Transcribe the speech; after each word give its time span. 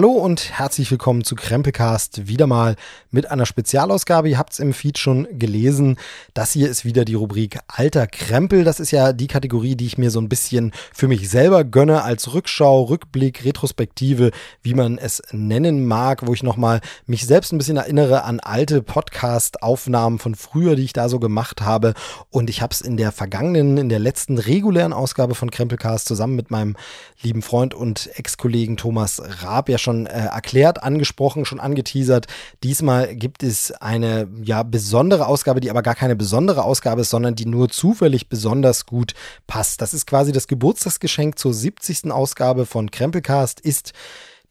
Hallo 0.00 0.12
und 0.12 0.58
herzlich 0.58 0.90
willkommen 0.90 1.24
zu 1.24 1.34
Krempelcast. 1.34 2.26
Wieder 2.26 2.46
mal 2.46 2.76
mit 3.10 3.30
einer 3.30 3.44
Spezialausgabe. 3.44 4.30
Ihr 4.30 4.38
habt 4.38 4.54
es 4.54 4.58
im 4.58 4.72
Feed 4.72 4.96
schon 4.96 5.28
gelesen. 5.38 5.98
Das 6.32 6.52
hier 6.52 6.70
ist 6.70 6.86
wieder 6.86 7.04
die 7.04 7.12
Rubrik 7.12 7.58
Alter 7.68 8.06
Krempel. 8.06 8.64
Das 8.64 8.80
ist 8.80 8.92
ja 8.92 9.12
die 9.12 9.26
Kategorie, 9.26 9.76
die 9.76 9.84
ich 9.84 9.98
mir 9.98 10.10
so 10.10 10.18
ein 10.18 10.30
bisschen 10.30 10.72
für 10.94 11.06
mich 11.06 11.28
selber 11.28 11.64
gönne 11.64 12.02
als 12.02 12.32
Rückschau, 12.32 12.84
Rückblick, 12.84 13.44
Retrospektive, 13.44 14.30
wie 14.62 14.72
man 14.72 14.96
es 14.96 15.22
nennen 15.32 15.86
mag, 15.86 16.26
wo 16.26 16.32
ich 16.32 16.42
nochmal 16.42 16.80
mich 17.04 17.26
selbst 17.26 17.52
ein 17.52 17.58
bisschen 17.58 17.76
erinnere 17.76 18.24
an 18.24 18.40
alte 18.40 18.80
Podcast-Aufnahmen 18.80 20.18
von 20.18 20.34
früher, 20.34 20.76
die 20.76 20.84
ich 20.84 20.94
da 20.94 21.10
so 21.10 21.18
gemacht 21.18 21.60
habe. 21.60 21.92
Und 22.30 22.48
ich 22.48 22.62
habe 22.62 22.72
es 22.72 22.80
in 22.80 22.96
der 22.96 23.12
vergangenen, 23.12 23.76
in 23.76 23.90
der 23.90 23.98
letzten 23.98 24.38
regulären 24.38 24.94
Ausgabe 24.94 25.34
von 25.34 25.50
Krempelcast 25.50 26.08
zusammen 26.08 26.36
mit 26.36 26.50
meinem 26.50 26.74
lieben 27.20 27.42
Freund 27.42 27.74
und 27.74 28.08
Ex-Kollegen 28.14 28.78
Thomas 28.78 29.20
Raab 29.42 29.68
ja 29.68 29.76
schon 29.76 29.89
äh, 30.06 30.26
erklärt, 30.26 30.82
angesprochen, 30.82 31.44
schon 31.44 31.60
angeteasert. 31.60 32.26
Diesmal 32.62 33.14
gibt 33.14 33.42
es 33.42 33.72
eine 33.72 34.28
ja 34.42 34.62
besondere 34.62 35.26
Ausgabe, 35.26 35.60
die 35.60 35.70
aber 35.70 35.82
gar 35.82 35.94
keine 35.94 36.16
besondere 36.16 36.64
Ausgabe 36.64 37.02
ist, 37.02 37.10
sondern 37.10 37.34
die 37.34 37.46
nur 37.46 37.68
zufällig 37.68 38.28
besonders 38.28 38.86
gut 38.86 39.14
passt. 39.46 39.80
Das 39.82 39.94
ist 39.94 40.06
quasi 40.06 40.32
das 40.32 40.46
Geburtstagsgeschenk 40.48 41.38
zur 41.38 41.54
70. 41.54 42.10
Ausgabe 42.10 42.66
von 42.66 42.90
Krempelcast 42.90 43.60
ist 43.60 43.92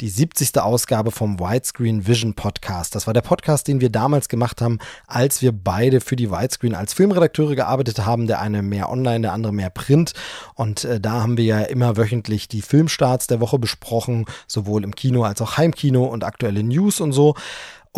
die 0.02 0.08
70. 0.10 0.58
Ausgabe 0.60 1.12
vom 1.12 1.40
Widescreen 1.40 2.08
Vision 2.08 2.34
Podcast. 2.34 2.96
Das 2.96 3.06
war 3.06 3.14
der 3.14 3.22
Podcast, 3.22 3.68
den 3.68 3.82
wir 3.82 3.90
damals 3.90 4.30
gemacht 4.30 4.62
haben, 4.62 4.80
als 5.08 5.42
wir 5.42 5.52
beide 5.52 6.00
für 6.00 6.16
die 6.16 6.32
Widescreen 6.32 6.74
als 6.74 6.94
Filmredakteure 6.94 7.56
gearbeitet 7.56 8.06
haben. 8.06 8.26
Der 8.26 8.40
eine 8.40 8.62
mehr 8.62 8.90
online, 8.90 9.22
der 9.22 9.34
andere 9.34 9.52
mehr 9.52 9.70
print. 9.70 10.14
Und 10.56 10.86
äh, 10.86 11.02
da 11.02 11.22
haben 11.22 11.38
wir 11.38 11.44
ja 11.44 11.60
immer 11.62 11.98
wöchentlich 11.98 12.48
die 12.48 12.62
Filmstarts 12.62 13.28
der 13.28 13.42
Woche 13.42 13.60
besprochen, 13.60 14.26
sowohl 14.48 14.86
im 14.86 14.96
Kino 14.96 15.24
als 15.24 15.42
auch 15.42 15.58
Heimkino 15.58 16.06
und 16.06 16.24
aktuelle 16.24 16.64
News 16.64 17.02
und 17.02 17.12
so. 17.12 17.36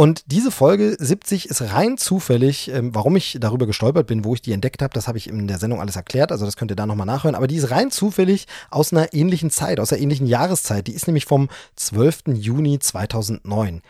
Und 0.01 0.23
diese 0.31 0.49
Folge 0.49 0.95
70 0.97 1.47
ist 1.47 1.61
rein 1.61 1.95
zufällig, 1.95 2.71
ähm, 2.71 2.95
warum 2.95 3.15
ich 3.15 3.37
darüber 3.39 3.67
gestolpert 3.67 4.07
bin, 4.07 4.25
wo 4.25 4.33
ich 4.33 4.41
die 4.41 4.51
entdeckt 4.51 4.81
habe, 4.81 4.95
das 4.95 5.07
habe 5.07 5.19
ich 5.19 5.29
in 5.29 5.47
der 5.47 5.59
Sendung 5.59 5.79
alles 5.79 5.95
erklärt, 5.95 6.31
also 6.31 6.43
das 6.43 6.57
könnt 6.57 6.71
ihr 6.71 6.75
da 6.75 6.87
nochmal 6.87 7.05
nachhören, 7.05 7.35
aber 7.35 7.45
die 7.45 7.57
ist 7.57 7.69
rein 7.69 7.91
zufällig 7.91 8.47
aus 8.71 8.91
einer 8.91 9.13
ähnlichen 9.13 9.51
Zeit, 9.51 9.79
aus 9.79 9.93
einer 9.93 10.01
ähnlichen 10.01 10.25
Jahreszeit. 10.25 10.87
Die 10.87 10.93
ist 10.93 11.05
nämlich 11.05 11.25
vom 11.25 11.49
12. 11.75 12.29
Juni 12.33 12.79
2009 12.79 13.83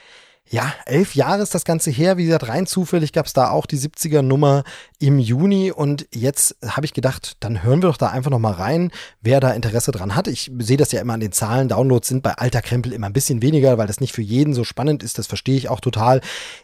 ja, 0.52 0.73
elf 0.86 1.16
Jahre 1.16 1.42
ist 1.42 1.56
das 1.56 1.64
Ganze 1.64 1.92
her. 1.92 2.17
Wie 2.17 2.25
gesagt, 2.25 2.50
rein 2.50 2.67
zufällig 2.67 3.14
gab 3.14 3.25
es 3.25 3.31
da 3.31 3.52
auch 3.52 3.66
die 3.66 3.78
70er 3.78 4.22
Nummer 4.22 4.66
im 5.00 5.17
Juni. 5.17 5.72
Und 5.72 6.08
jetzt 6.14 6.58
habe 6.66 6.86
ich 6.86 6.94
gedacht, 6.94 7.38
dann 7.39 7.64
hören 7.64 7.81
wir 7.81 7.88
doch 7.88 7.95
da 7.95 8.08
einfach 8.08 8.31
noch 8.31 8.39
mal 8.39 8.52
rein, 8.52 8.92
wer 9.22 9.39
da 9.39 9.52
Interesse 9.52 9.92
dran 9.94 10.14
hat. 10.14 10.28
Ich 10.28 10.52
sehe 10.59 10.75
das 10.75 10.92
ja 10.92 11.00
immer 11.00 11.14
an 11.14 11.22
den 11.22 11.31
Zahlen. 11.31 11.70
Downloads 11.70 12.09
sind 12.09 12.22
bei 12.22 12.33
Alter 12.33 12.61
Krempel 12.61 12.92
immer 12.92 13.08
ein 13.08 13.14
bisschen 13.14 13.42
weniger, 13.42 13.78
weil 13.78 13.88
das 13.88 14.02
nicht 14.02 14.14
für 14.14 14.22
jeden 14.22 14.53
so 14.53 14.66
spannend 14.66 15.03
ist. 15.03 15.17
Das 15.17 15.25
verstehe 15.25 15.56
ich 15.56 15.70
auch 15.70 15.80
total. 15.80 16.20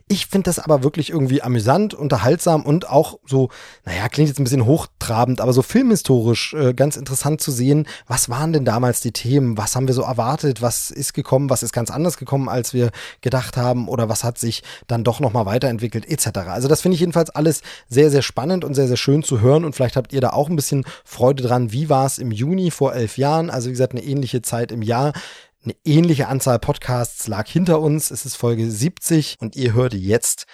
Ich 0.10 0.28
finde 0.28 0.50
das 0.50 0.60
aber 0.60 0.84
wirklich 0.84 1.10
irgendwie 1.10 1.42
amüsant, 1.42 1.94
unterhaltsam 1.94 2.64
und 2.64 2.90
auch 2.90 3.20
so, 3.26 3.50
naja, 3.86 4.10
klingt 4.10 4.28
jetzt 4.28 4.40
ein 4.40 4.44
bisschen 4.44 4.66
hochtrabend, 4.66 5.40
aber 5.40 5.54
so 5.54 5.62
filmhistorisch 5.62 6.54
äh, 6.56 6.74
ganz 6.74 6.98
interessant 6.98 7.40
zu 7.40 7.52
sehen. 7.52 7.88
Was 8.06 8.28
waren 8.28 8.52
denn 8.52 8.66
damals 8.66 9.00
die 9.00 9.14
Themen? 9.14 9.58
Was 9.58 9.78
haben 9.78 9.88
wir 9.88 9.96
so 9.96 10.02
erwartet? 10.02 10.62
Was 10.62 10.92
ist 10.92 11.14
gekommen? 11.14 11.50
Was 11.50 11.64
ist 11.64 11.72
ganz 11.72 11.90
anders 11.90 12.18
gekommen, 12.18 12.50
als 12.50 12.74
wir 12.74 12.92
gedacht 13.22 13.56
haben? 13.56 13.77
Haben 13.78 13.88
oder 13.88 14.10
was 14.10 14.24
hat 14.24 14.38
sich 14.38 14.64
dann 14.88 15.04
doch 15.04 15.20
nochmal 15.20 15.46
weiterentwickelt 15.46 16.10
etc. 16.10 16.40
Also 16.48 16.68
das 16.68 16.82
finde 16.82 16.96
ich 16.96 17.02
jedenfalls 17.02 17.30
alles 17.30 17.62
sehr, 17.88 18.10
sehr 18.10 18.22
spannend 18.22 18.66
und 18.66 18.74
sehr, 18.74 18.88
sehr 18.88 18.98
schön 18.98 19.24
zu 19.24 19.42
hören 19.42 19.66
und 19.66 19.74
vielleicht 19.74 19.96
habt 19.96 20.14
ihr 20.14 20.22
da 20.22 20.32
auch 20.32 20.50
ein 20.50 20.56
bisschen 20.56 20.86
Freude 21.06 21.44
dran. 21.44 21.72
Wie 21.72 21.90
war 21.90 22.06
es 22.06 22.18
im 22.18 22.32
Juni 22.32 22.72
vor 22.72 22.94
elf 22.94 23.18
Jahren? 23.18 23.50
Also 23.50 23.68
wie 23.68 23.74
gesagt, 23.74 23.94
eine 23.94 24.04
ähnliche 24.04 24.42
Zeit 24.42 24.72
im 24.72 24.82
Jahr. 24.82 25.14
Eine 25.64 25.76
ähnliche 25.84 26.28
Anzahl 26.28 26.60
Podcasts 26.60 27.28
lag 27.28 27.48
hinter 27.48 27.82
uns. 27.82 28.12
Es 28.12 28.26
ist 28.26 28.36
Folge 28.36 28.70
70 28.70 29.38
und 29.40 29.56
ihr 29.56 29.74
hört 29.74 29.94
jetzt 29.94 30.46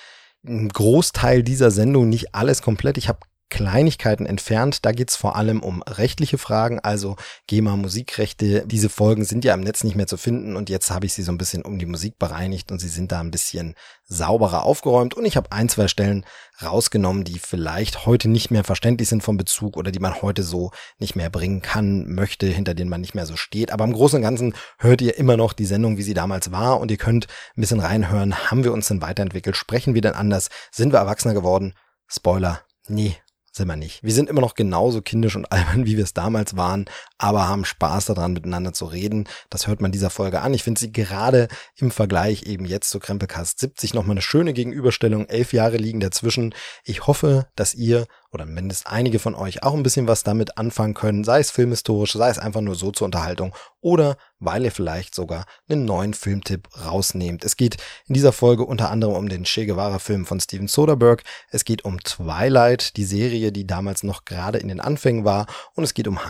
einen 0.45 0.69
Großteil 0.69 1.43
dieser 1.43 1.71
Sendung, 1.71 2.09
nicht 2.09 2.33
alles 2.35 2.61
komplett. 2.61 2.97
Ich 2.97 3.07
habe 3.07 3.19
Kleinigkeiten 3.53 4.25
entfernt. 4.25 4.83
Da 4.83 4.91
geht's 4.91 5.15
vor 5.15 5.35
allem 5.35 5.61
um 5.61 5.83
rechtliche 5.83 6.39
Fragen, 6.39 6.79
also 6.79 7.17
GEMA 7.45 7.75
Musikrechte. 7.75 8.65
Diese 8.65 8.89
Folgen 8.89 9.25
sind 9.25 9.45
ja 9.45 9.53
im 9.53 9.61
Netz 9.61 9.83
nicht 9.83 9.95
mehr 9.95 10.07
zu 10.07 10.17
finden 10.17 10.55
und 10.55 10.71
jetzt 10.71 10.89
habe 10.89 11.05
ich 11.05 11.13
sie 11.13 11.21
so 11.21 11.31
ein 11.31 11.37
bisschen 11.37 11.61
um 11.61 11.77
die 11.77 11.85
Musik 11.85 12.17
bereinigt 12.17 12.71
und 12.71 12.79
sie 12.79 12.87
sind 12.87 13.11
da 13.11 13.19
ein 13.19 13.29
bisschen 13.29 13.75
sauberer 14.05 14.63
aufgeräumt 14.63 15.13
und 15.13 15.25
ich 15.25 15.37
habe 15.37 15.51
ein, 15.51 15.69
zwei 15.69 15.87
Stellen 15.87 16.25
rausgenommen, 16.63 17.25
die 17.25 17.37
vielleicht 17.37 18.07
heute 18.07 18.27
nicht 18.27 18.49
mehr 18.49 18.63
verständlich 18.63 19.07
sind 19.07 19.21
vom 19.21 19.37
Bezug 19.37 19.77
oder 19.77 19.91
die 19.91 19.99
man 19.99 20.23
heute 20.23 20.41
so 20.41 20.71
nicht 20.97 21.15
mehr 21.15 21.29
bringen 21.29 21.61
kann, 21.61 22.07
möchte, 22.07 22.47
hinter 22.47 22.73
denen 22.73 22.89
man 22.89 23.01
nicht 23.01 23.13
mehr 23.13 23.27
so 23.27 23.35
steht. 23.35 23.71
Aber 23.71 23.83
im 23.83 23.93
Großen 23.93 24.17
und 24.17 24.23
Ganzen 24.23 24.55
hört 24.79 25.01
ihr 25.03 25.15
immer 25.19 25.37
noch 25.37 25.53
die 25.53 25.67
Sendung, 25.67 25.97
wie 25.97 26.03
sie 26.03 26.15
damals 26.15 26.51
war 26.51 26.79
und 26.79 26.89
ihr 26.89 26.97
könnt 26.97 27.27
ein 27.55 27.61
bisschen 27.61 27.81
reinhören. 27.81 28.49
Haben 28.49 28.63
wir 28.63 28.73
uns 28.73 28.87
denn 28.87 29.03
weiterentwickelt? 29.03 29.55
Sprechen 29.55 29.93
wir 29.93 30.01
denn 30.01 30.15
anders? 30.15 30.49
Sind 30.71 30.91
wir 30.91 30.97
erwachsener 30.97 31.35
geworden? 31.35 31.75
Spoiler. 32.07 32.61
Nee, 32.87 33.15
sind 33.55 33.67
wir 33.67 33.75
nicht. 33.75 34.03
Wir 34.03 34.13
sind 34.13 34.29
immer 34.29 34.41
noch 34.41 34.55
genauso 34.55 35.01
kindisch 35.01 35.35
und 35.35 35.45
albern, 35.51 35.85
wie 35.85 35.97
wir 35.97 36.03
es 36.03 36.13
damals 36.13 36.57
waren, 36.57 36.85
aber 37.23 37.47
haben 37.47 37.63
Spaß 37.63 38.07
daran, 38.07 38.33
miteinander 38.33 38.73
zu 38.73 38.83
reden. 38.83 39.29
Das 39.49 39.65
hört 39.65 39.79
man 39.79 39.93
dieser 39.93 40.09
Folge 40.09 40.41
an. 40.41 40.53
Ich 40.53 40.63
finde 40.63 40.81
sie 40.81 40.91
gerade 40.91 41.47
im 41.77 41.89
Vergleich 41.89 42.43
eben 42.43 42.65
jetzt 42.65 42.89
zu 42.89 42.99
Krempelcast 42.99 43.59
70 43.59 43.93
nochmal 43.93 44.15
eine 44.15 44.21
schöne 44.21 44.51
Gegenüberstellung. 44.51 45.29
Elf 45.29 45.53
Jahre 45.53 45.77
liegen 45.77 46.01
dazwischen. 46.01 46.53
Ich 46.83 47.07
hoffe, 47.07 47.47
dass 47.55 47.75
ihr 47.75 48.07
oder 48.33 48.45
mindestens 48.45 48.91
einige 48.91 49.19
von 49.19 49.35
euch 49.35 49.63
auch 49.63 49.73
ein 49.73 49.83
bisschen 49.83 50.07
was 50.07 50.23
damit 50.23 50.57
anfangen 50.57 50.95
können, 50.95 51.23
sei 51.23 51.39
es 51.39 51.51
filmhistorisch, 51.51 52.13
sei 52.13 52.29
es 52.29 52.39
einfach 52.39 52.61
nur 52.61 52.75
so 52.75 52.91
zur 52.91 53.05
Unterhaltung 53.05 53.55
oder 53.79 54.17
weil 54.39 54.65
ihr 54.65 54.71
vielleicht 54.71 55.13
sogar 55.13 55.45
einen 55.69 55.85
neuen 55.85 56.13
Filmtipp 56.13 56.67
rausnehmt. 56.85 57.45
Es 57.45 57.55
geht 57.55 57.77
in 58.07 58.13
dieser 58.13 58.33
Folge 58.33 58.65
unter 58.65 58.89
anderem 58.89 59.15
um 59.15 59.29
den 59.29 59.43
Che 59.43 59.65
Guevara-Film 59.65 60.25
von 60.25 60.39
Steven 60.39 60.67
Soderbergh. 60.67 61.23
Es 61.49 61.63
geht 61.63 61.85
um 61.85 61.99
Twilight, 61.99 62.97
die 62.97 63.05
Serie, 63.05 63.51
die 63.51 63.67
damals 63.67 64.03
noch 64.03 64.25
gerade 64.25 64.57
in 64.57 64.67
den 64.67 64.79
Anfängen 64.79 65.23
war. 65.23 65.45
Und 65.75 65.83
es 65.83 65.93
geht 65.93 66.07
um 66.07 66.25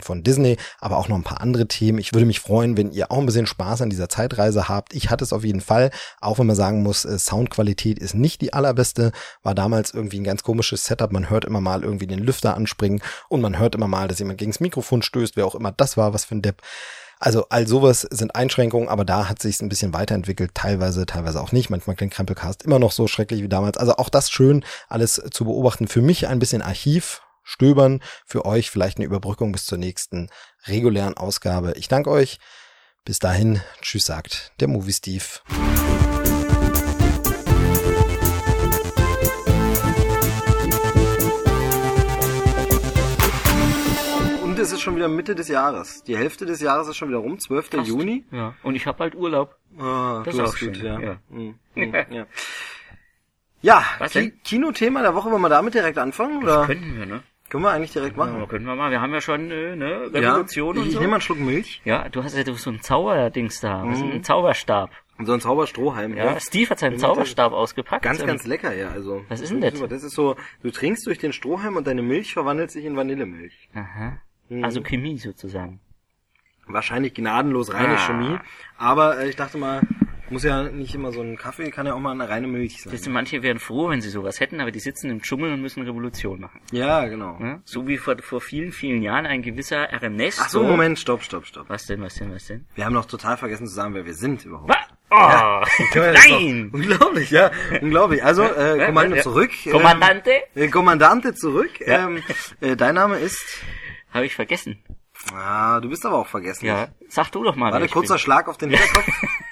Heimkino-Veröffentlichen 0.00 0.02
von 0.02 0.22
Disney, 0.22 0.56
aber 0.80 0.98
auch 0.98 1.08
noch 1.08 1.16
ein 1.16 1.22
paar 1.22 1.40
andere 1.40 1.66
Themen. 1.66 1.98
Ich 1.98 2.12
würde 2.12 2.26
mich 2.26 2.40
freuen, 2.40 2.76
wenn 2.76 2.92
ihr 2.92 3.10
auch 3.10 3.18
ein 3.18 3.26
bisschen 3.26 3.46
Spaß 3.46 3.82
an 3.82 3.90
dieser 3.90 4.08
Zeitreise 4.08 4.68
habt. 4.68 4.94
Ich 4.94 5.10
hatte 5.10 5.24
es 5.24 5.32
auf 5.32 5.44
jeden 5.44 5.60
Fall, 5.60 5.90
auch 6.20 6.38
wenn 6.38 6.46
man 6.46 6.56
sagen 6.56 6.82
muss, 6.82 7.04
äh, 7.04 7.18
Soundqualität 7.18 7.98
ist 7.98 8.14
nicht 8.14 8.40
die 8.40 8.52
allerbeste. 8.52 9.12
War 9.42 9.54
damals 9.54 9.92
irgendwie 9.92 10.20
ein 10.20 10.24
ganz 10.24 10.42
komisches 10.42 10.84
Setup. 10.84 11.12
Man 11.12 11.30
hört 11.30 11.44
immer 11.44 11.60
mal 11.60 11.82
irgendwie 11.84 12.06
den 12.06 12.18
Lüfter 12.18 12.56
anspringen 12.56 13.02
und 13.28 13.40
man 13.40 13.58
hört 13.58 13.74
immer 13.74 13.88
mal, 13.88 14.08
dass 14.08 14.18
jemand 14.18 14.38
gegens 14.38 14.60
Mikrofon 14.60 15.02
stößt, 15.02 15.36
wer 15.36 15.46
auch 15.46 15.54
immer 15.54 15.72
das 15.72 15.96
war, 15.96 16.12
was 16.12 16.24
für 16.24 16.34
ein 16.34 16.42
Depp. 16.42 16.62
Also 17.22 17.44
all 17.50 17.66
sowas 17.66 18.00
sind 18.10 18.34
Einschränkungen, 18.34 18.88
aber 18.88 19.04
da 19.04 19.28
hat 19.28 19.42
sich 19.42 19.60
ein 19.60 19.68
bisschen 19.68 19.92
weiterentwickelt, 19.92 20.54
teilweise, 20.54 21.04
teilweise 21.04 21.42
auch 21.42 21.52
nicht. 21.52 21.68
Manchmal 21.68 21.94
klingt 21.94 22.14
Krempelcast 22.14 22.62
immer 22.62 22.78
noch 22.78 22.92
so 22.92 23.08
schrecklich 23.08 23.42
wie 23.42 23.48
damals. 23.48 23.76
Also 23.76 23.96
auch 23.96 24.08
das 24.08 24.30
schön, 24.30 24.64
alles 24.88 25.22
zu 25.30 25.44
beobachten. 25.44 25.86
Für 25.86 26.00
mich 26.00 26.28
ein 26.28 26.38
bisschen 26.38 26.62
Archiv, 26.62 27.20
stöbern, 27.50 28.00
für 28.24 28.44
euch 28.44 28.70
vielleicht 28.70 28.98
eine 28.98 29.06
Überbrückung 29.06 29.52
bis 29.52 29.66
zur 29.66 29.78
nächsten 29.78 30.28
regulären 30.66 31.16
Ausgabe. 31.16 31.72
Ich 31.76 31.88
danke 31.88 32.10
euch. 32.10 32.38
Bis 33.04 33.18
dahin, 33.18 33.60
tschüss 33.80 34.06
sagt 34.06 34.52
der 34.60 34.68
Movie 34.68 34.92
Steve. 34.92 35.24
es 44.60 44.72
ist 44.72 44.80
schon 44.82 44.96
wieder 44.96 45.08
Mitte 45.08 45.34
des 45.34 45.48
Jahres. 45.48 46.02
Die 46.04 46.16
Hälfte 46.16 46.46
des 46.46 46.60
Jahres 46.60 46.88
ist 46.88 46.96
schon 46.96 47.08
wieder 47.08 47.18
rum, 47.18 47.38
12. 47.38 47.70
Fast. 47.70 47.88
Juni. 47.88 48.24
Ja. 48.30 48.54
Und 48.62 48.74
ich 48.74 48.86
habe 48.86 48.98
bald 48.98 49.14
Urlaub. 49.14 49.56
Ah, 49.78 50.22
das 50.24 50.34
ist 50.34 50.40
auch 50.40 50.58
gut, 50.58 50.58
schön. 50.58 50.74
ja. 50.74 51.00
Ja, 51.00 51.16
mhm. 51.28 51.58
Mhm. 51.74 51.94
ja. 52.10 52.26
ja 53.62 54.08
Ki 54.08 54.32
Kinothema 54.44 55.02
der 55.02 55.14
Woche, 55.14 55.30
wollen 55.30 55.42
wir 55.42 55.48
damit 55.48 55.74
direkt 55.74 55.98
anfangen? 55.98 56.40
Das 56.44 56.56
oder? 56.56 56.66
könnten 56.66 56.98
wir, 56.98 57.06
ne? 57.06 57.22
Können 57.50 57.64
wir 57.64 57.72
eigentlich 57.72 57.92
direkt 57.92 58.16
machen. 58.16 58.38
Ja, 58.38 58.46
können 58.46 58.64
wir 58.64 58.76
mal. 58.76 58.92
Wir 58.92 59.00
haben 59.00 59.12
ja 59.12 59.20
schon 59.20 59.50
äh, 59.50 59.74
ne 59.74 60.12
Revolution 60.12 60.76
ja, 60.76 60.82
ich, 60.82 60.86
und 60.86 60.90
so. 60.92 60.96
Ich 60.96 61.00
nehme 61.00 61.08
mal 61.08 61.14
einen 61.16 61.20
Schluck 61.20 61.40
Milch. 61.40 61.82
Ja, 61.84 62.08
du 62.08 62.22
hast 62.22 62.36
ja 62.36 62.44
so 62.54 62.70
einen 62.70 62.80
Zauberdings 62.80 63.60
da. 63.60 63.84
Mhm. 63.84 64.12
ein 64.12 64.24
Zauberstab. 64.24 64.90
Und 65.18 65.26
so 65.26 65.32
ein 65.32 65.40
Zauberstrohhalm. 65.40 66.16
Ja, 66.16 66.26
ja. 66.26 66.40
Steve 66.40 66.70
hat 66.70 66.78
seinen 66.78 66.98
Zauberstab 66.98 67.52
ausgepackt. 67.52 68.04
Ganz, 68.04 68.24
ganz 68.24 68.46
lecker, 68.46 68.72
ja. 68.72 68.90
Also. 68.90 69.24
Was 69.28 69.40
ist 69.40 69.50
denn 69.50 69.60
das? 69.60 69.74
Das 69.74 70.04
ist 70.04 70.14
so, 70.14 70.36
du 70.62 70.70
trinkst 70.70 71.04
durch 71.06 71.18
den 71.18 71.32
Strohhalm 71.32 71.76
und 71.76 71.86
deine 71.88 72.02
Milch 72.02 72.32
verwandelt 72.32 72.70
sich 72.70 72.84
in 72.84 72.96
Vanillemilch. 72.96 73.68
Aha. 73.74 74.18
Mhm. 74.48 74.64
Also 74.64 74.80
Chemie 74.80 75.18
sozusagen. 75.18 75.80
Wahrscheinlich 76.68 77.14
gnadenlos 77.14 77.74
reine 77.74 77.94
ah. 77.94 77.98
Chemie. 77.98 78.38
Aber 78.78 79.18
äh, 79.18 79.28
ich 79.28 79.34
dachte 79.34 79.58
mal, 79.58 79.82
muss 80.30 80.44
ja 80.44 80.62
nicht 80.62 80.94
immer 80.94 81.12
so 81.12 81.20
ein 81.20 81.36
Kaffee, 81.36 81.70
kann 81.70 81.86
ja 81.86 81.94
auch 81.94 81.98
mal 81.98 82.12
eine 82.12 82.28
reine 82.28 82.46
Milch 82.46 82.82
sein. 82.82 82.92
Weißt 82.92 83.06
du, 83.06 83.10
manche 83.10 83.42
wären 83.42 83.58
froh, 83.58 83.88
wenn 83.88 84.00
sie 84.00 84.10
sowas 84.10 84.40
hätten, 84.40 84.60
aber 84.60 84.70
die 84.70 84.80
sitzen 84.80 85.10
im 85.10 85.22
Dschungel 85.22 85.52
und 85.52 85.60
müssen 85.60 85.82
Revolution 85.82 86.40
machen. 86.40 86.60
Ja, 86.72 87.06
genau. 87.06 87.38
Ja? 87.40 87.60
So 87.64 87.86
wie 87.86 87.98
vor, 87.98 88.16
vor 88.20 88.40
vielen, 88.40 88.72
vielen 88.72 89.02
Jahren 89.02 89.26
ein 89.26 89.42
gewisser 89.42 89.88
Ernesto. 89.90 90.42
Ach 90.44 90.48
so, 90.48 90.62
Moment, 90.62 90.98
stopp, 90.98 91.22
stopp, 91.22 91.46
stopp. 91.46 91.68
Was 91.68 91.86
denn, 91.86 92.00
was 92.02 92.14
denn, 92.14 92.32
was 92.32 92.46
denn? 92.46 92.66
Wir 92.74 92.84
haben 92.84 92.94
noch 92.94 93.06
total 93.06 93.36
vergessen 93.36 93.66
zu 93.66 93.74
sagen, 93.74 93.94
wer 93.94 94.06
wir 94.06 94.14
sind 94.14 94.44
überhaupt. 94.44 94.70
Was? 94.70 94.76
Oh, 95.12 95.16
ja, 95.16 96.12
nein! 96.12 96.70
Unglaublich, 96.72 97.32
ja, 97.32 97.50
unglaublich. 97.80 98.22
Also, 98.22 98.44
äh, 98.44 98.86
Kommando 98.86 99.20
zurück. 99.20 99.50
Kommandante? 99.68 100.30
Ähm, 100.54 100.62
äh, 100.62 100.68
Kommandante 100.68 101.34
zurück. 101.34 101.80
Ja. 101.80 102.06
Ähm, 102.06 102.22
äh, 102.60 102.76
dein 102.76 102.94
Name 102.94 103.18
ist? 103.18 103.64
Habe 104.12 104.26
ich 104.26 104.36
vergessen. 104.36 104.78
Ah, 105.34 105.80
du 105.80 105.88
bist 105.88 106.06
aber 106.06 106.18
auch 106.18 106.26
vergessen. 106.28 106.66
Ja, 106.66 106.88
sag 107.08 107.30
du 107.30 107.42
doch 107.42 107.56
mal. 107.56 107.72
Warte, 107.72 107.88
kurzer 107.88 108.18
Schlag 108.18 108.48
auf 108.48 108.56
den 108.56 108.70
Hinterkopf. 108.70 109.06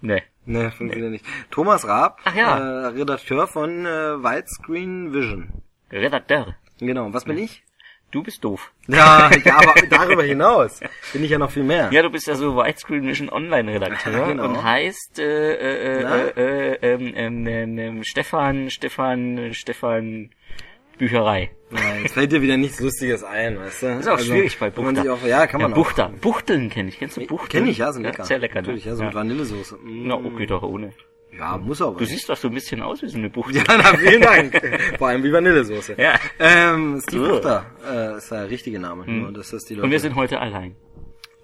Nee. 0.00 0.22
ne, 0.46 0.70
funktioniert 0.70 1.12
nicht. 1.12 1.24
Thomas 1.50 1.86
Raab, 1.86 2.18
Ach 2.24 2.34
ja. 2.34 2.58
äh, 2.58 2.86
Redakteur 2.88 3.46
von 3.46 3.84
äh, 3.86 3.88
Widescreen 4.22 5.12
Vision. 5.12 5.52
Redakteur. 5.92 6.56
Genau, 6.78 7.12
was 7.12 7.24
bin 7.24 7.36
ich? 7.38 7.62
Du 8.10 8.22
bist 8.24 8.42
doof. 8.42 8.72
Ja, 8.88 9.30
ja, 9.44 9.56
aber 9.58 9.74
darüber 9.88 10.24
hinaus 10.24 10.80
bin 11.12 11.22
ich 11.22 11.30
ja 11.30 11.38
noch 11.38 11.50
viel 11.52 11.62
mehr. 11.62 11.90
Ja, 11.92 12.02
du 12.02 12.10
bist 12.10 12.26
ja 12.26 12.34
so 12.34 12.56
Widescreen 12.56 13.06
Vision 13.06 13.28
Online-Redakteur 13.30 14.12
Ja, 14.12 14.26
genau. 14.26 14.44
und 14.48 14.62
heißt 14.64 15.18
äh, 15.20 16.00
äh, 16.00 16.02
Na? 16.02 16.16
äh, 16.16 16.72
äh, 16.72 16.78
ähm, 16.94 17.12
ähm, 17.14 17.46
ähm, 17.46 17.78
ähm, 17.78 18.02
Stefan, 18.04 18.68
Stefan, 18.70 19.38
äh, 19.38 19.54
Stefan 19.54 20.30
Bücherei. 21.00 21.50
Ja, 21.70 21.96
jetzt 22.02 22.12
fällt 22.12 22.30
dir 22.30 22.42
wieder 22.42 22.58
nichts 22.58 22.78
Lustiges 22.78 23.24
ein, 23.24 23.58
weißt 23.58 23.82
du? 23.82 23.86
Ist 23.86 24.08
auch 24.08 24.18
schwierig 24.18 24.58
bei 24.58 24.68
Buchter. 24.68 25.14
auch, 25.14 25.24
ja, 25.24 25.46
kann 25.46 25.60
ja, 25.60 25.68
man 25.68 25.72
auch. 25.72 25.82
Buchter. 25.82 26.12
Buchteln 26.20 26.68
kenne 26.68 26.90
ich. 26.90 26.98
Kennst 26.98 27.16
du 27.16 27.26
Buchteln? 27.26 27.64
Kenn 27.64 27.70
ich, 27.70 27.78
ja, 27.78 27.90
sind 27.90 28.02
lecker. 28.02 28.24
sehr 28.24 28.38
lecker. 28.38 28.56
ne? 28.56 28.60
Natürlich, 28.60 28.84
ja, 28.84 28.94
so 28.94 29.02
mit 29.04 29.14
Vanillesoße. 29.14 29.76
Mm. 29.76 30.08
Na, 30.08 30.16
okay, 30.16 30.44
doch 30.44 30.62
ohne. 30.62 30.92
Ja, 31.32 31.56
muss 31.56 31.80
aber. 31.80 31.96
Du 31.96 32.04
siehst 32.04 32.28
doch 32.28 32.36
so 32.36 32.48
ein 32.48 32.54
bisschen 32.54 32.82
aus 32.82 33.00
wie 33.00 33.08
so 33.08 33.16
eine 33.16 33.30
Buchtel. 33.30 33.56
ja, 33.56 33.64
na, 33.68 33.96
vielen 33.96 34.20
Dank. 34.20 34.60
Vor 34.98 35.08
allem 35.08 35.24
wie 35.24 35.32
Vanillesoße. 35.32 35.94
Ja. 35.96 36.18
Ähm, 36.38 37.00
Steve. 37.02 37.28
Buchter, 37.28 37.64
äh, 37.90 38.18
ist 38.18 38.30
der 38.30 38.50
richtige 38.50 38.78
Name. 38.78 39.06
Nur, 39.06 39.32
dass 39.32 39.50
das 39.50 39.64
die 39.64 39.74
Leute 39.74 39.86
Und 39.86 39.90
wir 39.92 40.00
sind 40.00 40.16
heute 40.16 40.38
allein. 40.38 40.76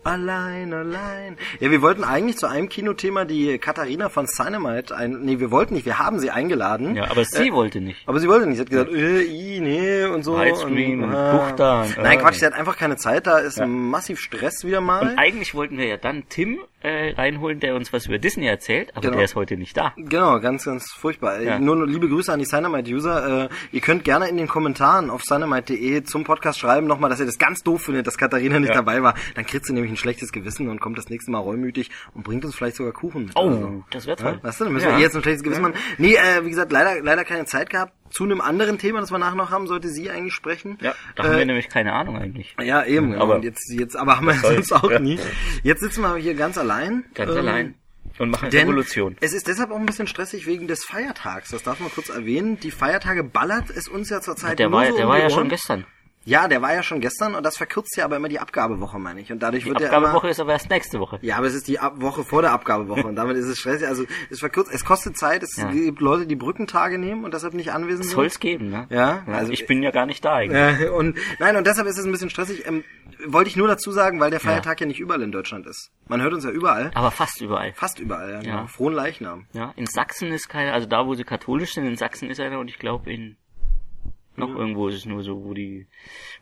Allein, 0.06 0.72
allein. 0.72 1.36
Ja, 1.60 1.70
wir 1.70 1.82
wollten 1.82 2.04
eigentlich 2.04 2.36
zu 2.36 2.46
einem 2.46 2.68
Kinothema 2.68 3.24
die 3.24 3.58
Katharina 3.58 4.08
von 4.08 4.26
Cynamite 4.26 4.96
ein, 4.96 5.20
nee, 5.22 5.40
wir 5.40 5.50
wollten 5.50 5.74
nicht, 5.74 5.84
wir 5.86 5.98
haben 5.98 6.18
sie 6.20 6.30
eingeladen. 6.30 6.94
Ja, 6.96 7.10
aber 7.10 7.24
sie 7.24 7.52
wollte 7.52 7.80
nicht. 7.80 8.06
Aber 8.06 8.20
sie 8.20 8.28
wollte 8.28 8.46
nicht. 8.46 8.56
Sie 8.56 8.62
hat 8.62 8.70
gesagt, 8.70 8.92
äh, 8.92 9.22
i, 9.22 9.60
nee, 9.60 10.04
und 10.04 10.22
so. 10.22 10.38
Widescreen 10.38 11.02
und 11.02 11.14
ah. 11.14 11.36
Buchter 11.36 11.82
und, 11.82 11.98
Nein, 11.98 12.18
äh, 12.18 12.22
Quatsch, 12.22 12.36
sie 12.36 12.46
hat 12.46 12.54
einfach 12.54 12.76
keine 12.76 12.96
Zeit, 12.96 13.26
da 13.26 13.38
ist 13.38 13.60
massiv 13.66 14.20
Stress 14.20 14.64
wieder 14.64 14.80
mal. 14.80 15.02
Und 15.02 15.18
eigentlich 15.18 15.54
wollten 15.54 15.76
wir 15.78 15.86
ja 15.86 15.96
dann 15.96 16.24
Tim 16.28 16.60
äh, 16.82 17.10
reinholen, 17.14 17.58
der 17.58 17.74
uns 17.74 17.92
was 17.92 18.06
über 18.06 18.18
Disney 18.18 18.46
erzählt, 18.46 18.90
aber 18.92 19.00
Genau. 19.02 19.16
der 19.16 19.24
ist 19.24 19.34
heute 19.34 19.56
nicht 19.56 19.76
da. 19.76 19.92
Genau, 19.96 20.38
ganz, 20.40 20.64
ganz 20.66 20.92
furchtbar. 20.92 21.40
Ja. 21.40 21.58
Nur 21.58 21.74
nur 21.76 21.86
liebe 21.88 22.08
Grüße 22.08 22.32
an 22.32 22.38
die 22.38 22.44
Cynamite-User. 22.46 23.44
Äh, 23.44 23.48
ihr 23.72 23.80
könnt 23.80 24.04
gerne 24.04 24.28
in 24.28 24.36
den 24.36 24.46
Kommentaren 24.46 25.10
auf 25.10 25.22
cynamite.de 25.24 26.04
zum 26.04 26.22
Podcast 26.24 26.60
schreiben 26.60 26.86
nochmal, 26.86 27.10
dass 27.10 27.18
ihr 27.18 27.26
das 27.26 27.38
ganz 27.38 27.62
doof 27.62 27.82
findet, 27.82 28.06
dass 28.06 28.16
Katharina 28.16 28.60
nicht 28.60 28.68
Ja. 28.68 28.76
dabei 28.76 29.02
war. 29.02 29.14
Dann 29.34 29.44
kriegt 29.46 29.66
sie 29.66 29.72
nämlich 29.72 29.90
ein 29.96 29.98
schlechtes 29.98 30.30
Gewissen 30.32 30.68
und 30.68 30.80
kommt 30.80 30.98
das 30.98 31.08
nächste 31.08 31.30
Mal 31.30 31.38
reumütig 31.38 31.90
und 32.14 32.22
bringt 32.22 32.44
uns 32.44 32.54
vielleicht 32.54 32.76
sogar 32.76 32.92
Kuchen 32.92 33.24
mit. 33.26 33.32
Oh, 33.36 33.46
oder 33.46 33.56
so. 33.60 33.84
das 33.90 34.06
wäre 34.06 34.16
toll. 34.16 34.38
Ja, 34.38 34.42
weißt 34.48 34.60
du, 34.60 34.64
dann 34.64 34.72
müssen 34.72 34.84
Ja. 34.86 34.92
wir 34.92 34.98
ihr 34.98 35.04
jetzt 35.04 35.16
ein 35.16 35.22
schlechtes 35.22 35.42
Gewissen 35.42 35.62
machen. 35.62 35.74
Nee, 35.98 36.14
äh, 36.14 36.44
wie 36.44 36.50
gesagt, 36.50 36.70
leider, 36.72 37.02
leider 37.02 37.24
keine 37.24 37.44
Zeit 37.46 37.70
gehabt. 37.70 37.92
Zu 38.10 38.24
einem 38.24 38.40
anderen 38.40 38.78
Thema, 38.78 39.00
das 39.00 39.10
wir 39.10 39.18
nachher 39.18 39.34
noch 39.34 39.50
haben, 39.50 39.66
sollte 39.66 39.88
sie 39.88 40.10
eigentlich 40.10 40.34
sprechen. 40.34 40.78
Ja, 40.80 40.94
da 41.16 41.24
haben 41.24 41.38
wir 41.38 41.44
nämlich 41.46 41.68
keine 41.68 41.92
Ahnung 41.92 42.16
eigentlich. 42.16 42.54
Ja, 42.62 42.84
eben. 42.84 43.14
Aber- 43.14 43.36
und 43.36 43.44
jetzt, 43.44 43.68
jetzt, 43.72 43.96
aber 43.96 44.16
haben 44.16 44.26
wir 44.26 44.34
sonst 44.34 44.72
auch 44.72 44.90
Ja. 44.90 44.98
nie. 45.00 45.18
Jetzt 45.64 45.80
sitzen 45.80 46.02
wir 46.02 46.14
hier 46.16 46.34
ganz 46.34 46.56
allein. 46.56 47.04
Ganz 47.14 47.32
Ähm, 47.32 47.36
allein. 47.38 47.74
Und 48.18 48.30
machen 48.30 48.48
Denn 48.48 48.60
Revolution. 48.68 49.16
es 49.20 49.34
ist 49.34 49.46
deshalb 49.46 49.70
auch 49.70 49.78
ein 49.78 49.84
bisschen 49.84 50.06
stressig 50.06 50.46
wegen 50.46 50.66
des 50.68 50.84
Feiertags. 50.84 51.50
Das 51.50 51.62
darf 51.64 51.80
man 51.80 51.90
kurz 51.90 52.08
erwähnen. 52.08 52.58
Die 52.60 52.70
Feiertage 52.70 53.22
ballert 53.24 53.68
es 53.70 53.88
uns 53.88 54.08
ja 54.08 54.20
zurzeit 54.22 54.58
Der 54.58 54.70
nur 54.70 54.78
war, 54.80 54.86
so 54.86 54.96
der 54.96 55.04
um 55.06 55.10
war 55.12 55.18
ja 55.18 55.28
schon 55.28 55.48
gestern. 55.50 55.84
Ja, 56.26 56.48
der 56.48 56.60
war 56.60 56.74
ja 56.74 56.82
schon 56.82 57.00
gestern 57.00 57.34
und 57.36 57.46
das 57.46 57.56
verkürzt 57.56 57.96
ja 57.96 58.04
aber 58.04 58.16
immer 58.16 58.28
die 58.28 58.40
Abgabewoche, 58.40 58.98
meine 58.98 59.20
ich. 59.20 59.30
Und 59.30 59.38
dadurch 59.42 59.62
Die 59.62 59.70
wird 59.70 59.80
ja 59.80 59.86
Abgabewoche 59.90 60.28
ist 60.28 60.40
aber 60.40 60.52
erst 60.52 60.68
nächste 60.68 60.98
Woche. 60.98 61.18
ja, 61.22 61.36
aber 61.36 61.46
es 61.46 61.54
ist 61.54 61.68
die 61.68 61.78
Ab 61.78 61.94
Woche 62.02 62.24
vor 62.24 62.42
der 62.42 62.50
Abgabewoche 62.52 63.06
und 63.06 63.14
damit 63.16 63.36
ist 63.36 63.46
es 63.46 63.58
stressig. 63.60 63.86
Also 63.86 64.04
es 64.28 64.40
verkürzt, 64.40 64.70
es 64.74 64.84
kostet 64.84 65.16
Zeit. 65.16 65.44
Es 65.44 65.56
Ja. 65.56 65.70
gibt 65.70 66.00
Leute, 66.00 66.26
die 66.26 66.34
Brückentage 66.36 66.98
nehmen 66.98 67.24
und 67.24 67.32
deshalb 67.32 67.54
nicht 67.54 67.70
anwesend 67.72 68.06
Soll 68.06 68.24
sind. 68.24 68.32
es 68.32 68.40
geben, 68.40 68.68
ne? 68.70 68.86
Ja, 68.90 69.22
also 69.26 69.32
also- 69.38 69.52
ich 69.52 69.66
bin 69.66 69.82
ja 69.84 69.92
gar 69.92 70.04
nicht 70.04 70.24
da 70.24 70.34
eigentlich. 70.34 70.80
Ja, 70.80 70.90
und 70.90 71.16
nein, 71.38 71.56
und 71.56 71.64
deshalb 71.66 71.86
ist 71.86 71.96
es 71.96 72.04
ein 72.04 72.10
bisschen 72.12 72.28
stressig. 72.30 72.66
Ähm, 72.66 72.82
wollte 73.28 73.48
ich 73.48 73.56
nur 73.56 73.68
dazu 73.68 73.92
sagen, 73.92 74.18
weil 74.18 74.30
der 74.32 74.40
Feiertag 74.40 74.80
ja. 74.80 74.86
nicht 74.86 74.98
überall 75.00 75.22
in 75.22 75.30
Deutschland 75.32 75.64
ist. 75.66 75.90
Man 76.08 76.20
hört 76.20 76.34
uns 76.34 76.44
ja 76.44 76.50
überall. 76.50 76.90
Aber 76.94 77.12
fast 77.12 77.40
überall. 77.40 77.72
Fast 77.72 77.98
überall, 78.00 78.30
ja. 78.32 78.40
genau. 78.40 78.56
Ja. 78.56 78.66
Frohen 78.66 78.94
Leichnam. 78.94 79.46
Ja, 79.52 79.72
in 79.76 79.86
Sachsen 79.86 80.32
ist 80.32 80.48
keiner, 80.48 80.72
also 80.74 80.86
da, 80.88 81.06
wo 81.06 81.14
sie 81.14 81.24
katholisch 81.24 81.72
sind, 81.74 81.86
in 81.86 81.96
Sachsen 81.96 82.28
ist 82.30 82.40
einer 82.40 82.58
und 82.58 82.68
ich 82.68 82.78
glaube 82.80 83.12
in 83.12 83.36
noch 84.38 84.54
irgendwo 84.54 84.88
ist 84.88 84.94
es 84.96 85.04
nur 85.06 85.22
so, 85.22 85.44
wo 85.44 85.54
die, 85.54 85.86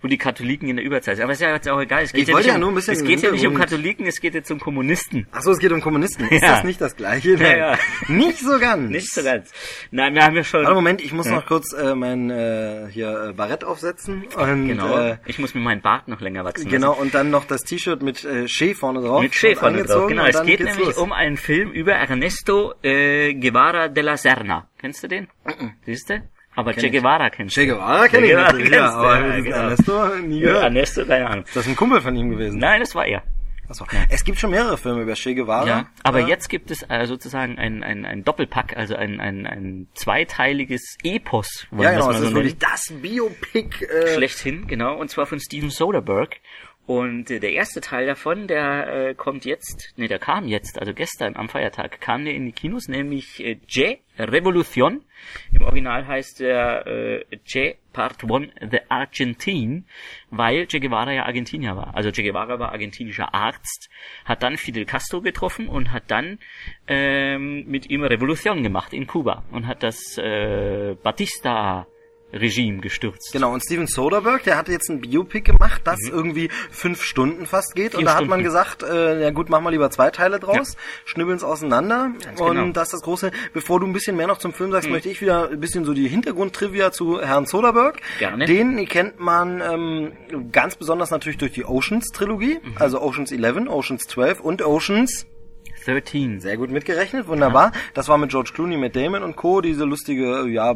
wo 0.00 0.08
die 0.08 0.18
Katholiken 0.18 0.68
in 0.68 0.76
der 0.76 0.84
Überzahl 0.84 1.16
sind. 1.16 1.24
Aber 1.24 1.32
ist 1.32 1.40
ja 1.40 1.52
jetzt 1.52 1.68
auch 1.68 1.80
egal. 1.80 2.02
Es 2.02 2.12
geht 2.12 2.22
Ich 2.22 2.28
ja 2.28 2.34
wollte 2.34 2.46
nicht 2.48 2.52
ja 2.52 2.54
um, 2.56 2.60
nur 2.60 2.68
ein 2.72 2.74
bisschen 2.74 2.94
es 2.94 3.04
geht 3.04 3.22
ja 3.22 3.30
nicht 3.30 3.46
um 3.46 3.54
Katholiken, 3.54 4.06
es 4.06 4.20
geht 4.20 4.34
jetzt 4.34 4.50
um 4.50 4.60
Kommunisten. 4.60 5.26
Ach 5.32 5.42
so, 5.42 5.50
es 5.52 5.58
geht 5.58 5.72
um 5.72 5.80
Kommunisten. 5.80 6.28
Ist 6.28 6.42
Ja. 6.42 6.56
das 6.56 6.64
nicht 6.64 6.80
das 6.80 6.96
Gleiche? 6.96 7.36
Nein. 7.38 7.58
ja. 7.58 7.78
Nicht 8.08 8.38
so 8.38 8.58
ganz. 8.58 8.90
Nicht 8.90 9.12
so 9.12 9.22
ganz. 9.22 9.52
Nein, 9.90 10.14
wir 10.14 10.24
haben 10.24 10.36
ja 10.36 10.44
schon. 10.44 10.62
Warte, 10.64 10.74
Moment, 10.74 11.00
ich 11.02 11.12
muss 11.12 11.26
noch 11.26 11.46
kurz 11.46 11.72
äh, 11.72 11.94
mein 11.94 12.30
äh, 12.30 12.88
hier 12.90 13.28
äh, 13.30 13.32
Barett 13.32 13.64
aufsetzen 13.64 14.24
und 14.36 14.66
genau. 14.68 14.96
äh, 14.98 15.16
ich 15.26 15.38
muss 15.38 15.54
mir 15.54 15.60
meinen 15.60 15.80
Bart 15.82 16.08
noch 16.08 16.20
länger 16.20 16.44
wachsen 16.44 16.64
lassen. 16.64 16.70
genau 16.70 16.92
und 16.94 17.14
dann 17.14 17.30
noch 17.30 17.44
das 17.44 17.62
T-Shirt 17.62 18.02
mit 18.02 18.24
äh, 18.24 18.46
Che 18.46 18.74
vorne 18.74 19.00
drauf. 19.00 19.22
Mit 19.22 19.32
Che 19.32 19.54
vorne 19.56 19.84
drauf. 19.84 20.08
Genau, 20.08 20.24
es 20.24 20.42
geht 20.42 20.60
nämlich 20.60 20.86
los. 20.86 20.98
um 20.98 21.12
einen 21.12 21.36
Film 21.36 21.70
über 21.72 21.92
Ernesto 21.92 22.74
äh, 22.82 23.34
Guevara 23.34 23.88
de 23.88 24.02
la 24.02 24.16
Serna. 24.16 24.68
Kennst 24.78 25.02
du 25.02 25.08
den? 25.08 25.28
Siehst 25.86 26.10
du? 26.10 26.22
Aber 26.56 26.72
Che 26.72 26.86
ich. 26.86 26.92
Guevara 26.92 27.30
kennst 27.30 27.56
du. 27.56 27.60
Che 27.60 27.66
Guevara 27.66 28.06
kenne 28.08 28.26
ich 28.26 28.32
Guevara 28.32 28.52
natürlich, 28.52 28.72
ja, 28.72 28.90
aber 28.92 29.26
ja, 29.26 29.40
genau. 29.40 29.56
Ernesto 29.56 30.08
nie 30.20 30.40
Ja, 30.40 30.46
gehört. 30.46 30.64
Ernesto, 30.64 31.04
keine 31.06 31.26
Ahnung. 31.28 31.44
Ist 31.44 31.56
das 31.56 31.66
ein 31.66 31.76
Kumpel 31.76 32.00
von 32.00 32.14
ihm 32.16 32.30
gewesen? 32.30 32.58
Nein, 32.58 32.80
das 32.80 32.94
war 32.94 33.06
er. 33.06 33.22
Achso. 33.66 33.86
Es 34.10 34.24
gibt 34.24 34.38
schon 34.38 34.50
mehrere 34.50 34.76
Filme 34.76 35.02
über 35.02 35.14
Che 35.14 35.34
Guevara. 35.34 35.66
Ja, 35.66 35.86
aber 36.02 36.20
Ja. 36.20 36.28
jetzt 36.28 36.48
gibt 36.50 36.70
es 36.70 36.82
äh, 36.88 37.06
sozusagen 37.06 37.58
ein, 37.58 37.82
ein, 37.82 38.04
ein 38.04 38.22
Doppelpack, 38.22 38.76
also 38.76 38.94
ein, 38.94 39.20
ein, 39.20 39.46
ein 39.46 39.88
zweiteiliges 39.94 40.98
Epos, 41.02 41.66
Ja, 41.72 41.92
genau, 41.92 42.08
das 42.08 42.18
mal 42.18 42.22
ist 42.24 42.28
so 42.30 42.34
wirklich 42.34 42.58
das 42.58 42.92
Biopic. 43.00 43.84
Äh, 43.86 44.14
Schlechthin, 44.14 44.66
genau, 44.66 44.96
und 44.96 45.08
zwar 45.10 45.24
von 45.26 45.40
Steven 45.40 45.70
Soderbergh. 45.70 46.36
Und 46.86 47.30
äh, 47.30 47.40
der 47.40 47.52
erste 47.52 47.80
Teil 47.80 48.06
davon, 48.06 48.46
der 48.46 48.88
äh, 48.88 49.14
kommt 49.14 49.46
jetzt, 49.46 49.94
nee, 49.96 50.06
der 50.06 50.18
kam 50.18 50.46
jetzt, 50.46 50.78
also 50.78 50.92
gestern 50.92 51.34
am 51.34 51.48
Feiertag, 51.48 52.00
kam 52.00 52.24
der 52.24 52.34
in 52.34 52.44
die 52.44 52.52
Kinos, 52.52 52.88
nämlich 52.88 53.42
äh, 53.42 53.58
Je 53.66 53.98
Revolution. 54.18 55.02
Im 55.52 55.62
Original 55.62 56.06
heißt 56.06 56.40
der 56.40 56.86
äh, 56.86 57.24
Je 57.46 57.76
Part 57.94 58.22
1 58.22 58.52
The 58.70 58.80
Argentine, 58.90 59.84
weil 60.30 60.66
Che 60.66 60.78
Guevara 60.78 61.12
ja 61.12 61.24
Argentinier 61.24 61.74
war. 61.74 61.94
Also 61.94 62.10
Che 62.10 62.22
Guevara 62.22 62.58
war 62.58 62.72
argentinischer 62.72 63.32
Arzt, 63.32 63.88
hat 64.26 64.42
dann 64.42 64.58
Fidel 64.58 64.84
Castro 64.84 65.22
getroffen 65.22 65.68
und 65.68 65.90
hat 65.90 66.04
dann 66.08 66.38
ähm, 66.86 67.64
mit 67.66 67.88
ihm 67.88 68.02
Revolution 68.02 68.62
gemacht 68.62 68.92
in 68.92 69.06
Kuba 69.06 69.44
und 69.52 69.66
hat 69.66 69.82
das 69.82 70.18
äh, 70.18 70.96
Batista 71.02 71.86
Regime 72.34 72.80
gestürzt. 72.80 73.30
Genau, 73.32 73.52
und 73.52 73.62
Steven 73.62 73.86
Soderbergh, 73.86 74.42
der 74.44 74.56
hatte 74.56 74.72
jetzt 74.72 74.90
ein 74.90 75.00
Biopic 75.00 75.42
gemacht, 75.52 75.82
das 75.84 76.00
irgendwie 76.08 76.50
fünf 76.70 77.02
Stunden 77.02 77.46
fast 77.46 77.74
geht. 77.74 77.94
und 77.94 78.00
Vier 78.00 78.06
da 78.06 78.14
hat 78.14 78.26
man 78.26 78.40
Stunden. 78.40 78.44
gesagt, 78.44 78.82
äh, 78.82 79.22
ja 79.22 79.30
gut, 79.30 79.48
machen 79.48 79.64
wir 79.64 79.70
lieber 79.70 79.90
zwei 79.90 80.10
Teile 80.10 80.40
draus, 80.40 80.76
schnibbeln's 81.04 81.44
auseinander. 81.44 82.12
und 82.38 82.56
genau. 82.56 82.72
das 82.72 82.88
ist 82.88 82.92
das 82.94 83.02
Große. 83.02 83.30
Bevor 83.52 83.80
du 83.80 83.86
ein 83.86 83.92
bisschen 83.92 84.16
mehr 84.16 84.26
noch 84.26 84.38
zum 84.38 84.52
Film 84.52 84.72
sagst, 84.72 84.88
möchte 84.90 85.08
ich 85.08 85.20
wieder 85.20 85.50
ein 85.50 85.60
bisschen 85.60 85.84
so 85.84 85.94
die 85.94 86.08
Hintergrundtrivia 86.08 86.92
zu 86.92 87.20
Herrn 87.20 87.46
Soderbergh. 87.46 87.98
Gerne. 88.18 88.46
Den 88.46 88.86
kennt 88.86 89.20
man 89.20 89.60
ähm, 89.60 90.50
ganz 90.52 90.76
besonders 90.76 91.10
natürlich 91.10 91.38
durch 91.38 91.52
die 91.52 91.64
Oceans-Trilogie, 91.64 92.58
also 92.76 93.00
Oceans 93.00 93.32
11, 93.32 93.68
Oceans 93.68 94.06
12 94.06 94.40
und 94.40 94.62
Oceans 94.62 95.26
13. 95.84 96.40
sehr 96.40 96.56
gut 96.56 96.70
mitgerechnet, 96.70 97.28
wunderbar. 97.28 97.72
Das 97.92 98.08
war 98.08 98.16
mit 98.16 98.30
George 98.30 98.52
Clooney, 98.54 98.76
mit 98.78 98.96
Damon 98.96 99.22
und 99.22 99.36
Co. 99.36 99.60
Diese 99.60 99.84
lustige, 99.84 100.46
ja, 100.48 100.74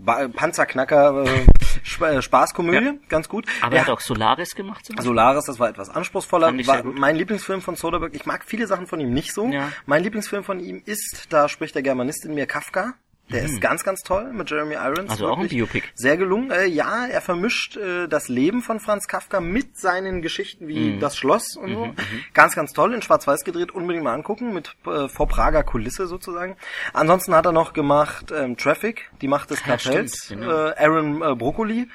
Ba- 0.00 0.28
Panzerknacker, 0.28 1.24
äh, 1.24 1.44
Sp 1.84 2.02
äh, 2.06 2.22
Spaßkomödie, 2.22 2.84
Ja. 2.86 2.94
ganz 3.08 3.28
gut. 3.28 3.46
Aber 3.62 3.76
er 3.76 3.82
hat 3.82 3.90
auch 3.90 4.00
Solaris 4.00 4.54
gemacht. 4.54 4.84
Zum 4.86 4.96
Beispiel. 4.96 5.08
Solaris, 5.08 5.44
das 5.46 5.58
war 5.58 5.68
etwas 5.68 5.90
anspruchsvoller. 5.90 6.52
War 6.66 6.84
mein 6.84 7.16
Lieblingsfilm 7.16 7.60
von 7.60 7.74
Soderbergh. 7.76 8.14
Ich 8.16 8.24
mag 8.26 8.44
viele 8.46 8.66
Sachen 8.66 8.86
von 8.86 9.00
ihm 9.00 9.12
nicht 9.12 9.34
so. 9.34 9.46
Ja. 9.48 9.70
Mein 9.86 10.02
Lieblingsfilm 10.02 10.44
von 10.44 10.60
ihm 10.60 10.82
ist, 10.86 11.26
da 11.30 11.48
spricht 11.48 11.74
der 11.74 11.82
Germanist 11.82 12.24
in 12.24 12.34
mir 12.34 12.46
Kafka. 12.46 12.94
Der 13.30 13.42
ist 13.44 13.60
ganz, 13.60 13.84
ganz 13.84 14.00
toll 14.02 14.32
mit 14.32 14.50
Jeremy 14.50 14.74
Irons. 14.74 15.04
Mhm. 15.04 15.10
Also 15.10 15.28
auch 15.28 15.38
ein 15.38 15.48
Biopic. 15.48 15.82
Sehr 15.94 16.16
gelungen. 16.16 16.50
Äh, 16.50 16.66
ja, 16.66 17.06
er 17.06 17.20
vermischt 17.20 17.76
äh, 17.76 18.08
das 18.08 18.28
Leben 18.28 18.62
von 18.62 18.80
Franz 18.80 19.06
Kafka 19.06 19.40
mit 19.40 19.76
seinen 19.78 20.22
Geschichten 20.22 20.66
wie 20.68 20.78
Mhm. 20.78 21.00
Das 21.00 21.16
Schloss 21.16 21.56
und 21.56 21.74
so. 21.74 21.90
Ganz, 22.34 22.54
ganz 22.54 22.72
toll. 22.72 22.94
In 22.94 23.02
Schwarz-Weiß 23.02 23.44
gedreht. 23.44 23.72
Unbedingt 23.72 24.04
mal 24.04 24.14
angucken. 24.14 24.54
Mit 24.54 24.74
äh, 24.86 25.08
vor 25.08 25.28
Prager 25.28 25.62
Kulisse 25.62 26.06
sozusagen. 26.06 26.56
Ansonsten 26.92 27.34
hat 27.34 27.44
er 27.46 27.52
noch 27.52 27.72
gemacht 27.72 28.32
ähm, 28.34 28.56
Traffic, 28.56 29.10
die 29.20 29.28
Macht 29.28 29.50
des 29.50 29.60
Ja, 29.60 29.66
Kartells. 29.66 30.24
stimmt, 30.24 30.42
genau. 30.42 30.68
äh, 30.68 30.74
Aaron 30.78 31.22
äh, 31.22 31.34
Broccoli 31.34 31.88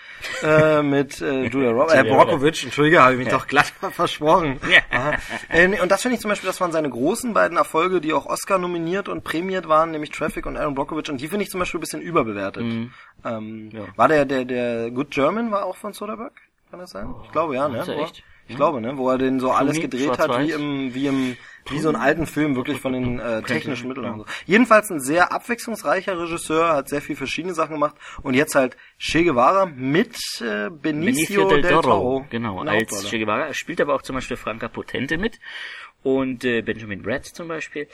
äh, 0.43 0.81
mit 0.83 1.21
äh, 1.21 1.45
Julia 1.45 1.71
Roberts. 1.71 1.93
Äh, 1.93 2.03
Brockovich, 2.03 2.63
Entschuldige, 2.63 3.01
habe 3.01 3.13
ich 3.13 3.19
mich 3.19 3.29
doch 3.29 3.47
glatt 3.47 3.71
versprochen. 3.91 4.59
Ja. 4.91 5.13
Äh, 5.49 5.67
nee, 5.67 5.79
und 5.79 5.91
das 5.91 6.01
finde 6.01 6.15
ich 6.15 6.21
zum 6.21 6.29
Beispiel, 6.29 6.47
das 6.47 6.59
waren 6.61 6.71
seine 6.71 6.89
großen 6.89 7.33
beiden 7.33 7.57
Erfolge, 7.57 8.01
die 8.01 8.13
auch 8.13 8.25
Oscar 8.25 8.57
nominiert 8.57 9.07
und 9.09 9.23
prämiert 9.23 9.67
waren, 9.67 9.91
nämlich 9.91 10.11
Traffic 10.11 10.45
und 10.45 10.57
Aaron 10.57 10.75
Brockovich. 10.75 11.09
Und 11.09 11.21
die 11.23 11.29
finde 11.29 11.43
ich 11.43 11.49
zum 11.49 11.59
Beispiel 11.59 11.79
ein 11.79 11.81
bisschen 11.81 12.01
überbewertet. 12.01 12.63
Ähm, 12.63 13.69
Ja. 13.71 13.85
War 13.95 14.09
der, 14.09 14.25
der, 14.25 14.43
der 14.43 14.91
Good 14.91 15.09
German 15.09 15.51
war 15.51 15.65
auch 15.65 15.77
von 15.77 15.93
Soderbergh? 15.93 16.35
Kann 16.69 16.79
das 16.81 16.91
sein? 16.91 17.15
Ich 17.23 17.31
glaube 17.31 17.55
ja, 17.55 17.69
ne? 17.69 17.79
Ist 17.79 17.87
er 17.87 17.99
echt? 17.99 18.23
Ich 18.49 18.57
glaube, 18.57 18.81
ne? 18.81 18.97
Wo 18.97 19.09
er 19.09 19.17
den 19.17 19.39
so 19.39 19.51
alles 19.51 19.79
Clooney, 19.79 19.89
gedreht 19.89 20.19
hat, 20.19 20.37
wie 20.41 20.51
im, 20.51 20.93
wie 20.93 21.07
im 21.07 21.37
wie 21.69 21.79
so 21.79 21.87
einen 21.87 21.97
alten 21.97 22.25
Film, 22.25 22.57
wirklich 22.57 22.81
von 22.81 22.91
den 22.91 23.19
äh, 23.19 23.41
technischen 23.41 23.87
Mitteln 23.87 24.05
und 24.05 24.19
so. 24.19 24.25
Jedenfalls 24.45 24.89
ein 24.89 24.99
sehr 24.99 25.31
abwechslungsreicher 25.31 26.19
Regisseur, 26.19 26.73
hat 26.73 26.89
sehr 26.89 27.01
viel 27.01 27.15
verschiedene 27.15 27.53
Sachen 27.53 27.75
gemacht 27.75 27.95
und 28.21 28.33
jetzt 28.33 28.55
halt 28.55 28.75
Che 28.99 29.23
Guevara 29.23 29.65
mit 29.65 30.17
äh, 30.41 30.69
Benicio, 30.69 31.47
Benicio 31.47 31.49
del 31.49 31.61
Toro. 31.61 31.81
Toro. 31.81 32.25
Genau, 32.29 32.59
als. 32.63 33.09
Che 33.09 33.17
Guevara. 33.17 33.47
Er 33.47 33.53
spielt 33.53 33.79
aber 33.79 33.95
auch 33.95 34.01
zum 34.01 34.15
Beispiel 34.15 34.35
Franka 34.35 34.67
Potente 34.67 35.17
mit 35.17 35.39
und 36.03 36.43
äh, 36.43 36.61
Benjamin 36.61 37.01
Bratt 37.01 37.25
zum 37.25 37.47
Beispiel. 37.47 37.87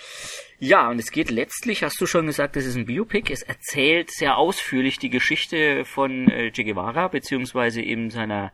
Ja, 0.57 0.89
und 0.89 0.99
es 0.99 1.11
geht 1.11 1.29
letztlich, 1.29 1.83
hast 1.83 2.01
du 2.01 2.05
schon 2.05 2.25
gesagt, 2.25 2.57
es 2.57 2.65
ist 2.65 2.75
ein 2.75 2.85
Biopic. 2.85 3.31
Es 3.31 3.43
erzählt 3.43 4.11
sehr 4.11 4.37
ausführlich 4.37 4.97
die 4.97 5.09
Geschichte 5.09 5.85
von 5.85 6.29
äh, 6.29 6.51
Che 6.51 6.63
Guevara, 6.63 7.07
beziehungsweise 7.07 7.81
eben 7.81 8.09
seiner, 8.09 8.51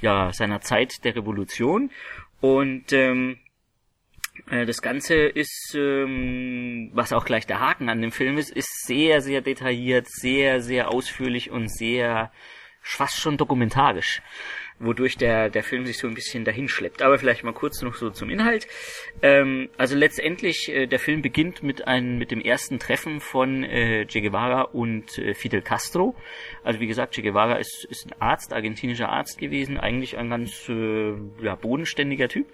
ja, 0.00 0.32
seiner 0.32 0.60
Zeit 0.60 1.04
der 1.04 1.16
Revolution. 1.16 1.90
Und 2.40 2.92
ähm, 2.92 3.38
äh, 4.50 4.66
das 4.66 4.82
Ganze 4.82 5.14
ist, 5.14 5.74
ähm, 5.76 6.90
was 6.92 7.12
auch 7.12 7.24
gleich 7.24 7.46
der 7.46 7.60
Haken 7.60 7.88
an 7.88 8.00
dem 8.00 8.12
Film 8.12 8.38
ist, 8.38 8.50
ist 8.50 8.86
sehr, 8.86 9.20
sehr 9.20 9.40
detailliert, 9.40 10.06
sehr, 10.08 10.60
sehr 10.60 10.90
ausführlich 10.90 11.50
und 11.50 11.68
sehr 11.68 12.32
fast 12.82 13.20
schon 13.20 13.36
dokumentarisch, 13.36 14.22
wodurch 14.78 15.16
der, 15.16 15.48
der 15.48 15.62
Film 15.62 15.86
sich 15.86 15.98
so 15.98 16.06
ein 16.06 16.14
bisschen 16.14 16.44
dahinschleppt. 16.44 17.02
Aber 17.02 17.18
vielleicht 17.18 17.44
mal 17.44 17.52
kurz 17.52 17.82
noch 17.82 17.94
so 17.94 18.10
zum 18.10 18.30
Inhalt. 18.30 18.66
Ähm, 19.22 19.68
also 19.76 19.96
letztendlich, 19.96 20.70
äh, 20.72 20.86
der 20.86 20.98
Film 20.98 21.22
beginnt 21.22 21.62
mit 21.62 21.86
einem, 21.86 22.18
mit 22.18 22.30
dem 22.30 22.40
ersten 22.40 22.78
Treffen 22.78 23.20
von 23.20 23.64
äh, 23.64 24.06
Che 24.06 24.20
Guevara 24.20 24.62
und 24.62 25.18
äh, 25.18 25.34
Fidel 25.34 25.62
Castro. 25.62 26.14
Also 26.62 26.80
wie 26.80 26.86
gesagt, 26.86 27.14
Che 27.14 27.22
Guevara 27.22 27.56
ist, 27.56 27.86
ist 27.90 28.06
ein 28.06 28.20
Arzt, 28.20 28.52
argentinischer 28.52 29.08
Arzt 29.08 29.38
gewesen, 29.38 29.78
eigentlich 29.78 30.18
ein 30.18 30.30
ganz 30.30 30.68
äh, 30.68 31.14
ja, 31.42 31.54
bodenständiger 31.54 32.28
Typ. 32.28 32.46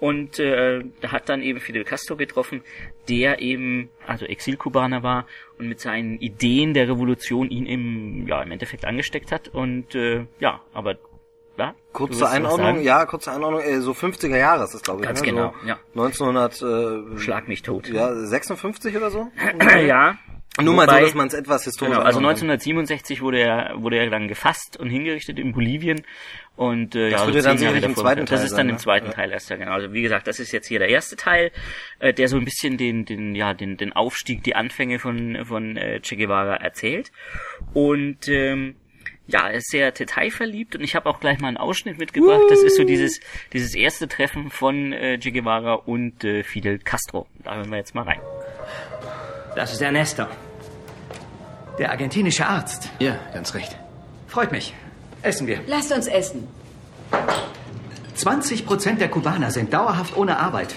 Und 0.00 0.38
äh, 0.38 0.84
hat 1.08 1.28
dann 1.28 1.42
eben 1.42 1.58
Fidel 1.58 1.84
Castro 1.84 2.16
getroffen, 2.16 2.62
der 3.08 3.40
eben, 3.40 3.90
also 4.06 4.26
Exilkubaner 4.26 5.02
war 5.02 5.26
und 5.58 5.68
mit 5.68 5.80
seinen 5.80 6.20
Ideen 6.20 6.72
der 6.72 6.88
Revolution 6.88 7.50
ihn 7.50 7.66
im, 7.66 8.26
ja, 8.28 8.42
im 8.42 8.52
Endeffekt 8.52 8.84
angesteckt 8.84 9.32
hat. 9.32 9.48
Und 9.48 9.94
äh, 9.96 10.26
ja, 10.38 10.62
aber 10.72 10.98
ja, 11.58 11.74
Kurze 11.92 12.28
Einordnung, 12.28 12.80
ja, 12.82 13.04
kurze 13.06 13.32
Einordnung, 13.32 13.60
äh, 13.62 13.80
so 13.80 13.92
50er 13.92 14.36
Jahre 14.36 14.64
ist 14.64 14.74
das, 14.74 14.82
glaube 14.82 15.00
ich. 15.00 15.06
Ganz 15.06 15.20
ne? 15.20 15.26
genau, 15.26 15.54
so 15.62 15.68
ja. 15.68 15.78
1900, 15.96 16.62
äh, 16.62 17.18
Schlag 17.18 17.48
mich 17.48 17.62
tot. 17.62 17.88
ja, 17.88 18.14
56 18.14 18.96
oder 18.96 19.10
so? 19.10 19.28
ja. 19.86 20.16
Nur 20.60 20.74
mal 20.74 20.86
so, 20.86 20.92
Wobei- 20.92 21.00
dass 21.02 21.14
man 21.14 21.28
es 21.28 21.34
etwas 21.34 21.62
historisch 21.64 21.94
Genau, 21.94 22.04
also 22.04 22.18
einordnen 22.18 22.48
kann. 22.48 22.58
1967 22.58 23.22
wurde 23.22 23.38
er, 23.40 23.74
wurde 23.76 23.96
er 23.98 24.10
dann 24.10 24.26
gefasst 24.26 24.76
und 24.76 24.90
hingerichtet 24.90 25.38
in 25.38 25.52
Bolivien. 25.52 26.02
Und 26.56 26.96
äh, 26.96 27.10
Das 27.10 27.20
ja, 27.20 27.26
würde 27.28 27.42
so 27.42 27.48
dann 27.48 27.58
sicherlich 27.58 27.84
im 27.84 27.94
zweiten 27.94 28.26
Das 28.26 28.40
Teil 28.40 28.44
ist 28.46 28.50
dann 28.52 28.56
sein, 28.56 28.68
im 28.70 28.74
ne? 28.74 28.80
zweiten 28.80 29.06
Ja. 29.06 29.12
Teil 29.12 29.30
erst, 29.30 29.50
ja 29.50 29.56
genau. 29.56 29.70
Also 29.70 29.92
wie 29.92 30.02
gesagt, 30.02 30.26
das 30.26 30.40
ist 30.40 30.50
jetzt 30.50 30.66
hier 30.66 30.80
der 30.80 30.88
erste 30.88 31.14
Teil, 31.14 31.52
äh, 32.00 32.12
der 32.12 32.26
so 32.26 32.36
ein 32.38 32.44
bisschen 32.44 32.76
den, 32.76 33.04
den, 33.04 33.36
ja, 33.36 33.54
den, 33.54 33.76
den 33.76 33.92
Aufstieg, 33.92 34.42
die 34.42 34.56
Anfänge 34.56 34.98
von, 34.98 35.38
von 35.44 35.76
äh, 35.76 36.00
Che 36.00 36.16
Guevara 36.16 36.56
erzählt. 36.56 37.12
Und 37.72 38.26
ähm, 38.26 38.74
ja, 39.28 39.46
er 39.46 39.58
ist 39.58 39.70
sehr 39.70 39.92
detailverliebt 39.92 40.74
und 40.74 40.82
ich 40.82 40.96
habe 40.96 41.08
auch 41.08 41.20
gleich 41.20 41.38
mal 41.38 41.48
einen 41.48 41.58
Ausschnitt 41.58 41.98
mitgebracht. 41.98 42.40
Das 42.48 42.62
ist 42.62 42.76
so 42.76 42.84
dieses, 42.84 43.20
dieses 43.52 43.74
erste 43.74 44.08
Treffen 44.08 44.50
von 44.50 44.92
äh, 44.94 45.18
Che 45.18 45.32
Guevara 45.32 45.74
und 45.74 46.24
äh, 46.24 46.42
Fidel 46.42 46.78
Castro. 46.78 47.26
Da 47.44 47.54
hören 47.56 47.70
wir 47.70 47.76
jetzt 47.76 47.94
mal 47.94 48.04
rein. 48.04 48.20
Das 49.54 49.72
ist 49.72 49.82
Ernesto. 49.82 50.24
Der 51.78 51.90
argentinische 51.90 52.46
Arzt. 52.46 52.90
Ja, 53.00 53.18
ganz 53.34 53.54
recht. 53.54 53.78
Freut 54.28 54.50
mich. 54.50 54.74
Essen 55.20 55.46
wir. 55.46 55.60
Lasst 55.66 55.92
uns 55.92 56.06
essen. 56.06 56.48
20 58.14 58.64
Prozent 58.64 59.00
der 59.00 59.08
Kubaner 59.08 59.50
sind 59.50 59.74
dauerhaft 59.74 60.16
ohne 60.16 60.38
Arbeit. 60.38 60.74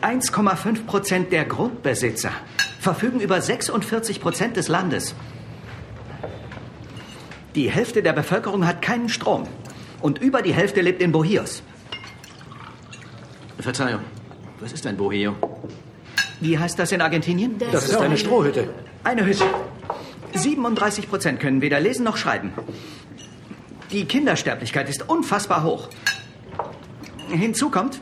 1,5 0.00 0.86
Prozent 0.86 1.30
der 1.30 1.44
Grundbesitzer 1.44 2.32
verfügen 2.80 3.20
über 3.20 3.40
46 3.40 4.20
Prozent 4.20 4.56
des 4.56 4.68
Landes. 4.68 5.14
Die 7.54 7.68
Hälfte 7.68 8.02
der 8.02 8.12
Bevölkerung 8.12 8.66
hat 8.66 8.80
keinen 8.80 9.08
Strom. 9.08 9.46
Und 10.00 10.18
über 10.18 10.42
die 10.42 10.54
Hälfte 10.54 10.80
lebt 10.80 11.02
in 11.02 11.12
Bohios. 11.12 11.62
Verzeihung. 13.58 14.00
Was 14.60 14.72
ist 14.72 14.86
ein 14.86 14.96
Boheo? 14.96 15.34
Wie 16.40 16.58
heißt 16.58 16.78
das 16.78 16.92
in 16.92 17.02
Argentinien? 17.02 17.58
Das 17.58 17.88
ist 17.88 17.96
eine 17.96 18.16
Strohhütte. 18.16 18.72
Eine 19.04 19.26
Hütte. 19.26 19.44
37 20.34 21.08
Prozent 21.08 21.40
können 21.40 21.60
weder 21.60 21.80
lesen 21.80 22.04
noch 22.04 22.16
schreiben. 22.16 22.52
Die 23.90 24.04
Kindersterblichkeit 24.04 24.88
ist 24.88 25.08
unfassbar 25.08 25.64
hoch. 25.64 25.88
Hinzu 27.28 27.70
kommt, 27.70 28.00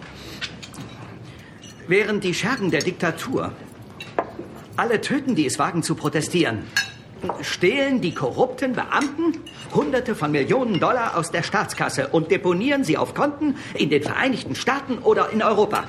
während 1.86 2.22
die 2.22 2.34
Schergen 2.34 2.70
der 2.70 2.80
Diktatur 2.80 3.52
alle 4.76 5.00
töten, 5.00 5.34
die 5.34 5.46
es 5.46 5.58
wagen 5.58 5.82
zu 5.82 5.94
protestieren, 5.94 6.64
stehlen 7.42 8.00
die 8.00 8.14
korrupten 8.14 8.72
Beamten 8.72 9.40
Hunderte 9.74 10.14
von 10.14 10.30
Millionen 10.30 10.80
Dollar 10.80 11.16
aus 11.16 11.30
der 11.30 11.42
Staatskasse 11.42 12.08
und 12.08 12.30
deponieren 12.30 12.84
sie 12.84 12.96
auf 12.96 13.14
Konten 13.14 13.56
in 13.74 13.90
den 13.90 14.02
Vereinigten 14.02 14.54
Staaten 14.54 14.98
oder 14.98 15.30
in 15.30 15.42
Europa. 15.42 15.84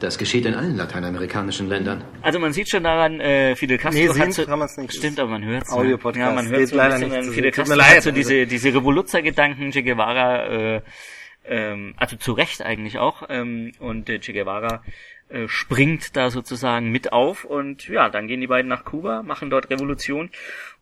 Das 0.00 0.16
geschieht 0.16 0.46
in 0.46 0.54
allen 0.54 0.76
lateinamerikanischen 0.76 1.68
Ländern. 1.68 2.04
Also 2.22 2.38
man 2.38 2.52
sieht 2.52 2.68
schon 2.70 2.84
daran, 2.84 3.20
äh, 3.20 3.56
Fidel 3.56 3.78
Castro 3.78 4.00
Nee, 4.00 4.08
hat 4.08 4.32
so, 4.32 4.44
kann 4.44 4.58
man's 4.58 4.76
nicht. 4.76 4.94
Stimmt, 4.94 5.18
aber 5.18 5.30
man 5.30 5.44
hört 5.44 5.64
es. 5.64 5.72
Audio-Podcast. 5.72 6.28
Ja, 6.28 6.32
man 6.32 6.48
hört 6.48 6.68
so 6.68 6.76
leider 6.76 6.98
nicht 6.98 7.10
Fidel 7.10 7.32
sehen. 7.34 7.50
Castro 7.52 7.74
leid, 7.74 7.96
hat 7.96 8.02
so 8.04 8.10
also. 8.10 8.12
diese, 8.12 8.46
diese 8.46 8.74
Revoluzzer-Gedanken, 8.74 9.72
Che 9.72 9.82
Guevara, 9.82 10.76
äh, 10.76 10.82
ähm, 11.46 11.94
also 11.96 12.16
zu 12.16 12.32
Recht 12.32 12.62
eigentlich 12.62 12.98
auch, 12.98 13.24
ähm, 13.28 13.72
und 13.80 14.08
äh, 14.08 14.20
Che 14.20 14.32
Guevara 14.32 14.84
springt 15.46 16.16
da 16.16 16.30
sozusagen 16.30 16.90
mit 16.90 17.12
auf 17.12 17.44
und 17.44 17.86
ja, 17.88 18.08
dann 18.08 18.28
gehen 18.28 18.40
die 18.40 18.46
beiden 18.46 18.68
nach 18.68 18.84
Kuba, 18.84 19.22
machen 19.22 19.50
dort 19.50 19.68
Revolution 19.70 20.30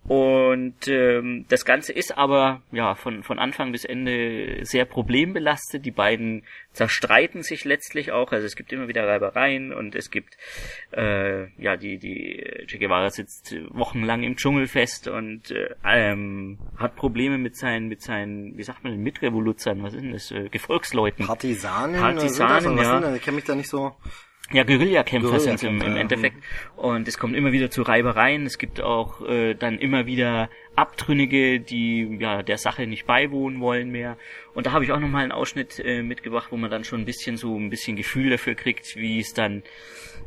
und 0.09 0.87
ähm, 0.87 1.47
das 1.49 1.65
Ganze 1.65 1.93
ist 1.93 2.17
aber 2.17 2.63
ja 2.71 2.95
von 2.95 3.25
von 3.25 3.41
Anfang 3.41 3.73
bis 3.73 3.85
Ende 3.85 4.61
sehr 4.63 4.85
problembelastet. 4.85 5.85
Die 5.85 5.91
beiden 5.91 6.45
zerstreiten 6.73 7.43
sich 7.43 7.65
letztlich 7.65 8.13
auch. 8.13 8.31
Also 8.31 8.47
es 8.47 8.55
gibt 8.55 8.73
immer 8.73 8.87
wieder 8.87 9.07
Reibereien 9.07 9.73
und 9.73 9.97
es 9.97 10.13
gibt 10.13 10.37
äh, 10.93 11.51
ja 11.61 11.77
die 11.77 11.99
die 11.99 12.67
Che 12.69 12.79
Guevara 12.79 13.11
sitzt 13.11 13.57
wochenlang 13.71 14.23
im 14.23 14.37
Dschungel 14.37 14.69
fest 14.69 15.09
und 15.09 15.51
äh, 15.51 15.75
ähm, 15.85 16.59
hat 16.77 16.95
Probleme 16.95 17.37
mit 17.37 17.57
seinen 17.57 17.89
mit 17.89 18.01
seinen 18.01 18.57
wie 18.57 18.63
sagt 18.63 18.85
man 18.85 18.97
Mitrevoluzern. 18.99 19.83
Was 19.83 19.95
ist 19.95 20.03
denn 20.03 20.13
das? 20.13 20.31
Äh, 20.31 20.49
Gefolgsleuten. 20.51 21.27
Partisanen? 21.27 22.01
Partisanen, 22.01 22.79
ja. 22.79 23.15
Ich 23.17 23.23
kenne 23.23 23.37
mich 23.37 23.45
da 23.45 23.57
nicht 23.57 23.69
so... 23.69 23.97
Ja, 24.53 24.63
Guerillakämpfer 24.63 25.41
sind 25.41 25.63
im, 25.65 25.81
im 25.81 25.95
ja. 25.95 26.01
Endeffekt. 26.01 26.37
Und 26.77 27.09
es 27.09 27.19
kommt 27.19 27.35
immer 27.35 27.51
wieder 27.51 27.69
zu 27.69 27.83
Reibereien. 27.83 28.47
Es 28.47 28.59
gibt 28.59 28.81
auch 28.81 29.21
äh, 29.27 29.55
dann 29.55 29.79
immer 29.79 30.07
wieder 30.07 30.51
Abtrünnige, 30.77 31.59
die 31.59 32.19
ja 32.21 32.43
der 32.43 32.57
Sache 32.57 32.87
nicht 32.87 33.07
beiwohnen 33.07 33.61
wollen 33.61 33.91
mehr. 33.91 34.17
Und 34.55 34.67
da 34.67 34.73
habe 34.73 34.85
ich 34.85 34.93
auch 34.93 35.01
nochmal 35.01 35.25
einen 35.25 35.33
Ausschnitt 35.33 35.81
äh, 35.85 36.03
mitgebracht, 36.03 36.49
wo 36.53 36.57
man 36.57 36.71
dann 36.71 36.85
schon 36.85 37.01
ein 37.01 37.05
bisschen 37.07 37.37
so 37.37 37.57
ein 37.57 37.71
bisschen 37.71 37.97
Gefühl 37.97 38.31
dafür 38.31 38.55
kriegt, 38.55 38.95
wie 38.95 39.19
es 39.19 39.35
dann 39.35 39.65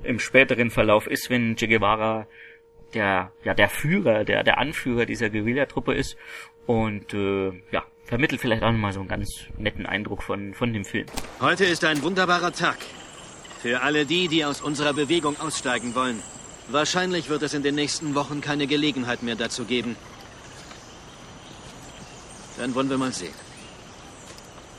im 0.03 0.19
späteren 0.19 0.69
Verlauf 0.69 1.07
ist, 1.07 1.29
wenn 1.29 1.55
Che 1.55 1.67
Guevara 1.67 2.27
der 2.93 3.31
ja 3.43 3.53
der 3.53 3.69
Führer, 3.69 4.23
der 4.23 4.43
der 4.43 4.57
Anführer 4.57 5.05
dieser 5.05 5.29
Guerillatruppe 5.29 5.93
ist 5.93 6.17
und 6.65 7.13
äh, 7.13 7.51
ja 7.71 7.85
vermittelt 8.03 8.41
vielleicht 8.41 8.63
auch 8.63 8.71
nochmal 8.71 8.93
so 8.93 8.99
einen 8.99 9.09
ganz 9.09 9.45
netten 9.57 9.85
Eindruck 9.85 10.23
von 10.23 10.55
von 10.55 10.73
dem 10.73 10.83
Film. 10.83 11.05
Heute 11.39 11.65
ist 11.65 11.85
ein 11.85 12.01
wunderbarer 12.01 12.51
Tag. 12.51 12.77
Für 13.61 13.81
alle 13.81 14.05
die, 14.05 14.29
die 14.29 14.45
aus 14.45 14.61
unserer 14.61 14.93
Bewegung 14.93 15.37
aussteigen 15.39 15.93
wollen. 15.93 16.23
Wahrscheinlich 16.69 17.27
wird 17.27 17.43
es 17.43 17.53
in 17.53 17.61
den 17.61 17.75
nächsten 17.75 18.15
Wochen 18.15 18.39
keine 18.39 18.67
Gelegenheit 18.67 19.21
mehr 19.21 19.35
dazu 19.35 19.65
geben. 19.65 19.97
Dann 22.57 22.73
wollen 22.73 22.89
wir 22.89 22.97
mal 22.97 23.11
sehen. 23.11 23.33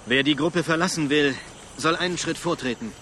Wer 0.07 0.23
die 0.23 0.35
Gruppe 0.35 0.63
verlassen 0.63 1.11
will, 1.11 1.35
soll 1.77 1.95
einen 1.97 2.17
Schritt 2.17 2.39
vortreten. 2.39 2.93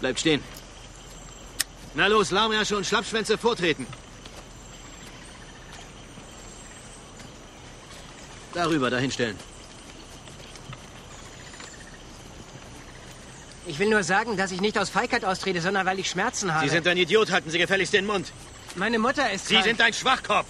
Bleibt 0.00 0.20
stehen. 0.20 0.59
Na 1.94 2.06
los, 2.06 2.30
Lahmärsche 2.30 2.76
und 2.76 2.86
Schlappschwänze 2.86 3.36
vortreten. 3.36 3.86
Darüber, 8.54 8.90
dahinstellen. 8.90 9.36
Ich 13.66 13.78
will 13.78 13.88
nur 13.88 14.02
sagen, 14.02 14.36
dass 14.36 14.50
ich 14.50 14.60
nicht 14.60 14.78
aus 14.78 14.90
Feigheit 14.90 15.24
austrete, 15.24 15.60
sondern 15.60 15.86
weil 15.86 15.98
ich 15.98 16.10
Schmerzen 16.10 16.52
habe. 16.52 16.66
Sie 16.66 16.74
sind 16.74 16.86
ein 16.86 16.96
Idiot, 16.96 17.30
halten 17.30 17.50
Sie 17.50 17.58
gefälligst 17.58 17.92
den 17.92 18.06
Mund. 18.06 18.32
Meine 18.74 18.98
Mutter 18.98 19.30
ist 19.30 19.46
Sie 19.46 19.54
krank. 19.54 19.66
sind 19.66 19.80
ein 19.80 19.92
Schwachkopf. 19.92 20.48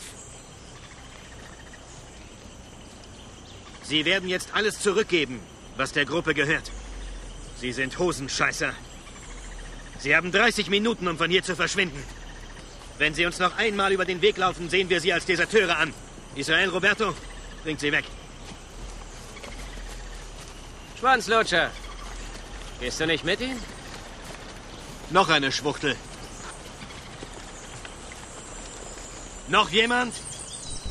Sie 3.83 4.05
werden 4.05 4.29
jetzt 4.29 4.55
alles 4.55 4.81
zurückgeben, 4.81 5.41
was 5.77 5.93
der 5.93 6.05
Gruppe 6.05 6.33
gehört. 6.33 6.71
Sie 7.61 7.73
sind 7.73 7.99
Hosenscheißer. 7.99 8.73
Sie 10.01 10.17
haben 10.17 10.33
30 10.33 10.71
Minuten, 10.71 11.09
um 11.09 11.19
von 11.19 11.31
hier 11.31 11.43
zu 11.43 11.55
verschwinden. 11.55 12.03
Wenn 12.99 13.15
Sie 13.15 13.27
uns 13.27 13.39
noch 13.39 13.57
einmal 13.59 13.93
über 13.93 14.05
den 14.05 14.23
Weg 14.23 14.37
laufen, 14.39 14.69
sehen 14.71 14.89
wir 14.89 15.01
Sie 15.01 15.13
als 15.13 15.27
Deserteure 15.27 15.77
an. 15.77 15.93
Israel 16.35 16.71
Roberto, 16.71 17.15
bringt 17.63 17.81
Sie 17.81 17.93
weg. 17.93 18.05
Schwanzlutscher. 20.99 21.71
Gehst 22.81 23.01
du 23.01 23.07
nicht 23.07 23.25
mit 23.25 23.41
ihm? 23.41 23.57
Noch 25.11 25.29
eine 25.29 25.53
Schwuchtel. 25.53 25.97
Noch 29.49 29.71
jemand? 29.71 30.15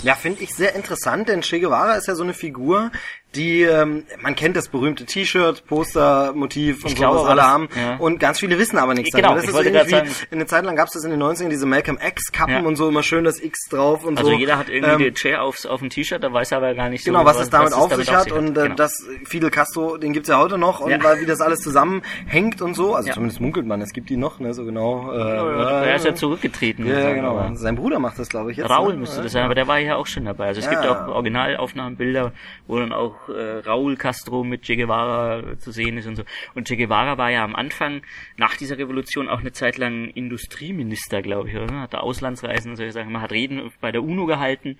Ja, 0.03 0.15
finde 0.15 0.43
ich 0.43 0.55
sehr 0.55 0.75
interessant, 0.75 1.29
denn 1.29 1.41
Che 1.41 1.59
Guevara 1.59 1.95
ist 1.95 2.07
ja 2.07 2.15
so 2.15 2.23
eine 2.23 2.33
Figur, 2.33 2.91
die, 3.35 3.61
ähm, 3.61 4.05
man 4.21 4.35
kennt 4.35 4.55
das 4.55 4.69
berühmte 4.69 5.05
T-Shirt, 5.05 5.65
Poster, 5.67 6.33
Motiv 6.33 6.83
und 6.83 6.87
Ich 6.91 6.97
so, 6.97 7.01
glaube, 7.03 7.19
was 7.19 7.25
alle 7.27 7.43
haben. 7.43 7.69
ja. 7.75 7.97
Und 7.97 8.19
ganz 8.19 8.39
viele 8.39 8.57
wissen 8.57 8.77
aber 8.79 8.95
nichts 8.95 9.15
Genau, 9.15 9.35
davon. 9.35 9.41
Das 9.53 9.63
ich 9.65 9.73
ist 9.75 9.91
irgendwie, 9.91 10.11
in 10.31 10.39
der 10.39 10.47
Zeit 10.47 10.65
lang 10.65 10.75
gab 10.75 10.87
es 10.87 10.93
das 10.93 11.03
in 11.03 11.11
den 11.11 11.21
90ern, 11.21 11.49
diese 11.49 11.67
Malcolm 11.67 11.99
X-Kappen 12.03 12.53
Ja. 12.55 12.61
und 12.61 12.75
so, 12.75 12.89
immer 12.89 13.03
schön 13.03 13.23
das 13.25 13.39
X 13.39 13.69
drauf 13.69 14.03
und 14.03 14.17
Also 14.17 14.31
so. 14.31 14.35
jeder 14.37 14.57
hat 14.57 14.67
irgendwie 14.69 15.05
Ähm, 15.05 15.13
die 15.13 15.13
Chair 15.13 15.43
aufs, 15.43 15.67
auf 15.67 15.79
dem 15.79 15.89
T-Shirt, 15.91 16.23
da 16.23 16.33
weiß 16.33 16.51
er 16.53 16.57
aber 16.57 16.73
gar 16.73 16.89
nicht 16.89 17.03
so, 17.03 17.11
Genau, 17.11 17.23
was 17.23 17.39
es 17.39 17.51
damit 17.51 17.73
auf 17.73 17.91
es 17.91 17.97
sich 17.99 18.11
hat 18.11 18.31
und 18.31 18.57
äh, 18.57 18.63
Genau. 18.63 18.75
das 18.75 18.93
Fidel 19.25 19.51
Castro, 19.51 19.97
den 19.97 20.13
gibt's 20.13 20.29
ja 20.29 20.39
heute 20.39 20.57
noch 20.57 20.79
und 20.79 20.89
Ja. 20.89 21.03
weil, 21.03 21.21
wie 21.21 21.25
das 21.27 21.39
alles 21.39 21.59
zusammenhängt 21.59 22.61
und 22.63 22.73
so, 22.73 22.95
also 22.95 23.11
zumindest 23.11 23.41
munkelt 23.41 23.67
man, 23.67 23.79
es 23.81 23.93
gibt 23.93 24.09
die 24.09 24.17
noch, 24.17 24.39
ne, 24.39 24.53
so 24.55 24.65
genau. 24.65 25.11
Äh, 25.13 25.17
Ja, 25.19 25.83
er 25.83 25.95
ist 25.97 26.05
ja 26.05 26.15
zurückgetreten. 26.15 26.87
Ja, 26.87 27.13
genau. 27.13 27.51
Sein 27.53 27.75
Bruder 27.75 27.99
macht 27.99 28.17
das, 28.17 28.27
glaube 28.29 28.51
ich, 28.51 28.57
jetzt. 28.57 28.69
Raul 28.71 28.93
ne? 28.93 29.01
müsste 29.01 29.21
das 29.21 29.31
sein, 29.33 29.43
aber 29.45 29.53
der 29.55 29.67
war 29.67 29.77
ja 29.77 29.97
auch 29.97 30.07
schon 30.07 30.25
dabei. 30.25 30.47
Also 30.47 30.61
es 30.61 30.69
gibt 30.69 30.83
auch 30.85 31.07
Originalaufnahmenbilder, 31.09 32.31
wo 32.67 32.79
dann 32.79 32.91
auch 32.93 33.15
äh, 33.27 33.59
Raul 33.59 33.97
Castro 33.97 34.43
mit 34.43 34.63
Che 34.63 34.75
Guevara 34.75 35.57
zu 35.57 35.71
sehen 35.71 35.97
ist 35.97 36.07
und 36.07 36.15
so. 36.15 36.23
Und 36.55 36.67
Che 36.67 36.77
Guevara 36.77 37.17
war 37.17 37.29
ja 37.29 37.43
am 37.43 37.55
Anfang, 37.55 38.01
nach 38.37 38.55
dieser 38.55 38.77
Revolution, 38.77 39.27
auch 39.27 39.39
eine 39.39 39.51
Zeit 39.51 39.77
lang 39.77 40.09
Industrieminister, 40.09 41.21
glaube 41.21 41.49
ich, 41.49 41.57
oder? 41.57 41.81
Hatte 41.81 42.01
Auslandsreisen 42.01 42.71
und 42.71 42.77
solche 42.77 42.93
Sachen. 42.93 43.11
Man 43.11 43.21
hat 43.21 43.31
Reden 43.31 43.71
bei 43.81 43.91
der 43.91 44.03
UNO 44.03 44.25
gehalten 44.25 44.77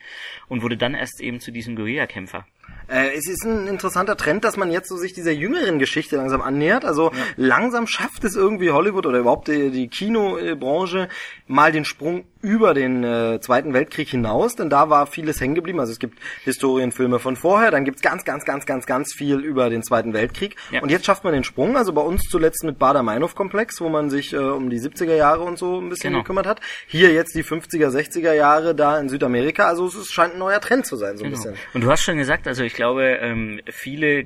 und 0.47 0.61
wurde 0.61 0.77
dann 0.77 0.93
erst 0.93 1.21
eben 1.21 1.39
zu 1.39 1.51
diesem 1.51 1.75
Guerillakämpfer. 1.75 2.45
Äh, 2.89 3.11
es 3.15 3.27
ist 3.27 3.43
ein 3.45 3.67
interessanter 3.67 4.17
Trend, 4.17 4.43
dass 4.43 4.57
man 4.57 4.71
jetzt 4.71 4.89
so 4.89 4.97
sich 4.97 5.13
dieser 5.13 5.31
jüngeren 5.31 5.79
Geschichte 5.79 6.15
langsam 6.15 6.41
annähert. 6.41 6.85
Also 6.85 7.11
langsam 7.37 7.87
schafft 7.87 8.23
es 8.23 8.35
irgendwie 8.35 8.71
Hollywood 8.71 9.05
oder 9.05 9.19
überhaupt 9.19 9.47
die, 9.47 9.69
die 9.69 9.87
Kinobranche 9.87 11.09
mal 11.47 11.71
den 11.71 11.85
Sprung 11.85 12.25
über 12.41 12.73
den 12.73 13.03
äh, 13.03 13.39
Zweiten 13.41 13.73
Weltkrieg 13.73 14.07
hinaus, 14.07 14.55
denn 14.55 14.69
da 14.69 14.89
war 14.89 15.07
vieles 15.07 15.41
hängen 15.41 15.55
geblieben. 15.55 15.79
Also 15.81 15.91
es 15.91 15.99
gibt 15.99 16.19
Historienfilme 16.45 17.19
von 17.19 17.35
vorher, 17.35 17.69
dann 17.69 17.83
gibt's 17.83 18.01
ganz, 18.01 18.23
ganz, 18.23 18.45
ganz, 18.45 18.65
ganz, 18.65 18.85
ganz 18.85 19.13
viel 19.13 19.39
über 19.39 19.69
den 19.69 19.83
Zweiten 19.83 20.13
Weltkrieg. 20.13 20.55
Ja. 20.71 20.81
Und 20.81 20.89
jetzt 20.89 21.05
schafft 21.05 21.25
man 21.25 21.33
den 21.33 21.43
Sprung. 21.43 21.75
Also 21.75 21.91
bei 21.91 22.01
uns 22.01 22.21
zuletzt 22.29 22.63
mit 22.63 22.79
Bader-Meinhof-Komplex, 22.79 23.81
wo 23.81 23.89
man 23.89 24.09
sich 24.09 24.31
äh, 24.33 24.37
um 24.37 24.69
die 24.69 24.79
70er 24.79 25.15
Jahre 25.15 25.41
und 25.43 25.57
so 25.59 25.79
ein 25.81 25.89
bisschen 25.89 26.11
Genau. 26.13 26.23
gekümmert 26.23 26.47
hat. 26.47 26.61
Hier 26.87 27.11
jetzt 27.11 27.35
die 27.35 27.43
50er, 27.43 27.89
60er 27.89 28.31
Jahre 28.33 28.73
da 28.73 28.97
in 28.99 29.09
Südamerika. 29.09 29.67
Also 29.67 29.85
es 29.87 30.09
scheint 30.09 30.33
ein 30.33 30.39
neuer 30.39 30.61
Trend 30.61 30.85
zu 30.85 30.95
sein, 30.95 31.17
so 31.17 31.25
ein 31.25 31.31
Genau. 31.31 31.43
bisschen. 31.43 31.57
Und 31.73 31.83
du 31.83 31.91
hast 31.91 32.03
schon 32.03 32.17
gesagt, 32.17 32.47
also 32.47 32.63
ich 32.63 32.73
glaube, 32.79 33.19
ähm, 33.21 33.59
viele, 33.69 34.25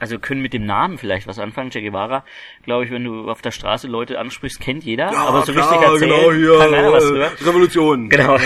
also 0.00 0.18
können 0.18 0.42
mit 0.42 0.52
dem 0.52 0.66
Namen 0.66 0.98
vielleicht 0.98 1.28
was 1.28 1.38
anfangen. 1.38 1.70
Che 1.70 1.80
Guevara, 1.80 2.24
glaube 2.64 2.84
ich, 2.84 2.90
wenn 2.90 3.04
du 3.04 3.30
auf 3.30 3.42
der 3.42 3.52
Straße 3.52 3.86
Leute 3.86 4.18
ansprichst, 4.18 4.60
kennt 4.60 4.82
jeder. 4.82 5.16
aber 5.16 5.42
so 5.42 5.52
richtig 5.52 5.80
erzählen 5.80 6.58
kann 6.58 6.72
keiner 6.72 6.92
was 6.92 7.04
drüber. 7.04 7.30
genau, 7.38 7.50
Revolution. 7.50 8.08
Genau. 8.08 8.38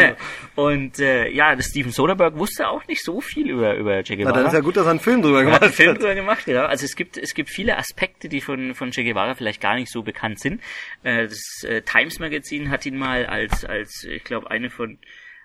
und 0.56 0.98
äh, 0.98 1.30
ja, 1.30 1.56
Steven 1.58 1.90
Soderbergh 1.90 2.38
wusste 2.38 2.68
auch 2.68 2.86
nicht 2.86 3.02
so 3.02 3.22
viel 3.22 3.48
über 3.48 3.76
über 3.76 4.02
Che 4.02 4.14
Na, 4.14 4.24
Guevara. 4.24 4.36
dann 4.36 4.46
ist 4.48 4.52
ja 4.52 4.60
gut, 4.60 4.76
dass 4.76 4.84
er 4.84 4.90
einen 4.90 5.00
Film 5.00 5.22
drüber 5.22 5.38
Er 5.38 5.44
gemacht 5.44 5.56
hat 5.56 5.62
einen 5.62 5.72
Film 5.72 5.94
drüber 5.94 6.14
gemacht, 6.14 6.44
genau. 6.44 6.64
Also 6.64 6.84
es 6.84 6.94
gibt 6.94 7.16
es 7.16 7.32
gibt 7.32 7.48
viele 7.48 7.78
Aspekte, 7.78 8.28
die 8.28 8.42
von 8.42 8.74
von 8.74 8.90
Che 8.90 9.04
Guevara 9.04 9.34
vielleicht 9.34 9.62
gar 9.62 9.76
nicht 9.76 9.90
so 9.90 10.02
bekannt 10.02 10.38
sind. 10.38 10.60
Äh, 11.02 11.28
das 11.28 11.64
äh, 11.66 11.80
Times 11.80 12.18
Magazine 12.18 12.68
hat 12.68 12.84
ihn 12.84 12.98
mal 12.98 13.24
als 13.24 13.64
als 13.64 14.04
ich 14.04 14.22
glaube 14.24 14.50
eine 14.50 14.68
von 14.68 14.98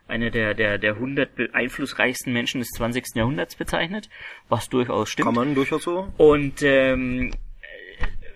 einer 0.07 0.29
der 0.29 0.53
der 0.53 0.77
der 0.77 0.93
100 0.95 1.35
be- 1.35 1.49
einflussreichsten 1.53 2.33
Menschen 2.33 2.59
des 2.59 2.69
20. 2.69 3.15
Jahrhunderts 3.15 3.55
bezeichnet, 3.55 4.09
was 4.49 4.69
durchaus 4.69 5.09
stimmt. 5.09 5.27
Kann 5.27 5.35
man 5.35 5.55
durchaus 5.55 5.83
so. 5.83 6.11
Und 6.17 6.61
ähm, 6.61 7.31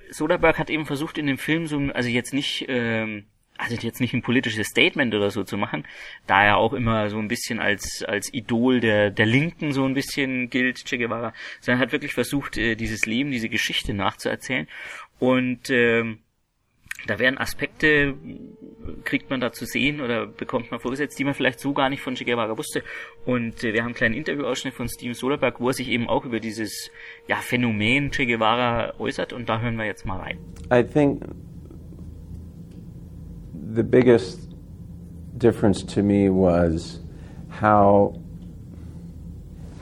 Soderbergh 0.09 0.57
hat 0.57 0.69
eben 0.69 0.85
versucht 0.85 1.17
in 1.17 1.27
dem 1.27 1.37
Film 1.37 1.67
so, 1.67 1.77
ein- 1.77 1.91
also 1.91 2.09
jetzt 2.09 2.33
nicht, 2.33 2.65
ähm, 2.69 3.25
also 3.57 3.75
jetzt 3.75 3.99
nicht 3.99 4.13
ein 4.13 4.21
politisches 4.21 4.67
Statement 4.67 5.13
oder 5.15 5.31
so 5.31 5.43
zu 5.43 5.57
machen, 5.57 5.85
da 6.27 6.43
er 6.45 6.57
auch 6.57 6.73
immer 6.73 7.09
so 7.09 7.17
ein 7.17 7.27
bisschen 7.27 7.59
als 7.59 8.03
als 8.07 8.31
Idol 8.33 8.79
der 8.79 9.09
der 9.09 9.25
Linken 9.25 9.71
so 9.73 9.83
ein 9.83 9.95
bisschen 9.95 10.49
gilt, 10.49 10.85
Che 10.85 10.97
Guevara, 10.97 11.33
sondern 11.59 11.81
hat 11.81 11.91
wirklich 11.91 12.13
versucht, 12.13 12.55
äh, 12.57 12.75
dieses 12.75 13.05
Leben, 13.05 13.31
diese 13.31 13.49
Geschichte 13.49 13.93
nachzuerzählen. 13.93 14.67
Und 15.19 15.69
ähm, 15.71 16.19
da 17.05 17.19
werden 17.19 17.37
Aspekte, 17.37 18.15
kriegt 19.03 19.29
man 19.29 19.39
da 19.39 19.51
zu 19.51 19.65
sehen 19.65 20.01
oder 20.01 20.25
bekommt 20.25 20.71
man 20.71 20.79
vorgesetzt, 20.79 21.19
die 21.19 21.23
man 21.23 21.33
vielleicht 21.33 21.59
so 21.59 21.73
gar 21.73 21.89
nicht 21.89 22.01
von 22.01 22.15
Guevara 22.15 22.57
wusste. 22.57 22.83
Und 23.25 23.63
äh, 23.63 23.73
wir 23.73 23.81
haben 23.81 23.87
einen 23.87 23.95
kleinen 23.95 24.15
Interviewausschnitt 24.15 24.73
von 24.73 24.87
Steven 24.87 25.13
Soderbergh, 25.13 25.59
wo 25.59 25.67
er 25.69 25.73
sich 25.73 25.89
eben 25.89 26.07
auch 26.07 26.25
über 26.25 26.39
dieses 26.39 26.89
ja, 27.27 27.35
Phänomen 27.37 28.11
Che 28.11 28.25
Guevara 28.25 28.93
äußert. 28.99 29.33
Und 29.33 29.47
da 29.47 29.61
hören 29.61 29.75
wir 29.77 29.85
jetzt 29.85 30.05
mal 30.05 30.19
rein. 30.19 30.39
I 30.73 30.83
think 30.83 31.23
the 33.75 33.83
biggest 33.83 34.49
difference 35.37 35.85
to 35.85 36.01
me 36.01 36.29
was 36.29 37.01
how 37.61 38.15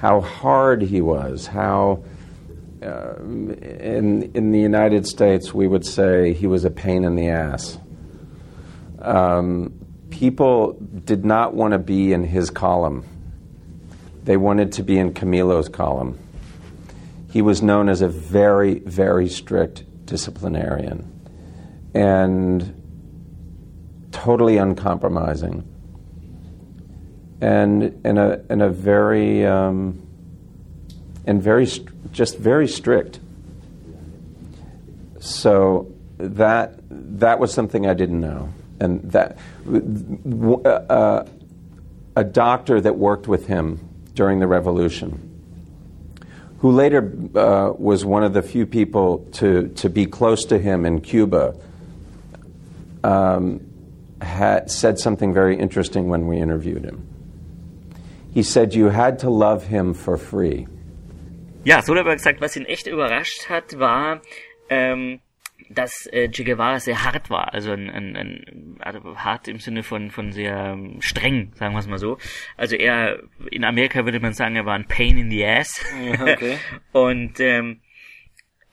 how 0.01 0.21
hard 0.21 0.82
he 0.82 1.01
was. 1.01 1.47
How 1.54 2.04
uh, 2.86 3.15
in 3.19 4.32
in 4.34 4.52
the 4.52 4.60
United 4.60 5.08
States 5.08 5.54
we 5.54 5.67
would 5.67 5.86
say 5.86 6.34
he 6.34 6.48
was 6.48 6.65
a 6.65 6.69
pain 6.69 7.04
in 7.04 7.15
the 7.15 7.30
ass. 7.30 7.78
Um, 9.00 9.74
people 10.10 10.74
did 11.04 11.26
not 11.26 11.54
want 11.54 11.74
to 11.74 11.80
be 11.80 12.13
in 12.13 12.24
his 12.24 12.50
column. 12.50 13.06
They 14.24 14.38
wanted 14.38 14.71
to 14.74 14.84
be 14.84 14.98
in 14.98 15.13
Camilo's 15.13 15.69
column. 15.69 16.17
He 17.32 17.41
was 17.41 17.62
known 17.62 17.89
as 17.89 18.02
a 18.02 18.08
very, 18.08 18.80
very 18.80 19.28
strict 19.28 19.84
disciplinarian 20.06 21.12
and 21.93 22.82
totally 24.12 24.58
uncompromising 24.58 25.69
and 27.41 27.84
in 28.06 28.17
a, 28.17 28.41
in 28.50 28.62
a 28.62 28.69
very 28.69 29.45
um, 29.45 30.04
and 31.25 31.41
very 31.41 31.65
st- 31.65 32.11
just 32.11 32.38
very 32.38 32.67
strict 32.67 33.19
so 35.19 35.91
that 36.17 36.79
that 36.89 37.39
was 37.39 37.53
something 37.53 37.88
I 37.88 37.93
didn't 37.93 38.21
know 38.21 38.49
and 38.79 39.01
that 39.11 39.38
uh, 40.65 41.25
a 42.15 42.23
doctor 42.23 42.79
that 42.79 42.95
worked 42.95 43.27
with 43.27 43.47
him 43.47 43.79
during 44.13 44.39
the 44.39 44.47
revolution 44.47 45.35
who 46.65 46.71
later 46.71 47.13
uh, 47.35 47.73
was 47.77 48.03
one 48.05 48.23
of 48.23 48.33
the 48.33 48.41
few 48.41 48.65
people 48.65 49.19
to, 49.33 49.67
to 49.75 49.88
be 49.88 50.07
close 50.07 50.45
to 50.45 50.57
him 50.57 50.83
in 50.83 50.99
Cuba, 50.99 51.55
um, 53.03 53.61
had 54.19 54.71
said 54.71 54.97
something 54.97 55.31
very 55.31 55.55
interesting 55.59 56.09
when 56.09 56.25
we 56.25 56.38
interviewed 56.38 56.83
him. 56.83 57.07
He 58.33 58.41
said, 58.41 58.73
You 58.73 58.89
had 58.89 59.19
to 59.19 59.29
love 59.29 59.67
him 59.67 59.93
for 59.93 60.17
free. 60.17 60.65
Ja, 61.65 61.82
Soderbergh 61.82 62.19
sagt, 62.19 62.41
was 62.41 62.56
ihn 62.56 62.65
echt 62.65 62.88
überrascht 62.88 63.49
hat, 63.49 63.80
war, 63.80 64.21
ähm, 64.69 65.19
dass 65.69 66.08
äh, 66.12 66.30
Che 66.30 66.43
Guevara 66.43 66.80
sehr 66.80 67.04
hart 67.04 67.32
war, 67.32 67.54
also, 67.54 67.71
ein, 67.71 67.89
ein, 67.89 68.15
ein, 68.15 68.78
also 68.80 69.17
hart 69.17 69.47
im 69.47 69.60
Sinne 69.60 69.82
von 69.82 70.12
von 70.12 70.32
sehr 70.32 70.73
ähm, 70.73 71.01
streng, 71.01 71.51
sagen 71.56 71.73
wir 71.73 71.80
es 71.80 71.88
mal 71.88 71.97
so. 71.97 72.19
Also 72.56 72.75
er 72.75 73.19
in 73.49 73.63
Amerika 73.63 74.06
würde 74.06 74.19
man 74.19 74.34
sagen, 74.34 74.56
er 74.56 74.65
war 74.65 74.75
ein 74.75 74.88
Pain 74.88 75.17
in 75.17 75.32
the 75.32 75.43
ass. 75.43 75.84
Ja, 76.06 76.21
okay. 76.21 76.58
Und 76.91 77.39
ähm, 77.39 77.82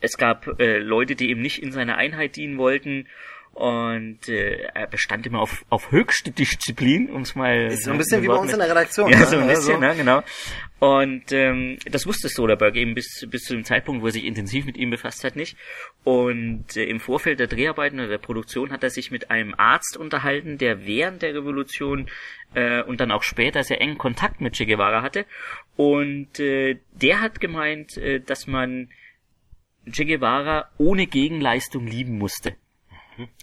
es 0.01 0.19
gab 0.19 0.61
äh, 0.61 0.79
Leute, 0.79 1.15
die 1.15 1.31
eben 1.31 1.41
nicht 1.41 1.63
in 1.63 1.73
seiner 1.73 1.97
Einheit 1.97 2.37
dienen 2.37 2.59
wollten. 2.59 3.09
Und 3.55 4.29
äh, 4.31 4.63
er 4.75 4.87
bestand 4.87 5.27
immer 5.27 5.41
auf, 5.41 5.65
auf 5.69 5.91
höchste 5.93 6.31
Disziplin, 6.31 7.11
um 7.11 7.21
es 7.23 7.35
mal. 7.35 7.67
Ist 7.67 7.85
so 7.85 7.91
ein 7.93 7.99
bisschen 7.99 8.23
wie 8.23 8.29
bei 8.29 8.35
uns 8.35 8.53
in 8.53 8.59
der 8.59 8.71
Redaktion. 8.71 9.11
Ja, 9.11 9.19
ne? 9.21 9.27
so 9.27 9.37
ein 9.37 9.47
bisschen, 9.47 9.75
Also- 9.75 9.79
ne, 9.79 9.95
genau. 9.95 10.23
Und 10.79 11.31
ähm, 11.31 11.79
das 11.85 12.07
wusste 12.07 12.29
Soderbergh 12.29 12.81
eben 12.81 12.95
bis, 12.95 13.25
bis 13.31 13.43
zu 13.43 13.55
dem 13.55 13.65
Zeitpunkt, 13.65 14.03
wo 14.03 14.07
er 14.07 14.13
sich 14.13 14.25
intensiv 14.25 14.65
mit 14.65 14.77
ihm 14.77 14.91
befasst 14.91 15.23
hat, 15.23 15.37
nicht. 15.37 15.57
Und 16.03 16.77
äh, 16.77 16.85
im 16.85 16.99
Vorfeld 16.99 17.39
der 17.41 17.47
Dreharbeiten 17.47 18.01
oder 18.01 18.09
der 18.09 18.19
Produktion 18.19 18.73
hat 18.73 18.83
er 18.83 18.91
sich 18.91 19.11
mit 19.11 19.31
einem 19.31 19.55
Arzt 19.57 19.97
unterhalten, 19.97 20.59
der 20.59 20.85
während 20.87 21.23
der 21.23 21.35
Revolution 21.35 22.09
äh, 22.55 22.83
und 22.83 23.01
dann 23.01 23.13
auch 23.13 23.23
später 23.23 23.63
sehr 23.63 23.81
engen 23.81 23.99
Kontakt 23.99 24.41
mit 24.41 24.55
Che 24.55 24.67
Guevara 24.67 25.03
hatte. 25.03 25.27
Und 25.77 26.41
äh, 26.41 26.79
der 26.93 27.21
hat 27.21 27.39
gemeint, 27.39 27.97
äh, 27.99 28.19
dass 28.21 28.47
man 28.47 28.89
Che 29.89 30.05
Guevara 30.07 30.71
ohne 30.79 31.07
Gegenleistung 31.07 31.87
lieben 31.87 32.19
musste. 32.19 32.57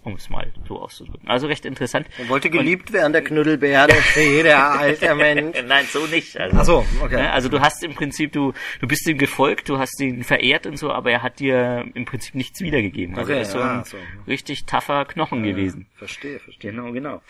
Um 0.04 0.14
es 0.16 0.30
mal 0.30 0.52
so 0.68 0.82
auszudrücken. 0.82 1.28
Also 1.28 1.48
recht 1.48 1.66
interessant. 1.66 2.08
Er 2.18 2.30
wollte 2.30 2.50
geliebt 2.50 2.92
werden, 2.94 3.14
der 3.14 3.24
Knuddelbär, 3.24 3.88
der 3.88 3.98
Fee, 3.98 4.44
der 4.44 4.72
alte 4.72 5.14
Mensch. 5.16 5.58
Nein, 5.68 5.86
so 5.90 6.06
nicht. 6.08 6.38
Also, 6.40 6.58
Ach 6.58 6.66
so, 6.66 6.86
okay. 7.04 7.16
ne, 7.18 7.32
Also 7.32 7.50
du 7.50 7.60
hast 7.60 7.84
im 7.84 7.94
Prinzip, 7.94 8.32
du, 8.32 8.54
du 8.80 8.88
bist 8.88 9.08
ihm 9.08 9.18
gefolgt, 9.18 9.70
du 9.70 9.78
hast 9.78 10.00
ihn 10.02 10.24
verehrt 10.24 10.66
und 10.66 10.78
so, 10.78 10.92
aber 10.92 11.12
er 11.12 11.22
hat 11.22 11.40
dir 11.40 11.86
im 11.94 12.06
Prinzip 12.06 12.36
nichts 12.36 12.62
wiedergegeben. 12.62 13.16
Also 13.18 13.30
Okay, 13.30 13.38
er 13.38 13.42
ist 13.42 13.52
so 13.52 13.60
ah, 13.60 13.80
ein 13.80 13.84
so. 13.84 13.98
richtig 14.28 14.66
tougher 14.66 15.06
Knochen 15.06 15.44
gewesen. 15.44 15.88
Verstehe, 15.96 16.40
verstehe. 16.40 16.72
Genau, 16.72 16.92
genau. 16.92 17.22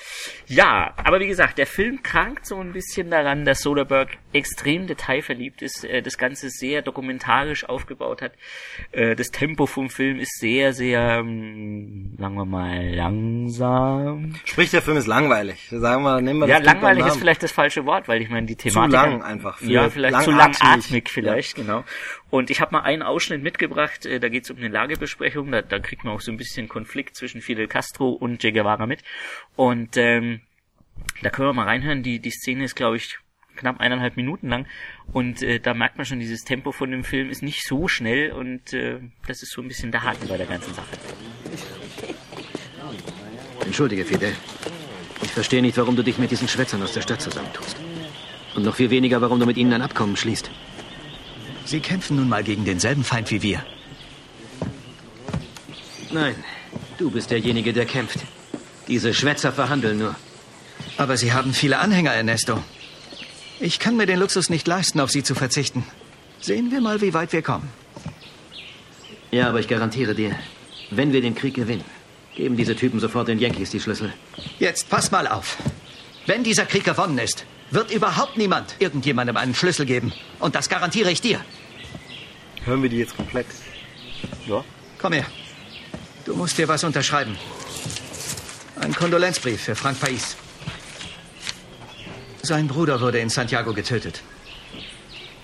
Ja, 0.47 0.93
aber 0.97 1.19
wie 1.19 1.28
gesagt, 1.28 1.58
der 1.58 1.67
Film 1.67 2.04
krankt 2.04 2.45
so 2.45 2.60
ein 2.60 2.71
bisschen 2.71 3.10
daran, 3.10 3.45
dass 3.45 3.62
Soderbergh 3.62 4.15
extrem 4.34 4.88
detailverliebt 4.88 5.62
ist, 5.62 5.84
äh, 5.84 6.02
das 6.02 6.17
Ganze 6.17 6.49
sehr 6.49 6.82
dokumentarisch 6.82 7.67
aufgebaut 7.67 8.21
hat. 8.21 8.34
Äh, 8.91 9.15
das 9.15 9.28
Tempo 9.28 9.65
vom 9.65 9.89
Film 9.89 10.19
ist 10.19 10.39
sehr, 10.39 10.73
sehr, 10.73 11.19
ähm, 11.19 12.15
sagen 12.29 12.37
wir 12.37 12.45
mal, 12.45 12.93
langsam. 12.93 14.35
Sprich, 14.45 14.69
der 14.69 14.83
Film 14.83 14.97
ist 14.97 15.07
langweilig. 15.07 15.67
Sagen 15.71 16.03
wir, 16.03 16.21
nehmen 16.21 16.41
wir 16.41 16.47
Ja, 16.47 16.59
das 16.59 16.73
beim 16.73 16.81
langweilig 16.81 17.07
ist 17.07 17.17
vielleicht 17.17 17.41
das 17.41 17.51
falsche 17.51 17.85
Wort, 17.85 18.07
weil 18.07 18.21
ich 18.21 18.29
meine, 18.29 18.45
die 18.45 18.55
Thematik... 18.55 18.93
lang 18.93 19.23
einfach, 19.23 19.59
Ja, 19.61 19.89
vielleicht 19.89 20.21
zu 20.21 20.31
langatmig. 20.31 21.09
vielleicht, 21.09 21.55
genau. 21.55 21.83
Und 22.29 22.51
ich 22.51 22.61
habe 22.61 22.73
mal 22.73 22.81
einen 22.81 23.01
Ausschnitt 23.01 23.41
mitgebracht, 23.41 24.05
äh, 24.05 24.19
da 24.19 24.29
geht 24.29 24.43
es 24.43 24.51
um 24.51 24.57
eine 24.57 24.67
Lagebesprechung, 24.67 25.51
da, 25.51 25.63
da 25.63 25.79
kriegt 25.79 26.03
man 26.03 26.13
auch 26.13 26.21
so 26.21 26.31
ein 26.31 26.37
bisschen 26.37 26.67
Konflikt 26.67 27.15
zwischen 27.15 27.41
Fidel 27.41 27.67
Castro 27.67 28.09
und 28.09 28.39
Che 28.41 28.51
Guevara 28.51 28.85
mit. 28.85 29.01
Und 29.55 29.97
ähm, 29.97 30.41
da 31.23 31.31
können 31.31 31.49
wir 31.49 31.53
mal 31.53 31.65
reinhören, 31.65 32.03
die, 32.03 32.19
die 32.19 32.31
Szene 32.31 32.65
ist, 32.65 32.75
glaube 32.75 32.97
ich, 32.97 33.17
knapp 33.55 33.79
eineinhalb 33.79 34.15
Minuten 34.17 34.47
lang 34.47 34.67
und 35.11 35.41
äh, 35.43 35.59
da 35.59 35.73
merkt 35.73 35.97
man 35.97 36.05
schon, 36.05 36.19
dieses 36.19 36.43
Tempo 36.43 36.71
von 36.71 36.91
dem 36.91 37.03
Film 37.03 37.29
ist 37.29 37.43
nicht 37.43 37.67
so 37.67 37.87
schnell 37.87 38.31
und 38.31 38.73
äh, 38.73 38.99
das 39.27 39.43
ist 39.43 39.51
so 39.51 39.61
ein 39.61 39.67
bisschen 39.67 39.91
der 39.91 40.03
Haken 40.03 40.27
bei 40.29 40.37
der 40.37 40.47
ganzen 40.47 40.73
Sache. 40.73 40.97
Entschuldige, 43.69 44.03
Fidel. 44.03 44.36
Ich 45.21 45.29
verstehe 45.29 45.62
nicht, 45.62 45.77
warum 45.77 45.95
du 45.95 46.01
dich 46.01 46.17
mit 46.17 46.32
diesen 46.32 46.47
Schwätzern 46.47 46.82
aus 46.82 46.93
der 46.93 47.01
Stadt 47.01 47.21
zusammentust. 47.21 47.75
Und 48.55 48.65
noch 48.65 48.75
viel 48.77 48.89
weniger, 48.89 49.21
warum 49.21 49.39
du 49.39 49.45
mit 49.45 49.58
ihnen 49.58 49.71
ein 49.73 49.84
Abkommen 49.84 50.17
schließt. 50.17 50.49
Sie 51.65 51.79
kämpfen 51.79 52.17
nun 52.17 52.27
mal 52.27 52.43
gegen 52.43 52.65
denselben 52.65 53.03
Feind 53.03 53.29
wie 53.29 53.43
wir. 53.43 53.63
Nein, 56.12 56.34
du 56.97 57.12
bist 57.12 57.29
derjenige, 57.29 57.71
der 57.71 57.86
kämpft. 57.86 58.17
Diese 58.88 59.13
Schwätzer 59.13 59.51
verhandeln 59.51 59.99
nur. 59.99 60.15
Aber 60.97 61.15
Sie 61.15 61.32
haben 61.32 61.53
viele 61.53 61.77
Anhänger, 61.77 62.12
Ernesto. 62.12 62.63
Ich 63.60 63.77
kann 63.77 63.95
mir 63.97 64.08
den 64.08 64.17
Luxus 64.17 64.49
nicht 64.49 64.67
leisten, 64.67 64.99
auf 64.99 65.12
Sie 65.12 65.21
zu 65.21 65.36
verzichten. 65.36 65.84
Sehen 66.41 66.71
wir 66.71 66.82
mal, 66.82 67.01
wie 67.01 67.13
weit 67.13 67.34
wir 67.34 67.43
kommen. 67.43 67.69
Ja, 69.29 69.47
aber 69.47 69.60
ich 69.60 69.67
garantiere 69.67 70.15
dir, 70.15 70.36
wenn 70.89 71.13
wir 71.13 71.21
den 71.21 71.36
Krieg 71.36 71.53
gewinnen, 71.53 71.86
geben 72.35 72.57
diese 72.57 72.75
Typen 72.75 72.99
sofort 72.99 73.27
den 73.27 73.39
Yankees 73.39 73.71
die 73.71 73.79
Schlüssel. 73.79 74.13
Jetzt 74.59 74.89
pass 74.89 75.11
mal 75.11 75.27
auf. 75.27 75.57
Wenn 76.25 76.43
dieser 76.43 76.65
Krieg 76.65 76.83
gewonnen 76.83 77.17
ist, 77.17 77.45
wird 77.71 77.91
überhaupt 77.91 78.37
niemand 78.37 78.75
irgendjemandem 78.79 79.37
einen 79.37 79.55
Schlüssel 79.55 79.85
geben. 79.85 80.13
Und 80.39 80.55
das 80.55 80.69
garantiere 80.69 81.11
ich 81.11 81.21
dir. 81.21 81.39
Hören 82.65 82.81
wir 82.83 82.89
die 82.89 82.97
jetzt 82.97 83.15
komplett. 83.15 83.47
Ja. 84.47 84.63
Komm 84.97 85.13
her. 85.13 85.25
Du 86.25 86.35
musst 86.35 86.57
dir 86.57 86.67
was 86.67 86.83
unterschreiben. 86.83 87.37
Ein 88.81 88.93
Kondolenzbrief 88.93 89.61
für 89.61 89.75
Frank 89.75 89.99
Pais. 89.99 90.35
Sein 92.41 92.67
Bruder 92.67 93.01
wurde 93.01 93.19
in 93.19 93.29
Santiago 93.29 93.73
getötet. 93.73 94.21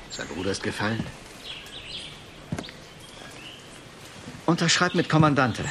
Sein 0.10 0.28
Bruder 0.28 0.52
ist 0.52 0.64
gefallen. 0.64 1.04
Unterschreib 4.46 4.96
mit 4.96 5.10
Kommandante. 5.10 5.64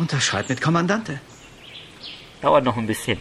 Unterschreib 0.00 0.48
mit 0.48 0.62
Kommandante. 0.62 1.20
Dauert 2.40 2.64
noch 2.64 2.78
ein 2.78 2.86
bisschen. 2.86 3.18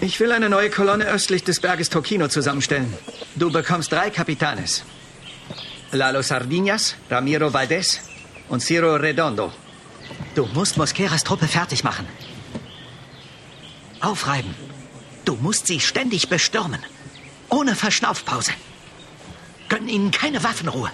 Ich 0.00 0.18
will 0.18 0.32
eine 0.32 0.48
neue 0.48 0.68
Kolonne 0.68 1.04
östlich 1.04 1.44
des 1.44 1.60
Berges 1.60 1.90
Tokino 1.90 2.26
zusammenstellen. 2.26 2.92
Du 3.36 3.52
bekommst 3.52 3.92
drei 3.92 4.10
Capitanes. 4.10 4.84
Lalo 5.92 6.22
Sardinas, 6.22 6.96
Ramiro 7.08 7.52
Valdez 7.52 8.00
und 8.48 8.62
Ciro 8.62 8.96
Redondo. 8.96 9.52
Du 10.34 10.46
musst 10.46 10.76
Mosqueras 10.76 11.22
Truppe 11.22 11.46
fertig 11.46 11.84
machen. 11.84 12.08
Aufreiben. 14.00 14.56
Du 15.24 15.36
musst 15.36 15.68
sie 15.68 15.78
ständig 15.78 16.28
bestürmen. 16.28 16.80
Ohne 17.48 17.76
Verschnaufpause. 17.76 18.50
Gönn 19.68 19.88
ihnen 19.88 20.10
keine 20.10 20.42
Waffenruhe. 20.42 20.90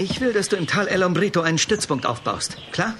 Ich 0.00 0.20
will, 0.20 0.32
dass 0.32 0.48
du 0.48 0.56
im 0.56 0.66
Tal 0.66 0.88
El 0.88 1.04
Hombrito 1.04 1.42
einen 1.42 1.58
Stützpunkt 1.58 2.06
aufbaust. 2.06 2.56
Klar? 2.72 2.94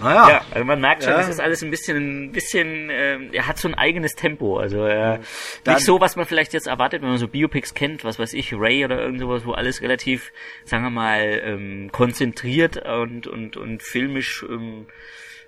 Naja. 0.00 0.28
Ja, 0.28 0.40
also 0.50 0.64
man 0.64 0.80
merkt 0.80 1.02
schon, 1.04 1.12
Ja. 1.12 1.18
das 1.18 1.28
ist 1.28 1.40
alles 1.40 1.62
ein 1.62 1.70
bisschen, 1.70 2.24
ein 2.26 2.32
bisschen, 2.32 2.88
ähm, 2.90 3.28
er 3.32 3.46
hat 3.46 3.58
so 3.58 3.68
ein 3.68 3.74
eigenes 3.74 4.14
Tempo. 4.14 4.58
Also 4.58 4.86
äh, 4.86 5.18
Dann- 5.64 5.74
nicht 5.74 5.84
so, 5.84 6.00
was 6.00 6.16
man 6.16 6.24
vielleicht 6.26 6.52
jetzt 6.54 6.66
erwartet, 6.66 7.02
wenn 7.02 7.10
man 7.10 7.18
so 7.18 7.28
Biopics 7.28 7.74
kennt, 7.74 8.02
was 8.04 8.18
weiß 8.18 8.32
ich, 8.32 8.52
Ray 8.54 8.84
oder 8.84 9.00
irgend 9.00 9.20
sowas, 9.20 9.44
wo 9.44 9.52
alles 9.52 9.82
relativ, 9.82 10.32
sagen 10.64 10.84
wir 10.84 10.90
mal, 10.90 11.40
ähm, 11.44 11.90
konzentriert 11.92 12.76
und 12.86 13.26
und 13.26 13.56
und 13.56 13.82
filmisch 13.82 14.42
ähm, 14.48 14.86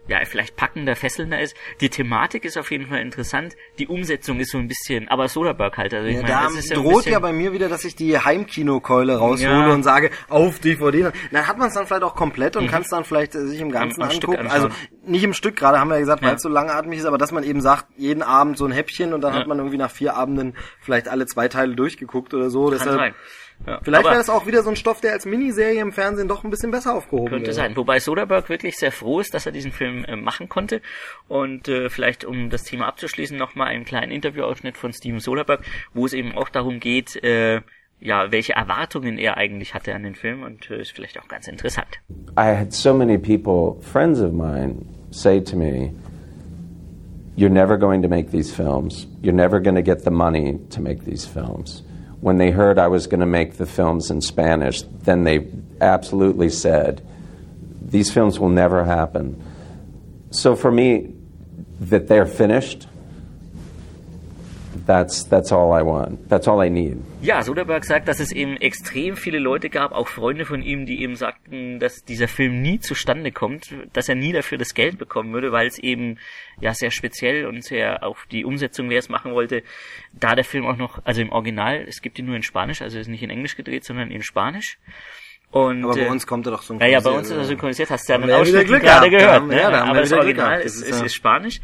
ja, 0.08 0.18
vielleicht 0.24 0.56
packender, 0.56 0.94
fesselnder 0.96 1.40
ist. 1.40 1.56
Die 1.80 1.88
Thematik 1.88 2.44
ist 2.44 2.56
auf 2.56 2.70
jeden 2.70 2.86
Fall 2.86 3.00
interessant. 3.00 3.56
Die 3.78 3.88
Umsetzung 3.88 4.38
ist 4.40 4.52
so 4.52 4.58
ein 4.58 4.68
bisschen, 4.68 5.08
aber 5.08 5.28
Soderbergh 5.28 5.76
halt. 5.76 5.92
Also 5.94 6.06
ich 6.06 6.14
Ja, 6.16 6.22
meine, 6.22 6.32
da 6.34 6.42
das 6.44 6.54
ist 6.54 6.70
ja 6.70 6.76
droht 6.76 6.96
bisschen, 6.98 7.12
ja 7.12 7.18
bei 7.18 7.32
mir 7.32 7.52
wieder, 7.52 7.68
dass 7.68 7.84
ich 7.84 7.96
die 7.96 8.16
Heimkinokeule 8.18 9.16
raushole 9.18 9.50
Ja. 9.50 9.72
und 9.74 9.82
sage, 9.82 10.10
auf 10.28 10.58
DVD. 10.60 11.10
Dann 11.32 11.46
hat 11.46 11.58
man 11.58 11.68
es 11.68 11.74
dann 11.74 11.86
vielleicht 11.86 12.02
auch 12.04 12.14
komplett 12.14 12.56
und 12.56 12.68
kann 12.68 12.82
es 12.82 12.88
dann 12.88 13.04
vielleicht 13.04 13.34
äh, 13.34 13.46
sich 13.46 13.60
im 13.60 13.70
Ganzen 13.72 14.02
Mhm. 14.04 14.10
Stück 14.10 14.30
angucken. 14.30 14.50
Also 14.50 14.68
nicht 15.04 15.24
im 15.24 15.32
Stück, 15.34 15.56
gerade 15.56 15.78
haben 15.80 15.88
wir 15.88 15.94
ja 15.94 16.00
gesagt, 16.00 16.22
weil 16.22 16.36
es 16.36 16.42
so 16.42 16.48
langatmig 16.48 16.98
ist, 16.98 17.04
aber 17.04 17.18
dass 17.18 17.32
man 17.32 17.44
eben 17.44 17.60
sagt, 17.60 17.86
jeden 17.96 18.22
Abend 18.22 18.58
so 18.58 18.64
ein 18.64 18.72
Häppchen 18.72 19.12
und 19.12 19.20
dann 19.22 19.32
hat 19.34 19.46
man 19.46 19.58
irgendwie 19.58 19.76
nach 19.78 19.90
vier 19.90 20.16
Abenden 20.16 20.54
vielleicht 20.80 21.08
alle 21.08 21.26
zwei 21.26 21.48
Teile 21.48 21.74
durchgeguckt 21.74 22.32
oder 22.34 22.50
so. 22.50 22.64
kann 22.66 22.72
Deshalb, 22.78 22.96
sein. 22.98 23.14
Ja, 23.66 23.80
Vielleicht 23.82 24.04
wäre 24.04 24.16
das 24.16 24.28
auch 24.28 24.46
wieder 24.46 24.62
so 24.62 24.70
ein 24.70 24.76
Stoff, 24.76 25.00
der 25.00 25.12
als 25.12 25.26
Miniserie 25.26 25.80
im 25.80 25.92
Fernsehen 25.92 26.28
doch 26.28 26.44
ein 26.44 26.50
bisschen 26.50 26.70
besser 26.70 26.94
aufgehoben 26.94 27.30
Könnte 27.30 27.46
wäre. 27.46 27.54
sein. 27.54 27.76
Wobei 27.76 27.98
Soderbergh 27.98 28.48
wirklich 28.48 28.76
sehr 28.76 28.92
froh 28.92 29.20
ist, 29.20 29.34
dass 29.34 29.46
er 29.46 29.52
diesen 29.52 29.72
Film 29.72 30.04
äh, 30.04 30.14
machen 30.16 30.48
konnte. 30.48 30.82
Und 31.26 31.68
äh, 31.68 31.88
vielleicht, 31.88 32.24
um 32.24 32.50
das 32.50 32.64
Thema 32.64 32.86
abzuschließen, 32.86 33.36
nochmal 33.36 33.68
einen 33.68 33.84
kleinen 33.84 34.12
Interviewausschnitt 34.12 34.76
von 34.76 34.92
Steven 34.92 35.20
Soderbergh, 35.20 35.64
wo 35.94 36.06
es 36.06 36.12
eben 36.12 36.32
auch 36.36 36.48
darum 36.48 36.80
geht, 36.80 37.16
äh, 37.24 37.60
ja, 37.98 38.30
welche 38.30 38.52
Erwartungen 38.52 39.18
er 39.18 39.36
eigentlich 39.36 39.74
hatte 39.74 39.94
an 39.94 40.02
den 40.02 40.14
Film 40.14 40.42
und 40.42 40.70
äh, 40.70 40.80
ist 40.80 40.92
vielleicht 40.92 41.18
auch 41.18 41.28
ganz 41.28 41.48
interessant. 41.48 42.00
I 42.38 42.54
had 42.54 42.72
so 42.72 42.92
many 42.92 43.16
people, 43.16 43.80
friends 43.82 44.20
of 44.20 44.32
mine, 44.32 44.84
say 45.10 45.40
to 45.40 45.56
me, 45.56 45.92
You're 47.38 47.50
never 47.50 47.76
going 47.76 48.00
to 48.02 48.08
make 48.08 48.30
these 48.30 48.50
films. 48.50 49.06
You're 49.22 49.34
never 49.34 49.60
going 49.60 49.74
to 49.76 49.82
get 49.82 50.04
the 50.04 50.10
money 50.10 50.58
to 50.70 50.80
make 50.80 51.04
these 51.04 51.26
films. 51.26 51.82
When 52.26 52.38
they 52.38 52.50
heard 52.50 52.76
I 52.76 52.88
was 52.88 53.06
going 53.06 53.20
to 53.20 53.26
make 53.26 53.56
the 53.56 53.66
films 53.66 54.10
in 54.10 54.20
Spanish, 54.20 54.82
then 54.82 55.22
they 55.22 55.46
absolutely 55.80 56.50
said, 56.50 57.06
These 57.80 58.12
films 58.12 58.40
will 58.40 58.48
never 58.48 58.82
happen. 58.82 59.40
So 60.32 60.56
for 60.56 60.72
me, 60.72 61.14
that 61.78 62.08
they're 62.08 62.26
finished, 62.26 62.88
that's, 64.86 65.28
that's 65.28 65.52
all 65.52 65.72
I 65.72 65.82
want. 65.82 66.28
That's 66.28 66.48
all 66.48 66.64
I 66.64 66.70
need. 66.70 66.96
Ja, 67.20 67.42
Soderbergh 67.42 67.84
sagt, 67.84 68.08
dass 68.08 68.20
es 68.20 68.32
eben 68.32 68.56
extrem 68.56 69.16
viele 69.16 69.38
Leute 69.38 69.68
gab, 69.68 69.92
auch 69.92 70.08
Freunde 70.08 70.44
von 70.44 70.62
ihm, 70.62 70.86
die 70.86 71.02
eben 71.02 71.16
sagten, 71.16 71.78
dass 71.78 72.04
dieser 72.04 72.28
Film 72.28 72.62
nie 72.62 72.80
zustande 72.80 73.32
kommt, 73.32 73.74
dass 73.92 74.08
er 74.08 74.14
nie 74.14 74.32
dafür 74.32 74.58
das 74.58 74.74
Geld 74.74 74.98
bekommen 74.98 75.32
würde, 75.32 75.52
weil 75.52 75.66
es 75.66 75.78
eben 75.78 76.18
ja 76.60 76.72
sehr 76.72 76.90
speziell 76.90 77.46
und 77.46 77.64
sehr 77.64 78.02
auf 78.02 78.26
die 78.30 78.44
Umsetzung, 78.44 78.88
wer 78.88 78.98
es 78.98 79.08
machen 79.08 79.32
wollte, 79.32 79.62
da 80.12 80.34
der 80.34 80.44
Film 80.44 80.66
auch 80.66 80.76
noch, 80.76 81.00
also 81.04 81.20
im 81.20 81.30
Original, 81.32 81.84
es 81.88 82.00
gibt 82.00 82.18
ihn 82.18 82.26
nur 82.26 82.36
in 82.36 82.42
Spanisch, 82.42 82.80
also 82.80 82.98
ist 82.98 83.08
nicht 83.08 83.22
in 83.22 83.30
Englisch 83.30 83.56
gedreht, 83.56 83.84
sondern 83.84 84.10
in 84.10 84.22
Spanisch. 84.22 84.78
Und, 85.50 85.84
Aber 85.84 85.94
bei 85.94 86.06
äh, 86.06 86.08
uns 86.08 86.26
kommt 86.26 86.46
er 86.46 86.52
doch 86.52 86.62
so 86.62 86.74
ein 86.74 86.80
ja, 86.80 86.86
ja, 86.86 87.00
bei 87.00 87.10
uns 87.10 87.30
ist 87.30 87.36
er 87.36 87.44
synchronisiert, 87.44 87.88
hast 87.90 88.08
du 88.08 88.12
ja 88.12 88.14
Haben 88.14 88.24
einen 88.24 88.32
wir 88.32 88.38
ja 88.38 88.46
wieder 88.46 88.58
Ausschnitt 88.58 88.68
Glück 88.68 88.82
gerade 88.82 89.10
gehabt, 89.10 89.24
gehört, 89.24 89.42
ja, 89.42 89.46
ne? 89.46 89.62
ja, 89.62 89.70
da 89.70 89.80
haben 89.80 89.88
aber 89.90 89.98
wir 89.98 90.02
das 90.02 90.12
Original 90.12 90.60
ist, 90.60 90.82
ist, 90.82 91.02
ist 91.02 91.14
Spanisch 91.14 91.60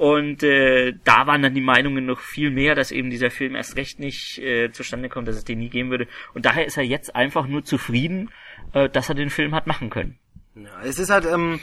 und 0.00 0.42
äh, 0.42 0.94
da 1.04 1.26
waren 1.26 1.42
dann 1.42 1.52
die 1.52 1.60
Meinungen 1.60 2.06
noch 2.06 2.20
viel 2.20 2.50
mehr, 2.50 2.74
dass 2.74 2.90
eben 2.90 3.10
dieser 3.10 3.30
Film 3.30 3.54
erst 3.54 3.76
recht 3.76 4.00
nicht 4.00 4.38
äh, 4.38 4.72
zustande 4.72 5.10
kommt, 5.10 5.28
dass 5.28 5.36
es 5.36 5.44
den 5.44 5.58
nie 5.58 5.68
geben 5.68 5.90
würde 5.90 6.08
und 6.32 6.46
daher 6.46 6.64
ist 6.64 6.78
er 6.78 6.84
jetzt 6.84 7.14
einfach 7.14 7.46
nur 7.46 7.64
zufrieden, 7.64 8.30
äh, 8.72 8.88
dass 8.88 9.10
er 9.10 9.14
den 9.14 9.28
Film 9.28 9.54
hat 9.54 9.66
machen 9.66 9.90
können. 9.90 10.18
Ja, 10.54 10.80
es 10.82 10.98
ist 10.98 11.10
halt, 11.10 11.26
ähm, 11.26 11.60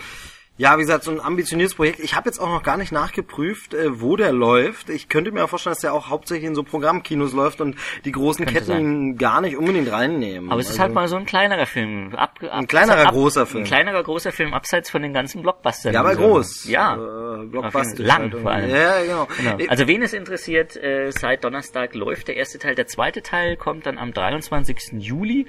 ja, 0.58 0.76
wie 0.78 0.82
gesagt, 0.82 1.04
so 1.04 1.12
ein 1.12 1.20
ambitioniertes 1.22 1.76
Projekt. 1.76 2.00
Ich 2.00 2.15
habe 2.15 2.28
jetzt 2.30 2.39
auch 2.39 2.50
noch 2.50 2.63
gar 2.63 2.78
nicht 2.78 2.91
nachgeprüft, 2.91 3.74
äh, 3.74 4.02
wo 4.02 4.15
der 4.15 4.32
läuft. 4.32 4.89
Ich 4.89 5.08
könnte 5.10 5.32
mir 5.32 5.43
auch 5.43 5.50
vorstellen, 5.50 5.74
dass 5.74 5.82
der 5.82 5.93
auch 5.93 6.10
hauptsächlich 6.10 6.46
in 6.48 6.56
so 6.56 6.63
Programmkinos 6.63 7.34
läuft 7.34 7.62
und 7.62 7.76
die 8.06 8.12
großen 8.12 8.46
Könnte 8.46 8.60
Ketten 8.62 8.80
ihn 9.12 9.17
gar 9.17 9.41
nicht 9.41 9.56
unbedingt 9.58 9.91
reinnehmen. 9.91 10.52
Aber 10.52 10.60
es 10.60 10.67
ist 10.67 10.72
Also- 10.74 10.84
halt 10.84 10.93
mal 10.93 11.08
so 11.08 11.15
ein 11.15 11.26
kleinerer 11.26 11.65
Film. 11.65 12.13
Ab, 12.15 12.39
ab, 12.50 12.67
kleinerer, 12.67 13.08
ab, 13.08 13.13
großer 13.13 13.46
Film. 13.46 13.63
Ein 13.63 13.67
kleinerer, 13.67 14.04
großer 14.04 14.32
Film, 14.32 14.54
abseits 14.54 14.89
von 14.89 15.02
den 15.02 15.13
ganzen 15.13 15.41
Blockbustern. 15.41 15.93
Ja, 15.93 16.00
aber 16.00 16.10
Also, 16.10 16.22
groß. 16.22 16.65
Ja. 16.70 16.96
Äh, 16.96 17.46
Blockbuster 17.46 18.04
Lang 18.04 18.32
vor 18.32 18.52
allem. 18.52 18.70
Ja, 18.70 19.02
genau. 19.04 19.28
Genau. 19.38 19.58
Also 19.70 19.88
wen 19.88 20.02
es 20.02 20.13
interessiert, 20.13 20.76
äh, 20.76 21.12
seit 21.12 21.43
Donnerstag 21.43 21.93
läuft 21.93 22.28
der 22.30 22.36
erste 22.36 22.58
Teil. 22.58 22.74
Der 22.76 22.88
zweite 22.88 23.22
Teil 23.22 23.58
kommt 23.58 23.86
dann 23.86 23.98
am 23.98 24.12
23. 24.13 24.93
Juli 25.00 25.46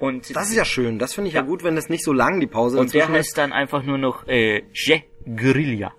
Und 0.00 0.34
Das 0.34 0.48
ist 0.48 0.56
ja 0.56 0.64
schön. 0.64 0.98
Das 0.98 1.14
finde 1.14 1.28
ich 1.28 1.34
ja. 1.34 1.42
Ja. 1.42 1.46
gut, 1.46 1.62
wenn 1.62 1.76
das 1.76 1.88
nicht 1.88 2.02
so 2.04 2.12
lang 2.12 2.40
die 2.40 2.46
Pause 2.46 2.78
Und 2.80 2.92
der 2.94 3.08
heißt 3.08 3.38
dann 3.38 3.52
einfach 3.52 3.82
nur 3.84 3.98
noch 3.98 4.26
äh, 4.26 4.62
Je 4.72 5.02
Guerilla. 5.24 5.92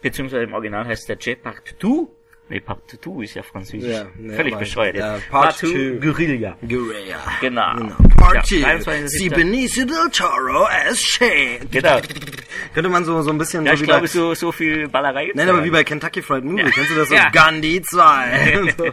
Beziehungsweise 0.00 0.44
im 0.44 0.54
Original 0.54 0.86
heißt 0.86 1.08
der 1.08 1.18
Je 1.20 1.34
Partout. 1.34 2.10
Nee, 2.50 2.58
Partout 2.58 3.22
ist 3.22 3.34
ja 3.34 3.44
französisch. 3.44 3.88
Ja, 3.88 4.06
nee, 4.18 4.34
Völlig 4.34 4.56
bescheuert. 4.58 4.96
ja. 4.96 5.18
Part 5.30 5.60
Partout. 5.60 6.00
Guerilla. 6.00 6.56
Guerilla. 6.60 7.16
Genau. 7.40 7.76
Genau. 7.76 7.90
Ja, 7.90 8.16
Part 8.16 8.46
2. 8.46 8.60
23. 8.60 9.08
Sie 9.08 9.28
Benicio 9.28 9.84
del 9.86 10.10
Toro 10.10 10.66
as 10.66 11.00
Shane. 11.00 11.60
Genau. 11.70 12.00
Könnte 12.74 12.90
man 12.90 13.04
so, 13.04 13.22
so 13.22 13.30
ein 13.30 13.38
bisschen 13.38 13.64
Ja, 13.64 13.76
so 13.76 13.82
ich 13.82 13.88
glaube, 13.88 14.08
so, 14.08 14.34
so 14.34 14.50
viel 14.50 14.88
Ballerei. 14.88 15.30
Nein, 15.32 15.48
aber 15.48 15.62
wie 15.62 15.70
bei 15.70 15.84
Kentucky 15.84 16.22
Fried 16.22 16.44
Movie. 16.44 16.62
Ja. 16.62 16.70
Kennst 16.70 16.90
du 16.90 16.96
das 16.96 17.08
so? 17.08 17.14
Ja. 17.14 17.30
Gandhi 17.30 17.82
2. 17.82 18.74
so, 18.78 18.84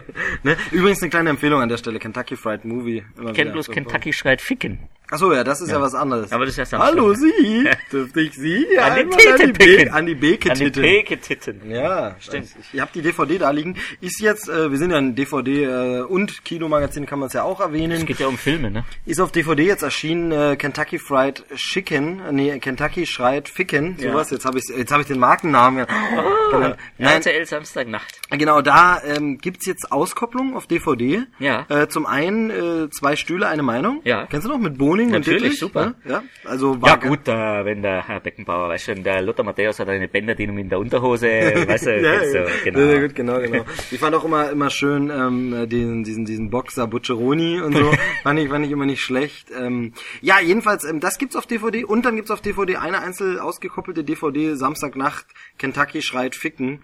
ne? 0.44 0.56
Übrigens 0.70 1.02
eine 1.02 1.10
kleine 1.10 1.30
Empfehlung 1.30 1.60
an 1.60 1.68
der 1.68 1.78
Stelle. 1.78 1.98
Kentucky 1.98 2.36
Fried 2.36 2.64
Movie. 2.64 3.04
Immer 3.16 3.30
Ich 3.30 3.36
kenne 3.36 3.50
bloß 3.50 3.66
So, 3.66 3.72
Kentucky 3.72 4.12
schreit 4.12 4.40
Ficken. 4.40 4.88
Achso, 5.10 5.32
ja, 5.32 5.42
das 5.42 5.62
ist 5.62 5.70
ja, 5.70 5.80
was 5.80 5.94
anderes. 5.94 6.32
Aber 6.32 6.44
das 6.44 6.52
ist 6.52 6.58
ja 6.58 6.66
Samstag. 6.66 6.90
Hallo 6.90 7.14
Sie, 7.14 7.66
dürfte 7.90 8.20
ich 8.20 8.34
Sie 8.34 8.78
An 8.78 9.08
die 9.08 9.16
Tete 9.16 9.32
an 9.32 9.38
die, 9.38 9.52
picken. 9.52 9.84
Be 9.86 9.92
an 9.94 10.06
die 10.06 10.14
Beke 10.14 10.50
An 10.50 10.58
die 10.58 10.64
titten? 10.64 10.82
Peke-Titten. 10.82 11.70
Ja, 11.70 12.16
stimmt. 12.20 12.48
Ich 12.74 12.78
habe 12.78 12.90
die 12.94 13.00
DVD 13.00 13.38
da 13.38 13.47
liegen. 13.52 13.76
Ist 14.00 14.20
jetzt, 14.20 14.48
äh, 14.48 14.70
wir 14.70 14.78
sind 14.78 14.90
ja 14.90 14.98
ein 14.98 15.14
DVD 15.14 15.64
äh, 15.64 16.00
und 16.02 16.44
Kinomagazin, 16.44 17.06
kann 17.06 17.18
man 17.18 17.28
es 17.28 17.32
ja 17.32 17.42
auch 17.42 17.60
erwähnen. 17.60 17.92
Es 17.92 18.06
geht 18.06 18.18
ja 18.20 18.26
um 18.26 18.38
Filme, 18.38 18.70
ne? 18.70 18.84
Ist 19.06 19.20
auf 19.20 19.32
DVD 19.32 19.62
jetzt 19.64 19.82
erschienen 19.82 20.32
äh, 20.32 20.56
Kentucky 20.56 20.98
Fried 20.98 21.44
Chicken, 21.56 22.20
äh, 22.20 22.32
nee, 22.32 22.58
Kentucky 22.58 23.06
Schreit 23.06 23.48
Ficken, 23.48 23.96
Ja. 23.98 24.12
sowas. 24.12 24.30
Jetzt 24.30 24.44
habe 24.44 24.58
ich 24.58 24.64
jetzt 24.76 24.92
habe 24.92 25.02
ich 25.02 25.08
den 25.08 25.18
Markennamen. 25.18 25.86
Oh, 25.88 26.50
genannt. 26.52 26.76
Nein, 26.98 27.12
RTL 27.16 27.44
Samstagnacht. 27.46 28.20
genau, 28.30 28.60
da 28.62 29.00
ähm, 29.04 29.38
gibt's 29.38 29.66
jetzt 29.66 29.92
Auskopplung 29.92 30.56
auf 30.56 30.66
DVD. 30.66 31.22
Ja. 31.38 31.66
Äh, 31.68 31.88
zum 31.88 32.06
einen 32.06 32.50
äh, 32.50 32.90
zwei 32.90 33.16
Stühle, 33.16 33.48
eine 33.48 33.62
Meinung. 33.62 34.00
Ja. 34.04 34.26
Kennst 34.26 34.46
du 34.46 34.50
noch 34.50 34.58
mit 34.58 34.78
Boning 34.78 35.10
Natürlich, 35.10 35.36
und 35.36 35.42
Dittrich? 35.44 35.58
super. 35.60 35.94
Ja, 36.04 36.22
also 36.44 36.80
war 36.80 36.88
Ja 36.90 36.96
gut, 36.96 37.20
da, 37.24 37.64
wenn 37.64 37.82
der 37.82 38.06
Herr 38.08 38.20
Beckenbauer, 38.20 38.68
weißt 38.70 38.86
schon, 38.86 39.02
der 39.04 39.22
Lothar 39.22 39.44
Matthäus 39.44 39.78
hat 39.78 39.88
eine 39.88 40.08
Bänderdehnung 40.08 40.58
in 40.58 40.68
der 40.68 40.78
Unterhose, 40.78 41.26
weißt 41.26 41.86
du, 41.86 41.90
ja, 42.02 42.18
du, 42.18 42.34
ja, 42.38 42.44
genau. 42.64 42.78
ja, 42.80 43.00
gut, 43.00 43.14
genau, 43.14 43.37
genau. 43.38 43.64
Ich 43.90 43.98
fand 43.98 44.14
auch 44.14 44.24
immer 44.24 44.50
immer 44.50 44.70
schön 44.70 45.10
ähm, 45.10 45.68
den 45.68 46.04
diesen 46.04 46.24
diesen 46.24 46.50
Boxer 46.50 46.86
Bucceroni 46.86 47.60
und 47.60 47.76
so 47.76 47.92
fand 48.22 48.38
ich 48.38 48.48
fand 48.48 48.66
ich 48.66 48.72
immer 48.72 48.86
nicht 48.86 49.02
schlecht. 49.02 49.50
Ähm, 49.50 49.92
ja, 50.20 50.40
jedenfalls 50.40 50.84
ähm, 50.84 51.00
das 51.00 51.18
gibt's 51.18 51.36
auf 51.36 51.46
DVD 51.46 51.84
und 51.84 52.04
dann 52.04 52.16
gibt's 52.16 52.30
auf 52.30 52.40
DVD 52.40 52.76
eine 52.76 53.00
einzeln 53.00 53.38
ausgekoppelte 53.38 54.04
DVD 54.04 54.54
Samstagnacht 54.54 55.26
Kentucky 55.58 56.02
schreit 56.02 56.34
ficken. 56.34 56.82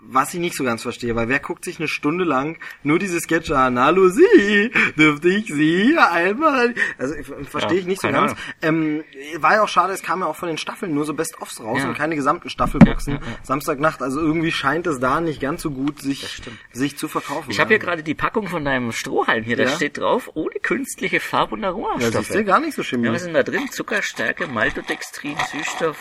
Was 0.00 0.32
ich 0.32 0.40
nicht 0.40 0.54
so 0.54 0.64
ganz 0.64 0.82
verstehe, 0.82 1.14
weil 1.16 1.28
wer 1.28 1.40
guckt 1.40 1.64
sich 1.64 1.78
eine 1.78 1.88
Stunde 1.88 2.24
lang 2.24 2.56
nur 2.82 2.98
diese 2.98 3.20
Sketche 3.20 3.58
an? 3.58 3.78
Hallo 3.78 4.08
Sie, 4.08 4.70
dürfte 4.96 5.28
ich 5.28 5.46
Sie 5.52 5.96
einmal? 5.98 6.74
Also 6.98 7.14
verstehe 7.50 7.74
Ja, 7.74 7.80
ich 7.80 7.86
nicht 7.86 8.00
so 8.00 8.08
ganz. 8.10 8.34
Ähm, 8.62 9.02
war 9.38 9.54
ja 9.54 9.62
auch 9.62 9.68
schade, 9.68 9.92
es 9.92 10.02
kam 10.02 10.20
ja 10.20 10.26
auch 10.26 10.36
von 10.36 10.48
den 10.48 10.56
Staffeln 10.56 10.94
nur 10.94 11.04
so 11.04 11.14
Best-ofs 11.14 11.60
raus 11.60 11.80
Ja. 11.82 11.88
und 11.88 11.94
keine 11.98 12.14
gesamten 12.16 12.48
Staffelboxen. 12.48 13.14
Ja, 13.14 13.20
ja, 13.20 13.26
ja. 13.26 13.36
Samstagnacht, 13.42 14.00
also 14.00 14.20
irgendwie 14.20 14.52
scheint 14.52 14.86
es 14.86 15.00
da 15.00 15.20
nicht 15.20 15.40
ganz 15.40 15.62
so 15.62 15.70
gut 15.72 16.00
sich, 16.00 16.40
sich 16.72 16.96
zu 16.96 17.08
verkaufen. 17.08 17.50
Ich 17.50 17.58
habe 17.60 17.68
hier 17.70 17.78
gerade 17.78 18.02
die 18.02 18.14
Packung 18.14 18.46
von 18.48 18.64
deinem 18.64 18.92
Strohhalm 18.92 19.42
hier, 19.44 19.56
da 19.56 19.64
Ja. 19.64 19.68
steht 19.70 19.98
drauf, 19.98 20.30
ohne 20.34 20.54
künstliche 20.62 21.20
Farb- 21.20 21.52
und 21.52 21.62
ja, 21.62 21.68
Aromastoffe. 21.68 22.24
siehst 22.24 22.34
du, 22.34 22.44
gar 22.44 22.60
nicht 22.60 22.74
so 22.74 22.82
Ja, 22.82 22.88
chemisch. 22.88 23.10
was 23.10 23.16
ist 23.22 23.26
denn 23.26 23.34
da 23.34 23.42
drin? 23.42 23.68
Zucker, 23.70 24.00
Stärke, 24.00 24.46
Maltodextrin, 24.46 25.36
Süßstoff. 25.52 25.98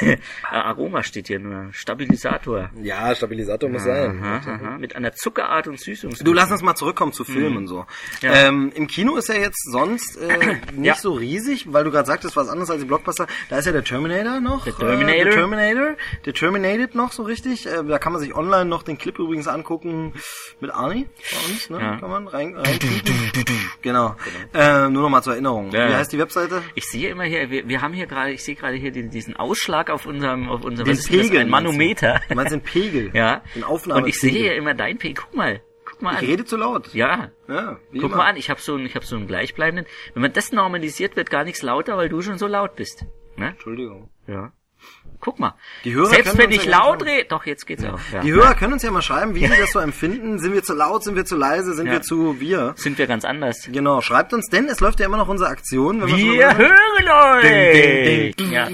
Äh, 0.00 0.16
Aroma 0.50 1.02
steht 1.02 1.28
hier 1.28 1.38
nur. 1.38 1.68
Stabilisator. 1.72 2.70
Ja, 2.82 3.14
Stabilisator 3.14 3.68
muss 3.68 3.84
sein. 3.84 4.20
Aha, 4.22 4.36
aha. 4.46 4.78
Mit 4.78 4.96
einer 4.96 5.12
Zuckerart 5.12 5.66
und 5.68 5.78
Süßungsmittel. 5.80 6.24
Du 6.24 6.32
lass 6.32 6.50
uns 6.50 6.62
mal 6.62 6.74
zurückkommen 6.74 7.12
zu 7.12 7.24
Filmen 7.24 7.56
und 7.56 7.66
so. 7.68 7.80
Mhm. 7.80 7.84
Ja. 8.22 8.32
Ähm, 8.34 8.72
Im 8.74 8.86
Kino 8.86 9.16
ist 9.16 9.28
er 9.28 9.40
jetzt 9.40 9.62
sonst 9.70 10.16
äh, 10.16 10.56
nicht 10.72 10.84
Ja. 10.86 10.94
so 10.94 11.12
riesig, 11.12 11.72
weil 11.72 11.84
du 11.84 11.90
gerade 11.90 12.06
sagtest, 12.06 12.36
was 12.36 12.48
anderes 12.48 12.70
als 12.70 12.80
die 12.80 12.86
Blockbuster. 12.86 13.26
Da 13.48 13.58
ist 13.58 13.66
ja 13.66 13.72
der 13.72 13.84
Terminator 13.84 14.40
noch. 14.40 14.64
Der 14.64 14.74
Terminator. 14.74 15.14
Äh, 15.20 15.24
der 15.24 15.32
Terminator. 15.34 15.96
Der 16.24 16.34
Terminated 16.34 16.94
noch 16.94 17.12
so 17.12 17.22
richtig. 17.22 17.66
Äh, 17.66 17.84
da 17.84 17.98
kann 17.98 18.12
man 18.12 18.20
sich 18.20 18.34
online 18.34 18.66
noch 18.66 18.82
den 18.82 18.98
Clip 18.98 19.18
übrigens 19.18 19.48
angucken 19.48 20.12
mit 20.60 20.70
Arnie 20.70 21.06
bei 21.30 21.52
uns. 21.52 21.70
Ne? 21.70 21.78
Ja. 21.80 21.96
Kann 21.98 22.10
man 22.10 22.28
rein, 22.28 22.56
rein 22.56 22.78
Genau. 23.82 24.16
Äh, 24.54 24.88
nur 24.88 25.02
noch 25.02 25.08
mal 25.10 25.22
zur 25.22 25.34
Erinnerung. 25.34 25.72
Wie 25.72 25.78
heißt 25.78 26.12
die 26.12 26.18
Webseite? 26.18 26.62
Ich 26.74 26.84
sehe 26.88 27.10
immer 27.10 27.24
hier, 27.24 27.50
wir, 27.50 27.68
wir 27.68 27.82
haben 27.82 27.92
hier 27.94 28.06
gerade, 28.06 28.32
ich 28.32 28.42
sehe 28.42 28.54
gerade 28.54 28.76
hier 28.76 28.90
den, 28.92 29.10
diesen 29.10 29.35
Ausschlag 29.36 29.90
auf 29.90 30.06
unserem, 30.06 30.48
auf 30.48 30.64
unserem, 30.64 30.88
was 30.88 30.98
ist 31.00 31.10
denn 31.10 31.18
das? 31.18 31.26
Pegel, 31.28 31.40
ein? 31.42 31.48
Manometer. 31.50 32.20
Du 32.28 32.34
meinst 32.34 32.52
den 32.52 32.62
Pegel? 32.62 33.10
Ja. 33.14 33.42
Den 33.54 33.64
Aufnahmepegel. 33.64 34.02
Und 34.04 34.08
ich 34.08 34.20
sehe 34.20 34.30
hier 34.32 34.56
immer 34.56 34.74
dein 34.74 34.98
Pegel. 34.98 35.22
Guck 35.24 35.34
mal. 35.34 35.60
Guck 35.84 36.02
mal 36.02 36.14
Ich 36.14 36.18
an. 36.20 36.24
rede 36.26 36.44
zu 36.44 36.56
laut. 36.56 36.92
Ja. 36.94 37.30
Ja, 37.48 37.78
Guck 37.92 38.02
immer. 38.02 38.16
mal 38.16 38.26
an, 38.26 38.36
ich 38.36 38.50
habe 38.50 38.60
so 38.60 38.74
einen, 38.74 38.86
ich 38.86 38.94
habe 38.96 39.06
so 39.06 39.16
einen 39.16 39.26
gleichbleibenden. 39.26 39.86
Wenn 40.14 40.22
man 40.22 40.32
das 40.32 40.50
normalisiert, 40.52 41.16
wird 41.16 41.30
gar 41.30 41.44
nichts 41.44 41.62
lauter, 41.62 41.96
weil 41.96 42.08
du 42.08 42.20
schon 42.22 42.38
so 42.38 42.46
laut 42.46 42.74
bist. 42.76 43.04
Ne? 43.36 43.48
Entschuldigung. 43.50 44.10
Ja. 44.26 44.52
Guck 45.26 45.40
mal. 45.40 45.54
Die 45.82 45.92
Hörer 45.92 46.06
Selbst 46.06 46.26
können 46.28 46.38
wenn 46.38 46.46
uns 46.54 46.56
ich 46.64 46.70
ja 46.70 46.78
laut 46.78 47.04
rede, 47.04 47.26
doch 47.28 47.44
jetzt 47.46 47.66
geht's 47.66 47.84
auch. 47.84 47.98
Ja. 48.12 48.20
Die 48.20 48.32
Hörer 48.32 48.54
können 48.54 48.74
uns 48.74 48.84
ja 48.84 48.92
mal 48.92 49.02
schreiben, 49.02 49.34
wie 49.34 49.44
sie 49.44 49.56
das 49.58 49.72
so 49.72 49.80
empfinden. 49.80 50.38
Sind 50.38 50.52
wir 50.54 50.62
zu 50.62 50.72
laut, 50.72 51.02
sind 51.02 51.16
wir 51.16 51.24
zu 51.24 51.34
leise, 51.34 51.74
sind 51.74 51.86
Ja. 51.86 51.94
wir 51.94 52.02
zu 52.02 52.38
wir? 52.40 52.74
Sind 52.76 52.96
wir 52.96 53.08
ganz 53.08 53.24
anders. 53.24 53.68
Genau, 53.72 54.00
schreibt 54.02 54.32
uns, 54.32 54.48
denn 54.50 54.66
es 54.68 54.78
läuft 54.78 55.00
ja 55.00 55.06
immer 55.06 55.16
noch 55.16 55.26
unsere 55.26 55.50
Aktion. 55.50 56.00
Wenn 56.02 56.08
Wir 56.10 56.16
wir 56.16 56.26
schon 56.26 56.36
mal- 56.38 56.56
hören 56.58 58.34
Ding, 58.36 58.46
euch! 58.46 58.52
Ja. 58.52 58.68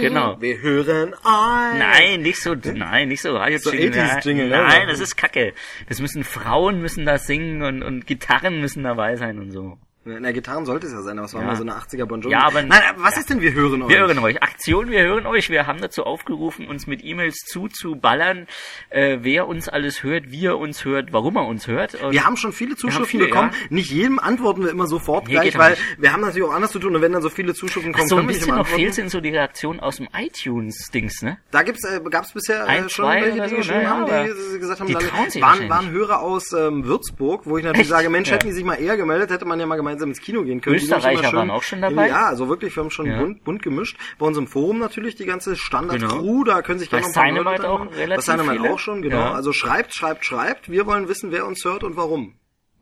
Genau. 0.00 0.40
Wir 0.40 0.60
hören 0.60 1.14
ein. 1.24 1.78
Nein, 1.78 2.22
nicht 2.22 2.40
so, 2.42 2.54
nein, 2.74 3.06
nicht 3.08 3.22
so 3.22 3.36
Radio 3.36 3.58
So 3.58 3.70
Jingle. 3.72 4.00
80s 4.00 4.24
Jingle, 4.26 4.48
ne? 4.48 4.62
Nein, 4.62 4.88
das 4.88 4.98
ist 4.98 5.16
Kacke. 5.16 5.52
Das 5.88 6.00
müssen 6.00 6.24
Frauen 6.24 6.80
müssen 6.82 7.06
da 7.06 7.18
singen 7.18 7.62
und, 7.62 7.82
und 7.84 8.06
Gitarren 8.08 8.60
müssen 8.60 8.82
dabei 8.82 9.14
sein 9.14 9.38
und 9.38 9.52
so. 9.52 9.78
Na, 10.04 10.32
Gitarren 10.32 10.66
sollte 10.66 10.88
es 10.88 10.92
ja 10.92 11.00
sein, 11.02 11.16
aber 11.18 11.26
es 11.26 11.34
war 11.34 11.42
Ja. 11.42 11.46
mal 11.46 11.54
so 11.56 11.62
eine 11.62 11.76
80er 11.76 12.06
Bon 12.06 12.20
Jovi. 12.20 12.32
Ja, 12.32 12.40
aber- 12.42 12.62
Nein, 12.62 12.82
aber 12.90 13.04
was 13.04 13.14
ja. 13.14 13.20
ist 13.20 13.30
denn 13.30 13.40
wir 13.40 13.52
hören 13.52 13.82
euch? 13.82 13.88
Wir 13.90 14.00
hören 14.00 14.18
euch. 14.18 14.42
Aktion, 14.42 14.90
wir 14.90 15.00
hören 15.02 15.26
euch. 15.26 15.48
Wir 15.48 15.68
haben 15.68 15.80
dazu 15.80 16.02
aufgerufen, 16.02 16.66
uns 16.66 16.88
mit 16.88 17.04
E-Mails 17.04 17.36
zuzuballern, 17.46 18.48
äh, 18.90 19.18
wer 19.20 19.46
uns 19.46 19.68
alles 19.68 20.02
hört, 20.02 20.32
wie 20.32 20.46
er 20.46 20.58
uns 20.58 20.84
hört, 20.84 21.12
warum 21.12 21.36
er 21.36 21.46
uns 21.46 21.68
hört. 21.68 21.94
Und 22.02 22.10
Wir 22.10 22.24
haben 22.26 22.36
schon 22.36 22.52
viele 22.52 22.74
Zuschriften 22.74 23.06
viele, 23.06 23.24
bekommen. 23.26 23.50
ja. 23.52 23.66
Nicht 23.70 23.92
jedem 23.92 24.18
antworten 24.18 24.64
wir 24.64 24.70
immer 24.70 24.88
sofort 24.88 25.28
Nee, 25.28 25.34
gleich, 25.34 25.56
weil 25.56 25.70
nicht. 25.70 25.82
wir 25.98 26.12
haben 26.12 26.22
natürlich 26.22 26.48
auch 26.48 26.54
anders 26.54 26.72
zu 26.72 26.80
tun 26.80 26.96
und 26.96 27.02
wenn 27.02 27.12
dann 27.12 27.22
so 27.22 27.30
viele 27.30 27.54
Zuschriften 27.54 27.92
kommen, 27.92 28.08
so 28.08 28.16
ein 28.16 28.26
bisschen 28.26 28.56
noch 28.56 28.66
fehlt 28.66 28.94
sind 28.94 29.08
so 29.08 29.20
die 29.20 29.30
Reaktionen 29.30 29.78
aus 29.78 29.98
dem 29.98 30.08
iTunes-Dings, 30.16 31.22
ne? 31.22 31.38
Da 31.52 31.62
gibt's, 31.62 31.84
äh, 31.84 32.00
gab's 32.10 32.32
bisher 32.32 32.64
äh, 32.64 32.68
Ein, 32.68 32.88
schon 32.88 33.06
welche, 33.08 33.40
die 33.40 33.48
so, 33.48 33.56
geschrieben 33.56 33.82
ne? 33.82 33.88
haben, 33.90 34.06
Ja, 34.08 34.24
die 34.24 34.58
gesagt 34.58 34.80
haben, 34.80 34.86
die 34.88 34.94
dann 34.94 35.40
waren, 35.42 35.68
waren 35.68 35.90
Hörer 35.92 36.20
aus 36.22 36.52
ähm, 36.52 36.84
Würzburg, 36.84 37.42
wo 37.46 37.56
ich 37.56 37.62
natürlich 37.64 37.82
Echt? 37.82 37.90
sage, 37.90 38.10
Mensch, 38.10 38.30
hätten 38.32 38.48
die 38.48 38.52
sich 38.52 38.64
mal 38.64 38.74
eher 38.74 38.96
gemeldet, 38.96 39.30
hätte 39.30 39.44
man 39.44 39.60
ja 39.60 39.66
mal 39.66 39.76
gemeinsam 39.92 40.08
ins 40.10 40.20
Kino 40.20 40.42
gehen 40.42 40.60
können. 40.60 40.76
Österreicher 40.76 41.24
schön- 41.24 41.34
waren 41.38 41.50
auch 41.50 41.62
schon 41.62 41.80
dabei? 41.80 42.08
Ja, 42.08 42.26
also 42.26 42.48
wirklich, 42.48 42.74
wir 42.76 42.82
haben 42.82 42.90
schon 42.90 43.06
Ja. 43.06 43.18
bunt, 43.18 43.44
bunt 43.44 43.62
gemischt. 43.62 43.96
Bei 44.18 44.26
uns 44.26 44.38
im 44.38 44.46
Forum 44.46 44.78
natürlich 44.78 45.14
die 45.16 45.26
ganze 45.26 45.56
Standard-Crew, 45.56 46.42
Genau. 46.42 46.44
da 46.44 46.62
können 46.62 46.78
sich 46.78 46.90
gerne 46.90 47.06
noch 47.06 47.14
ein 47.16 47.34
paar 47.34 47.44
Leute 47.44 47.68
auch 47.68 47.94
relativ 47.96 48.26
Bei 48.26 48.36
Dynamite 48.36 48.72
auch 48.72 48.78
schon, 48.78 49.02
genau. 49.02 49.16
Ja. 49.16 49.32
Also 49.32 49.52
schreibt, 49.52 49.94
schreibt, 49.94 50.24
schreibt. 50.24 50.70
Wir 50.70 50.86
wollen 50.86 51.08
wissen, 51.08 51.30
wer 51.32 51.46
uns 51.46 51.64
hört 51.64 51.84
und 51.84 51.96
warum. 51.96 52.34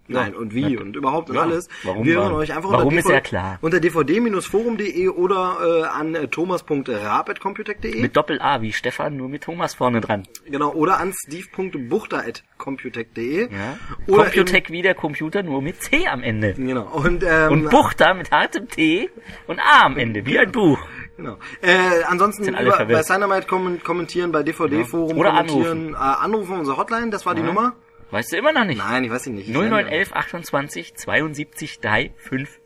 Nein, 0.08 0.34
und 0.34 0.54
wie 0.54 0.76
und 0.76 0.96
überhaupt 0.96 1.30
und 1.30 1.36
Ja. 1.36 1.42
alles. 1.42 1.68
Warum 1.82 2.04
wir 2.04 2.16
hören 2.16 2.32
euch 2.32 2.52
einfach 2.54 2.70
warum 2.72 2.96
unter 2.96 3.22
ist 3.22 3.32
ja 3.32 3.58
unter 3.60 3.80
dvd-forum.de 3.80 5.08
oder 5.08 5.56
äh, 5.62 5.82
an 5.84 6.14
äh, 6.14 6.28
thomas.raab.computec.de. 6.28 8.00
Mit 8.00 8.16
Doppel-A 8.16 8.62
wie 8.62 8.72
Stefan, 8.72 9.16
nur 9.16 9.28
mit 9.28 9.42
Thomas 9.44 9.74
vorne 9.74 10.00
dran. 10.00 10.22
Genau, 10.46 10.72
oder 10.72 10.98
an 10.98 11.12
steve.buchter.computec.de. 11.12 13.52
Ja. 13.52 13.78
Oder 14.06 14.24
Computec 14.24 14.70
wie 14.70 14.82
der 14.82 14.94
Computer, 14.94 15.42
nur 15.42 15.62
mit 15.62 15.82
C 15.82 16.06
am 16.06 16.22
Ende. 16.22 16.54
Genau. 16.54 16.88
Und, 16.92 17.24
ähm, 17.26 17.52
Und 17.52 17.70
Buchter 17.70 18.14
mit 18.14 18.30
hartem 18.30 18.68
T 18.68 19.10
und 19.46 19.58
A 19.60 19.84
am 19.86 19.96
Ende, 19.96 20.24
wie 20.26 20.38
ein 20.38 20.52
Buch. 20.52 20.78
Genau. 21.16 21.36
Äh, 21.60 22.02
ansonsten 22.06 22.48
über, 22.48 22.84
bei 22.86 23.02
Dynamite 23.02 23.46
kommen, 23.46 23.82
kommentieren, 23.82 24.32
bei 24.32 24.42
DVD-Forum 24.42 25.18
Oder 25.18 25.30
kommentieren, 25.32 25.92
Äh, 25.94 25.96
anrufen 25.96 26.58
unsere 26.58 26.76
Hotline, 26.78 27.10
das 27.10 27.26
war 27.26 27.34
die 27.34 27.42
Nummer. 27.42 27.74
Weißt 28.10 28.32
du 28.32 28.36
immer 28.36 28.52
noch 28.52 28.64
nicht? 28.64 28.78
Nein, 28.78 29.04
ich 29.04 29.10
weiß 29.10 29.24
sie 29.24 29.30
nicht. 29.30 29.48
Ich 29.48 29.54
0911 29.54 30.12
28 30.12 30.94
72 30.96 31.80
354. 31.80 32.60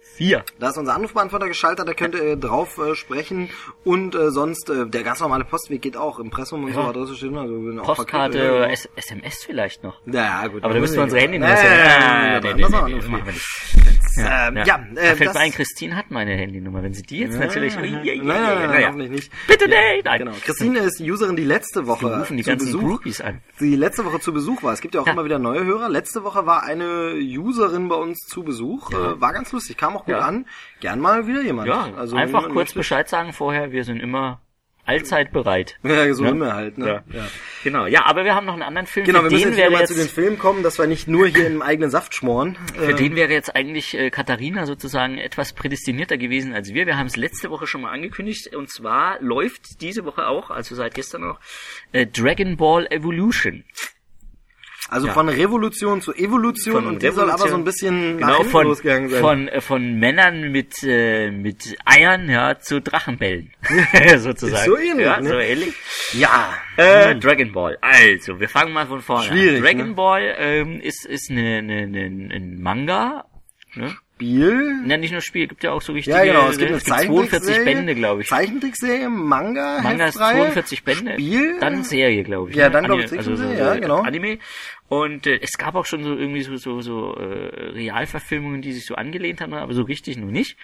Da 0.61 0.69
ist 0.69 0.79
unser 0.79 0.95
Anrufbeantworter 0.95 1.49
geschaltet, 1.49 1.89
da 1.89 1.93
könnt 1.93 2.15
ihr 2.15 2.23
äh, 2.23 2.37
drauf 2.37 2.79
äh, 2.79 2.95
sprechen 2.95 3.51
und 3.85 4.15
äh, 4.15 4.31
sonst 4.31 4.71
äh, 4.71 4.87
der 4.87 5.03
ganz 5.03 5.19
normale 5.21 5.45
Postweg 5.45 5.83
geht 5.83 5.97
auch, 5.97 6.21
Impressum 6.21 6.65
und 6.65 6.73
so, 6.73 6.81
Ja. 6.81 6.89
Adresse 6.91 7.17
steht 7.17 7.31
immer. 7.31 7.43
Also, 7.43 7.83
Postkarte, 7.83 8.39
ja, 8.39 8.65
S 8.67 8.89
SMS 8.95 9.43
vielleicht 9.45 9.83
noch. 9.83 10.01
Ja, 10.07 10.47
gut. 10.47 10.63
Aber 10.63 10.73
da 10.75 10.81
müssen 10.81 10.95
wir 10.97 11.03
unsere 11.03 11.21
Handynummer 11.21 11.53
Ja, 11.53 11.63
ja, 11.65 11.75
ja, 11.75 11.79
ja, 11.79 12.41
machen 12.41 12.41
nee, 12.41 12.45
wir 12.45 12.51
das 12.63 12.71
nicht. 12.89 13.09
machen 13.11 13.27
wir 13.27 13.94
nicht. 14.16 14.27
Ähm, 14.31 14.57
ja, 14.57 14.64
Ja, 14.64 14.77
äh, 14.77 14.94
da 14.94 15.00
fällt 15.16 15.20
das- 15.29 15.35
mir 15.35 15.40
ein, 15.40 15.53
Christine 15.53 15.96
hat 15.96 16.11
meine 16.11 16.33
Handynummer. 16.37 16.83
Wenn 16.83 16.94
sie 16.94 17.03
die 17.03 17.18
jetzt 17.20 17.38
natürlich... 17.38 17.77
Ui, 17.77 17.83
ui, 17.83 17.94
ui, 17.96 18.16
Nein, 18.18 18.27
nein, 18.27 18.42
nein, 18.42 18.70
nein, 18.70 18.87
hoffentlich 18.87 19.11
nicht. 19.11 19.33
Bitte 19.46 19.66
nicht! 19.68 20.05
Nein. 20.05 20.18
Genau. 20.18 20.33
Christine 20.44 20.79
ist 20.81 21.00
Userin, 21.00 21.37
die 21.37 21.44
letzte 21.44 21.87
Woche 21.87 22.09
Wir 22.11 22.16
rufen 22.18 22.37
die 22.37 22.42
ganzen 22.42 22.66
Besuch, 22.66 22.81
Groupies 22.81 23.20
an. 23.20 23.40
die 23.61 23.77
letzte 23.77 24.05
Woche 24.05 24.20
zu 24.20 24.33
Besuch 24.33 24.62
war. 24.62 24.72
Es 24.72 24.81
gibt 24.81 24.94
ja 24.94 25.00
auch 25.00 25.07
Ja. 25.07 25.12
immer 25.12 25.24
wieder 25.24 25.38
neue 25.38 25.64
Hörer. 25.64 25.88
Letzte 25.88 26.24
Woche 26.24 26.46
war 26.46 26.62
eine 26.64 27.14
Userin 27.38 27.88
bei 27.88 27.96
uns 27.96 28.18
zu 28.27 28.42
Besuch. 28.44 28.90
Äh, 28.92 29.20
war 29.20 29.33
ganz 29.33 29.53
lustig, 29.53 29.77
kam 29.77 29.96
auch 29.96 30.05
gut 30.05 30.14
Ja. 30.14 30.20
an. 30.20 30.46
Gern 30.81 31.00
mal 31.00 31.27
wieder 31.27 31.42
jemand. 31.42 31.68
Ja, 31.68 31.88
also 31.96 32.16
einfach 32.16 32.48
kurz 32.50 32.72
Bescheid 32.72 33.09
sagen 33.09 33.33
vorher. 33.33 33.72
Wir 33.72 33.85
sind 33.85 34.00
immer 34.00 34.40
allzeit 34.87 35.33
bereit. 35.33 35.79
Ja, 35.83 36.12
so 36.14 36.25
Ja. 36.25 36.31
sind 36.31 36.38
wir 36.38 36.55
halt, 36.55 36.79
ne? 36.79 37.03
Ja. 37.12 37.27
Genau, 37.62 37.87
ja, 37.87 38.05
aber 38.07 38.25
wir 38.25 38.35
haben 38.35 38.47
noch 38.47 38.55
einen 38.55 38.62
anderen 38.62 38.87
Film, 38.87 39.07
Genau, 39.07 39.20
für 39.20 39.25
wir 39.27 39.31
müssen 39.33 39.42
den 39.42 39.49
jetzt 39.51 39.57
wieder 39.59 39.70
wäre 39.70 39.81
mal 39.81 39.87
zu 39.87 39.94
den 39.94 40.03
jetzt, 40.05 40.14
Filmen 40.14 40.38
kommen, 40.38 40.62
dass 40.62 40.79
wir 40.79 40.87
nicht 40.87 41.09
nur 41.09 41.27
hier 41.27 41.47
im 41.47 41.62
eigenen 41.62 41.90
Saft 41.90 42.14
schmoren. 42.14 42.57
für 42.75 42.90
Äh, 42.92 42.94
den 42.94 43.16
wäre 43.16 43.33
jetzt 43.33 43.55
eigentlich 43.57 43.94
äh, 43.97 44.11
Katharina 44.11 44.66
sozusagen 44.66 45.18
etwas 45.18 45.53
prädestinierter 45.53 46.16
gewesen 46.18 46.53
als 46.55 46.73
wir. 46.75 46.87
Wir 46.87 46.97
haben 46.99 47.07
es 47.07 47.16
letzte 47.16 47.51
Woche 47.51 47.66
schon 47.66 47.81
mal 47.83 47.90
angekündigt 47.92 48.55
und 48.55 48.70
zwar 48.70 49.20
läuft 49.20 49.81
diese 49.81 50.05
Woche 50.05 50.27
auch, 50.27 50.51
also 50.51 50.75
seit 50.75 50.94
gestern 50.94 51.23
noch, 51.23 51.40
äh, 51.92 52.07
Dragon 52.07 52.57
Ball 52.57 52.87
Evolution. 52.90 53.64
Also 54.90 55.07
ja. 55.07 55.12
von 55.14 55.29
Revolution 55.29 56.01
zu 56.03 56.12
Evolution 56.14 56.75
Von 56.75 56.87
und 56.87 57.03
die 57.03 57.07
soll 57.11 57.31
aber 57.31 57.44
Revolution. 57.44 57.51
so 57.51 57.57
ein 57.57 57.64
bisschen 57.64 58.16
nach 58.16 58.27
Genau, 58.27 58.37
hinten 58.38 58.51
von, 58.51 58.66
losgegangen 58.66 59.09
sein. 59.09 59.20
von, 59.20 59.49
äh, 59.49 59.61
von 59.61 59.94
Männern 59.99 60.53
mit, 60.53 60.75
äh, 60.85 61.31
mit 61.31 61.77
Eiern, 61.85 62.29
ja, 62.29 62.59
zu 62.59 62.81
Drachenbällen. 62.81 63.53
sozusagen. 64.18 64.64
So 64.64 64.77
ähnlich, 64.77 65.07
Ja, 65.07 65.20
ne? 65.20 65.29
so 65.29 65.38
ähnlich. 65.38 65.75
ja. 66.12 66.53
Äh, 66.77 67.16
Dragon 67.16 67.53
Ball. 67.53 67.79
Also, 67.81 68.38
wir 68.38 68.49
fangen 68.49 68.73
mal 68.73 68.87
von 68.87 69.01
vorne 69.01 69.25
Schwierig, 69.25 69.59
an. 69.59 69.62
Dragon 69.64 69.88
ne? 69.88 69.94
Ball 69.94 70.35
ähm, 70.38 70.81
ist, 70.81 71.07
ist 71.07 71.31
eine, 71.31 71.59
eine, 71.59 71.83
eine, 71.83 72.35
ein 72.35 72.61
Manga. 72.61 73.25
Ne? 73.75 73.97
Spiel. 74.14 74.85
Ja, 74.87 74.96
nicht 74.96 75.11
nur 75.11 75.20
Spiel, 75.20 75.48
gibt 75.48 75.64
ja 75.64 75.72
auch 75.72 75.83
so 75.83 75.92
richtige. 75.92 76.16
Ja, 76.16 76.24
genau. 76.24 76.48
Es 76.48 76.57
gibt 76.57 76.70
ne? 76.70 76.77
eine 76.77 76.85
42 76.85 77.29
Zeichentrickserie, 77.29 77.64
Bände, 77.64 77.94
glaube 77.96 78.22
ich. 78.22 78.29
Zeichentrickserie, 78.29 79.09
Manga, 79.09 79.81
Manga 79.83 80.07
ist 80.07 80.14
Heftreihe, 80.14 80.37
42 80.37 80.85
Bände. 80.85 81.12
Spiel. 81.14 81.59
Dann 81.59 81.83
Serie, 81.83 82.22
glaube 82.22 82.50
ich. 82.50 82.57
Ja, 82.57 82.66
ne? 82.66 82.70
dann, 82.70 82.85
glaub 82.85 83.00
ich, 83.00 83.12
also 83.12 83.35
so, 83.35 83.44
ja, 83.44 83.74
genau. 83.74 84.03
Anime. 84.03 84.38
Und 84.88 85.27
äh, 85.27 85.40
es 85.42 85.59
gab 85.59 85.74
auch 85.74 85.85
schon 85.85 86.05
so 86.05 86.14
irgendwie 86.16 86.42
so 86.42 86.57
so 86.57 86.81
so 86.81 87.16
äh, 87.16 87.72
Realverfilmungen, 87.72 88.62
die 88.62 88.72
sich 88.72 88.87
so 88.87 88.94
angelehnt 88.94 89.40
haben, 89.40 89.53
aber 89.53 89.74
so 89.74 89.83
richtig 89.83 90.16
nur 90.16 90.31
nicht. 90.31 90.57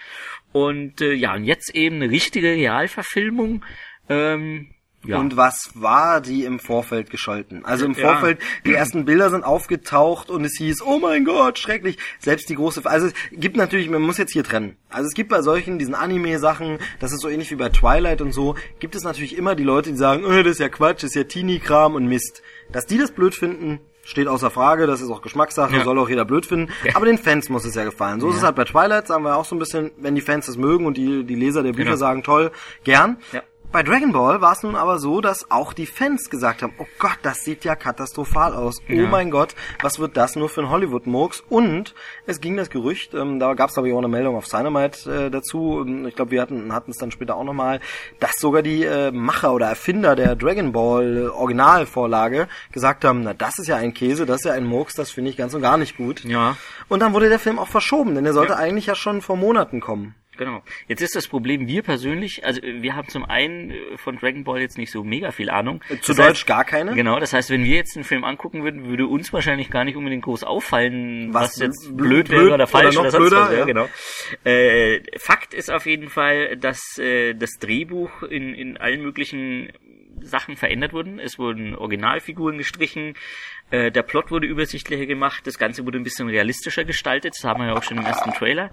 Und 0.53 1.01
äh, 1.01 1.11
ja, 1.11 1.35
und 1.35 1.43
jetzt 1.43 1.75
eben 1.75 1.97
eine 1.97 2.09
richtige 2.09 2.51
Realverfilmung. 2.51 3.65
Ähm, 4.07 4.73
ja. 5.05 5.17
Und 5.17 5.35
was 5.37 5.71
war 5.73 6.21
die 6.21 6.43
im 6.45 6.59
Vorfeld 6.59 7.09
gescholten? 7.09 7.65
Also 7.65 7.85
im 7.85 7.93
Ja. 7.93 8.09
Vorfeld, 8.09 8.39
die 8.65 8.73
ersten 8.73 9.05
Bilder 9.05 9.29
sind 9.29 9.43
aufgetaucht 9.43 10.29
und 10.29 10.45
es 10.45 10.55
hieß, 10.57 10.81
oh 10.85 10.99
mein 10.99 11.25
Gott, 11.25 11.57
schrecklich. 11.59 11.97
Selbst 12.19 12.49
die 12.49 12.55
große, 12.55 12.81
also 12.85 13.07
es 13.07 13.13
gibt 13.31 13.57
natürlich, 13.57 13.89
man 13.89 14.01
muss 14.01 14.17
jetzt 14.17 14.33
hier 14.33 14.43
trennen. 14.43 14.77
Also 14.89 15.07
es 15.07 15.13
gibt 15.13 15.29
bei 15.29 15.41
solchen, 15.41 15.79
diesen 15.79 15.95
Anime-Sachen, 15.95 16.77
das 16.99 17.11
ist 17.13 17.21
so 17.21 17.29
ähnlich 17.29 17.49
wie 17.51 17.55
bei 17.55 17.69
Twilight 17.69 18.21
und 18.21 18.31
so, 18.33 18.55
gibt 18.79 18.95
es 18.95 19.03
natürlich 19.03 19.37
immer 19.37 19.55
die 19.55 19.63
Leute, 19.63 19.91
die 19.91 19.97
sagen, 19.97 20.23
äh, 20.25 20.43
das 20.43 20.53
ist 20.53 20.59
ja 20.59 20.69
Quatsch, 20.69 20.97
das 21.03 21.11
ist 21.11 21.15
ja 21.15 21.23
Teenie-Kram 21.23 21.95
und 21.95 22.07
Mist. 22.07 22.41
Dass 22.71 22.85
die 22.85 22.97
das 22.97 23.11
blöd 23.11 23.33
finden, 23.35 23.79
steht 24.03 24.27
außer 24.27 24.49
Frage, 24.49 24.87
das 24.87 24.99
ist 25.01 25.09
auch 25.09 25.21
Geschmackssache, 25.21 25.75
Ja. 25.77 25.83
soll 25.83 25.97
auch 25.99 26.09
jeder 26.09 26.25
blöd 26.25 26.45
finden. 26.45 26.71
Aber 26.95 27.05
den 27.05 27.17
Fans 27.17 27.49
muss 27.49 27.65
es 27.65 27.75
ja 27.75 27.83
gefallen. 27.83 28.19
So 28.19 28.29
ist 28.29 28.37
es 28.37 28.43
halt 28.43 28.55
bei 28.55 28.63
Twilight, 28.65 29.07
sagen 29.07 29.23
wir 29.23 29.35
auch 29.35 29.45
so 29.45 29.55
ein 29.55 29.59
bisschen, 29.59 29.91
wenn 29.97 30.15
die 30.15 30.21
Fans 30.21 30.47
es 30.47 30.57
mögen 30.57 30.85
und 30.85 30.97
die, 30.97 31.23
die 31.23 31.35
Leser 31.35 31.63
der 31.63 31.71
Bücher 31.73 31.85
Genau. 31.91 31.97
sagen, 31.97 32.23
toll, 32.23 32.51
gern. 32.83 33.17
Bei 33.71 33.83
Dragon 33.83 34.11
Ball 34.11 34.41
war 34.41 34.51
es 34.51 34.63
nun 34.63 34.75
aber 34.75 34.99
so, 34.99 35.21
dass 35.21 35.49
auch 35.49 35.71
die 35.71 35.85
Fans 35.85 36.29
gesagt 36.29 36.61
haben, 36.61 36.73
oh 36.77 36.85
Gott, 36.99 37.17
das 37.21 37.45
sieht 37.45 37.63
ja 37.63 37.77
katastrophal 37.77 38.53
aus. 38.53 38.81
Oh 38.89 38.93
Ja. 38.93 39.07
mein 39.07 39.31
Gott, 39.31 39.55
was 39.81 39.97
wird 39.97 40.17
das 40.17 40.35
nur 40.35 40.49
für 40.49 40.59
ein 40.61 40.69
Hollywood-Murks? 40.69 41.41
Und 41.47 41.95
es 42.25 42.41
ging 42.41 42.57
das 42.57 42.69
Gerücht, 42.69 43.13
ähm, 43.13 43.39
da 43.39 43.53
gab 43.53 43.69
es 43.69 43.77
aber 43.77 43.87
auch 43.93 43.97
eine 43.99 44.09
Meldung 44.09 44.35
auf 44.35 44.45
Dynamite 44.49 45.09
äh, 45.27 45.31
dazu, 45.31 45.85
ähm, 45.87 46.05
ich 46.05 46.17
glaube, 46.17 46.31
wir 46.31 46.41
hatten 46.41 46.73
hatten 46.73 46.91
es 46.91 46.97
dann 46.97 47.11
später 47.11 47.37
auch 47.37 47.45
nochmal, 47.45 47.79
dass 48.19 48.33
sogar 48.39 48.61
die 48.61 48.83
äh, 48.83 49.09
Macher 49.11 49.53
oder 49.53 49.67
Erfinder 49.67 50.17
der 50.17 50.35
Dragon 50.35 50.73
Ball 50.73 51.17
äh, 51.17 51.27
Originalvorlage 51.29 52.49
gesagt 52.73 53.05
haben, 53.05 53.21
na 53.23 53.33
das 53.33 53.57
ist 53.57 53.67
ja 53.67 53.77
ein 53.77 53.93
Käse, 53.93 54.25
das 54.25 54.41
ist 54.41 54.45
ja 54.47 54.51
ein 54.53 54.65
Murks, 54.65 54.95
das 54.95 55.11
finde 55.11 55.29
ich 55.29 55.37
ganz 55.37 55.53
und 55.53 55.61
gar 55.61 55.77
nicht 55.77 55.95
gut. 55.95 56.25
Ja. 56.25 56.57
Und 56.89 56.99
dann 56.99 57.13
wurde 57.13 57.29
der 57.29 57.39
Film 57.39 57.57
auch 57.57 57.69
verschoben, 57.69 58.15
denn 58.15 58.25
der 58.25 58.33
sollte 58.33 58.51
Ja. 58.53 58.59
eigentlich 58.59 58.87
ja 58.87 58.95
schon 58.95 59.21
vor 59.21 59.37
Monaten 59.37 59.79
kommen. 59.79 60.13
Genau. 60.41 60.63
Jetzt 60.87 61.01
ist 61.01 61.15
das 61.15 61.27
Problem, 61.27 61.67
wir 61.67 61.83
persönlich, 61.83 62.43
also 62.43 62.63
äh, 62.63 62.81
wir 62.81 62.95
haben 62.95 63.07
zum 63.09 63.25
einen 63.25 63.69
äh, 63.69 63.97
von 63.97 64.17
Dragon 64.17 64.43
Ball 64.43 64.59
jetzt 64.59 64.75
nicht 64.79 64.91
so 64.91 65.03
mega 65.03 65.29
viel 65.29 65.51
Ahnung. 65.51 65.83
Zu 66.01 66.13
Das 66.13 66.17
Deutsch 66.17 66.27
heißt, 66.29 66.47
gar 66.47 66.65
keine? 66.65 66.95
Genau, 66.95 67.19
das 67.19 67.31
heißt, 67.33 67.51
wenn 67.51 67.63
wir 67.63 67.75
jetzt 67.75 67.95
einen 67.95 68.03
Film 68.05 68.23
angucken 68.23 68.63
würden, 68.63 68.87
würde 68.87 69.05
uns 69.05 69.31
wahrscheinlich 69.33 69.69
gar 69.69 69.83
nicht 69.83 69.95
unbedingt 69.97 70.23
groß 70.23 70.43
auffallen, 70.43 71.31
was, 71.31 71.51
Was 71.51 71.59
jetzt 71.59 71.85
bl- 71.89 71.95
blöd, 71.95 72.27
blöd 72.27 72.29
wäre 72.31 72.45
oder 72.45 72.53
oder 72.55 72.67
falsch 72.67 72.95
noch 72.95 73.05
oder, 73.05 73.17
blöder, 73.19 73.41
was. 73.49 73.57
Ja. 73.57 73.65
genau. 73.65 73.87
Äh, 74.43 75.01
Fakt 75.19 75.53
ist 75.53 75.69
auf 75.69 75.85
jeden 75.85 76.09
Fall, 76.09 76.57
dass 76.57 76.97
äh, 76.97 77.35
das 77.35 77.51
Drehbuch 77.59 78.23
in, 78.23 78.55
in 78.55 78.77
allen 78.77 79.03
möglichen 79.03 79.71
Sachen 80.21 80.55
verändert 80.55 80.93
wurden. 80.93 81.19
Es 81.19 81.37
wurden 81.37 81.75
Originalfiguren 81.75 82.57
gestrichen, 82.57 83.13
äh, 83.69 83.91
der 83.91 84.03
Plot 84.03 84.31
wurde 84.31 84.47
übersichtlicher 84.47 85.05
gemacht, 85.05 85.45
das 85.45 85.57
Ganze 85.57 85.85
wurde 85.85 85.97
ein 85.99 86.03
bisschen 86.03 86.29
realistischer 86.29 86.83
gestaltet, 86.83 87.33
das 87.37 87.43
haben 87.43 87.61
wir 87.61 87.67
ja 87.67 87.73
auch 87.75 87.83
schon 87.83 87.97
im 87.97 88.05
ersten 88.05 88.31
Trailer. 88.31 88.71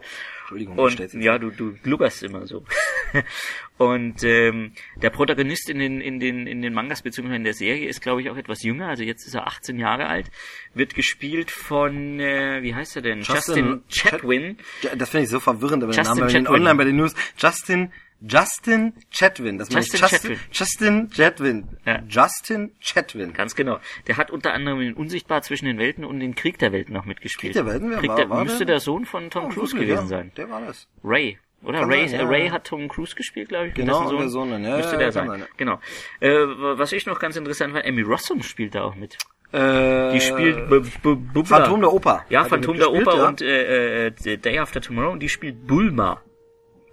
Entschuldigung, 0.49 0.79
Und 0.79 1.13
ja, 1.13 1.39
du, 1.39 1.51
du 1.51 1.75
glubberst 1.83 2.23
immer 2.23 2.47
so. 2.47 2.65
und 3.77 4.25
ähm, 4.25 4.73
der 4.97 5.11
Protagonist 5.11 5.69
in 5.69 5.79
den, 5.79 6.01
in 6.01 6.21
den, 6.21 6.47
in 6.47 6.63
den 6.63 6.73
Mangas 6.73 7.03
beziehungsweise 7.03 7.37
in 7.37 7.45
der 7.45 7.53
Serie 7.53 7.87
ist, 7.87 8.01
glaube 8.01 8.23
ich, 8.23 8.31
auch 8.31 8.37
etwas 8.37 8.63
jünger. 8.63 8.89
Also 8.89 9.03
jetzt 9.03 9.27
ist 9.27 9.35
er 9.35 9.47
18 9.47 9.79
Jahre 9.79 10.07
alt. 10.07 10.31
Wird 10.73 10.95
gespielt 10.95 11.51
von, 11.51 12.19
äh, 12.19 12.63
wie 12.63 12.75
heißt 12.75 12.97
er 12.97 13.03
denn? 13.03 13.21
Justin, 13.21 13.83
Chatwin. 13.91 14.57
Ja, 14.81 14.97
Das 14.97 15.11
finde 15.11 15.25
ich 15.25 15.31
so 15.31 15.39
verwirrend, 15.39 15.83
aber 15.83 15.93
den 15.93 15.99
Justin 15.99 16.19
Namen 16.19 16.27
bei 16.27 16.33
den 16.33 16.45
Chatwin. 16.45 16.61
online 16.61 16.79
bei 16.79 16.85
den 16.85 16.97
News. 16.97 17.15
Justin, 17.37 17.93
Justin 18.21 18.95
Chatwin. 19.13 19.59
Das 19.59 19.71
meine 19.71 19.85
ich 19.87 19.93
Justin 19.93 20.11
Justin, 20.11 20.39
Justin 20.51 21.11
Chatwin. 21.11 21.69
Ja. 21.87 22.01
Justin 22.09 22.73
Chatwin. 22.81 23.33
Ganz 23.33 23.55
genau. 23.55 23.79
Der 24.07 24.17
hat 24.17 24.31
unter 24.31 24.53
anderem 24.55 24.81
in 24.81 24.95
Unsichtbar 24.95 25.43
zwischen 25.43 25.67
den 25.67 25.79
Welten 25.79 26.05
und 26.05 26.21
in 26.21 26.35
Krieg 26.35 26.59
der 26.59 26.73
Welten 26.73 26.95
noch 26.95 27.05
mitgespielt. 27.05 27.55
Krieg 27.55 27.65
der 27.65 27.73
Welten? 27.73 27.91
Wer 27.91 27.99
Krieg 27.99 28.09
war- 28.11 28.17
der, 28.17 28.31
war 28.31 28.43
müsste 28.45 28.67
der? 28.67 28.77
der 28.77 28.81
Sohn 28.81 29.05
von 29.05 29.31
Tom 29.31 29.47
Oh, 29.47 29.49
Cruise 29.51 29.73
wirklich, 29.75 29.89
gewesen 29.91 30.03
ja. 30.05 30.09
sein. 30.09 30.33
Der 30.37 30.51
war 30.51 30.61
das. 30.63 30.89
Ray. 31.05 31.39
Oder 31.63 31.81
Kann 31.81 31.91
Ray, 31.93 32.09
sein, 32.09 32.21
äh, 32.21 32.23
ja, 32.23 32.29
Ray 32.29 32.49
hat 32.51 32.65
Tom 32.67 32.89
Cruise 32.89 33.17
gespielt, 33.17 33.49
glaube 33.49 33.69
ich. 33.69 33.75
Genau, 33.75 34.09
und 34.09 34.19
der 34.19 34.29
Sohn 34.29 34.51
ja, 34.63 34.77
müsste 34.77 34.97
der 34.97 35.11
sein. 35.11 35.27
sein. 35.29 35.45
Genau. 35.57 35.81
Äh, 36.21 36.31
was 36.31 36.93
ich 36.93 37.05
noch 37.07 37.19
ganz 37.19 37.35
interessant 37.37 37.73
fand, 37.73 37.85
Emmy 37.85 38.03
Rossum 38.03 38.43
spielt 38.43 38.75
da 38.77 38.83
auch 38.85 38.95
mit. 38.95 39.17
Äh, 39.51 40.13
Die 40.13 40.21
spielt 40.21 40.69
B 40.69 40.81
B 40.81 40.89
Bubba. 41.15 41.45
Phantom 41.45 41.81
der 41.81 41.93
Oper. 41.93 42.25
Ja, 42.29 42.45
Phantom 42.45 42.77
der 42.77 42.93
Oper 42.93 43.27
und 43.29 43.41
äh, 43.43 44.07
äh, 44.09 44.37
Day 44.37 44.59
After 44.59 44.81
Tomorrow 44.81 45.11
und 45.13 45.21
die 45.21 45.29
spielt 45.29 45.67
Bulma. 45.67 46.21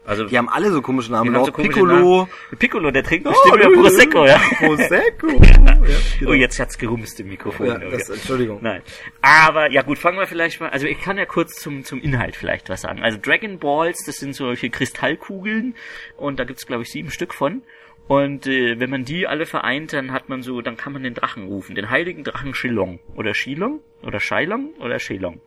Also 0.06 0.26
Die 0.26 0.38
haben 0.38 0.50
alle 0.50 0.72
so 0.72 0.82
komische 0.82 1.12
Namen. 1.12 1.34
so 1.34 1.40
Lord 1.40 1.54
komische 1.54 1.74
Piccolo. 1.74 2.18
Namen. 2.18 2.60
Piccolo, 2.60 2.92
der 2.92 3.04
trinkt 3.04 3.28
bestimmt 3.28 3.56
wieder 3.56 3.70
Prosecco, 3.72 4.26
ja. 4.26 4.38
Prosecco. 4.58 5.28
ja, 5.44 5.78
genau. 6.20 6.32
Oh, 6.32 6.34
jetzt 6.34 6.60
hat's 6.60 6.78
gerumst 6.78 7.20
im 7.20 7.30
Mikrofon. 7.30 7.68
Ja, 7.68 7.78
das. 7.80 8.10
Entschuldigung. 8.10 8.60
Nein. 8.62 8.82
Aber 9.22 9.72
ja 9.72 9.82
gut, 9.82 9.98
fangen 9.98 10.18
wir 10.18 10.28
vielleicht 10.28 10.60
mal. 10.60 10.70
Also 10.70 10.86
ich 10.86 11.00
kann 11.02 11.18
ja 11.18 11.26
kurz 11.26 11.56
zum 11.56 11.84
zum 11.84 12.02
Inhalt 12.02 12.36
vielleicht 12.36 12.70
was 12.70 12.82
sagen. 12.82 13.02
Also 13.02 13.18
Dragon 13.22 13.60
Balls, 13.60 14.04
das 14.06 14.18
sind 14.18 14.34
solche 14.34 14.70
Kristallkugeln 14.70 15.76
und 16.18 16.40
da 16.40 16.44
gibt's 16.44 16.66
glaube 16.68 16.84
ich 16.84 16.92
sieben 16.92 17.10
Stück 17.10 17.34
von. 17.34 17.64
Und 18.08 18.46
äh, 18.46 18.80
wenn 18.80 18.92
man 18.92 19.04
die 19.04 19.26
alle 19.26 19.48
vereint, 19.48 19.94
dann 19.94 20.12
hat 20.12 20.30
man 20.30 20.44
so, 20.44 20.62
dann 20.62 20.78
kann 20.78 20.94
man 20.94 21.02
den 21.02 21.16
Drachen 21.16 21.48
rufen, 21.48 21.74
den 21.74 21.90
heiligen 21.90 22.24
Drachen 22.24 22.54
Shilong 22.54 23.00
oder 23.16 23.34
Shilong 23.34 23.80
oder 24.04 24.20
Shailong 24.20 24.76
oder 24.80 25.00
Shelong. 25.00 25.42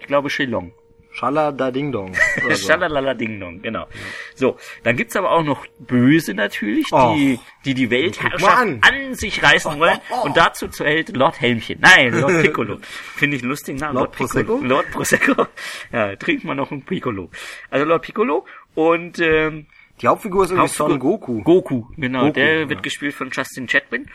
Ich 0.00 0.06
glaube 0.06 0.28
Shilong. 0.28 0.72
Schala 1.16 1.50
da 1.50 1.70
Ding 1.70 1.92
Dong. 1.92 2.12
so. 2.42 2.54
Schalalala 2.54 3.14
Ding 3.14 3.40
Dong, 3.40 3.62
genau. 3.62 3.86
So, 4.34 4.56
dann 4.82 4.96
gibt's 4.96 5.16
aber 5.16 5.30
auch 5.30 5.42
noch 5.42 5.66
Böse 5.78 6.34
natürlich, 6.34 6.86
die 6.88 7.38
die, 7.64 7.74
die 7.74 7.90
Weltherrschaft 7.90 8.42
mal 8.42 8.54
an. 8.62 8.80
an 8.82 9.14
sich 9.14 9.42
reißen 9.42 9.78
wollen. 9.78 9.98
Und 10.24 10.36
dazu 10.36 10.68
zählt 10.68 11.16
Lord 11.16 11.40
Helmchen. 11.40 11.78
Nein, 11.80 12.12
Lord 12.20 12.42
Piccolo. 12.42 12.78
Finde 12.82 13.36
ich 13.36 13.42
lustigen 13.42 13.78
Namen. 13.78 13.94
Lord 13.94 14.12
Piccolo. 14.12 14.44
Prosecco? 14.58 14.66
Lord 14.66 14.90
Prosecco. 14.90 15.46
Ja, 15.92 16.16
trinkt 16.16 16.44
man 16.44 16.56
noch 16.58 16.70
ein 16.70 16.82
Piccolo. 16.82 17.30
Also 17.70 17.86
Lord 17.86 18.02
Piccolo 18.02 18.44
und 18.74 19.18
ähm, 19.20 19.66
Die 20.02 20.08
Hauptfigur 20.08 20.44
ist 20.44 20.50
irgendwie 20.50 20.68
Hauptfigur- 20.68 20.88
Son 20.88 20.98
Goku. 20.98 21.42
Goku, 21.42 21.84
genau. 21.96 22.20
Goku, 22.26 22.32
der 22.32 22.60
ja. 22.60 22.68
wird 22.68 22.82
gespielt 22.82 23.14
von 23.14 23.30
Justin 23.30 23.66
Chatwin. 23.66 24.10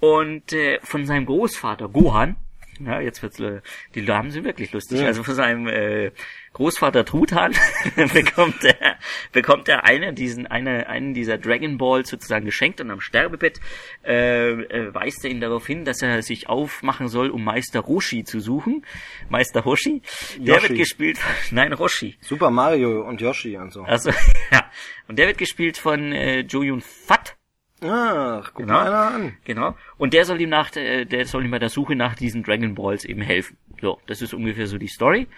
Und 0.00 0.52
äh, 0.52 0.78
von 0.82 1.04
seinem 1.06 1.26
Großvater 1.26 1.88
Gohan, 1.88 2.36
ja, 2.80 3.00
jetzt 3.00 3.22
wird's, 3.22 3.40
äh, 3.40 3.60
die 3.94 4.02
Namen 4.02 4.30
sind 4.30 4.44
wirklich 4.44 4.72
lustig. 4.72 5.02
Also 5.02 5.22
von 5.22 5.34
seinem 5.34 5.66
äh, 5.68 6.10
Großvater 6.52 7.04
Truthahn 7.04 7.52
bekommt 8.12 8.64
er 8.64 8.96
bekommt 9.32 9.68
er 9.68 9.84
eine 9.84 10.12
diesen 10.12 10.46
eine 10.46 10.88
einen 10.88 11.14
dieser 11.14 11.38
Dragon 11.38 11.78
Balls 11.78 12.08
sozusagen 12.08 12.44
geschenkt 12.46 12.80
und 12.80 12.90
am 12.90 13.00
Sterbebett 13.00 13.60
äh, 14.04 14.50
äh, 14.50 14.94
weist 14.94 15.24
er 15.24 15.30
ihn 15.30 15.40
darauf 15.40 15.66
hin, 15.66 15.84
dass 15.84 16.02
er 16.02 16.22
sich 16.22 16.48
aufmachen 16.48 17.08
soll, 17.08 17.30
um 17.30 17.44
Meister 17.44 17.80
Roshi 17.80 18.24
zu 18.24 18.40
suchen. 18.40 18.84
Meister 19.28 19.64
Hoshi, 19.64 20.02
der 20.38 20.56
Yoshi. 20.56 20.68
wird 20.70 20.78
gespielt, 20.78 21.18
nein 21.52 21.72
Roshi. 21.72 22.16
Super 22.20 22.50
Mario 22.50 23.06
und 23.06 23.20
Yoshi 23.20 23.56
und 23.56 23.72
so. 23.72 23.82
Also 23.82 24.10
ja, 24.50 24.68
und 25.06 25.18
der 25.18 25.28
wird 25.28 25.38
gespielt 25.38 25.78
von 25.78 26.12
äh, 26.12 26.40
Jo 26.40 26.62
Yun 26.62 26.80
Fat. 26.80 27.37
Ach, 27.82 28.50
guck 28.54 28.66
Genau. 28.66 28.72
mal 28.74 28.86
einer 28.86 29.14
an. 29.14 29.36
Genau. 29.44 29.76
Und 29.98 30.12
der 30.12 30.24
soll 30.24 30.40
ihm 30.40 30.48
nach, 30.50 30.74
äh, 30.76 31.04
der 31.04 31.26
soll 31.26 31.44
ihm 31.44 31.50
bei 31.50 31.58
der 31.58 31.68
Suche 31.68 31.94
nach 31.94 32.14
diesen 32.14 32.42
Dragon 32.42 32.74
Balls 32.74 33.04
eben 33.04 33.22
helfen. 33.22 33.56
So, 33.80 34.00
das 34.06 34.20
ist 34.22 34.34
ungefähr 34.34 34.66
so 34.66 34.78
die 34.78 34.88
Story. 34.88 35.28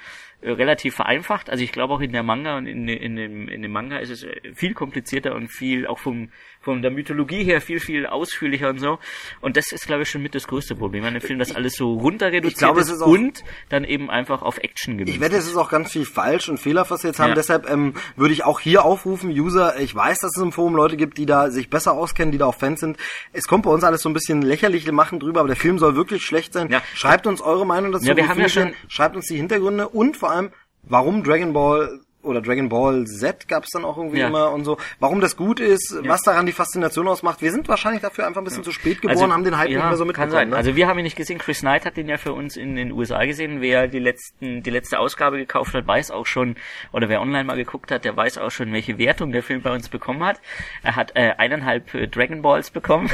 Äh, 0.42 0.50
relativ 0.50 0.94
vereinfacht. 0.94 1.50
Also 1.50 1.62
ich 1.64 1.72
glaube 1.72 1.94
auch 1.94 2.00
in 2.00 2.12
der 2.12 2.22
Manga 2.22 2.56
und 2.58 2.66
in, 2.66 2.88
in, 2.88 3.16
dem, 3.16 3.48
in 3.48 3.62
dem 3.62 3.72
Manga 3.72 3.98
ist 3.98 4.10
es 4.10 4.22
äh, 4.24 4.40
viel 4.54 4.74
komplizierter 4.74 5.34
und 5.34 5.48
viel 5.48 5.86
auch 5.86 5.98
vom 5.98 6.30
von 6.62 6.82
der 6.82 6.90
Mythologie 6.90 7.42
her 7.42 7.62
viel, 7.62 7.80
viel 7.80 8.04
ausführlicher 8.06 8.68
und 8.68 8.80
so. 8.80 8.98
Und 9.40 9.56
das 9.56 9.72
ist, 9.72 9.86
glaube 9.86 10.02
ich, 10.02 10.10
schon 10.10 10.20
mit 10.20 10.34
das 10.34 10.46
größte 10.46 10.74
Problem 10.74 11.04
an 11.06 11.14
dem 11.14 11.22
Film, 11.22 11.38
dass 11.38 11.54
alles 11.54 11.72
so 11.74 11.94
runter 11.94 12.32
reduziert 12.32 12.58
glaube, 12.58 12.80
ist, 12.80 12.90
ist 12.90 13.00
auch- 13.00 13.06
und 13.06 13.42
dann 13.70 13.82
eben 13.84 14.10
einfach 14.10 14.42
auf 14.42 14.58
Action 14.58 14.98
gemünzt 14.98 15.14
Ich 15.14 15.20
wette, 15.22 15.36
es 15.36 15.46
ist 15.46 15.56
auch 15.56 15.70
ganz 15.70 15.90
viel 15.92 16.04
falsch 16.04 16.50
und 16.50 16.58
Fehler, 16.58 16.84
was 16.90 17.02
wir 17.02 17.08
jetzt 17.12 17.18
haben. 17.18 17.30
Ja. 17.30 17.34
Deshalb 17.34 17.66
ähm, 17.70 17.94
würde 18.16 18.34
ich 18.34 18.44
auch 18.44 18.60
hier 18.60 18.84
aufrufen, 18.84 19.30
User, 19.30 19.80
ich 19.80 19.94
weiß, 19.94 20.18
dass 20.18 20.36
es 20.36 20.42
im 20.42 20.52
Forum 20.52 20.74
Leute 20.74 20.98
gibt, 20.98 21.16
die 21.16 21.24
da 21.24 21.50
sich 21.50 21.70
besser 21.70 21.92
auskennen, 21.92 22.30
die 22.30 22.36
da 22.36 22.44
auch 22.44 22.54
Fans 22.54 22.80
sind. 22.80 22.98
Es 23.32 23.48
kommt 23.48 23.64
bei 23.64 23.70
uns 23.70 23.82
alles 23.82 24.02
so 24.02 24.10
ein 24.10 24.12
bisschen 24.12 24.42
lächerlich 24.42 24.90
machen 24.92 25.18
drüber, 25.18 25.40
aber 25.40 25.48
der 25.48 25.56
Film 25.56 25.78
soll 25.78 25.96
wirklich 25.96 26.22
schlecht 26.26 26.52
sein. 26.52 26.68
Ja. 26.70 26.82
Schreibt 26.94 27.26
uns 27.26 27.40
eure 27.40 27.64
Meinung 27.64 27.90
dazu. 27.90 28.04
Ja, 28.04 28.14
wir 28.18 28.28
haben 28.28 28.38
ja 28.38 28.50
schon- 28.50 28.74
Schreibt 28.88 29.16
uns 29.16 29.24
die 29.28 29.36
Hintergründe 29.38 29.88
und 29.88 30.18
vor 30.18 30.29
allem, 30.30 30.50
warum 30.82 31.22
Dragon 31.22 31.52
Ball 31.52 32.00
oder 32.22 32.40
Dragon 32.42 32.68
Ball 32.68 33.06
Z 33.06 33.48
gab's 33.48 33.70
dann 33.70 33.84
auch 33.84 33.96
irgendwie 33.96 34.18
Ja. 34.18 34.28
immer 34.28 34.52
und 34.52 34.64
so. 34.64 34.76
Warum 34.98 35.20
das 35.20 35.36
gut 35.36 35.58
ist, 35.60 35.96
was 36.04 36.22
daran 36.22 36.46
die 36.46 36.52
Faszination 36.52 37.08
ausmacht. 37.08 37.40
Wir 37.42 37.50
sind 37.50 37.68
wahrscheinlich 37.68 38.02
dafür 38.02 38.26
einfach 38.26 38.40
ein 38.40 38.44
bisschen 38.44 38.62
zu 38.64 38.72
spät 38.72 39.00
geboren, 39.00 39.32
haben 39.32 39.44
den 39.44 39.56
Hype 39.56 39.68
Also, 39.68 39.72
ja, 39.72 39.78
nicht 39.78 39.88
mehr 39.88 39.96
so 39.96 40.04
Kann 40.04 40.06
mitbekommen. 40.08 40.30
sein. 40.32 40.48
Ne? 40.50 40.56
Also 40.56 40.76
wir 40.76 40.86
haben 40.86 40.98
ihn 40.98 41.04
nicht 41.04 41.16
gesehen. 41.16 41.38
Chris 41.38 41.60
Knight 41.60 41.86
hat 41.86 41.96
den 41.96 42.08
ja 42.08 42.18
für 42.18 42.32
uns 42.32 42.56
in 42.56 42.76
den 42.76 42.92
USA 42.92 43.24
gesehen. 43.24 43.60
Wer 43.60 43.88
die 43.88 43.98
letzten, 43.98 44.62
die 44.62 44.70
letzte 44.70 44.98
Ausgabe 44.98 45.38
gekauft 45.38 45.74
hat, 45.74 45.86
weiß 45.86 46.10
auch 46.10 46.26
schon, 46.26 46.56
oder 46.92 47.08
wer 47.08 47.20
online 47.22 47.44
mal 47.44 47.56
geguckt 47.56 47.90
hat, 47.90 48.04
der 48.04 48.16
weiß 48.16 48.38
auch 48.38 48.50
schon, 48.50 48.72
welche 48.72 48.98
Wertung 48.98 49.32
der 49.32 49.42
Film 49.42 49.62
bei 49.62 49.72
uns 49.72 49.88
bekommen 49.88 50.22
hat. 50.24 50.40
Er 50.82 50.96
hat 50.96 51.12
äh, 51.16 51.32
eineinhalb 51.38 51.94
äh, 51.94 52.06
Dragon 52.06 52.42
Balls 52.42 52.70
bekommen. 52.70 53.10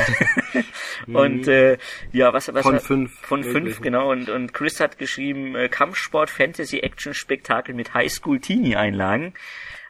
und 1.07 1.46
äh, 1.48 1.78
ja, 2.12 2.32
was, 2.32 2.52
was 2.52 2.62
Von 2.62 2.80
fünf. 2.80 3.12
Von 3.20 3.44
fünf, 3.44 3.80
genau. 3.80 4.11
Und, 4.11 4.28
und 4.28 4.52
Chris 4.52 4.80
hat 4.80 4.98
geschrieben, 4.98 5.54
äh, 5.54 5.68
Kampfsport, 5.68 6.30
Fantasy, 6.30 6.78
Action, 6.80 7.14
Spektakel 7.14 7.74
mit 7.74 7.94
Highschool-Teenie-Einlagen. 8.99 9.34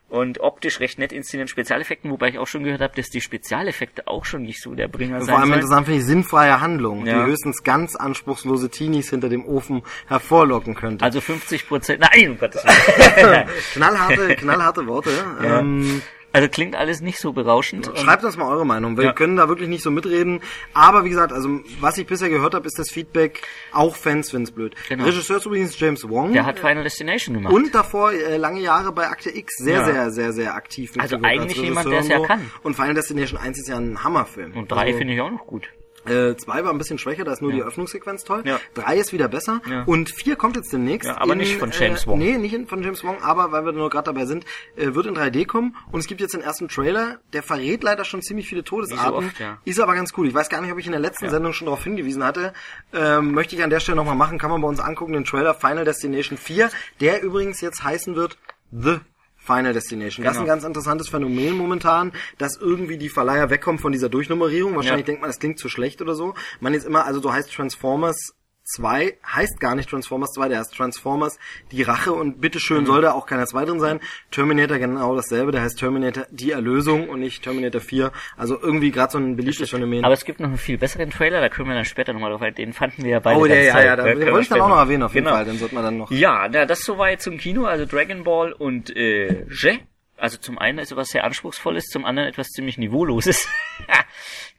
Und 0.09 0.38
optisch 0.38 0.78
recht 0.78 1.00
nett 1.00 1.11
inszeniert 1.11 1.50
Spezialeffekten, 1.50 2.12
wobei 2.12 2.28
ich 2.28 2.38
auch 2.38 2.46
schon 2.46 2.62
gehört 2.62 2.80
habe, 2.80 2.94
dass 2.94 3.11
die 3.11 3.20
Spezialeffekte 3.20 4.07
auch 4.07 4.24
schon 4.24 4.42
nicht 4.42 4.62
so 4.62 4.76
der 4.76 4.86
Bringer 4.86 5.18
sein 5.20 5.34
Vor 5.34 5.40
allem 5.40 5.52
interessant 5.52 5.86
finde 5.86 5.98
ich 6.00 6.07
sinnfreie 6.07 6.61
Handlung, 6.61 7.04
Ja. 7.04 7.24
die 7.24 7.30
höchstens 7.32 7.64
ganz 7.64 7.96
anspruchslose 7.96 8.70
Teenies 8.70 9.11
hinter 9.11 9.28
dem 9.28 9.44
Ofen 9.44 9.82
hervorlocken 10.07 10.76
könnte. 10.76 11.04
Also 11.04 11.20
50 11.20 11.66
Prozent. 11.66 12.00
Nein, 12.00 12.30
um 12.30 12.38
Gottes 12.38 12.64
Willen. 12.64 13.48
knallharte, 13.72 14.36
knallharte 14.36 14.86
Worte. 14.86 15.11
Ja. 15.42 15.59
Ähm, 15.59 16.00
Also 16.37 16.49
klingt 16.51 16.76
alles 16.76 17.01
nicht 17.01 17.18
so 17.18 17.32
berauschend. 17.32 17.91
Schreibt 17.95 18.22
uns 18.24 18.37
mal 18.37 18.47
eure 18.51 18.66
Meinung. 18.66 18.97
Wir 18.99 19.05
Ja. 19.05 19.12
können 19.14 19.37
da 19.37 19.49
wirklich 19.49 19.68
nicht 19.70 19.82
so 19.82 19.91
mitreden. 19.91 20.41
Aber 20.74 21.05
wie 21.05 21.09
gesagt, 21.09 21.32
also 21.32 21.61
was 21.80 21.97
ich 21.97 22.07
bisher 22.07 22.28
gehört 22.28 22.55
habe, 22.55 22.66
ist 22.66 22.78
das 22.78 22.91
Feedback, 22.91 23.47
auch 23.72 23.97
Fans 23.97 24.30
finden's 24.30 24.51
blöd. 24.51 24.74
Genau. 24.89 25.05
Regisseur 25.05 25.39
ist 25.39 25.47
übrigens 25.47 25.78
James 25.80 26.07
Wong. 26.09 26.34
Der 26.34 26.45
hat 26.45 26.59
Final 26.59 26.82
Destination 26.82 27.34
gemacht. 27.37 27.55
und 27.55 27.74
davor 27.74 28.12
äh, 28.12 28.37
lange 28.37 28.61
Jahre 28.61 28.93
bei 28.93 29.09
Akte 29.09 29.34
X 29.34 29.55
sehr, 29.57 29.78
Ja. 29.78 29.84
sehr, 29.87 30.11
sehr, 30.11 30.32
sehr 30.34 30.55
aktiv. 30.55 30.93
Also 30.99 31.16
eigentlich 31.22 31.57
als 31.59 31.66
jemand, 31.66 31.91
der 31.91 32.01
es 32.01 32.09
ja 32.09 32.20
kann. 32.26 32.51
Und 32.62 32.74
Final 32.76 32.95
Destination 32.95 33.41
1 33.41 33.59
ist 33.59 33.68
ja 33.68 33.76
ein 33.78 34.05
Hammerfilm. 34.05 34.53
Und 34.57 34.70
drei 34.70 34.87
Also, 34.89 34.99
finde 34.99 35.14
ich 35.14 35.20
auch 35.22 35.30
noch 35.30 35.47
gut. 35.47 35.70
Äh, 36.09 36.36
zwei 36.36 36.64
war 36.64 36.72
ein 36.72 36.78
bisschen 36.78 36.98
schwächer, 36.98 37.24
da 37.24 37.32
ist 37.32 37.42
nur 37.42 37.52
die 37.52 37.61
Eröffnungssequenz 37.61 38.24
toll. 38.24 38.42
Ja. 38.44 38.61
Drei 38.74 38.98
ist 38.98 39.12
wieder 39.12 39.28
besser. 39.28 39.61
Ja. 39.68 39.84
Und 39.84 40.11
vier 40.11 40.36
kommt 40.36 40.57
jetzt 40.57 40.72
demnächst. 40.72 41.09
Ja, 41.09 41.20
aber 41.20 41.34
nicht 41.34 41.57
von 41.57 41.70
James 41.70 42.07
Wong. 42.07 42.18
Nee, 42.18 42.38
nicht 42.38 42.54
in, 42.54 42.66
von 42.66 42.82
James 42.82 43.04
Wong, 43.04 43.22
aber 43.22 43.52
weil 43.52 43.64
wir 43.64 43.72
nur 43.72 43.90
gerade 43.90 44.07
dabei 44.07 44.26
sind, 44.26 44.44
äh, 44.76 44.94
wird 44.94 45.07
in 45.07 45.16
3D 45.16 45.46
kommen. 45.46 45.76
Und 45.90 46.00
es 46.00 46.07
gibt 46.07 46.20
jetzt 46.20 46.34
den 46.34 46.40
ersten 46.40 46.68
Trailer, 46.68 47.18
der 47.32 47.42
verrät 47.42 47.82
leider 47.82 48.04
schon 48.04 48.22
ziemlich 48.22 48.48
viele 48.48 48.64
Todesarten. 48.64 49.26
oft, 49.26 49.40
ja. 49.40 49.59
Ist 49.64 49.80
aber 49.80 49.94
ganz 49.94 50.12
cool. 50.16 50.28
Ich 50.28 50.34
weiß 50.34 50.48
gar 50.48 50.61
nicht, 50.61 50.72
ob 50.72 50.78
ich 50.78 50.86
in 50.86 50.92
der 50.92 51.00
letzten 51.00 51.28
Sendung 51.28 51.52
schon 51.52 51.66
darauf 51.66 51.82
hingewiesen 51.84 52.24
hatte. 52.24 52.52
Ähm, 52.92 53.32
möchte 53.32 53.57
ich 53.57 53.62
an 53.62 53.70
der 53.70 53.80
Stelle 53.80 53.96
nochmal 53.96 54.16
machen. 54.16 54.38
Kann 54.38 54.50
man 54.50 54.61
bei 54.61 54.68
uns 54.68 54.80
angucken, 54.80 55.12
den 55.12 55.24
Trailer 55.24 55.54
Final 55.54 55.84
Destination 55.84 56.38
4, 56.38 56.70
der 57.00 57.22
übrigens 57.22 57.61
jetzt 57.61 57.82
heißen 57.82 58.16
wird 58.16 58.38
The 58.72 58.98
Final 59.47 59.72
Destination. 59.72 60.24
Das 60.24 60.32
ist 60.34 60.38
ein 60.38 60.44
Genau. 60.44 60.55
ganz 60.55 60.64
interessantes 60.64 61.09
Phänomen 61.09 61.55
momentan, 61.57 62.12
dass 62.38 62.57
irgendwie 62.57 62.99
die 62.99 63.09
Verleiher 63.09 63.49
wegkommen 63.51 63.78
von 63.78 63.92
dieser 63.92 64.09
Durchnummerierung. 64.09 64.74
Wahrscheinlich 64.76 65.03
Ja. 65.03 65.07
denkt 65.07 65.20
man, 65.22 65.30
das 65.30 65.38
klingt 65.38 65.59
zu 65.59 65.68
schlecht 65.68 66.03
oder 66.03 66.14
so. 66.14 66.34
Man 66.61 66.74
jetzt 66.74 66.84
immer, 66.86 67.07
also 67.07 67.20
so 67.20 67.32
heißt 67.32 67.53
Transformers 67.53 68.34
2, 68.66 69.16
heißt 69.24 69.60
gar 69.60 69.74
nicht 69.76 69.88
Transformers 69.88 70.32
2, 70.32 70.48
der 70.48 70.58
heißt 70.58 70.74
Transformers 70.74 71.38
die 71.70 71.82
Rache 71.82 72.12
und 72.12 72.40
bitteschön 72.40 72.82
Mhm. 72.82 72.86
soll 72.86 73.02
da 73.02 73.12
auch 73.12 73.26
keiner 73.26 73.46
2 73.46 73.64
drin 73.64 73.80
sein. 73.80 74.00
Terminator 74.30 74.78
genau 74.78 75.14
dasselbe, 75.14 75.52
der 75.52 75.62
heißt 75.62 75.78
Terminator 75.78 76.26
die 76.30 76.50
Erlösung 76.50 77.08
und 77.08 77.20
nicht 77.20 77.42
Terminator 77.44 77.80
4. 77.80 78.10
Also 78.36 78.60
irgendwie 78.60 78.90
gerade 78.90 79.12
so 79.12 79.18
ein 79.18 79.36
beliebtes 79.36 79.70
Phänomen. 79.70 80.04
Aber 80.04 80.14
es 80.14 80.24
gibt 80.24 80.40
noch 80.40 80.48
einen 80.48 80.58
viel 80.58 80.78
besseren 80.78 81.10
Trailer, 81.10 81.40
da 81.40 81.48
können 81.48 81.68
wir 81.68 81.74
dann 81.76 81.84
später 81.84 82.12
nochmal 82.12 82.30
drauf. 82.32 82.42
Den 82.56 82.72
fanden 82.72 83.04
wir 83.04 83.10
ja 83.12 83.20
beide 83.20 83.38
oh, 83.40 83.46
der, 83.46 83.62
ja, 83.62 83.72
toll. 83.72 83.84
ja, 83.84 83.96
da, 83.96 84.04
wollte 84.04 84.40
ich 84.40 84.48
dann 84.48 84.60
auch 84.60 84.68
noch 84.68 84.78
erwähnen 84.78 85.02
auf 85.04 85.14
jeden 85.14 85.24
Genau. 85.26 85.36
Fall, 85.36 85.44
den 85.44 85.58
sollte 85.58 85.74
man 85.74 85.84
dann 85.84 85.98
noch. 85.98 86.10
Ja, 86.10 86.48
na, 86.50 86.66
das 86.66 86.80
soweit 86.80 87.22
zum 87.22 87.38
Kino, 87.38 87.64
also 87.66 87.86
Dragon 87.86 88.24
Ball 88.24 88.52
und 88.52 88.94
äh, 88.96 89.44
Je. 89.48 89.78
Also 90.18 90.38
zum 90.38 90.58
einen 90.58 90.78
ist 90.78 90.90
etwas 90.92 91.08
sehr 91.10 91.24
Anspruchsvolles, 91.24 91.84
zum 91.88 92.04
anderen 92.06 92.28
etwas 92.28 92.48
ziemlich 92.48 92.78
Niveauloses. 92.78 93.46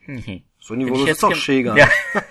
So 0.06 0.12
Ich 0.74 0.76
Niveau 0.78 1.04
ist 1.04 1.22
doch 1.22 1.34
Schäger. 1.34 1.76
Ja. 1.76 1.88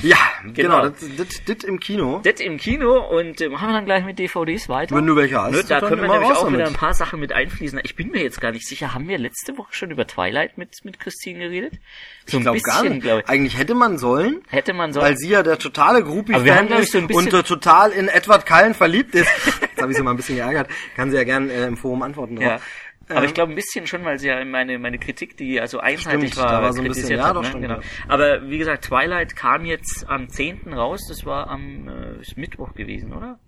Ja, 0.00 0.16
genau, 0.54 0.82
Genau. 0.82 0.88
das, 1.16 1.28
das, 1.46 1.64
im 1.64 1.78
Kino. 1.80 2.20
Das 2.24 2.40
im 2.40 2.56
Kino 2.56 2.98
und 3.08 3.40
äh, 3.40 3.48
machen 3.48 3.68
wir 3.68 3.72
dann 3.74 3.84
gleich 3.84 4.04
mit 4.04 4.18
DVDs 4.18 4.68
weiter. 4.68 4.94
Wenn 4.96 5.06
du 5.06 5.16
welche 5.16 5.40
hast, 5.40 5.52
Nö, 5.52 5.62
da 5.68 5.80
können 5.80 6.02
wir 6.02 6.08
nämlich 6.08 6.30
auch 6.30 6.48
wieder 6.48 6.58
damit. 6.58 6.66
ein 6.68 6.78
paar 6.78 6.94
Sachen 6.94 7.20
mit 7.20 7.32
einfließen. 7.32 7.80
Ich 7.84 7.94
bin 7.96 8.10
mir 8.10 8.22
jetzt 8.22 8.40
gar 8.40 8.52
nicht 8.52 8.66
sicher, 8.66 8.94
haben 8.94 9.08
wir 9.08 9.18
letzte 9.18 9.56
Woche 9.58 9.72
schon 9.72 9.90
über 9.90 10.06
Twilight 10.06 10.58
mit, 10.58 10.84
mit 10.84 10.98
Christine 11.00 11.38
geredet? 11.40 11.74
So 12.26 12.38
Ich 12.38 12.42
glaube 12.42 12.60
gar 12.60 12.82
nicht. 12.84 13.02
glaub 13.02 13.20
ich. 13.20 13.28
Eigentlich 13.28 13.56
hätte 13.58 13.74
man 13.74 13.98
sollen, 13.98 14.42
Hätte 14.48 14.72
man 14.72 14.92
so. 14.92 15.00
weil 15.00 15.16
sie 15.16 15.28
ja 15.30 15.42
der 15.42 15.58
totale 15.58 16.02
Groupie-Fan 16.02 16.68
ist 16.68 16.92
so 16.92 16.98
und 16.98 17.30
total 17.30 17.92
in 17.92 18.08
Edward 18.08 18.46
Cullen 18.46 18.74
verliebt 18.74 19.14
ist. 19.14 19.28
Jetzt 19.60 19.80
habe 19.80 19.92
ich 19.92 19.96
sie 19.96 20.02
mal 20.02 20.10
ein 20.12 20.16
bisschen 20.16 20.36
geärgert. 20.36 20.68
Kann 20.96 21.10
sie 21.10 21.16
ja 21.16 21.24
gern 21.24 21.48
äh, 21.50 21.66
im 21.66 21.76
Forum 21.76 22.02
antworten 22.02 22.36
drauf. 22.36 22.44
ja. 22.44 22.60
Aber 23.10 23.24
ich 23.24 23.34
glaube 23.34 23.52
ein 23.52 23.54
bisschen 23.54 23.86
schon, 23.86 24.04
weil 24.04 24.18
sie 24.18 24.28
ja 24.28 24.44
meine, 24.44 24.78
meine 24.78 24.98
Kritik, 24.98 25.36
die 25.36 25.60
also 25.60 25.78
einseitig 25.80 26.32
Stimmt, 26.32 26.36
war, 26.44 26.52
da 26.52 26.62
war 26.62 26.72
so 26.72 26.80
ein 26.82 26.88
bisschen- 26.88 27.02
kritisiert 27.02 27.20
ja, 27.20 27.28
hat. 27.28 27.36
doch, 27.36 27.42
ne? 27.42 27.48
stimmt, 27.48 27.62
genau. 27.62 27.74
ja. 27.76 27.80
Aber 28.08 28.48
wie 28.50 28.58
gesagt, 28.58 28.84
Twilight 28.84 29.34
kam 29.36 29.64
jetzt 29.64 30.06
am 30.08 30.28
10. 30.28 30.72
raus. 30.74 31.06
Das 31.08 31.24
war 31.24 31.48
am 31.48 31.88
äh, 31.88 32.40
Mittwoch 32.40 32.74
gewesen, 32.74 33.12
oder? 33.12 33.38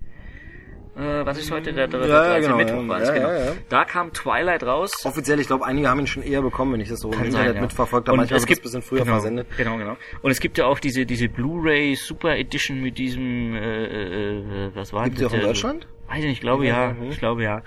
Äh, 0.97 1.25
was 1.25 1.39
ist 1.39 1.51
heute? 1.53 1.73
Der, 1.73 1.87
der, 1.87 2.01
Ja, 2.01 2.07
ja, 2.07 2.23
13. 2.33 2.43
genau, 2.43 2.57
Mittwoch 2.57 2.83
ja. 2.83 2.89
war 2.89 3.01
es, 3.01 3.09
Ja, 3.09 3.15
genau. 3.15 3.29
ja, 3.29 3.45
ja. 3.45 3.53
Da 3.69 3.85
kam 3.85 4.13
Twilight 4.13 4.65
raus. 4.65 4.91
Offiziell, 5.05 5.39
ich 5.39 5.47
glaube, 5.47 5.65
einige 5.65 5.89
haben 5.89 6.01
ihn 6.01 6.07
schon 6.09 6.23
eher 6.25 6.43
bekommen, 6.43 6.73
wenn 6.73 6.81
ich 6.81 6.89
das 6.89 6.99
so 7.01 7.09
im 7.11 7.15
Kann 7.17 7.27
Internet 7.27 7.47
sein, 7.49 7.55
ja. 7.57 7.61
mitverfolgt 7.63 8.09
habe. 8.09 8.17
Manchmal 8.17 8.39
es 8.39 8.47
gibt 8.47 8.61
ein 8.61 8.63
bisschen 8.65 8.83
früher 8.83 9.01
genau, 9.01 9.13
versendet. 9.13 9.47
Genau, 9.57 9.77
genau. 9.77 9.97
Und 10.23 10.31
es 10.33 10.41
gibt 10.41 10.59
ja 10.59 10.67
auch 10.67 10.81
diese 10.81 11.07
diese 11.07 11.29
Blu-ray 11.29 11.95
Super 11.95 12.37
Edition 12.37 12.81
mit 12.83 12.99
diesem 12.99 13.55
äh, 13.55 13.85
äh, 13.85 14.71
was 14.75 14.93
war 14.93 15.05
Gibt 15.05 15.19
die 15.19 15.23
das? 15.23 15.31
auch 15.33 15.37
in 15.37 15.41
Äh, 15.43 15.45
Deutschland? 15.45 15.87
Weiß 16.09 16.19
ich 16.19 16.25
nicht, 16.25 16.33
ich 16.35 16.41
glaube 16.41 16.67
ja, 16.67 16.93
Mhm. 16.93 17.11
ich 17.11 17.19
glaube 17.21 17.45
ja. 17.45 17.63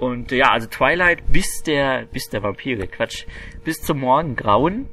Und 0.00 0.32
ja, 0.32 0.50
also 0.50 0.66
Twilight 0.66 1.30
bis 1.30 1.62
der 1.62 2.06
bis 2.06 2.30
der 2.30 2.42
Vampire, 2.42 2.86
Quatsch, 2.86 3.26
bis 3.64 3.82
zum 3.82 4.00
Morgengrauen. 4.00 4.88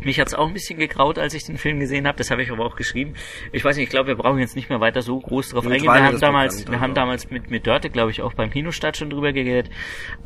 Mich 0.00 0.18
hat's 0.18 0.34
auch 0.34 0.48
ein 0.48 0.54
bisschen 0.54 0.78
gegraut, 0.78 1.18
als 1.18 1.34
ich 1.34 1.44
den 1.44 1.56
Film 1.56 1.78
gesehen 1.78 2.06
habe. 2.06 2.18
Das 2.18 2.30
habe 2.30 2.42
ich 2.42 2.50
aber 2.50 2.64
auch 2.64 2.74
geschrieben. 2.74 3.14
Ich 3.52 3.64
weiß 3.64 3.76
nicht, 3.76 3.84
ich 3.84 3.90
glaube, 3.90 4.08
wir 4.08 4.16
brauchen 4.16 4.38
jetzt 4.38 4.56
nicht 4.56 4.68
mehr 4.68 4.80
weiter 4.80 5.02
so 5.02 5.18
groß 5.20 5.50
drauf 5.50 5.66
eingehen. 5.66 5.84
Wir 5.84 6.02
haben 6.02 6.20
damals, 6.20 6.56
bekannt, 6.56 6.72
wir 6.72 6.80
haben 6.80 6.90
also. 6.90 7.00
damals 7.00 7.30
mit 7.30 7.50
mit 7.50 7.66
Dörte, 7.66 7.90
glaube 7.90 8.10
ich, 8.10 8.22
auch 8.22 8.32
beim 8.34 8.50
Kinostart 8.50 8.96
schon 8.96 9.10
drüber 9.10 9.32
geredet. 9.32 9.70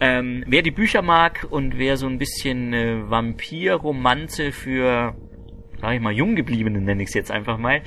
Ähm, 0.00 0.44
wer 0.46 0.62
die 0.62 0.70
Bücher 0.70 1.02
mag 1.02 1.46
und 1.50 1.76
wer 1.76 1.96
so 1.96 2.06
ein 2.06 2.18
bisschen 2.18 2.72
äh, 2.72 3.10
Vampir-Romanze 3.10 4.52
für 4.52 5.16
sag 5.80 5.94
ich 5.94 6.00
mal, 6.00 6.12
Junggebliebenen 6.12 6.84
nenne 6.84 7.02
ich 7.02 7.08
es 7.08 7.14
jetzt 7.14 7.30
einfach 7.30 7.58
mal, 7.58 7.82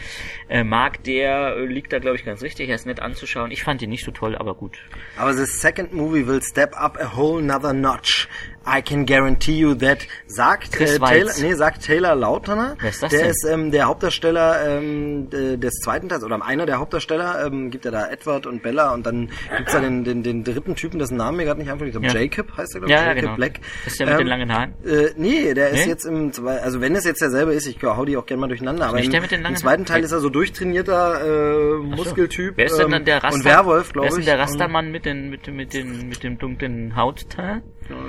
äh, 0.49 0.63
mag, 0.63 1.03
der 1.03 1.55
äh, 1.57 1.65
liegt 1.65 1.93
da, 1.93 1.99
glaube 1.99 2.15
ich, 2.17 2.25
ganz 2.25 2.41
richtig. 2.41 2.69
Er 2.69 2.75
ist 2.75 2.85
nett 2.85 2.99
anzuschauen. 2.99 3.51
Ich 3.51 3.63
fand 3.63 3.81
ihn 3.81 3.89
nicht 3.89 4.05
so 4.05 4.11
toll, 4.11 4.35
aber 4.35 4.55
gut. 4.55 4.79
Aber 5.17 5.33
the 5.33 5.45
second 5.45 5.93
movie 5.93 6.25
will 6.25 6.41
step 6.41 6.73
up 6.75 6.97
a 6.99 7.15
whole 7.15 7.41
nother 7.41 7.73
notch. 7.73 8.27
I 8.67 8.81
can 8.81 9.05
guarantee 9.07 9.57
you 9.57 9.73
that. 9.75 9.99
Sagt 10.27 10.71
Chris 10.71 10.95
äh, 10.95 10.99
Taylor, 10.99 11.31
nee, 11.41 11.53
sagt 11.53 11.83
Taylor 11.83 12.15
Lautner. 12.15 12.75
Wer 12.79 12.89
ist 12.89 13.01
das 13.01 13.09
der 13.09 13.21
denn? 13.21 13.29
ist 13.31 13.45
ähm, 13.49 13.71
der 13.71 13.85
Hauptdarsteller 13.85 14.77
ähm, 14.77 15.29
de- 15.31 15.57
des 15.57 15.73
zweiten 15.83 16.09
Teils 16.09 16.23
oder 16.23 16.45
einer 16.45 16.65
der 16.67 16.77
Hauptdarsteller. 16.79 17.45
Ähm, 17.47 17.71
gibt 17.71 17.85
ja 17.85 17.91
da 17.91 18.07
Edward 18.09 18.45
und 18.45 18.61
Bella 18.61 18.93
und 18.93 19.05
dann 19.05 19.29
gibt's 19.57 19.73
da 19.73 19.79
den, 19.79 20.03
den, 20.03 20.21
den 20.23 20.43
dritten 20.43 20.75
Typen, 20.75 20.99
dessen 20.99 21.17
Namen 21.17 21.37
mir 21.37 21.45
gerade 21.45 21.59
nicht 21.59 21.71
einfällt. 21.71 21.89
Ich 21.89 21.99
glaube 21.99 22.05
Ja. 22.07 22.13
Jacob 22.21 22.55
heißt 22.55 22.75
er, 22.75 22.79
glaube 22.81 22.91
Ja, 22.93 22.99
ich. 22.99 23.03
ja, 23.03 23.07
Jacob 23.13 23.21
genau. 23.23 23.35
Black. 23.35 23.59
Ist 23.87 23.99
der 23.99 24.07
mit 24.07 24.19
den 24.19 24.27
langen 24.27 24.53
Haaren? 24.53 24.73
Äh, 24.85 25.09
nee, 25.17 25.53
der 25.55 25.69
ist 25.69 25.85
Nee? 25.85 25.89
jetzt 25.91 26.05
im 26.05 26.31
also 26.45 26.81
wenn 26.81 26.95
es 26.95 27.03
jetzt 27.03 27.21
derselbe 27.21 27.53
ist, 27.53 27.65
ich 27.67 27.81
hau 27.81 28.05
die 28.05 28.15
auch 28.17 28.25
gerne 28.25 28.41
mal 28.41 28.47
durcheinander, 28.47 28.87
aber 28.87 28.99
im, 29.01 29.09
der 29.09 29.21
den 29.21 29.43
im 29.43 29.55
zweiten 29.55 29.85
Teil 29.85 30.03
ist 30.03 30.11
er 30.11 30.19
so 30.19 30.29
durchtrainierter 30.29 31.21
äh, 31.23 31.77
Muskeltyp. 31.77 32.53
Wer 32.57 32.65
ist 32.67 32.77
denn 32.77 32.85
ähm, 32.85 32.91
dann 32.91 33.05
der 33.05 33.23
Raster? 33.23 33.35
Und 33.35 33.45
Werwolf, 33.45 33.87
Wer 33.87 33.93
glaube 33.93 34.07
ist 34.07 34.17
ich. 34.19 34.25
denn 34.25 34.35
der 34.37 34.39
Rastermann 34.43 34.91
mit, 34.91 35.05
den, 35.05 35.29
mit, 35.29 35.47
den- 35.47 35.55
mit, 35.55 35.73
dem, 35.73 36.09
mit 36.09 36.23
dem 36.23 36.37
dunklen 36.37 36.95
Hautteil? 36.95 37.61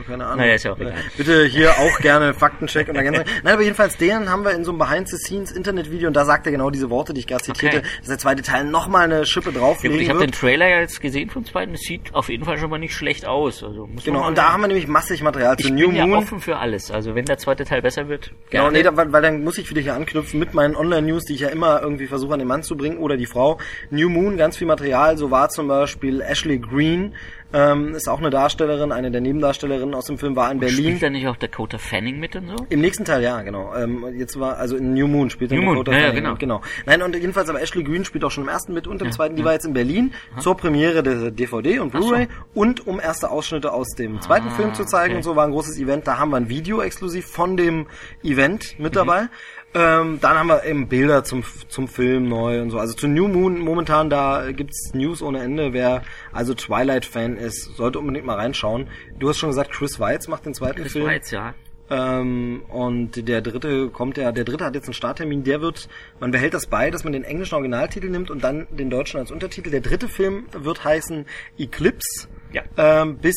Keine 0.07 0.25
Ahnung. 0.27 0.39
Naja, 0.39 0.55
ist 0.55 0.65
ja 0.65 0.73
auch 0.73 0.79
egal. 0.79 0.95
Bitte 1.17 1.45
hier 1.45 1.71
auch 1.79 1.99
gerne 2.01 2.35
Faktencheck 2.35 2.89
und 2.89 2.97
Ergänzung. 2.97 3.25
Nein, 3.43 3.55
aber 3.55 3.63
jedenfalls 3.63 3.97
den 3.97 4.29
haben 4.31 4.45
wir 4.45 4.53
in 4.53 4.65
so 4.65 4.71
einem 4.73 4.79
Behind-the-Scenes-Internet-Video 4.79 6.09
und 6.09 6.15
da 6.15 6.25
sagt 6.25 6.47
er 6.47 6.53
genau 6.53 6.71
diese 6.71 6.91
Worte, 6.91 7.13
die 7.15 7.21
ich 7.21 7.27
gerade 7.27 7.43
zitierte, 7.45 7.79
Okay. 7.79 7.87
dass 8.01 8.09
der 8.09 8.19
zweite 8.19 8.43
Teil 8.43 8.65
nochmal 8.65 9.05
eine 9.05 9.25
Schippe 9.27 9.53
drauflegen 9.53 9.99
Ich 10.01 10.09
habe 10.09 10.21
den 10.21 10.33
Trailer 10.33 10.69
ja 10.69 10.81
jetzt 10.81 11.01
gesehen 11.01 11.31
vom 11.31 11.45
zweiten. 11.45 11.75
Es 11.75 11.81
sieht 11.83 12.15
auf 12.15 12.29
jeden 12.29 12.45
Fall 12.45 12.59
schon 12.59 12.71
mal 12.71 12.79
nicht 12.79 12.95
schlecht 12.95 13.27
aus. 13.27 13.63
Also 13.63 13.87
muss 13.87 14.05
Genau, 14.05 14.27
und 14.27 14.37
da 14.39 14.53
haben 14.53 14.61
wir 14.63 14.69
nämlich 14.69 14.87
massig 14.89 15.23
Material 15.23 15.57
zu 15.57 15.67
ich 15.69 15.73
New 15.73 15.89
bin 15.89 15.97
ja 15.97 16.07
Moon. 16.07 16.19
offen 16.19 16.41
für 16.41 16.57
alles. 16.59 16.91
Also 16.91 17.15
wenn 17.15 17.25
der 17.25 17.39
zweite 17.39 17.65
Teil 17.65 17.83
besser 17.83 18.09
wird, 18.09 18.33
Genau, 18.51 18.65
gerne. 18.65 18.79
nee, 18.79 18.83
da, 18.83 18.97
weil, 18.97 19.13
weil 19.13 19.23
dann 19.23 19.43
muss 19.45 19.59
ich 19.59 19.71
wieder 19.71 19.81
hier 19.81 19.95
anknüpfen 19.95 20.39
mit 20.39 20.55
meinen 20.55 20.77
Online-News, 20.77 21.25
die 21.25 21.35
ich 21.35 21.41
ja 21.41 21.49
immer 21.49 21.81
irgendwie 21.83 22.07
versuche 22.07 22.33
an 22.35 22.39
den 22.39 22.49
Mann 22.49 22.63
zu 22.63 22.77
bringen 22.77 22.99
oder 22.99 23.17
die 23.17 23.27
Frau. 23.27 23.59
New 23.91 24.09
Moon, 24.09 24.37
ganz 24.37 24.57
viel 24.57 24.67
Material, 24.67 25.17
so 25.17 25.31
war 25.31 25.49
zum 25.49 25.69
Beispiel 25.69 26.21
Ashley 26.21 26.59
Green, 26.59 27.15
ähm, 27.53 27.95
ist 27.95 28.09
auch 28.09 28.19
eine 28.19 28.31
Darstellerin, 28.31 28.93
eine 28.93 29.11
der 29.11 29.21
Nebendarstellerinnen 29.21 29.95
aus 29.95 30.07
dem 30.07 30.19
Film, 30.19 30.37
war 30.37 30.51
in 30.51 30.59
Berlin. 30.61 30.77
Spielt 30.79 31.03
da 31.03 31.11
nicht 31.11 31.27
auch 31.29 31.37
Dakota 31.37 31.79
Fanning 31.79 32.19
mit 32.21 32.35
und 32.37 32.49
so? 32.49 32.67
Im 32.69 32.81
nächsten 32.81 33.05
Teil, 33.05 33.23
ja, 33.23 33.43
genau. 33.43 33.75
Ähm, 33.75 34.05
jetzt 34.19 34.39
war, 34.41 34.57
also 34.59 34.77
in 34.77 34.95
New 34.95 35.07
Moon 35.09 35.31
spielt 35.31 35.51
New 35.51 35.63
Moon, 35.63 35.75
Dakota 35.77 35.93
ja, 35.93 35.99
ja, 35.99 36.07
Fanning, 36.09 36.23
genau. 36.23 36.37
genau. 36.37 36.61
Nein, 36.87 37.03
und 37.03 37.15
jedenfalls 37.15 37.49
aber 37.49 37.61
Ashley 37.61 37.85
Green 37.85 38.05
spielt 38.05 38.25
auch 38.25 38.31
schon 38.31 38.45
im 38.45 38.49
ersten 38.51 38.73
mit 38.75 38.87
und 38.87 39.03
im 39.03 39.13
zweiten, 39.13 39.37
die 39.37 39.45
war 39.45 39.53
jetzt 39.53 39.65
in 39.67 39.73
Berlin 39.75 40.13
zur 40.39 40.57
Premiere 40.57 41.03
der 41.03 41.31
DVD 41.31 41.79
und 41.81 41.91
Blu-ray 41.93 42.29
und 42.55 42.87
um 42.87 43.01
erste 43.01 43.31
Ausschnitte 43.31 43.73
aus 43.73 43.89
dem 43.97 44.21
zweiten 44.21 44.51
Film 44.51 44.75
zu 44.75 44.85
zeigen 44.85 45.03
Ah, 45.03 45.05
okay. 45.07 45.17
und 45.17 45.23
so 45.23 45.37
war 45.37 45.45
ein 45.45 45.51
großes 45.53 45.79
Event. 45.79 46.07
Da 46.07 46.19
haben 46.19 46.31
wir 46.31 46.37
ein 46.37 46.49
Video 46.49 46.81
exklusiv 46.83 47.27
von 47.27 47.57
dem 47.57 47.87
Event 48.23 48.75
Mhm. 48.79 48.83
mit 48.85 48.97
dabei. 48.97 49.29
Ähm, 49.75 50.19
dann 50.21 50.39
haben 50.39 50.49
wir 50.49 50.65
eben 50.65 50.87
Bilder 50.89 51.25
zum, 51.25 51.45
zum 51.69 51.89
Film 51.89 52.29
neu 52.29 52.61
und 52.61 52.71
so. 52.71 52.79
Also 52.79 52.93
zu 52.95 53.09
New 53.09 53.27
Moon 53.29 53.59
momentan, 53.59 54.11
da 54.11 54.53
gibt's 54.53 54.93
News 54.93 55.23
ohne 55.23 55.41
Ende. 55.43 55.73
Wer 55.73 56.03
also 56.33 56.53
Twilight-Fan 56.55 57.37
ist, 57.39 57.75
sollte 57.77 57.99
unbedingt 57.99 58.27
mal 58.27 58.37
reinschauen. 58.37 58.89
Du 59.19 59.29
hast 59.31 59.39
schon 59.39 59.49
gesagt, 59.49 59.73
Chris 59.73 59.99
Weitz 59.99 60.29
macht 60.29 60.45
den 60.45 60.53
zweiten 60.55 60.83
Das 60.83 60.93
Film. 60.93 61.07
war 61.07 61.13
jetzt, 61.15 61.31
ja. 61.31 61.55
Ähm, 61.91 62.63
und 62.69 63.27
der 63.29 63.41
dritte 63.41 63.89
kommt 63.89 64.17
ja, 64.19 64.31
der 64.33 64.45
dritte 64.45 64.65
hat 64.65 64.75
jetzt 64.75 64.87
einen 64.87 64.95
Starttermin, 64.95 65.43
der 65.43 65.61
wird, 65.61 65.89
man 66.21 66.31
behält 66.31 66.55
das 66.55 66.67
bei, 66.67 66.91
dass 66.91 67.05
man 67.05 67.13
den 67.13 67.25
englischen 67.25 67.55
Originaltitel 67.55 68.09
nimmt 68.09 68.31
und 68.31 68.45
dann 68.45 68.67
den 68.71 68.89
deutschen 68.91 69.21
als 69.21 69.31
Untertitel. 69.31 69.71
Der 69.71 69.81
dritte 69.81 70.09
Film 70.09 70.45
wird 70.53 70.85
heißen 70.85 71.27
Eclipse, 71.59 72.29
Ja. 72.53 72.63
ähm, 72.77 73.19
bis 73.19 73.37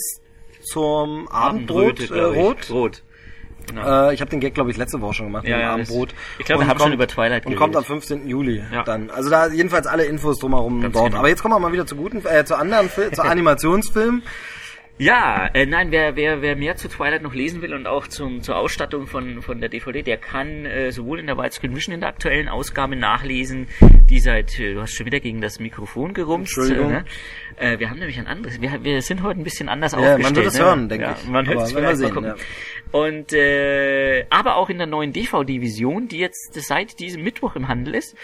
zum 0.63 1.27
Abendbrot, 1.29 2.09
äh, 2.11 2.19
rot. 2.21 2.69
Rot. 2.71 3.03
Genau. 3.67 4.09
Äh, 4.09 4.13
ich 4.13 4.21
habe 4.21 4.29
den 4.31 4.39
Gag, 4.39 4.53
glaube 4.53 4.71
ich, 4.71 4.77
letzte 4.77 5.01
Woche 5.01 5.13
schon 5.15 5.25
gemacht, 5.27 5.45
Ja, 5.45 5.55
mit 5.55 5.59
dem 5.61 5.67
ja, 5.67 5.73
Abendbrot. 5.73 6.13
ich 6.39 6.45
glaube, 6.45 6.63
wir 6.63 6.67
haben 6.67 6.77
schon 6.79 6.85
kommt- 6.85 6.93
über 6.95 7.07
Twilight 7.07 7.45
Und 7.45 7.55
kommt 7.55 7.75
am 7.75 7.83
geredet. 7.83 8.05
15. 8.07 8.27
Juli 8.27 8.63
Ja. 8.71 8.83
dann. 8.83 9.09
Also 9.09 9.29
da 9.29 9.47
jedenfalls 9.47 9.87
alle 9.87 10.05
Infos 10.05 10.39
drumherum 10.39 10.81
Ganz 10.81 10.93
dort. 10.93 11.05
genau. 11.07 11.19
Aber 11.19 11.29
jetzt 11.29 11.41
kommen 11.41 11.55
wir 11.55 11.59
mal 11.59 11.71
wieder 11.73 11.85
zu 11.85 11.95
guten, 11.95 12.23
äh, 12.25 12.45
zu 12.45 12.55
anderen, 12.57 12.89
Fil 12.89 13.11
zu 13.11 13.21
Animationsfilmen. 13.23 14.23
Ja, 14.97 15.47
äh, 15.53 15.65
nein, 15.65 15.91
wer, 15.91 16.15
wer, 16.15 16.41
wer 16.41 16.55
mehr 16.55 16.77
zu 16.77 16.87
Twilight 16.87 17.21
noch 17.21 17.33
lesen 17.33 17.61
will 17.61 17.73
und 17.73 17.85
auch 17.85 18.07
zum, 18.07 18.41
zur 18.41 18.55
Ausstattung 18.55 19.07
von, 19.07 19.41
von 19.41 19.59
der 19.59 19.67
DVD, 19.67 20.03
der 20.03 20.15
kann 20.15 20.65
äh, 20.65 20.91
sowohl 20.91 21.19
in 21.19 21.27
der 21.27 21.37
Widescreen 21.37 21.75
Vision 21.75 21.93
in 21.93 21.99
der 21.99 22.09
aktuellen 22.09 22.47
Ausgabe 22.47 22.95
nachlesen, 22.95 23.67
die 24.09 24.19
seit, 24.19 24.57
äh, 24.57 24.73
du 24.73 24.81
hast 24.81 24.93
schon 24.93 25.05
wieder 25.05 25.19
gegen 25.19 25.41
das 25.41 25.59
Mikrofon 25.59 26.13
gerumst. 26.13 26.57
Entschuldigung. 26.57 26.91
Äh, 26.91 26.93
ne? 26.93 27.05
äh, 27.57 27.79
wir 27.79 27.89
haben 27.89 27.99
nämlich 27.99 28.17
ein 28.17 28.27
anderes, 28.27 28.61
wir, 28.61 28.83
wir 28.85 29.01
sind 29.01 29.21
heute 29.21 29.41
ein 29.41 29.43
bisschen 29.43 29.67
anders 29.67 29.91
Ja, 29.91 29.99
man 29.99 30.11
aufgestellt. 30.11 30.35
wird 30.37 30.47
es 30.47 30.59
ne? 30.59 30.65
hören, 30.65 30.89
denke 30.89 31.05
ja, 31.05 31.17
ich. 31.21 31.29
Man 31.29 31.45
hört 31.45 31.61
es 31.61 31.71
vielleicht 31.71 31.85
mal 31.85 31.95
sehen, 31.97 32.13
gucken. 32.13 32.33
Und 32.93 33.33
äh, 33.33 34.25
aber 34.29 34.55
auch 34.55 34.69
in 34.69 34.77
der 34.77 34.87
neuen 34.87 35.11
DVD-Vision, 35.11 36.07
die 36.07 36.19
jetzt 36.19 36.53
seit 36.53 36.99
diesem 36.99 37.21
Mittwoch 37.23 37.57
im 37.57 37.67
Handel 37.67 37.95
ist. 37.95 38.15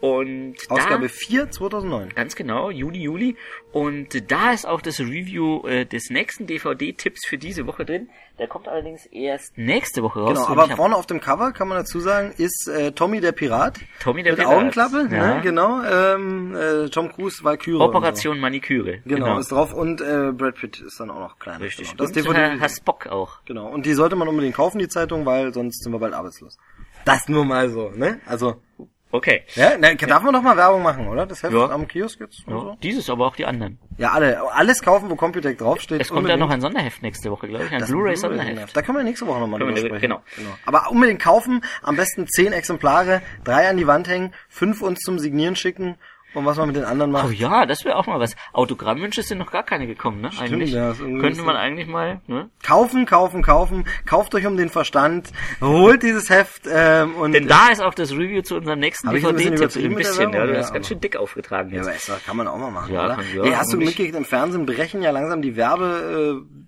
Und 0.00 0.54
Ausgabe 0.68 1.08
da, 1.08 1.12
4, 1.12 1.50
2009. 1.50 2.10
Ganz 2.14 2.36
genau, 2.36 2.70
Juni, 2.70 2.98
Juli. 3.02 3.36
Und 3.72 4.30
da 4.30 4.52
ist 4.52 4.64
auch 4.64 4.80
das 4.80 5.00
Review 5.00 5.66
äh, 5.66 5.86
des 5.86 6.10
nächsten 6.10 6.46
DVD-Tipps 6.46 7.26
für 7.26 7.36
diese 7.36 7.66
Woche 7.66 7.84
drin. 7.84 8.08
Der 8.38 8.46
kommt 8.46 8.68
allerdings 8.68 9.06
erst 9.06 9.58
nächste 9.58 10.04
Woche 10.04 10.20
raus. 10.20 10.34
Genau, 10.46 10.46
aber 10.62 10.68
vorne 10.76 10.94
auf 10.94 11.06
dem 11.06 11.20
Cover 11.20 11.50
kann 11.50 11.66
man 11.66 11.78
dazu 11.78 11.98
sagen, 11.98 12.32
ist 12.36 12.68
äh, 12.68 12.92
Tommy 12.92 13.20
der 13.20 13.32
Pirat. 13.32 13.80
Tommy 14.00 14.22
der 14.22 14.34
mit 14.34 14.40
Pirat. 14.40 14.54
Augenklappe, 14.54 15.08
Ja. 15.10 15.34
ne, 15.34 15.40
genau. 15.42 15.82
Ähm, 15.82 16.54
äh, 16.54 16.88
Tom 16.90 17.10
Cruise, 17.12 17.42
Valkyrie. 17.42 17.80
Operation 17.80 18.38
Maniküre. 18.38 18.92
Und 18.98 19.02
so. 19.04 19.14
Genau, 19.16 19.38
ist 19.40 19.50
drauf 19.50 19.74
und 19.74 20.00
äh, 20.00 20.30
Brad 20.32 20.54
Pitt 20.54 20.80
ist 20.80 21.00
dann 21.00 21.10
auch 21.10 21.18
noch 21.18 21.38
klein. 21.40 21.60
Richtig. 21.60 21.90
Genau. 21.90 22.04
Das 22.04 22.10
Und 22.10 22.16
DVD. 22.16 22.38
Herr, 22.38 22.60
Herr 22.60 22.68
Spock 22.68 23.08
auch. 23.08 23.40
Genau, 23.46 23.66
und 23.68 23.84
die 23.84 23.94
sollte 23.94 24.14
man 24.14 24.28
unbedingt 24.28 24.54
kaufen, 24.54 24.78
die 24.78 24.86
Zeitung, 24.88 25.26
weil 25.26 25.52
sonst 25.52 25.82
sind 25.82 25.90
wir 25.92 25.98
bald 25.98 26.14
arbeitslos. 26.14 26.56
Das 27.04 27.28
nur 27.28 27.44
mal 27.44 27.68
so, 27.70 27.90
ne? 27.90 28.20
Also, 28.26 28.62
Okay. 29.10 29.42
ja, 29.54 29.76
ne, 29.78 29.96
darf 29.96 30.22
man 30.22 30.34
doch 30.34 30.42
mal 30.42 30.56
Werbung 30.56 30.82
machen, 30.82 31.08
oder? 31.08 31.24
Das 31.24 31.42
Heft 31.42 31.54
Ja. 31.54 31.70
am 31.70 31.88
Kiosk 31.88 32.20
jetzt? 32.20 32.44
Ja, 32.46 32.52
so? 32.52 32.76
dieses, 32.82 33.08
aber 33.08 33.26
auch 33.26 33.36
die 33.36 33.46
anderen. 33.46 33.78
Ja, 33.96 34.12
alle, 34.12 34.40
alles 34.52 34.82
kaufen, 34.82 35.08
wo 35.10 35.16
Computec 35.16 35.56
draufsteht. 35.58 36.00
Es 36.00 36.08
kommt 36.08 36.28
ja 36.28 36.36
noch 36.36 36.44
unbedingt. 36.46 36.64
ein 36.66 36.72
Sonderheft 36.72 37.02
nächste 37.02 37.30
Woche, 37.30 37.48
glaube 37.48 37.64
ich. 37.64 37.72
Ein 37.72 37.84
Blu-ray-Sonderheft. 37.86 38.76
Da 38.76 38.82
können 38.82 38.98
wir 38.98 39.04
nächste 39.04 39.26
Woche 39.26 39.40
nochmal 39.40 39.60
drüber 39.60 39.76
sprechen. 39.76 40.00
genau. 40.00 40.22
Aber 40.66 40.90
unbedingt 40.90 41.22
kaufen, 41.22 41.64
am 41.82 41.96
besten 41.96 42.26
zehn 42.28 42.52
Exemplare, 42.52 43.22
drei 43.44 43.68
an 43.68 43.76
die 43.78 43.86
Wand 43.86 44.08
hängen, 44.08 44.34
fünf 44.48 44.82
uns 44.82 45.00
zum 45.00 45.18
Signieren 45.18 45.56
schicken 45.56 45.96
und 46.34 46.44
was 46.44 46.56
man 46.58 46.66
mit 46.68 46.76
den 46.76 46.84
anderen 46.84 47.10
macht. 47.10 47.26
Oh 47.28 47.30
ja, 47.30 47.64
das 47.66 47.84
wäre 47.84 47.96
auch 47.96 48.06
mal 48.06 48.20
was. 48.20 48.36
Autogrammwünsche 48.52 49.22
sind 49.22 49.38
noch 49.38 49.50
gar 49.50 49.62
keine 49.62 49.86
gekommen, 49.86 50.20
ne? 50.20 50.30
eigentlich. 50.38 50.72
ja, 50.72 50.92
Könnte 50.92 51.42
man 51.42 51.56
eigentlich 51.56 51.86
mal, 51.88 52.20
ne? 52.26 52.50
Kaufen, 52.62 53.06
kaufen, 53.06 53.42
kaufen, 53.42 53.86
kauft 54.06 54.34
euch 54.34 54.46
um 54.46 54.56
den 54.56 54.68
Verstand, 54.68 55.30
holt 55.60 56.02
dieses 56.02 56.28
Heft 56.30 56.62
ähm, 56.70 57.14
und 57.16 57.32
Denn 57.32 57.48
da 57.48 57.68
ist 57.68 57.80
auch 57.80 57.94
das 57.94 58.12
Review 58.12 58.42
zu 58.42 58.56
unserem 58.56 58.78
nächsten 58.78 59.08
ich 59.14 59.26
ein 59.26 59.34
bisschen 59.36 59.52
DVD-Tipp. 59.56 59.84
Ein 59.90 59.94
bisschen, 59.96 60.32
ja. 60.32 60.46
Du 60.46 60.52
Ja, 60.52 60.58
hast 60.58 60.72
ganz 60.72 60.76
aber- 60.76 60.84
schön 60.84 61.00
dick 61.00 61.16
aufgetragen 61.16 61.70
Ja, 61.70 61.76
jetzt. 61.76 61.86
aber 61.88 61.96
ist, 61.96 62.08
das 62.08 62.24
kann 62.24 62.36
man 62.36 62.46
auch 62.46 62.58
mal 62.58 62.70
machen, 62.70 62.92
Ja, 62.94 63.04
oder? 63.06 63.14
kann- 63.16 63.24
ja, 63.34 63.42
hey, 63.44 63.52
hast 63.52 63.72
du 63.72 63.78
mitgekriegt, 63.78 64.14
im 64.14 64.24
Fernsehen 64.24 64.66
brechen 64.66 65.02
ja 65.02 65.10
langsam 65.10 65.40
die 65.42 65.56
Werbe 65.56 66.44
äh, 66.44 66.58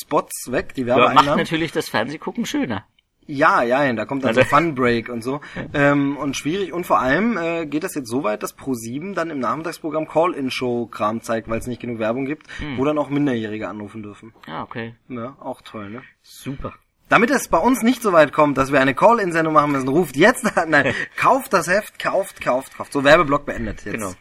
Spots 0.00 0.50
weg, 0.50 0.74
die 0.74 0.82
Ja, 0.82 0.88
macht 0.96 0.98
Werbeeinnahmen. 1.08 1.38
natürlich 1.38 1.72
das 1.72 1.88
Fernsehgucken 1.88 2.44
schöner. 2.44 2.84
Ja, 3.26 3.62
ja, 3.62 3.92
da 3.92 4.04
kommt 4.04 4.24
dann 4.24 4.34
so 4.34 4.40
Also- 4.40 4.54
Fun 4.56 4.74
Break 4.74 5.08
und 5.08 5.22
so. 5.22 5.40
Ähm, 5.74 6.16
und 6.16 6.36
schwierig. 6.36 6.72
Und 6.72 6.86
vor 6.86 7.00
allem 7.00 7.36
äh, 7.36 7.66
geht 7.66 7.82
das 7.84 7.94
jetzt 7.94 8.08
so 8.08 8.22
weit, 8.24 8.42
dass 8.42 8.56
Pro7 8.56 9.14
dann 9.14 9.30
im 9.30 9.40
Nachmittagsprogramm 9.40 10.06
Call-In-Show-Kram 10.06 11.20
zeigt, 11.22 11.48
weil 11.48 11.58
es 11.58 11.66
nicht 11.66 11.80
genug 11.80 11.98
Werbung 11.98 12.24
gibt, 12.24 12.46
Hm. 12.58 12.78
wo 12.78 12.84
dann 12.84 12.98
auch 12.98 13.08
Minderjährige 13.10 13.68
anrufen 13.68 14.02
dürfen. 14.02 14.32
Ja, 14.46 14.62
okay. 14.62 14.94
Ja, 15.08 15.36
auch 15.40 15.60
toll, 15.62 15.90
ne? 15.90 16.02
Super. 16.22 16.72
Damit 17.08 17.30
es 17.30 17.48
bei 17.48 17.58
uns 17.58 17.82
nicht 17.82 18.02
so 18.02 18.12
weit 18.12 18.32
kommt, 18.32 18.58
dass 18.58 18.72
wir 18.72 18.80
eine 18.80 18.94
Call-In-Sendung 18.94 19.54
machen 19.54 19.72
müssen, 19.72 19.88
ruft 19.88 20.16
jetzt 20.16 20.56
an. 20.56 20.70
Nein, 20.70 20.92
kauft 21.16 21.52
das 21.52 21.68
Heft, 21.68 21.98
kauft, 21.98 22.40
kauft, 22.40 22.76
kauft. 22.76 22.92
So, 22.92 23.04
Werbeblock 23.04 23.46
beendet 23.46 23.84
jetzt. 23.84 23.94
Genau. 23.94 24.12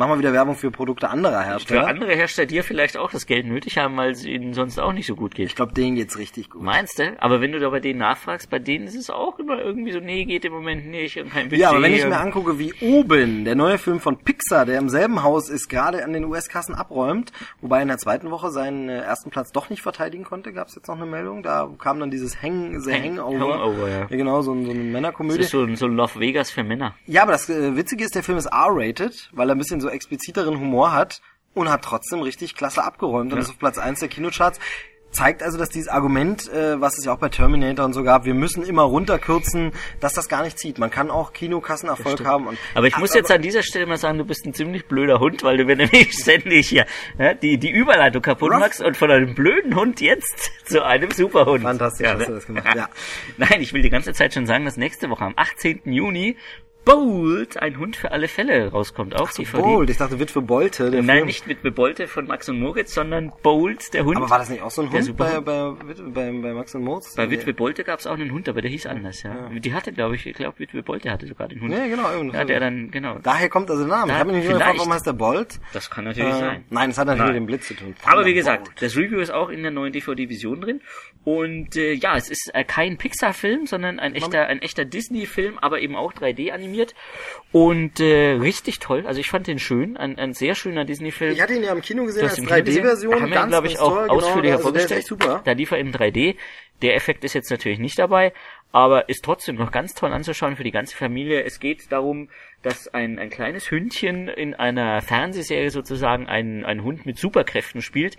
Machen 0.00 0.12
wir 0.12 0.18
wieder 0.20 0.32
Werbung 0.32 0.54
für 0.54 0.70
Produkte 0.70 1.10
anderer 1.10 1.42
Für 1.42 1.46
Hersteller. 1.50 1.86
andere 1.88 2.14
Hersteller, 2.14 2.46
die 2.46 2.54
ja 2.54 2.62
vielleicht 2.62 2.96
auch 2.96 3.10
das 3.10 3.26
Geld 3.26 3.44
nötig 3.44 3.76
haben, 3.76 3.98
weil 3.98 4.12
es 4.12 4.24
ihnen 4.24 4.54
sonst 4.54 4.78
auch 4.80 4.94
nicht 4.94 5.06
so 5.06 5.14
gut 5.14 5.34
geht. 5.34 5.48
Ich 5.48 5.54
glaube, 5.54 5.74
denen 5.74 5.94
geht's 5.94 6.16
richtig 6.16 6.48
gut. 6.48 6.62
Meinst 6.62 6.98
du? 6.98 7.14
Aber 7.22 7.42
wenn 7.42 7.52
du 7.52 7.58
da 7.58 7.68
bei 7.68 7.80
denen 7.80 7.98
nachfragst, 7.98 8.48
bei 8.48 8.58
denen 8.58 8.86
ist 8.86 8.94
es 8.94 9.10
auch 9.10 9.38
immer 9.38 9.58
irgendwie 9.60 9.92
so, 9.92 10.00
nee, 10.00 10.24
geht 10.24 10.46
im 10.46 10.54
Moment 10.54 10.86
nicht 10.86 11.18
und 11.20 11.30
kein 11.30 11.44
Budget. 11.50 11.58
Ja, 11.58 11.68
aber 11.68 11.82
wenn 11.82 11.92
ich 11.92 12.06
mir 12.06 12.18
angucke, 12.18 12.58
wie 12.58 12.72
Oben, 12.80 13.44
der 13.44 13.56
neue 13.56 13.76
Film 13.76 14.00
von 14.00 14.16
Pixar, 14.16 14.64
der 14.64 14.78
im 14.78 14.88
selben 14.88 15.22
Haus 15.22 15.50
ist, 15.50 15.68
gerade 15.68 16.02
an 16.02 16.14
den 16.14 16.24
US-Kassen 16.24 16.74
abräumt, 16.74 17.30
wobei 17.60 17.76
er 17.76 17.82
in 17.82 17.88
der 17.88 17.98
zweiten 17.98 18.30
Woche 18.30 18.50
seinen 18.50 18.88
äh, 18.88 19.00
ersten 19.00 19.28
Platz 19.28 19.52
doch 19.52 19.68
nicht 19.68 19.82
verteidigen 19.82 20.24
konnte, 20.24 20.54
gab 20.54 20.68
es 20.68 20.76
jetzt 20.76 20.88
noch 20.88 20.96
eine 20.96 21.04
Meldung. 21.04 21.42
Da 21.42 21.68
kam 21.78 22.00
dann 22.00 22.10
dieses 22.10 22.40
Hang, 22.40 22.80
The 22.80 22.90
Hang- 22.90 23.18
Hangover. 23.18 23.52
Hangover, 23.58 23.88
ja. 23.90 24.04
genau, 24.06 24.40
so, 24.40 24.54
so 24.64 24.70
eine 24.70 24.78
Das 24.80 24.92
Männerkomödie. 24.92 25.40
ist 25.40 25.50
so, 25.50 25.62
ein- 25.62 25.76
so 25.76 25.86
Love 25.86 26.18
Vegas 26.20 26.50
für 26.50 26.64
Männer. 26.64 26.94
Ja, 27.06 27.24
aber 27.24 27.32
das 27.32 27.50
äh, 27.50 27.76
Witzige 27.76 28.04
ist, 28.04 28.14
der 28.14 28.22
Film 28.22 28.38
ist 28.38 28.46
R-rated, 28.46 29.28
weil 29.34 29.50
er 29.50 29.54
ein 29.54 29.58
bisschen 29.58 29.80
so 29.82 29.89
expliziteren 29.92 30.58
Humor 30.58 30.92
hat 30.92 31.20
und 31.54 31.70
hat 31.70 31.82
trotzdem 31.82 32.20
richtig 32.20 32.54
klasse 32.54 32.84
abgeräumt 32.84 33.32
und 33.32 33.38
ist 33.38 33.50
auf 33.50 33.58
Platz 33.58 33.78
1 33.78 34.00
der 34.00 34.08
Kinocharts. 34.08 34.58
Zeigt 35.10 35.42
also, 35.42 35.58
dass 35.58 35.70
dieses 35.70 35.88
Argument, 35.88 36.48
äh, 36.52 36.80
was 36.80 36.96
es 36.96 37.04
ja 37.04 37.12
auch 37.12 37.18
bei 37.18 37.28
Terminator 37.28 37.84
und 37.84 37.94
so 37.94 38.04
gab, 38.04 38.26
wir 38.26 38.34
müssen 38.34 38.62
immer 38.62 38.82
runterkürzen, 38.82 39.72
dass 39.98 40.12
das 40.12 40.28
gar 40.28 40.44
nicht 40.44 40.56
zieht. 40.56 40.78
Man 40.78 40.90
kann 40.90 41.10
auch 41.10 41.32
Kinokassenerfolg 41.32 42.24
haben. 42.24 42.46
Und, 42.46 42.58
Aber 42.74 42.86
ich 42.86 42.96
muss 42.96 43.12
jetzt 43.12 43.28
an 43.32 43.42
dieser 43.42 43.64
Stelle 43.64 43.86
mal 43.86 43.96
sagen, 43.96 44.18
du 44.18 44.24
bist 44.24 44.46
ein 44.46 44.54
ziemlich 44.54 44.86
blöder 44.86 45.18
Hund, 45.18 45.42
weil 45.42 45.56
du 45.56 45.64
mir 45.64 45.74
nämlich 45.76 46.12
ständig 46.12 46.68
hier 46.68 46.86
ja, 47.18 47.34
die, 47.34 47.58
die 47.58 47.70
Überleitung 47.70 48.22
kaputt 48.22 48.52
Ruff. 48.52 48.60
machst 48.60 48.80
und 48.80 48.96
von 48.96 49.10
einem 49.10 49.34
blöden 49.34 49.74
Hund 49.74 50.00
jetzt 50.00 50.52
zu 50.64 50.84
einem 50.84 51.10
Superhund. 51.10 51.64
Fantastisch 51.64 52.06
ja, 52.06 52.12
hast 52.12 52.20
ne? 52.20 52.26
du 52.26 52.32
das 52.34 52.46
gemacht, 52.46 52.76
ja. 52.76 52.88
Nein, 53.36 53.60
ich 53.62 53.72
will 53.72 53.82
die 53.82 53.90
ganze 53.90 54.12
Zeit 54.12 54.32
schon 54.32 54.46
sagen, 54.46 54.64
dass 54.64 54.76
nächste 54.76 55.10
Woche 55.10 55.24
am 55.24 55.34
18. 55.34 55.80
Juni 55.86 56.36
Bold, 56.94 57.56
ein 57.62 57.78
Hund 57.78 57.94
für 57.96 58.10
alle 58.10 58.26
Fälle 58.26 58.70
rauskommt 58.70 59.14
auf 59.14 59.32
DVD. 59.32 59.62
Bold, 59.62 59.90
ich 59.90 59.96
dachte 59.96 60.18
Witwe 60.18 60.42
Bolte. 60.42 60.90
Der 60.90 61.02
Nein, 61.02 61.16
Film. 61.18 61.26
nicht 61.28 61.46
mit 61.46 61.62
Bebolte 61.62 62.08
von 62.08 62.26
Max 62.26 62.48
und 62.48 62.58
Moritz, 62.58 62.94
sondern 62.94 63.32
Bold, 63.42 63.94
der 63.94 64.04
Hund. 64.04 64.16
Aber 64.16 64.28
war 64.28 64.38
das 64.40 64.48
nicht 64.50 64.62
auch 64.62 64.70
so 64.72 64.82
ein 64.82 64.90
Hund 64.90 65.16
bei, 65.16 65.40
bei, 65.40 65.52
Witwe- 65.52 66.10
bei, 66.12 66.32
bei 66.32 66.52
Max 66.52 66.74
und 66.74 66.82
Moritz? 66.82 67.14
Bei 67.14 67.30
Witwe 67.30 67.54
Bolte 67.54 67.84
gab 67.84 68.00
es 68.00 68.06
auch 68.06 68.14
einen 68.14 68.32
Hund, 68.32 68.48
aber 68.48 68.60
der 68.60 68.70
hieß 68.70 68.86
anders, 68.86 69.22
ja. 69.22 69.48
Die 69.56 69.72
hatte, 69.72 69.92
glaube 69.92 70.16
ich, 70.16 70.26
ich 70.26 70.34
glaube, 70.34 70.58
Witwe 70.58 70.82
Bolte 70.82 71.10
hatte 71.10 71.26
sogar 71.28 71.46
den 71.48 71.60
Hund. 71.60 71.72
Ja, 71.72 71.86
genau. 71.86 72.10
Ja, 72.32 72.44
der 72.44 72.56
so. 72.56 72.60
dann, 72.60 72.90
genau. 72.90 73.18
Daher 73.22 73.48
kommt 73.48 73.70
also 73.70 73.84
der 73.86 73.96
Name. 73.96 74.08
Da- 74.08 74.14
ich 74.14 74.20
habe 74.20 74.32
mich 74.32 74.42
nicht 74.44 74.52
gefragt, 74.52 74.78
warum 74.78 74.92
heißt 74.92 75.06
der 75.06 75.12
Bolt. 75.12 75.60
Das 75.72 75.90
kann 75.90 76.04
natürlich 76.04 76.34
Äh, 76.34 76.38
sein. 76.40 76.64
nein, 76.70 76.90
es 76.90 76.98
hat 76.98 77.06
natürlich 77.06 77.24
Nein. 77.26 77.34
mit 77.34 77.42
dem 77.42 77.46
Blitz 77.46 77.68
zu 77.68 77.74
tun. 77.74 77.94
Aber 78.04 78.24
wie 78.26 78.34
gesagt, 78.34 78.82
das 78.82 78.96
Review 78.96 79.20
ist 79.20 79.30
auch 79.30 79.48
in 79.50 79.62
der 79.62 79.70
neuen 79.70 79.92
DVD-Vision 79.92 80.60
drin. 80.60 80.80
Und 81.24 81.76
äh, 81.76 81.92
ja, 81.92 82.16
es 82.16 82.30
ist 82.30 82.50
äh, 82.54 82.64
kein 82.64 82.96
Pixar-Film, 82.96 83.66
sondern 83.66 84.00
ein 84.00 84.14
echter, 84.14 84.46
ein 84.46 84.62
echter 84.62 84.86
Disney-Film, 84.86 85.58
aber 85.58 85.80
eben 85.80 85.94
auch 85.94 86.14
3D 86.14 86.50
animiert. 86.50 86.94
und 87.52 88.00
äh, 88.00 88.32
richtig 88.40 88.78
toll. 88.78 89.06
Also 89.06 89.20
ich 89.20 89.28
fand 89.28 89.46
den 89.46 89.58
schön, 89.58 89.98
ein, 89.98 90.18
ein 90.18 90.32
sehr 90.32 90.54
schöner 90.54 90.86
Disney-Film. 90.86 91.32
Ich 91.32 91.42
hatte 91.42 91.54
ihn 91.54 91.62
ja 91.62 91.72
im 91.72 91.82
Kino 91.82 92.04
gesehen 92.04 92.22
als 92.22 92.32
hast 92.32 92.38
ihn 92.38 92.44
im 92.44 92.48
Kino 92.48 92.64
gesehen? 92.64 92.84
3D-Version. 92.84 93.22
Haben 93.22 93.30
wir, 93.30 93.46
glaube 93.46 93.66
ich, 93.66 93.74
ganz 93.74 93.82
auch 93.82 93.94
toll, 93.94 94.08
ausführlicher 94.08 94.56
genau, 94.56 94.70
der 94.70 94.82
ist 94.84 94.88
vorgestellt. 94.88 95.06
super. 95.06 95.42
Da 95.44 95.52
lief 95.52 95.70
er 95.72 95.78
in 95.78 95.92
3D. 95.92 96.36
Der 96.82 96.94
Effekt 96.94 97.24
ist 97.24 97.34
jetzt 97.34 97.50
natürlich 97.50 97.78
nicht 97.78 97.98
dabei, 97.98 98.32
aber 98.72 99.10
ist 99.10 99.22
trotzdem 99.22 99.56
noch 99.56 99.70
ganz 99.70 99.94
toll 99.94 100.12
anzuschauen 100.12 100.56
für 100.56 100.64
die 100.64 100.70
ganze 100.70 100.96
Familie. 100.96 101.44
Es 101.44 101.60
geht 101.60 101.92
darum, 101.92 102.30
dass 102.62 102.88
ein, 102.88 103.18
ein 103.18 103.30
kleines 103.30 103.70
Hündchen 103.70 104.28
in 104.28 104.54
einer 104.54 105.00
Fernsehserie 105.00 105.70
sozusagen 105.70 106.26
einen, 106.26 106.64
einen 106.64 106.84
Hund 106.84 107.06
mit 107.06 107.18
Superkräften 107.18 107.80
spielt. 107.80 108.16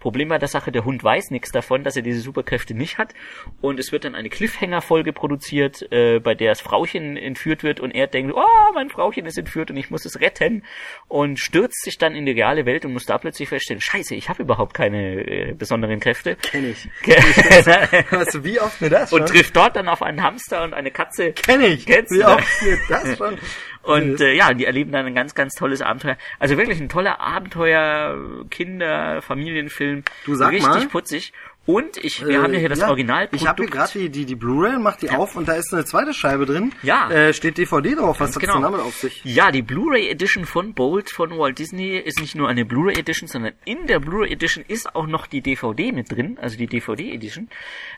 Problem 0.00 0.28
bei 0.28 0.38
der 0.38 0.48
Sache, 0.48 0.72
der 0.72 0.84
Hund 0.84 1.04
weiß 1.04 1.30
nichts 1.30 1.52
davon, 1.52 1.84
dass 1.84 1.94
er 1.94 2.02
diese 2.02 2.20
Superkräfte 2.20 2.74
nicht 2.74 2.98
hat. 2.98 3.14
Und 3.60 3.78
es 3.78 3.92
wird 3.92 4.04
dann 4.04 4.14
eine 4.14 4.30
Cliffhanger-Folge 4.30 5.12
produziert, 5.12 5.86
äh, 5.92 6.18
bei 6.18 6.34
der 6.34 6.50
das 6.50 6.60
Frauchen 6.60 7.16
entführt 7.16 7.62
wird 7.62 7.80
und 7.80 7.92
er 7.92 8.08
denkt, 8.08 8.34
oh, 8.34 8.72
mein 8.74 8.90
Frauchen 8.90 9.26
ist 9.26 9.38
entführt 9.38 9.70
und 9.70 9.76
ich 9.76 9.90
muss 9.90 10.04
es 10.04 10.20
retten. 10.20 10.64
Und 11.08 11.38
stürzt 11.38 11.84
sich 11.84 11.98
dann 11.98 12.14
in 12.14 12.26
die 12.26 12.32
reale 12.32 12.66
Welt 12.66 12.84
und 12.84 12.92
muss 12.92 13.06
da 13.06 13.18
plötzlich 13.18 13.48
feststellen, 13.48 13.80
scheiße, 13.80 14.14
ich 14.14 14.28
habe 14.28 14.42
überhaupt 14.42 14.74
keine 14.74 15.20
äh, 15.20 15.54
besonderen 15.54 16.00
Kräfte. 16.00 16.36
Kenn 16.36 16.70
ich. 16.70 16.88
und 18.10 18.34
du, 18.34 18.44
wie 18.44 18.58
oft 18.58 18.80
mir 18.80 18.90
das 18.90 19.10
schon? 19.10 19.24
trifft 19.26 19.54
dort 19.54 19.76
dann 19.76 19.88
auf 19.88 20.02
einen 20.02 20.22
Hamster 20.22 20.64
und 20.64 20.74
eine 20.74 20.90
Katze. 20.90 21.32
Kenn 21.32 21.62
ich. 21.62 21.86
Kennst 21.86 22.12
wie 22.12 22.20
du 22.20 22.26
oft 22.26 22.62
mir 22.62 22.78
das 22.88 23.16
schon? 23.16 23.38
Und 23.82 24.20
äh, 24.20 24.34
ja, 24.34 24.54
die 24.54 24.64
erleben 24.64 24.92
dann 24.92 25.06
ein 25.06 25.14
ganz, 25.14 25.34
ganz 25.34 25.54
tolles 25.54 25.82
Abenteuer. 25.82 26.16
Also 26.38 26.56
wirklich 26.56 26.80
ein 26.80 26.88
toller 26.88 27.20
Abenteuer, 27.20 28.16
Kinder, 28.50 29.22
Familienfilm. 29.22 30.04
Du 30.24 30.34
sag 30.34 30.52
Richtig 30.52 30.68
mal. 30.68 30.86
putzig. 30.88 31.32
Und 31.64 31.96
ich, 31.98 32.26
wir 32.26 32.42
haben 32.42 32.52
ja 32.52 32.58
hier 32.58 32.68
das 32.68 32.80
Äh, 32.80 32.82
ja, 32.82 32.88
Originalprodukt. 32.88 33.40
Ich 33.40 33.46
habe 33.48 33.62
hier 33.62 33.70
gerade 33.70 33.92
die, 33.92 34.08
die, 34.10 34.24
die 34.26 34.34
Blu-ray 34.34 34.78
mach 34.80 34.96
die 34.96 35.10
auf 35.10 35.36
und 35.36 35.46
da 35.46 35.52
ist 35.52 35.72
eine 35.72 35.84
zweite 35.84 36.12
Scheibe 36.12 36.44
drin. 36.44 36.72
Ja. 36.82 37.08
Äh, 37.08 37.32
steht 37.32 37.56
DVD 37.56 37.94
drauf. 37.94 38.18
Was 38.18 38.32
Ganz 38.32 38.34
hat's 38.36 38.40
genau. 38.40 38.54
denn 38.54 38.62
damit 38.62 38.80
auf 38.80 38.96
sich? 38.96 39.20
Ja, 39.24 39.52
die 39.52 39.62
Blu-ray 39.62 40.08
Edition 40.10 40.44
von 40.44 40.74
Bolt 40.74 41.10
von 41.10 41.30
Walt 41.38 41.60
Disney 41.60 41.96
ist 41.98 42.20
nicht 42.20 42.34
nur 42.34 42.48
eine 42.48 42.64
Blu-ray 42.64 42.98
Edition, 42.98 43.28
sondern 43.28 43.52
in 43.64 43.86
der 43.86 44.00
Blu-ray 44.00 44.32
Edition 44.32 44.64
ist 44.66 44.96
auch 44.96 45.06
noch 45.06 45.28
die 45.28 45.40
DVD 45.40 45.92
mit 45.92 46.10
drin, 46.10 46.36
also 46.42 46.56
die 46.56 46.66
DVD 46.66 47.12
Edition. 47.12 47.48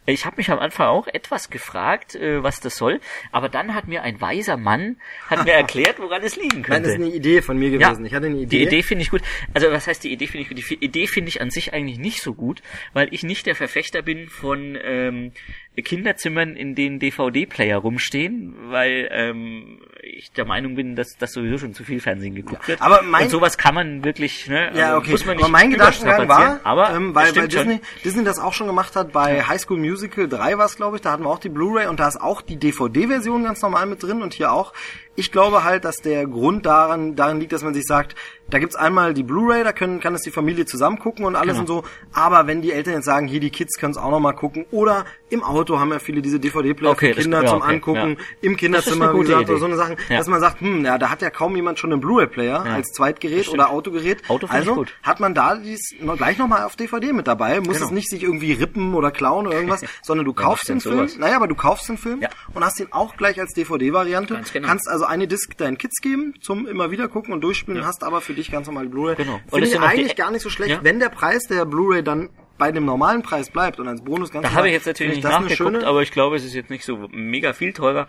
Ich 0.05 0.27
habe 0.27 0.37
mich 0.37 0.51
am 0.51 0.59
Anfang 0.59 0.89
auch 0.89 1.07
etwas 1.07 1.49
gefragt, 1.49 2.15
äh, 2.17 2.43
was 2.43 2.61
das 2.61 2.77
soll, 2.77 3.01
aber 3.33 3.49
dann 3.49 3.75
hat 3.75 3.89
mir 3.89 4.03
ein 4.03 4.21
weiser 4.21 4.59
Mann 4.59 4.97
hat 5.31 5.47
mir 5.47 5.53
erklärt, 5.55 5.99
woran 6.01 6.23
es 6.23 6.37
liegen 6.37 6.57
Nein, 6.57 6.63
könnte. 6.65 6.83
das 6.83 6.99
ist 6.99 7.03
eine 7.03 7.15
Idee 7.15 7.41
von 7.41 7.57
mir 7.59 7.71
gewesen. 7.71 8.05
Ich 8.05 8.13
hatte 8.13 8.27
eine 8.27 8.37
Idee. 8.37 8.59
Die 8.59 8.63
Idee 8.65 8.83
finde 8.83 9.03
ich 9.05 9.11
gut. 9.11 9.23
Also 9.55 9.71
was 9.73 9.87
heißt 9.87 10.05
die 10.05 10.13
Idee 10.13 10.27
finde 10.27 10.43
ich 10.43 10.49
gut? 10.51 10.59
Die 10.59 10.85
Idee 10.85 11.07
finde 11.07 11.31
ich 11.31 11.41
an 11.41 11.49
sich 11.49 11.73
eigentlich 11.73 11.99
nicht 11.99 12.21
so 12.21 12.35
gut, 12.35 12.61
weil 12.93 13.09
ich 13.11 13.23
nicht 13.23 13.47
der 13.47 13.54
Verfechter 13.55 14.03
bin 14.03 14.29
von 14.29 14.79
ähm, 14.83 15.33
Kinderzimmern, 15.77 16.57
in 16.57 16.75
denen 16.75 16.99
DVD-Player 16.99 17.79
rumstehen, 17.79 18.55
weil 18.71 19.09
ähm, 19.11 19.81
ich 20.05 20.33
der 20.33 20.45
Meinung 20.45 20.75
bin, 20.75 20.97
dass 20.97 21.17
das 21.19 21.33
sowieso 21.33 21.59
schon 21.59 21.75
zu 21.75 21.83
viel 21.85 22.01
Fernsehen 22.01 22.35
geguckt 22.35 22.69
wird. 22.69 22.81
aber 22.83 23.03
mein- 23.03 23.25
Und 23.25 23.31
sowas 23.31 23.57
kann 23.59 23.75
man 23.75 24.05
wirklich, 24.05 24.49
ne? 24.49 24.71
Ja, 24.75 24.87
also 24.89 24.99
okay. 24.99 25.11
Muss 25.13 25.25
man 25.25 25.37
nicht 25.37 25.45
aber 25.45 25.53
mein 25.53 25.71
Gedankengang 25.71 26.29
war, 26.29 26.61
aber 26.65 26.91
ähm, 26.95 27.15
weil, 27.15 27.35
weil. 27.37 27.49
Disney, 27.49 27.81
Disney 28.05 28.25
das 28.25 28.39
auch 28.39 28.53
schon 28.53 28.67
gemacht 28.67 28.97
hat 28.97 29.13
bei 29.13 29.43
High 29.43 29.61
School 29.61 29.79
Musical 29.79 30.29
3 30.29 30.59
war 30.59 30.67
es, 30.67 30.77
glaube 30.77 30.97
ich, 30.97 31.03
da 31.03 31.13
hatten 31.13 31.25
wir 31.25 31.31
auch 31.31 31.39
die 31.39 31.49
Blu-ray 31.49 31.87
und 31.87 32.01
da 32.01 32.09
ist 32.09 32.21
auch 32.21 32.43
die 32.43 32.57
DVD-Version 32.57 33.45
ganz 33.45 33.63
normal 33.63 33.87
mit 33.87 34.03
drin 34.03 34.23
und 34.23 34.35
hier 34.35 34.53
auch. 34.53 34.73
Ich 35.17 35.31
glaube 35.31 35.63
halt, 35.63 35.85
dass 35.85 35.97
der 35.99 36.27
Grund 36.27 36.67
daran, 36.67 37.15
darin 37.15 37.39
liegt, 37.39 37.53
dass 37.53 37.63
man 37.63 37.73
sich 37.73 37.85
sagt, 37.85 38.17
da 38.51 38.59
gibt's 38.59 38.75
einmal 38.75 39.15
die 39.15 39.23
Blu-ray, 39.23 39.63
da 39.63 39.73
können, 39.73 40.01
kann 40.01 40.13
es 40.15 40.23
die 40.23 40.33
Familie 40.33 40.67
zusammen 40.67 40.99
gucken 40.99 41.25
und 41.25 41.37
alles 41.37 41.57
Genau. 41.57 41.61
und 41.61 41.67
so. 41.69 41.85
Aber 42.13 42.49
wenn 42.49 42.63
die 42.63 42.73
Eltern 42.73 42.95
jetzt 42.95 43.05
sagen, 43.05 43.29
hier 43.29 43.39
die 43.39 43.51
Kids 43.51 43.79
können 43.79 43.93
es 43.93 43.97
auch 43.97 44.11
noch 44.11 44.19
mal 44.19 44.33
gucken 44.33 44.67
oder 44.73 45.05
im 45.31 45.45
Auto 45.45 45.79
haben 45.79 45.93
ja 45.93 46.01
viele 46.01 46.21
diese 46.21 46.41
DVD-Player 46.41 46.91
Okay, 46.91 47.11
für 47.11 47.15
das- 47.15 47.23
Kinder 47.23 47.43
ja, 47.45 47.49
zum 47.49 47.63
okay, 47.63 47.73
Angucken, 47.75 48.17
ja. 48.19 48.25
im 48.43 48.57
Kinderzimmer, 48.57 49.15
wie 49.15 49.21
gesagt, 49.21 49.49
oder 49.51 49.59
so 49.61 49.65
eine 49.67 49.77
Sachen, 49.77 49.94
Ja. 50.09 50.19
dass 50.19 50.27
man 50.27 50.41
sagt, 50.41 50.61
hm, 50.61 50.85
ja, 50.85 50.99
da 50.99 51.11
hat 51.11 51.23
ja 51.23 51.31
kaum 51.31 51.55
jemand 51.57 51.79
schon 51.79 51.93
einen 51.93 52.01
Blu-ray-Player 52.01 52.65
als 52.65 52.89
Zweitgerät 52.93 53.49
oder 53.49 53.71
Autogerät. 53.71 54.23
Auto 54.29 54.47
also 54.49 54.75
gut. 54.75 54.95
hat 55.03 55.21
man 55.21 55.35
da 55.35 55.55
dies 55.57 55.95
noch 56.01 56.17
gleich 56.17 56.39
nochmal 56.39 56.65
auf 56.65 56.77
DVD 56.77 57.13
mit 57.13 57.27
dabei, 57.27 57.61
muss 57.61 57.75
Genau. 57.75 57.87
es 57.87 57.91
nicht 57.93 58.09
sich 58.11 58.23
irgendwie 58.23 58.53
rippen 58.53 58.95
oder 58.95 59.11
klauen 59.11 59.47
oder 59.47 59.57
irgendwas, 59.57 59.83
sondern 60.03 60.25
du 60.27 60.33
kaufst 60.33 60.69
den 60.69 60.81
Film, 60.81 60.97
sowas? 61.09 61.19
naja, 61.19 61.37
aber 61.37 61.47
du 61.49 61.55
kaufst 61.55 61.89
den 61.89 61.99
Film 61.99 62.21
und 62.55 62.65
hast 62.65 62.79
ihn 62.81 62.89
auch 62.91 63.17
gleich 63.17 63.41
als 63.41 63.53
DVD-Variante, 63.55 64.41
genau. 64.53 64.67
kannst 64.69 64.89
also 64.89 65.05
eine 65.05 65.27
Disc 65.29 65.57
deinen 65.57 65.79
Kids 65.79 66.01
geben, 66.01 66.35
zum 66.41 66.67
immer 66.67 66.91
wieder 66.91 67.09
gucken 67.09 67.33
und 67.33 67.41
durchspielen, 67.43 67.85
hast 67.85 68.03
aber 68.05 68.21
für 68.21 68.35
dich 68.35 68.51
ganz 68.51 68.67
normal 68.67 68.87
Blu-ray. 68.89 69.17
Genau. 69.17 69.35
Und 69.35 69.51
Finde 69.51 69.67
es 69.67 69.73
ich 69.75 69.81
eigentlich 69.81 70.17
gar 70.17 70.31
nicht 70.31 70.43
so 70.43 70.51
schlecht, 70.51 70.81
wenn 70.83 71.01
der 71.01 71.09
Preis 71.09 71.45
der 71.45 71.65
Blu-ray 71.65 72.03
dann 72.03 72.31
bei 72.57 72.71
dem 72.71 72.85
normalen 72.85 73.23
Preis 73.23 73.51
bleibt 73.51 73.81
und 73.81 73.89
als 73.89 74.03
Bonus 74.05 74.31
ganz 74.31 74.47
Da 74.47 74.55
habe 74.55 74.69
ich 74.69 74.75
jetzt 74.75 74.87
natürlich 74.87 75.17
nicht 75.17 75.25
nachgeguckt, 75.25 75.57
schöne- 75.57 75.85
aber 75.87 76.03
ich 76.03 76.13
glaube, 76.13 76.37
es 76.37 76.45
ist 76.45 76.55
jetzt 76.55 76.71
nicht 76.71 76.85
so 76.85 77.09
mega 77.11 77.53
viel 77.53 77.73
teurer. 77.73 78.07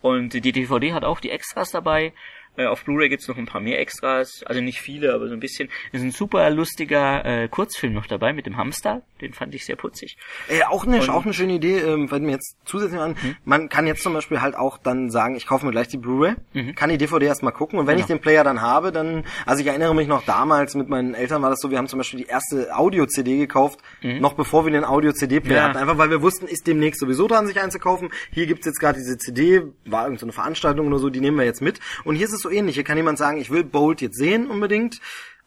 Und 0.00 0.32
die 0.32 0.52
DVD 0.52 0.92
hat 0.92 1.04
auch 1.04 1.20
die 1.20 1.30
Extras 1.30 1.70
dabei. 1.70 2.12
Äh, 2.56 2.66
Auf 2.66 2.84
Blu-ray 2.84 3.08
gibt's 3.08 3.28
noch 3.28 3.36
ein 3.36 3.46
paar 3.46 3.60
mehr 3.60 3.78
Extras, 3.78 4.42
also 4.44 4.60
nicht 4.60 4.80
viele, 4.80 5.14
aber 5.14 5.28
so 5.28 5.34
ein 5.34 5.40
bisschen. 5.40 5.68
Es 5.92 6.00
ist 6.00 6.06
ein 6.06 6.10
super 6.10 6.48
lustiger 6.50 7.24
äh, 7.24 7.48
Kurzfilm 7.48 7.92
noch 7.92 8.06
dabei 8.06 8.32
mit 8.32 8.46
dem 8.46 8.56
Hamster, 8.56 9.02
den 9.20 9.32
fand 9.32 9.54
ich 9.54 9.64
sehr 9.64 9.76
putzig. 9.76 10.16
Ey, 10.48 10.62
auch 10.64 10.84
eine, 10.86 11.00
Und- 11.00 11.10
auch 11.10 11.24
eine 11.24 11.34
schöne 11.34 11.52
Idee, 11.54 11.78
ähm, 11.78 12.08
fällt 12.08 12.22
mir 12.22 12.32
jetzt 12.32 12.56
zusätzlich 12.64 13.00
an. 13.00 13.16
Mhm. 13.22 13.36
Man 13.44 13.68
kann 13.68 13.86
jetzt 13.86 14.02
zum 14.02 14.12
Beispiel 14.12 14.40
halt 14.40 14.56
auch 14.56 14.78
dann 14.78 15.10
sagen, 15.10 15.36
ich 15.36 15.46
kaufe 15.46 15.64
mir 15.66 15.72
gleich 15.72 15.88
die 15.88 15.98
Blu-ray, 15.98 16.34
Mhm. 16.52 16.74
kann 16.74 16.90
die 16.90 16.98
DVD 16.98 17.26
erstmal 17.26 17.52
gucken 17.52 17.78
und 17.78 17.86
wenn 17.86 17.98
ich 17.98 18.06
Genau. 18.06 18.18
den 18.18 18.22
Player 18.22 18.42
dann 18.44 18.60
habe, 18.60 18.90
dann, 18.90 19.24
also 19.46 19.60
ich 19.62 19.66
erinnere 19.68 19.94
mich 19.94 20.08
noch 20.08 20.24
damals 20.24 20.74
mit 20.74 20.88
meinen 20.88 21.14
Eltern 21.14 21.42
war 21.42 21.50
das 21.50 21.60
so, 21.60 21.70
wir 21.70 21.78
haben 21.78 21.86
zum 21.88 21.98
Beispiel 21.98 22.20
die 22.20 22.26
erste 22.26 22.74
Audio-CD 22.76 23.38
gekauft, 23.38 23.78
noch 24.02 24.32
bevor 24.34 24.64
wir 24.66 24.72
den 24.72 24.84
Audio-CD-Player 24.84 25.52
Mhm. 25.52 25.56
Ja. 25.62 25.68
hatten, 25.68 25.78
einfach 25.78 25.98
weil 25.98 26.10
wir 26.10 26.22
wussten, 26.22 26.46
ist 26.48 26.66
demnächst 26.66 27.00
sowieso 27.00 27.28
dran, 27.28 27.46
sich 27.46 27.60
einzukaufen. 27.60 28.10
Hier 28.32 28.46
gibt's 28.46 28.66
jetzt 28.66 28.80
gerade 28.80 28.98
diese 28.98 29.16
CD, 29.18 29.62
war 29.86 30.04
irgendeine 30.04 30.32
so 30.32 30.34
Veranstaltung 30.34 30.88
oder 30.88 30.98
so, 30.98 31.08
die 31.10 31.20
nehmen 31.20 31.36
wir 31.38 31.44
jetzt 31.44 31.62
mit. 31.62 31.78
Und 32.04 32.16
hier 32.16 32.26
ist 32.26 32.32
es 32.32 32.40
so 32.40 32.47
ähnlich, 32.50 32.74
hier 32.74 32.84
kann 32.84 32.96
jemand 32.96 33.18
sagen, 33.18 33.38
ich 33.40 33.50
will 33.50 33.64
Bolt 33.64 34.00
jetzt 34.00 34.16
sehen 34.16 34.48
unbedingt. 34.48 35.00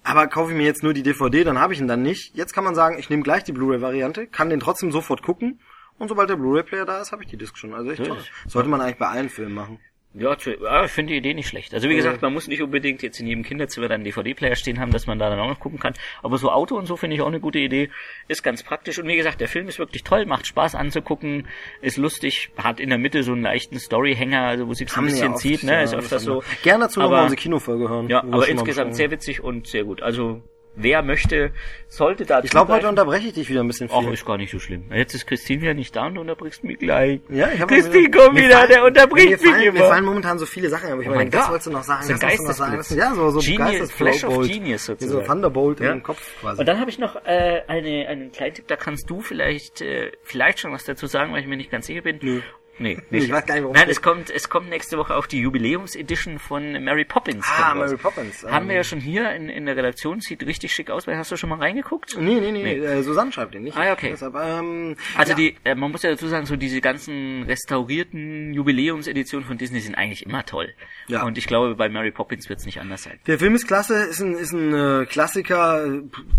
Aber 0.04 0.28
kaufe 0.28 0.52
ich 0.52 0.58
mir 0.58 0.66
jetzt 0.66 0.82
nur 0.82 0.94
die 0.94 1.04
DVD, 1.04 1.44
dann 1.44 1.60
habe 1.60 1.74
ich 1.74 1.80
ihn 1.80 1.88
dann 1.88 2.02
nicht. 2.02 2.36
Jetzt 2.36 2.54
kann 2.54 2.64
man 2.64 2.74
sagen, 2.74 2.98
ich 2.98 3.10
nehme 3.10 3.22
gleich 3.22 3.44
die 3.44 3.52
Blu-ray-Variante, 3.52 4.26
kann 4.26 4.50
den 4.50 4.60
trotzdem 4.60 4.92
sofort 4.92 5.22
gucken 5.22 5.60
und 6.00 6.08
sobald 6.08 6.30
der 6.30 6.38
Blu-ray-Player 6.38 6.86
da 6.86 7.00
ist, 7.02 7.12
habe 7.12 7.24
ich 7.24 7.30
die 7.30 7.38
Disc 7.38 7.56
schon. 7.58 7.76
Also 7.76 7.92
echt 7.92 8.04
toll. 8.04 8.18
Sollte 8.48 8.70
man 8.70 8.82
eigentlich 8.82 8.98
bei 8.98 9.08
allen 9.08 9.30
Filmen 9.30 9.54
machen. 9.54 9.80
Ja, 10.14 10.36
ja, 10.62 10.86
ich 10.86 10.92
finde 10.92 11.14
die 11.14 11.20
Idee 11.20 11.34
nicht 11.34 11.48
schlecht. 11.48 11.74
Also 11.74 11.88
wie 11.88 11.96
gesagt, 11.96 12.22
man 12.22 12.34
muss 12.34 12.48
nicht 12.50 12.62
unbedingt 12.62 13.02
jetzt 13.02 13.22
in 13.22 13.28
jedem 13.28 13.44
Kinderzimmer 13.44 13.88
dann 13.88 14.02
einen 14.02 14.04
DVD-Player 14.04 14.56
stehen 14.56 14.80
haben, 14.80 14.92
dass 14.92 15.08
man 15.08 15.18
da 15.20 15.30
dann 15.30 15.40
auch 15.40 15.48
noch 15.48 15.60
gucken 15.62 15.80
kann. 15.80 15.94
Aber 16.22 16.38
so 16.38 16.52
Auto 16.52 16.76
und 16.76 16.86
so 16.86 16.98
finde 16.98 17.16
ich 17.16 17.22
auch 17.22 17.28
eine 17.28 17.40
gute 17.40 17.60
Idee. 17.60 17.90
Ist 18.28 18.44
ganz 18.44 18.62
praktisch. 18.62 19.00
Und 19.00 19.08
wie 19.08 19.16
gesagt, 19.16 19.40
der 19.40 19.48
Film 19.48 19.70
ist 19.70 19.80
wirklich 19.80 20.04
toll, 20.04 20.26
macht 20.26 20.48
Spaß 20.48 20.76
anzugucken, 20.76 21.48
ist 21.82 21.96
lustig, 21.96 22.50
hat 22.58 22.82
in 22.82 22.90
der 22.90 22.98
Mitte 22.98 23.24
so 23.24 23.32
einen 23.32 23.44
leichten 23.44 23.80
Story-Hänger, 23.80 24.42
also 24.42 24.68
wo 24.68 24.74
sich 24.74 24.90
ein 24.90 24.96
Haben 24.98 25.06
die 25.06 25.12
bisschen 25.12 25.28
ja 25.28 25.34
oft, 25.34 25.42
zieht, 25.42 25.64
ne? 25.64 25.72
ja, 25.74 25.82
ist 25.84 25.96
öfters 25.96 26.24
so. 26.24 26.44
Gerne 26.62 26.86
dazu 26.86 27.00
nochmal 27.00 27.24
unsere 27.24 27.40
Kinofolge 27.40 27.88
hören. 27.88 28.10
Ja, 28.10 28.22
aber 28.22 28.50
insgesamt 28.50 28.96
sehr 28.96 29.12
witzig 29.12 29.42
und 29.42 29.68
sehr 29.68 29.86
gut. 29.86 30.02
Also 30.02 30.42
wer 30.76 31.04
möchte, 31.04 31.52
sollte 31.88 32.26
da 32.26 32.42
Ich 32.44 32.50
glaube, 32.52 32.74
heute 32.74 32.88
unterbreche 32.88 33.28
ich 33.28 33.34
dich 33.34 33.50
wieder 33.50 33.62
ein 33.62 33.68
bisschen 33.68 33.90
viel. 33.90 34.06
Ach, 34.08 34.12
ist 34.14 34.26
gar 34.26 34.38
nicht 34.38 34.52
so 34.52 34.60
schlimm. 34.60 34.86
Jetzt 34.94 35.14
ist 35.14 35.28
Christine 35.28 35.66
ja 35.68 35.74
nicht 35.74 35.96
da 35.96 36.06
und 36.08 36.16
du 36.16 36.22
unterbrichst 36.22 36.64
mich 36.64 36.80
gleich. 36.80 37.20
ja, 37.30 37.50
ich 37.54 37.60
hab 37.60 37.68
Christine, 37.70 38.08
mir- 38.08 38.12
komm 38.12 38.34
mir 38.34 38.44
wieder, 38.46 38.56
fallen- 38.58 38.70
der 38.70 38.84
unterbricht 38.86 39.42
mir 39.42 39.52
mich 39.52 39.58
Mir 39.58 39.68
immer. 39.80 39.88
fallen 39.88 40.06
momentan 40.06 40.40
so 40.40 40.46
viele 40.46 40.70
Sachen, 40.70 40.92
aber 40.92 41.02
ich 41.02 41.08
Oh 41.08 41.12
meine, 41.12 41.24
mein 41.24 41.32
das 41.32 41.50
wolltest 41.50 41.68
du 41.68 41.72
noch 41.72 41.84
sagen. 41.84 42.08
Das 42.08 42.18
ist 42.18 42.24
ein 42.24 42.30
das 42.30 42.38
du 42.38 42.44
noch 42.44 42.84
sagen. 42.84 43.00
Ja, 43.00 43.14
so, 43.16 43.30
so 43.32 43.40
Genius, 43.40 43.92
Flash 43.92 44.24
of. 44.24 44.48
Genius 44.48 44.86
sozusagen. 44.86 45.22
So 45.22 45.28
Thunderbolt 45.28 45.80
Ja. 45.82 45.92
im 45.92 46.04
Kopf 46.04 46.22
quasi. 46.40 46.60
Und 46.60 46.66
dann 46.68 46.80
habe 46.80 46.90
ich 46.90 47.00
noch 47.00 47.16
äh, 47.26 47.62
eine, 47.68 48.08
einen 48.08 48.32
kleinen 48.32 48.54
Tipp, 48.54 48.68
da 48.68 48.76
kannst 48.78 49.10
du 49.10 49.22
vielleicht 49.22 49.82
äh, 49.82 50.12
vielleicht 50.24 50.60
schon 50.60 50.72
was 50.72 50.86
dazu 50.86 51.08
sagen, 51.08 51.34
weil 51.34 51.42
ich 51.42 51.48
mir 51.48 51.58
nicht 51.58 51.72
ganz 51.72 51.88
sicher 51.88 52.02
bin. 52.02 52.20
Nö. 52.22 52.42
Nee, 52.80 52.98
nicht. 53.12 53.26
ich 53.26 53.32
weiß 53.32 53.46
gar 53.46 53.54
nicht, 53.56 53.64
worum 53.64 53.76
Nein, 53.76 53.90
es 53.90 54.02
kommt, 54.02 54.30
es 54.32 54.50
kommt 54.50 54.70
nächste 54.70 54.98
Woche 54.98 55.16
auch 55.16 55.28
die 55.28 55.40
Jubiläumsedition 55.40 56.40
von 56.40 56.84
Mary 56.84 57.06
Poppins. 57.06 57.46
Ah. 57.58 57.76
Mary 57.76 57.96
Poppins. 57.98 58.44
Haben 58.44 58.68
wir 58.68 58.72
Ähm, 58.74 58.78
ja 58.78 58.84
schon 58.84 59.00
hier 59.00 59.32
in, 59.36 59.50
in 59.50 59.66
der 59.68 59.76
Redaktion, 59.78 60.20
sieht 60.20 60.44
richtig 60.46 60.74
schick 60.74 60.90
aus, 60.90 61.06
weil 61.06 61.16
hast 61.18 61.32
du 61.32 61.38
schon 61.38 61.50
mal 61.50 61.60
reingeguckt? 61.60 62.16
Nee, 62.18 62.40
nee, 62.40 62.52
nee, 62.52 62.64
Nee. 62.64 62.78
Äh, 62.78 63.04
Susanne 63.04 63.32
schreibt 63.32 63.54
den 63.54 63.64
nicht. 63.64 63.78
Ah, 63.78 63.92
okay. 63.94 64.10
Deshalb, 64.12 64.34
ähm, 64.36 64.96
Also 65.16 65.32
ja. 65.32 65.38
die, 65.38 65.56
äh, 65.64 65.76
man 65.76 65.92
muss 65.92 66.02
ja 66.02 66.10
dazu 66.10 66.28
sagen, 66.28 66.46
so 66.48 66.56
diese 66.56 66.82
ganzen 66.82 67.44
restaurierten 67.44 68.54
Jubiläumseditionen 68.54 69.46
von 69.48 69.58
Disney 69.58 69.80
sind 69.80 69.96
eigentlich 69.96 70.26
immer 70.26 70.46
toll. 70.46 70.74
Ja. 71.08 71.24
Und 71.24 71.38
ich 71.38 71.46
glaube, 71.48 71.76
bei 71.76 71.90
Mary 71.90 72.12
Poppins 72.12 72.50
wird 72.50 72.60
es 72.60 72.66
nicht 72.66 72.80
anders 72.80 73.04
sein. 73.04 73.20
Der 73.28 73.38
Film 73.38 73.54
ist 73.56 73.68
klasse, 73.68 73.96
ist 74.06 74.22
ein, 74.22 74.34
ist 74.36 74.54
ein 74.54 74.74
äh, 74.74 75.06
Klassiker, 75.06 75.88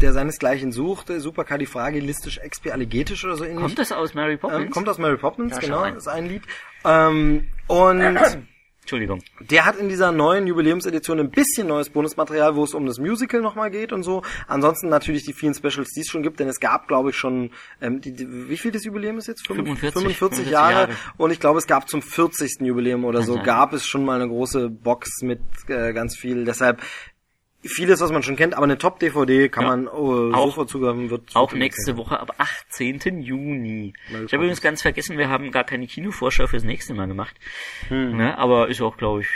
der 0.00 0.12
seinesgleichen 0.12 0.72
sucht, 0.72 1.10
äh, 1.10 1.20
superkalifragilistisch 1.20 2.38
expialigetisch 2.38 3.24
oder 3.24 3.36
so 3.36 3.44
ähnlich. 3.44 3.60
Kommt 3.60 3.78
das 3.78 3.92
aus 3.92 4.14
Mary 4.14 4.36
Poppins? 4.36 4.64
Ähm, 4.64 4.70
kommt 4.70 4.88
aus 4.88 4.98
Mary 4.98 5.16
Poppins, 5.16 5.52
Ja, 5.54 5.60
genau, 5.60 5.84
ist 5.84 6.08
ein 6.08 6.21
Lied. 6.26 6.42
Ähm, 6.84 7.48
und 7.66 8.00
Entschuldigung. 8.82 9.22
der 9.40 9.64
hat 9.64 9.76
in 9.76 9.88
dieser 9.88 10.10
neuen 10.10 10.46
Jubiläumsedition 10.48 11.20
ein 11.20 11.30
bisschen 11.30 11.68
neues 11.68 11.88
Bonusmaterial, 11.90 12.56
wo 12.56 12.64
es 12.64 12.74
um 12.74 12.84
das 12.84 12.98
Musical 12.98 13.40
nochmal 13.40 13.70
geht 13.70 13.92
und 13.92 14.02
so. 14.02 14.22
Ansonsten 14.48 14.88
natürlich 14.88 15.24
die 15.24 15.32
vielen 15.32 15.54
Specials, 15.54 15.90
die 15.90 16.00
es 16.00 16.08
schon 16.08 16.24
gibt, 16.24 16.40
denn 16.40 16.48
es 16.48 16.58
gab, 16.58 16.88
glaube 16.88 17.10
ich, 17.10 17.16
schon, 17.16 17.50
ähm, 17.80 18.00
die, 18.00 18.12
die, 18.12 18.48
wie 18.48 18.56
viel 18.56 18.72
das 18.72 18.84
Jubiläum 18.84 19.18
ist 19.18 19.28
jetzt? 19.28 19.46
45, 19.46 19.92
45 19.92 20.18
45 20.18 20.50
Jahre. 20.50 20.72
Jahre. 20.72 20.92
Und 21.16 21.30
ich 21.30 21.38
glaube, 21.38 21.60
es 21.60 21.68
gab 21.68 21.88
zum 21.88 22.02
40. 22.02 22.60
Jubiläum 22.60 23.04
oder 23.04 23.22
so, 23.22 23.40
gab 23.40 23.72
es 23.72 23.86
schon 23.86 24.04
mal 24.04 24.20
eine 24.20 24.28
große 24.28 24.68
Box 24.68 25.22
mit 25.22 25.40
äh, 25.68 25.92
ganz 25.92 26.16
viel. 26.16 26.44
Deshalb 26.44 26.82
vieles, 27.62 28.00
was 28.00 28.10
man 28.12 28.22
schon 28.22 28.36
kennt, 28.36 28.54
aber 28.54 28.64
eine 28.64 28.78
Top-DVD 28.78 29.48
kann 29.48 29.64
Ja. 29.64 29.70
man 29.70 29.86
äh, 29.86 29.90
Auch- 29.90 30.46
sofort 30.46 30.68
zugreifen. 30.70 31.10
Wird 31.10 31.34
Auch 31.34 31.52
nächste. 31.52 31.96
Woche 31.96 32.18
ab 32.20 32.34
18. 32.38 33.20
Juni. 33.22 33.92
Mary 34.10 34.24
Ich 34.24 34.32
habe 34.32 34.42
übrigens 34.44 34.60
ganz 34.60 34.82
vergessen, 34.82 35.18
wir 35.18 35.28
haben 35.28 35.50
gar 35.50 35.64
keine 35.64 35.86
Kinovorschau 35.86 36.46
fürs 36.46 36.64
nächste 36.64 36.94
Mal 36.94 37.06
gemacht. 37.06 37.34
Ne, 37.90 38.36
aber 38.38 38.68
ist 38.68 38.80
auch, 38.82 38.96
glaube 38.96 39.20
ich, 39.22 39.28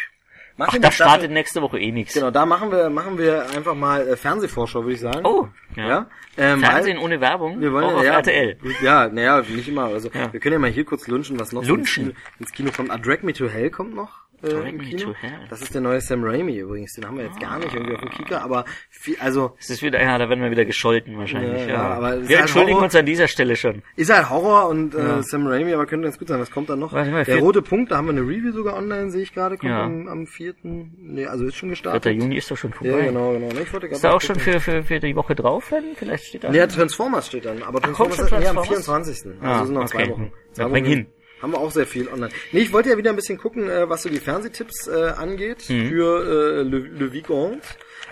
Mach 0.59 0.69
Ach, 0.71 0.79
da 0.81 0.91
startet 0.91 1.31
nächste 1.31 1.61
Woche 1.61 1.79
eh 1.79 1.93
nichts. 1.93 2.15
Genau, 2.15 2.31
da 2.31 2.47
machen 2.47 2.71
wir, 2.71 2.89
machen 2.89 3.19
wir 3.19 3.45
einfach 3.55 3.75
mal 3.75 4.09
äh, 4.09 4.17
Fernsehvorschau, 4.17 4.85
würde 4.85 4.95
ich 4.95 5.01
sagen. 5.01 5.21
Oh, 5.27 5.49
ja. 5.77 5.87
ja. 5.87 6.07
Ähm, 6.39 6.61
Fernsehen 6.61 6.97
ohne 6.97 7.21
Werbung, 7.21 7.61
wir 7.61 7.73
wollen 7.75 7.85
auch 7.85 7.91
ja, 7.91 7.97
auf 7.99 8.05
ja, 8.05 8.13
RTL. 8.15 8.59
Ja, 8.83 9.07
naja, 9.09 9.43
nicht 9.43 9.69
immer. 9.69 9.85
Also 9.85 10.09
Ja. 10.15 10.33
wir 10.33 10.41
können 10.41 10.55
ja 10.55 10.59
mal 10.59 10.71
hier 10.71 10.87
kurz 10.87 11.09
lunchen, 11.09 11.39
was 11.39 11.53
noch 11.53 11.63
Lunchen? 11.63 12.07
ins 12.07 12.15
Kino, 12.15 12.17
ins 12.41 12.53
Kino 12.53 12.71
kommt. 12.75 12.91
Ah, 12.91 12.97
Drag 12.97 13.23
Me 13.23 13.35
to 13.35 13.49
Hell 13.51 13.69
kommt 13.69 13.95
noch. 13.95 14.21
Äh, 14.53 14.69
im 14.71 14.81
Kino. 14.81 15.15
Das 15.51 15.63
ist 15.63 15.75
der 15.75 15.81
neue 15.81 16.01
Sam 16.01 16.25
Raimi 16.25 16.57
übrigens. 16.59 16.93
Den 16.95 17.07
haben 17.07 17.19
wir 17.19 17.25
jetzt 17.25 17.41
gar 17.41 17.59
nicht 17.59 17.75
irgendwie 17.75 17.95
auf 17.95 18.01
dem 18.01 18.11
Kika, 18.11 18.39
aber 18.39 18.65
viel, 18.91 19.17
also 19.21 19.55
Es 19.59 19.71
ist 19.71 19.83
wieder, 19.83 20.03
ja, 20.03 20.19
da 20.19 20.29
werden 20.29 20.43
wir 20.43 20.51
wieder 20.51 20.65
gescholten 20.65 21.17
wahrscheinlich. 21.19 21.63
Ja, 21.63 21.67
Ja, 21.69 21.75
ja, 21.75 21.83
aber 21.83 22.13
wir 22.29 22.29
halt 22.37 22.41
entschuldigen 22.41 22.75
Horror. 22.77 22.85
uns 22.85 22.95
an 22.97 23.07
dieser 23.07 23.29
Stelle 23.29 23.57
schon. 23.57 23.83
ist 23.97 24.13
halt 24.13 24.31
Horror 24.31 24.69
und 24.69 24.95
äh, 24.95 25.23
Sam 25.23 25.47
Raimi, 25.47 25.73
aber 25.75 25.87
könnte 25.87 26.05
ganz 26.05 26.19
gut 26.19 26.29
sein. 26.29 26.41
Was 26.41 26.51
kommt 26.51 26.69
dann 26.71 26.79
noch? 26.79 26.93
Warte 26.93 27.11
mal, 27.11 27.25
der 27.25 27.39
rote 27.39 27.63
Punkt, 27.63 27.91
da 27.91 27.97
haben 27.97 28.07
wir 28.07 28.13
eine 28.13 28.23
Review 28.23 28.53
sogar 28.53 28.77
online, 28.77 29.11
sehe 29.11 29.23
ich 29.23 29.33
gerade, 29.35 29.57
kommt 29.57 29.71
Ja. 29.71 29.85
am, 29.85 30.09
am 30.09 30.27
4. 30.27 30.55
Nee, 30.63 31.27
also 31.27 31.45
ist 31.47 31.57
schon 31.57 31.69
4. 31.69 31.73
gestartet. 31.75 32.15
Juni 32.15 32.37
ist 32.37 32.51
doch 32.51 32.57
schon 32.57 32.73
vorbei. 32.73 32.99
Ja, 32.99 33.05
genau, 33.07 33.33
genau. 33.33 33.49
Nee, 33.53 33.63
Ich 33.63 33.73
wollte 33.73 33.87
Ist 33.87 34.05
da 34.05 34.13
auch 34.13 34.21
schon 34.21 34.37
für, 34.39 34.61
für, 34.61 34.83
für 34.83 35.01
die 35.01 35.15
Woche 35.17 35.35
drauf, 35.35 35.71
wenn? 35.73 35.95
Vielleicht 35.97 36.25
steht 36.27 36.45
da. 36.45 36.53
Ja, 36.53 36.67
Transformers 36.67 37.27
steht 37.27 37.45
dann, 37.45 37.63
aber 37.63 37.81
kommt 37.81 37.97
Transformers 37.97 38.17
schon 38.29 38.39
ist 38.39 38.45
eher 38.45 38.51
am 38.51 38.57
Transformers? 38.57 39.11
24. 39.11 39.33
Also 39.43 39.63
Ah, 39.63 39.65
sind 39.65 39.75
noch 39.75 39.85
zwei 39.87 40.03
okay. 40.03 40.11
Wochen. 40.13 40.33
Zwei 40.53 40.63
Ja, 40.63 40.65
Wochen 40.67 40.73
bring 40.73 40.85
hin. 40.85 41.07
Haben 41.43 41.53
wir 41.53 41.59
auch 41.59 41.71
sehr 41.71 41.87
viel 41.87 42.09
online. 42.09 42.31
Nee, 42.53 42.61
ich 42.61 42.73
wollte 42.73 42.89
ja 42.91 42.97
wieder 42.97 43.11
ein 43.11 43.17
bisschen 43.17 43.37
gucken, 43.39 43.69
äh, 43.69 43.89
was 43.89 44.03
so 44.03 44.09
die 44.09 44.21
Fernsehtipps 44.21 44.89
äh, 44.89 45.11
angeht 45.17 45.69
Mhm. 45.69 45.89
für 45.89 46.23
äh, 46.25 46.63
Le, 46.63 46.79
Le 46.79 47.13
Vicomte. 47.13 47.61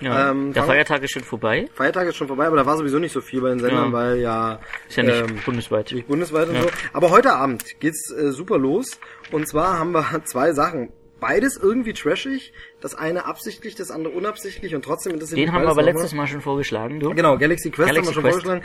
ja. 0.01 0.31
ähm, 0.31 0.53
der 0.53 0.65
Feiertag 0.65 1.03
ist 1.03 1.13
schon 1.13 1.23
vorbei. 1.25 1.69
Feiertag 1.75 2.07
ist 2.09 2.17
schon 2.17 2.27
vorbei, 2.29 2.47
aber 2.47 2.57
da 2.57 2.67
war 2.67 2.77
sowieso 2.77 2.99
nicht 2.99 3.13
so 3.13 3.21
viel 3.23 3.41
bei 3.41 3.49
den 3.51 3.61
Sendern, 3.61 3.87
Ja. 3.87 3.93
weil 3.93 4.19
ja, 4.19 4.61
Ist 4.89 4.97
ja 4.97 5.03
nicht 5.05 5.17
ähm, 5.31 5.39
bundesweit. 5.45 5.91
nicht 5.93 6.07
bundesweit 6.09 6.49
und 6.49 6.61
so. 6.61 6.69
Aber 6.93 7.11
heute 7.11 7.33
Abend 7.33 7.65
geht's 7.81 8.11
äh, 8.13 8.31
super 8.31 8.59
los. 8.59 8.99
Und 9.33 9.49
zwar 9.49 9.79
haben 9.79 9.93
wir 9.93 10.05
zwei 10.27 10.53
Sachen. 10.53 10.91
Beides 11.21 11.57
irgendwie 11.57 11.95
trashig. 11.95 12.53
Das 12.83 12.95
eine 12.95 13.25
absichtlich, 13.25 13.75
das 13.75 13.91
andere 13.91 14.13
unabsichtlich 14.13 14.75
und 14.75 14.85
trotzdem 14.85 15.15
interessiert 15.15 15.39
Den 15.39 15.53
haben 15.53 15.63
wir 15.63 15.71
aber 15.71 15.83
letztes 15.83 16.13
Mal 16.13 16.27
schon 16.27 16.43
vorgeschlagen, 16.43 17.01
du. 17.01 17.15
Genau, 17.15 17.39
Galaxy 17.39 17.71
Quest 17.71 17.89
Galaxy 17.89 17.97
haben 18.01 18.07
wir 18.09 18.13
schon 18.13 18.23
Quest. 18.25 18.43
vorgeschlagen. 18.45 18.63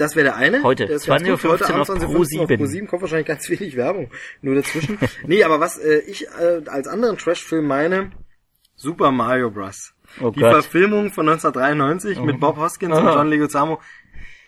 Das 0.00 0.16
wäre 0.16 0.24
der 0.24 0.36
eine. 0.36 0.62
Heute, 0.62 0.86
Der 0.86 0.96
ist 0.96 1.06
ganz 1.06 1.22
20.15 1.22 1.30
gut. 1.42 1.44
Heute 1.50 1.74
Abend 1.74 1.86
20.15 1.88 2.06
Pro7. 2.06 2.40
auf 2.42 2.50
Pro7 2.50 2.86
kommt 2.86 3.02
wahrscheinlich 3.02 3.26
ganz 3.26 3.48
wenig 3.50 3.76
Werbung 3.76 4.10
nur 4.42 4.54
dazwischen. 4.54 4.98
nee, 5.26 5.44
aber 5.44 5.60
was 5.60 5.78
äh, 5.78 5.98
ich 6.06 6.26
äh, 6.28 6.62
als 6.66 6.88
anderen 6.88 7.18
Trash-Film 7.18 7.66
meine, 7.66 8.10
Super 8.76 9.10
Mario 9.12 9.50
Bros. 9.50 9.92
Oh 10.20 10.30
Die 10.30 10.40
Gott. 10.40 10.52
Verfilmung 10.52 11.12
von 11.12 11.28
1993 11.28 12.18
mit 12.20 12.40
Bob 12.40 12.56
Hoskins 12.56 12.96
und 12.96 13.06
Ah. 13.06 13.14
John 13.14 13.28
Leguizamo. 13.28 13.80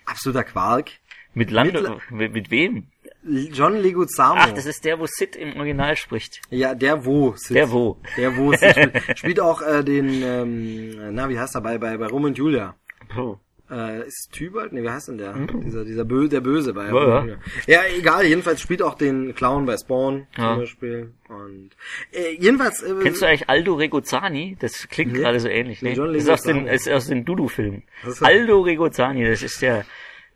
Absoluter 0.06 0.42
Quark. 0.44 0.90
Mit 1.34 1.50
Lando, 1.50 2.00
mit, 2.10 2.32
mit 2.32 2.50
wem? 2.50 2.88
John 3.24 3.76
Leguizamo. 3.76 4.40
Ach, 4.40 4.52
das 4.52 4.66
ist 4.66 4.84
der, 4.84 4.98
wo 4.98 5.06
Sid 5.06 5.36
im 5.36 5.56
Original 5.56 5.96
spricht. 5.96 6.40
ja, 6.50 6.74
der 6.74 7.04
wo 7.04 7.34
Sid. 7.36 7.56
Der 7.56 7.70
wo. 7.70 7.98
Der 8.16 8.36
wo 8.36 8.52
Sid 8.52 8.70
spielt. 8.70 9.18
spielt 9.18 9.40
auch 9.40 9.62
äh, 9.62 9.84
den, 9.84 10.22
ähm, 10.22 11.14
na, 11.14 11.28
wie 11.28 11.38
heißt 11.38 11.54
er 11.54 11.60
bei, 11.60 11.78
bei, 11.78 11.96
bei 11.96 12.06
Romeo 12.06 12.28
und 12.28 12.38
Julia? 12.38 12.74
Oh. 13.16 13.36
Äh, 13.72 14.06
ist 14.06 14.28
Tybalt? 14.32 14.72
Nee, 14.72 14.82
wie 14.82 14.90
heißt 14.90 15.08
denn 15.08 15.16
der? 15.18 15.32
Dieser, 15.32 15.84
dieser 15.84 16.04
Bö 16.04 16.28
der 16.28 16.42
Böse 16.42 16.74
bei 16.74 16.88
Ja, 16.88 17.24
ja. 17.24 17.36
Ja, 17.66 17.80
egal, 17.96 18.26
jedenfalls 18.26 18.60
spielt 18.60 18.82
auch 18.82 18.94
den 18.94 19.34
Clown 19.34 19.64
bei 19.64 19.76
Spawn 19.78 20.26
Ja. 20.36 20.50
zum 20.52 20.58
Beispiel. 20.60 21.12
Und 21.28 21.70
äh, 22.12 22.36
jedenfalls. 22.38 22.82
Äh, 22.82 22.94
Kennst 23.02 23.22
du 23.22 23.26
eigentlich 23.26 23.48
Aldo 23.48 23.74
Regozani? 23.74 24.56
Das 24.60 24.88
klingt 24.88 25.12
Nee. 25.12 25.20
gerade 25.20 25.40
so 25.40 25.48
ähnlich, 25.48 25.80
ne? 25.80 25.92
John 25.94 26.12
Das 26.12 26.22
ist 26.24 26.28
aus 26.28 26.42
den, 26.42 26.66
ist 26.66 26.88
aus 26.90 27.06
den 27.06 27.24
Dudu-Filmen. 27.24 27.82
Aldo 28.20 28.60
Regozani, 28.60 29.24
das 29.26 29.42
ist 29.42 29.62
der, 29.62 29.86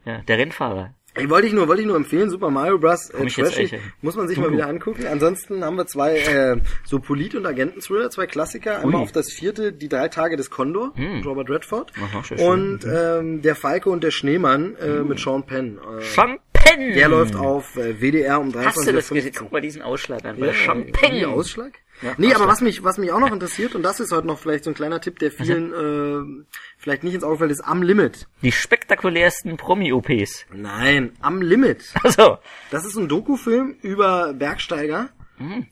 ja, 0.07 0.19
der 0.23 0.39
Rennfahrer. 0.39 0.95
Ey, 1.17 1.31
wollte 1.31 1.47
ich 1.47 1.53
nur, 1.53 1.67
wollte 1.67 1.81
ich 1.83 1.89
nur 1.89 1.97
empfehlen, 1.97 2.29
Super 2.31 2.51
Mario 2.51 2.79
Bros. 2.79 3.11
Äh, 3.11 3.25
ey. 3.25 3.81
muss 4.03 4.17
man 4.17 4.29
sich 4.29 4.39
mal 4.39 4.53
wieder 4.53 4.69
angucken. 4.69 5.07
Ansonsten 5.07 5.65
haben 5.65 5.77
wir 5.77 5.87
zwei 5.87 6.19
äh, 6.19 6.57
so 6.85 6.99
Polit- 7.01 7.35
und 7.35 7.47
Agenten-Thriller, 7.47 8.11
zwei 8.11 8.27
Klassiker. 8.27 8.81
Einmal 8.81 8.97
Ui. 8.97 9.03
auf 9.03 9.13
das 9.13 9.33
vierte, 9.33 9.73
Die 9.73 9.89
drei 9.89 10.09
Tage 10.09 10.37
des 10.37 10.51
Condor, 10.51 10.93
Hm. 10.97 11.23
Robert 11.23 11.49
Redford. 11.51 11.93
Aha, 12.01 12.23
schön. 12.23 12.39
und 12.39 12.81
ähm, 12.85 13.43
Der 13.43 13.57
Falke 13.57 13.91
und 13.91 14.05
der 14.05 14.11
Schneemann 14.11 14.77
äh, 14.77 15.03
mit 15.03 15.19
Sean 15.19 15.45
Penn. 15.47 15.79
Äh, 15.79 16.03
Champagne! 16.03 16.95
der 16.95 17.09
läuft 17.09 17.37
auf 17.37 17.77
äh, 17.77 18.01
WDR 18.01 18.41
um 18.41 18.53
Hast 18.55 18.87
du 18.87 18.93
das 18.93 19.11
23.15 19.11 19.15
gesehen? 19.15 19.33
Guck 19.39 19.53
mal 19.53 19.61
diesen 19.61 19.83
Ausschlag 19.83 20.25
an. 20.25 20.37
Ja, 20.39 20.53
Champagne! 20.53 21.21
wie 21.21 21.27
Ausschlag? 21.27 21.73
Ja, 22.03 22.13
nee, 22.19 22.27
Ausschlag. 22.27 22.41
aber 22.43 22.53
was 22.53 22.61
mich, 22.61 22.85
was 22.85 22.99
mich 22.99 23.11
auch 23.13 23.21
noch 23.21 23.33
interessiert, 23.33 23.75
und 23.75 23.83
das 23.83 24.01
ist 24.01 24.13
heute 24.13 24.27
noch 24.27 24.39
vielleicht 24.39 24.65
so 24.65 24.71
ein 24.71 24.75
kleiner 24.75 25.01
Tipp, 25.01 25.19
der 25.19 25.31
vielen 25.31 25.73
äh, 25.73 26.45
vielleicht 26.87 27.03
nicht 27.03 27.15
ins 27.15 27.25
Auge 27.25 27.39
fällt, 27.39 27.51
ist 27.51 27.63
Am 27.67 27.83
Limit. 27.83 28.29
Die 28.43 28.53
spektakulärsten 28.53 29.57
Promi-OPs. 29.57 30.47
Nein, 30.55 31.17
Am 31.21 31.43
Limit. 31.43 31.83
Also, 32.05 32.39
Das 32.71 32.87
ist 32.87 32.95
ein 32.97 33.09
Dokufilm 33.09 33.75
über 33.83 34.33
Bergsteiger, 34.33 35.09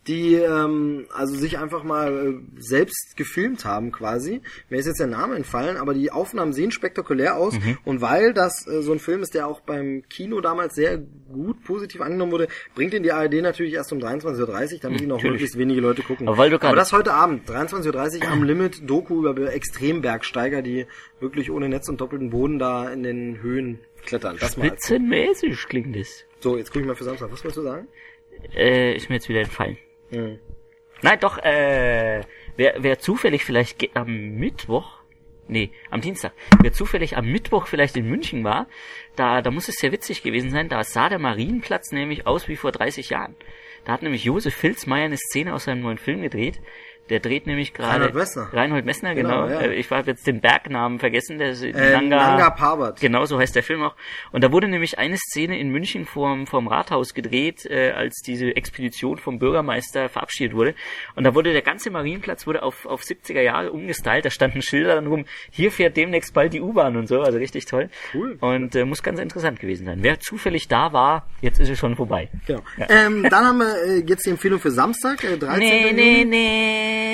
die 0.07 0.35
ähm, 0.35 1.07
also 1.13 1.35
sich 1.37 1.59
einfach 1.59 1.85
mal 1.85 2.13
äh, 2.35 2.61
selbst 2.61 3.17
gefilmt 3.17 3.65
haben 3.65 3.93
quasi. 3.93 4.41
Mir 4.69 4.79
ist 4.79 4.87
jetzt 4.87 5.01
der 5.01 5.07
Name 5.07 5.37
entfallen, 5.37 5.77
aber 5.77 5.95
die 5.95 6.11
Aufnahmen 6.11 6.53
sehen 6.53 6.71
spektakulär 6.71 7.37
aus. 7.37 7.55
Und 7.85 8.01
weil 8.01 8.35
das 8.35 8.67
äh, 8.67 8.83
so 8.83 8.93
ein 8.93 8.99
Film 8.99 9.23
ist, 9.23 9.35
der 9.35 9.47
auch 9.47 9.61
beim 9.61 10.03
Kino 10.11 10.41
damals 10.41 10.75
sehr 10.75 10.99
gut 10.99 11.65
positiv 11.65 12.01
angenommen 12.01 12.33
wurde, 12.33 12.49
bringt 12.75 12.93
ihn 12.95 13.03
die 13.03 13.13
ARD 13.13 13.35
natürlich 13.43 13.73
erst 13.75 13.93
um 13.93 13.99
23.30 14.01 14.75
Uhr, 14.75 14.79
damit 14.83 15.01
ihn 15.01 15.11
auch 15.11 15.17
Natürlich. 15.17 15.33
möglichst 15.33 15.59
wenige 15.59 15.81
Leute 15.81 16.03
gucken. 16.03 16.29
Aber 16.29 16.37
weil 16.39 16.51
du 16.51 16.59
gerade- 16.59 16.77
das 16.77 16.93
heute 16.93 17.13
Abend, 17.15 17.49
23.30 17.49 18.23
Uhr 18.25 18.29
am 18.31 18.43
Limit, 18.43 18.89
Doku 18.89 19.19
über 19.19 19.33
Be- 19.35 19.51
Extrembergsteiger, 19.51 20.63
die 20.63 20.87
wirklich 21.21 21.51
ohne 21.51 21.69
Netz 21.69 21.89
und 21.89 22.01
doppelten 22.01 22.31
Boden 22.31 22.59
da 22.59 22.91
in 22.91 23.03
den 23.03 23.41
Höhen 23.43 23.79
klettern. 24.05 24.37
Das 24.39 24.53
spitzenmäßig 24.53 25.67
klingt 25.69 25.97
es. 25.97 26.25
So, 26.41 26.57
jetzt 26.59 26.69
gucke 26.71 26.81
ich 26.81 26.87
mal 26.87 26.95
für 26.95 27.05
Samstag. 27.05 27.31
Was 27.33 27.43
wolltest 27.43 27.57
du 27.57 27.63
sagen? 27.63 27.89
Äh, 28.55 28.95
ist 28.95 29.09
mir 29.09 29.17
jetzt 29.17 29.29
wieder 29.29 29.41
entfallen. 29.41 29.79
Hm. 30.11 30.39
Nein, 31.03 31.19
doch, 31.21 31.39
äh, 31.39 32.23
wer, 32.57 32.75
wer 32.79 32.99
zufällig 32.99 33.45
vielleicht 33.45 33.79
ge- 33.79 33.91
am 33.95 34.37
Mittwoch, 34.37 35.01
nee, 35.49 35.71
am 35.91 36.01
Dienstag, 36.01 36.33
wer 36.63 36.73
zufällig 36.73 37.17
am 37.17 37.27
Mittwoch 37.27 37.67
vielleicht 37.67 37.97
in 37.97 38.09
München 38.09 38.45
war, 38.45 38.69
da, 39.17 39.43
da 39.43 39.51
muss 39.51 39.69
es 39.69 39.77
sehr 39.77 39.93
witzig 39.93 40.23
gewesen 40.23 40.51
sein, 40.51 40.69
da 40.69 40.83
sah 40.85 41.09
der 41.09 41.19
Marienplatz 41.19 41.93
nämlich 41.93 42.27
aus 42.27 42.49
wie 42.49 42.57
vor 42.57 42.73
30 42.73 43.11
Jahren. 43.11 43.35
Da 43.85 43.93
hat 43.93 44.03
nämlich 44.03 44.25
Josef 44.25 44.55
Filzmeier 44.55 45.05
eine 45.05 45.19
Szene 45.19 45.53
aus 45.53 45.65
seinem 45.65 45.83
neuen 45.83 45.99
Film 45.99 46.23
gedreht. 46.23 46.59
Der 47.11 47.21
dreht 47.21 47.47
nämlich 47.47 47.75
gerade... 47.75 47.93
Reinhold 47.97 48.15
Messner. 48.15 48.49
Reinhold 48.53 48.85
Messner, 48.87 49.15
Genau, 49.15 49.47
genau. 49.47 49.61
ja. 49.61 49.67
Äh, 49.67 49.75
Ich 49.75 49.91
habe 49.91 50.11
jetzt 50.11 50.27
den 50.27 50.41
Bergnamen 50.41 50.99
vergessen, 50.99 51.39
der 51.39 51.51
ist 51.51 51.63
Äh, 51.63 51.73
Nanga, 51.93 52.17
Nanga 52.17 52.51
Parbat. 52.51 52.99
Genau, 53.01 53.27
so 53.27 53.39
heißt 53.39 53.55
der 53.55 53.63
Film 53.63 53.83
auch. 53.83 53.95
Und 54.33 54.43
da 54.43 54.51
wurde 54.53 54.69
nämlich 54.69 54.99
eine 54.99 55.17
Szene 55.19 55.59
in 55.59 55.69
München 55.69 56.07
vorm, 56.07 56.47
vorm 56.47 56.67
Rathaus 56.67 57.13
gedreht, 57.13 57.67
äh, 57.67 57.91
als 57.91 58.23
diese 58.27 58.57
Expedition 58.57 59.19
vom 59.19 59.39
Bürgermeister 59.39 60.09
verabschiedet 60.09 60.57
wurde. 60.57 60.75
Und 61.15 61.25
da 61.25 61.35
wurde 61.35 61.53
der 61.53 61.61
ganze 61.63 61.91
Marienplatz 61.91 62.47
wurde 62.47 62.63
auf, 62.63 62.87
auf 62.87 63.03
70er 63.03 63.43
Jahre 63.43 63.71
umgestylt. 63.73 64.25
Da 64.25 64.31
standen 64.31 64.63
Schilder 64.63 64.95
dann 64.95 65.07
rum, 65.07 65.27
hier 65.51 65.71
fährt 65.73 65.97
demnächst 65.99 66.33
bald 66.33 66.55
die 66.55 66.63
U-Bahn 66.63 66.97
und 66.97 67.07
so. 67.09 67.21
Also 67.21 67.37
richtig 67.39 67.67
toll. 67.67 67.91
Cool. 68.15 68.39
Und 68.41 68.75
äh, 68.77 68.85
muss 68.87 69.03
ganz 69.03 69.21
interessant 69.21 69.61
gewesen 69.61 69.85
sein. 69.85 69.99
Wer 70.01 70.21
zufällig 70.21 70.69
da 70.69 70.93
war, 70.95 71.27
jetzt 71.43 71.61
ist 71.61 71.69
es 71.69 71.79
schon 71.79 71.97
vorbei. 71.97 72.31
Genau. 72.47 72.63
Ähm, 72.89 73.27
dann 73.29 73.45
haben 73.45 73.59
wir 73.59 73.75
äh, 73.85 74.03
jetzt 74.07 74.25
die 74.25 74.31
Empfehlung 74.31 74.59
für 74.59 74.71
Samstag, 74.71 75.23
äh, 75.25 75.37
13. 75.37 75.59
Nee, 75.59 75.89
Juni. 75.91 76.25
nee, 76.25 76.25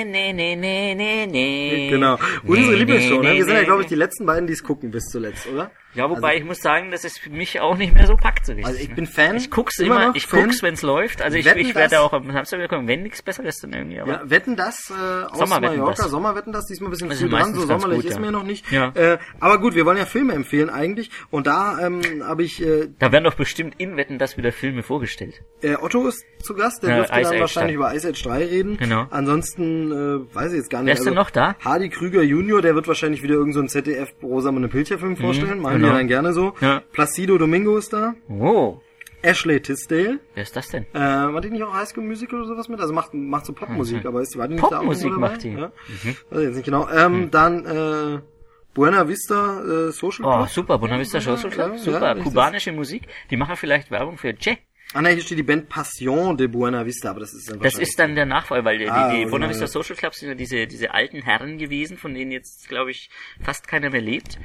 nee, 0.04 0.32
nee, 0.32 0.32
nee, 0.32 0.56
nee, 0.56 0.94
nee, 0.94 1.26
nee. 1.26 1.90
Genau. 1.90 2.18
Unsere 2.44 2.72
nee, 2.72 2.78
Lieblingsshow, 2.78 3.22
ne? 3.22 3.28
nee, 3.30 3.36
Wir 3.38 3.44
sind 3.44 3.54
ja, 3.54 3.62
glaube 3.64 3.82
ich, 3.82 3.88
die 3.88 3.94
letzten 3.94 4.26
beiden, 4.26 4.46
die 4.46 4.52
es 4.54 4.62
gucken 4.62 4.90
bis 4.90 5.04
zuletzt, 5.04 5.46
oder? 5.46 5.70
Ja, 5.94 6.08
wobei 6.08 6.36
ich 6.36 6.44
muss 6.44 6.58
sagen, 6.60 6.90
dass 6.90 7.04
es 7.04 7.18
für 7.18 7.30
mich 7.30 7.60
auch 7.60 7.76
nicht 7.76 7.94
mehr 7.94 8.06
so 8.06 8.16
packt 8.16 8.46
so 8.46 8.52
richtig. 8.52 8.66
Also 8.66 8.80
ich 8.80 8.94
bin 8.94 9.06
Fan. 9.06 9.36
Ich 9.36 9.50
guck's 9.50 9.78
immer 9.78 10.04
immer, 10.06 10.14
ich 10.16 10.26
Fan. 10.26 10.44
guck's, 10.44 10.62
wenn's 10.62 10.82
läuft. 10.82 11.20
Also 11.22 11.36
ich, 11.36 11.44
Wetten, 11.44 11.58
ich 11.60 11.74
werde 11.74 12.00
auch 12.00 12.12
am 12.12 12.30
Samstag 12.30 12.58
wieder 12.58 12.68
kommen, 12.68 12.86
wenn 12.86 13.02
nichts 13.02 13.22
Besseres 13.22 13.58
dann 13.58 13.72
irgendwie. 13.72 14.00
Aber 14.00 14.12
Ja, 14.12 14.30
wetten 14.30 14.54
das 14.56 14.90
äh, 14.90 15.24
aus 15.24 15.38
Sommerwetten 15.38 15.78
Mallorca, 15.78 16.02
das. 16.02 16.10
Sommerwetten 16.10 16.52
das, 16.52 16.66
diesmal 16.66 16.88
ein 16.88 16.90
bisschen 16.92 17.08
Das 17.08 17.18
früh 17.20 17.28
dran, 17.28 17.54
so 17.54 17.66
sommerlich 17.66 18.02
gut, 18.02 18.06
ist 18.10 18.14
ja. 18.14 18.20
mir 18.20 18.30
noch 18.30 18.44
nicht. 18.44 18.70
Ja. 18.70 18.90
Äh, 18.94 19.18
aber 19.40 19.58
gut, 19.58 19.74
wir 19.74 19.84
wollen 19.84 19.98
ja 19.98 20.06
Filme 20.06 20.32
empfehlen 20.34 20.70
eigentlich 20.70 21.10
und 21.30 21.46
da 21.46 21.78
ähm, 21.84 22.00
habe 22.24 22.44
ich, 22.44 22.62
äh, 22.62 22.88
da 22.98 23.10
werden 23.12 23.24
doch 23.24 23.34
bestimmt 23.34 23.74
in 23.78 23.96
Wetten 23.96 24.18
das 24.18 24.36
wieder 24.36 24.52
Filme 24.52 24.82
vorgestellt. 24.82 25.42
äh, 25.62 25.74
Otto 25.74 26.06
ist 26.06 26.24
zu 26.42 26.54
Gast, 26.54 26.82
der 26.82 26.90
Ja, 26.90 26.96
dürfte 26.98 27.14
Ice 27.14 27.22
dann 27.24 27.32
Age 27.34 27.40
wahrscheinlich 27.40 27.76
dann. 27.76 27.86
über 27.86 27.94
Ice 27.94 28.08
Age 28.08 28.22
3 28.22 28.44
reden. 28.46 28.76
Genau. 28.78 29.06
Ansonsten 29.10 29.90
äh, 29.92 30.34
weiß 30.34 30.52
ich 30.52 30.58
jetzt 30.58 30.70
gar 30.70 30.80
nicht. 30.80 30.86
Wer 30.86 30.94
ist 30.94 31.04
denn 31.06 31.14
noch 31.14 31.30
da? 31.30 31.56
Hardy 31.64 31.88
Krüger 31.90 32.22
Junior, 32.22 32.62
der 32.62 32.74
wird 32.74 32.88
wahrscheinlich 32.88 33.22
wieder 33.22 33.34
irgendeinen 33.34 33.68
so 33.68 33.78
einen 33.78 33.84
ZDF 33.84 34.12
Rosamunde 34.22 34.68
Pilcher 34.68 34.98
Film 34.98 35.16
vorstellen, 35.16 35.60
genau. 35.80 35.92
wir 35.94 35.98
dann 35.98 36.08
gerne 36.08 36.32
so. 36.32 36.54
Ja. 36.60 36.80
Placido 36.92 37.38
Domingo 37.38 37.76
ist 37.76 37.92
da. 37.92 38.14
Oh, 38.28 38.80
Ashley 39.22 39.60
Tisdale. 39.60 40.18
wer 40.34 40.42
ist 40.42 40.56
das 40.56 40.68
denn? 40.68 40.86
Äh, 40.94 40.98
war 40.98 41.40
die 41.42 41.50
nicht 41.50 41.62
auch 41.62 41.74
High 41.74 41.86
School 41.88 42.04
Musical 42.04 42.38
oder 42.38 42.48
sowas 42.48 42.68
mit? 42.68 42.80
Also 42.80 42.94
macht, 42.94 43.12
macht 43.12 43.44
so 43.44 43.52
Popmusik, 43.52 44.06
aber 44.06 44.22
ist, 44.22 44.36
war 44.38 44.48
die 44.48 44.54
nicht 44.54 44.62
da 44.62 44.66
auch 44.66 44.70
Mhm. 44.70 44.76
Popmusik 44.78 45.04
irgendwo 45.04 45.20
dabei? 45.20 45.32
macht 45.34 45.44
die. 45.44 45.50
Mhm. 45.50 45.58
Ja? 45.58 45.72
Weiß 46.30 46.38
ich 46.40 46.44
jetzt 46.46 46.54
nicht 46.56 46.64
genau. 46.64 46.88
Ähm, 46.88 47.30
Dann, 47.30 47.66
äh, 47.66 48.20
Buena 48.72 49.08
Vista 49.08 49.60
äh, 49.88 49.90
Social 49.92 50.24
Oh, 50.24 50.36
Club. 50.36 50.48
super, 50.48 50.78
Bonavista 50.78 51.20
Social 51.20 51.50
Club, 51.50 51.72
ja, 51.72 51.78
super, 51.78 52.16
ja, 52.16 52.22
kubanische 52.22 52.70
Musik. 52.72 53.02
Die 53.30 53.36
machen 53.36 53.56
vielleicht 53.56 53.90
Werbung 53.90 54.16
für 54.16 54.32
Che. 54.32 54.58
Ah, 54.94 55.02
ne, 55.02 55.10
hier 55.10 55.22
steht 55.22 55.38
die 55.38 55.42
Band 55.44 55.68
Passion 55.68 56.36
de 56.36 56.46
Buena 56.46 56.84
Vista, 56.86 57.10
aber 57.10 57.20
das 57.20 57.32
ist 57.34 57.50
dann 57.50 57.60
Das 57.60 57.74
ist 57.78 57.98
dann 57.98 58.14
der 58.14 58.26
Nachfolger, 58.26 58.64
weil 58.64 58.78
die, 58.78 58.88
Ah, 58.88 59.08
die, 59.08 59.10
die 59.10 59.16
original, 59.22 59.30
Bonavista 59.30 59.64
ja. 59.64 59.68
Social 59.68 59.96
Clubs 59.96 60.18
sind 60.20 60.28
ja 60.30 60.34
diese, 60.36 60.66
diese 60.68 60.92
alten 60.94 61.20
Herren 61.22 61.58
gewesen, 61.58 61.96
von 61.96 62.14
denen 62.14 62.30
jetzt, 62.32 62.68
glaube 62.68 62.90
ich, 62.92 63.10
fast 63.42 63.66
keiner 63.68 63.90
mehr 63.90 64.00
lebt. 64.00 64.38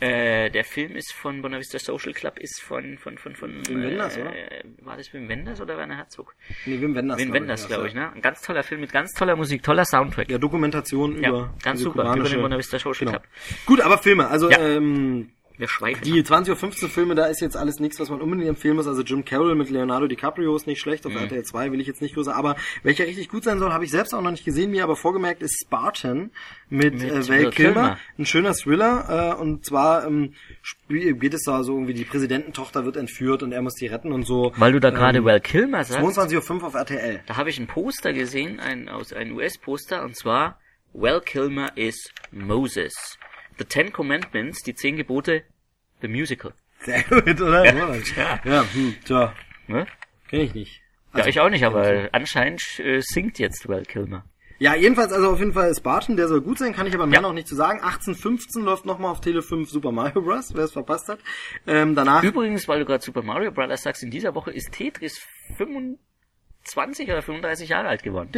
Äh, 0.00 0.50
der 0.50 0.64
Film 0.64 0.96
ist 0.96 1.12
von 1.12 1.42
Bonavista 1.42 1.78
Social 1.78 2.14
Club, 2.14 2.38
ist 2.38 2.62
von, 2.62 2.96
von, 2.96 3.18
von, 3.18 3.36
von, 3.36 3.66
Wim 3.68 3.82
Wenders, 3.82 4.16
äh, 4.16 4.20
oder? 4.22 4.32
War 4.80 4.96
das 4.96 5.12
Wim 5.12 5.28
Wenders 5.28 5.60
oder 5.60 5.76
Werner 5.76 5.96
Herzog? 5.98 6.34
Nee, 6.64 6.80
Wim 6.80 6.94
Wenders. 6.94 7.18
Wim 7.18 7.32
Wenders, 7.34 7.68
glaube 7.68 7.88
ich, 7.88 7.94
ne? 7.94 8.10
Ein 8.12 8.22
ganz 8.22 8.40
toller 8.40 8.62
Film 8.62 8.80
mit 8.80 8.92
ganz 8.92 9.12
toller 9.12 9.36
Musik, 9.36 9.62
toller 9.62 9.84
Soundtrack. 9.84 10.30
Ja, 10.30 10.38
Dokumentation 10.38 11.22
Ja, 11.22 11.28
über 11.28 11.54
ganz 11.62 11.80
super, 11.80 12.14
über 12.16 12.28
den 12.28 12.40
Bonavista 12.40 12.78
Social 12.78 13.06
Genau. 13.06 13.10
Club. 13.18 13.24
Gut, 13.66 13.80
aber 13.82 13.98
Filme, 13.98 14.28
also 14.28 14.50
Ja. 14.50 14.58
ähm, 14.58 15.30
Wir 15.60 15.68
schweifen. 15.68 16.02
die 16.02 16.22
20.15 16.22 16.84
Uhr 16.84 16.88
Filme, 16.88 17.14
da 17.14 17.26
ist 17.26 17.42
jetzt 17.42 17.54
alles 17.54 17.80
nichts, 17.80 18.00
was 18.00 18.08
man 18.08 18.22
unbedingt 18.22 18.48
empfehlen 18.48 18.76
muss. 18.76 18.86
Also 18.86 19.02
Jim 19.02 19.26
Carroll 19.26 19.54
mit 19.54 19.68
Leonardo 19.68 20.06
DiCaprio 20.06 20.56
ist 20.56 20.66
nicht 20.66 20.80
schlecht, 20.80 21.06
auf 21.06 21.14
RTL 21.14 21.42
2 21.42 21.70
will 21.70 21.80
ich 21.82 21.86
jetzt 21.86 22.00
nicht 22.00 22.14
größer, 22.14 22.34
aber 22.34 22.56
welcher 22.82 23.06
richtig 23.06 23.28
gut 23.28 23.44
sein 23.44 23.58
soll, 23.58 23.70
habe 23.70 23.84
ich 23.84 23.90
selbst 23.90 24.14
auch 24.14 24.22
noch 24.22 24.30
nicht 24.30 24.46
gesehen, 24.46 24.70
mir 24.70 24.82
aber 24.82 24.96
vorgemerkt 24.96 25.42
ist 25.42 25.62
Spartan 25.62 26.30
mit, 26.70 26.94
Mit 26.94 27.02
äh, 27.02 27.28
Val 27.28 27.50
Kilmer. 27.50 27.50
Kilmer. 27.50 27.98
Ein 28.18 28.24
schöner 28.24 28.54
Thriller 28.54 29.34
äh, 29.36 29.40
und 29.40 29.66
zwar 29.66 30.06
ähm, 30.06 30.32
geht 30.88 31.34
es 31.34 31.42
da 31.42 31.62
so 31.62 31.74
irgendwie, 31.74 31.92
die 31.92 32.04
Präsidententochter 32.04 32.86
wird 32.86 32.96
entführt 32.96 33.42
und 33.42 33.52
er 33.52 33.60
muss 33.60 33.74
die 33.74 33.86
retten 33.86 34.12
und 34.12 34.22
so. 34.22 34.52
Weil 34.56 34.72
du 34.72 34.80
da 34.80 34.88
gerade 34.88 35.18
ähm, 35.18 35.26
Val 35.26 35.40
Kilmer 35.40 35.84
sagst, 35.84 36.18
22.05 36.18 36.50
Uhr 36.54 36.64
auf 36.64 36.74
RTL. 36.74 37.20
da 37.26 37.36
habe 37.36 37.50
ich 37.50 37.58
ein 37.58 37.66
Poster 37.66 38.14
gesehen, 38.14 38.60
ein, 38.60 38.88
aus 38.88 39.12
einem 39.12 39.36
US-Poster, 39.36 40.02
und 40.04 40.16
zwar 40.16 40.58
Val 40.94 41.20
Kilmer 41.20 41.76
is 41.76 42.10
Moses. 42.32 43.18
The 43.60 43.66
Ten 43.66 43.92
Commandments, 43.92 44.62
die 44.62 44.74
zehn 44.74 44.96
Gebote, 44.96 45.42
the 46.00 46.08
musical. 46.08 46.54
Sehr 46.80 47.02
gut, 47.02 47.38
oder? 47.40 47.64
Ja. 47.66 47.94
ja. 48.16 48.40
ja 48.42 48.64
hm, 48.72 48.94
tja, 49.04 49.34
Ne? 49.68 49.86
kenn 50.28 50.40
ich 50.40 50.54
nicht. 50.54 50.80
ja, 51.14 51.26
ich 51.26 51.38
auch 51.40 51.50
nicht, 51.50 51.64
aber 51.64 52.08
anscheinend 52.12 52.62
äh, 52.80 53.00
singt 53.02 53.38
jetzt 53.38 53.68
Val 53.68 53.82
Kilmer. 53.84 54.24
Ja, 54.58 54.74
jedenfalls, 54.74 55.12
also 55.12 55.30
auf 55.32 55.38
jeden 55.38 55.52
Fall 55.52 55.74
Spartan, 55.74 56.16
der 56.16 56.28
soll 56.28 56.40
gut 56.40 56.58
sein, 56.58 56.72
kann 56.72 56.86
ich 56.86 56.94
aber 56.94 57.06
mehr 57.06 57.16
Ja. 57.16 57.22
noch 57.22 57.32
nicht 57.34 57.48
zu 57.48 57.54
sagen. 57.54 57.80
1815 57.80 58.62
läuft 58.62 58.86
nochmal 58.86 59.10
auf 59.12 59.20
Tele 59.20 59.42
5 59.42 59.68
Super 59.70 59.92
Mario 59.92 60.22
Bros., 60.22 60.52
wer 60.54 60.64
es 60.64 60.72
verpasst 60.72 61.08
hat. 61.08 61.18
Ähm, 61.66 61.94
danach, 61.94 62.22
Übrigens, 62.22 62.66
weil 62.66 62.78
du 62.80 62.86
gerade 62.86 63.02
Super 63.04 63.22
Mario 63.22 63.52
Brothers 63.52 63.82
sagst, 63.82 64.02
in 64.02 64.10
dieser 64.10 64.34
Woche 64.34 64.50
ist 64.52 64.72
Tetris 64.72 65.18
25 66.70 67.10
oder 67.10 67.22
35 67.22 67.68
Jahre 67.68 67.88
alt 67.88 68.02
geworden. 68.02 68.30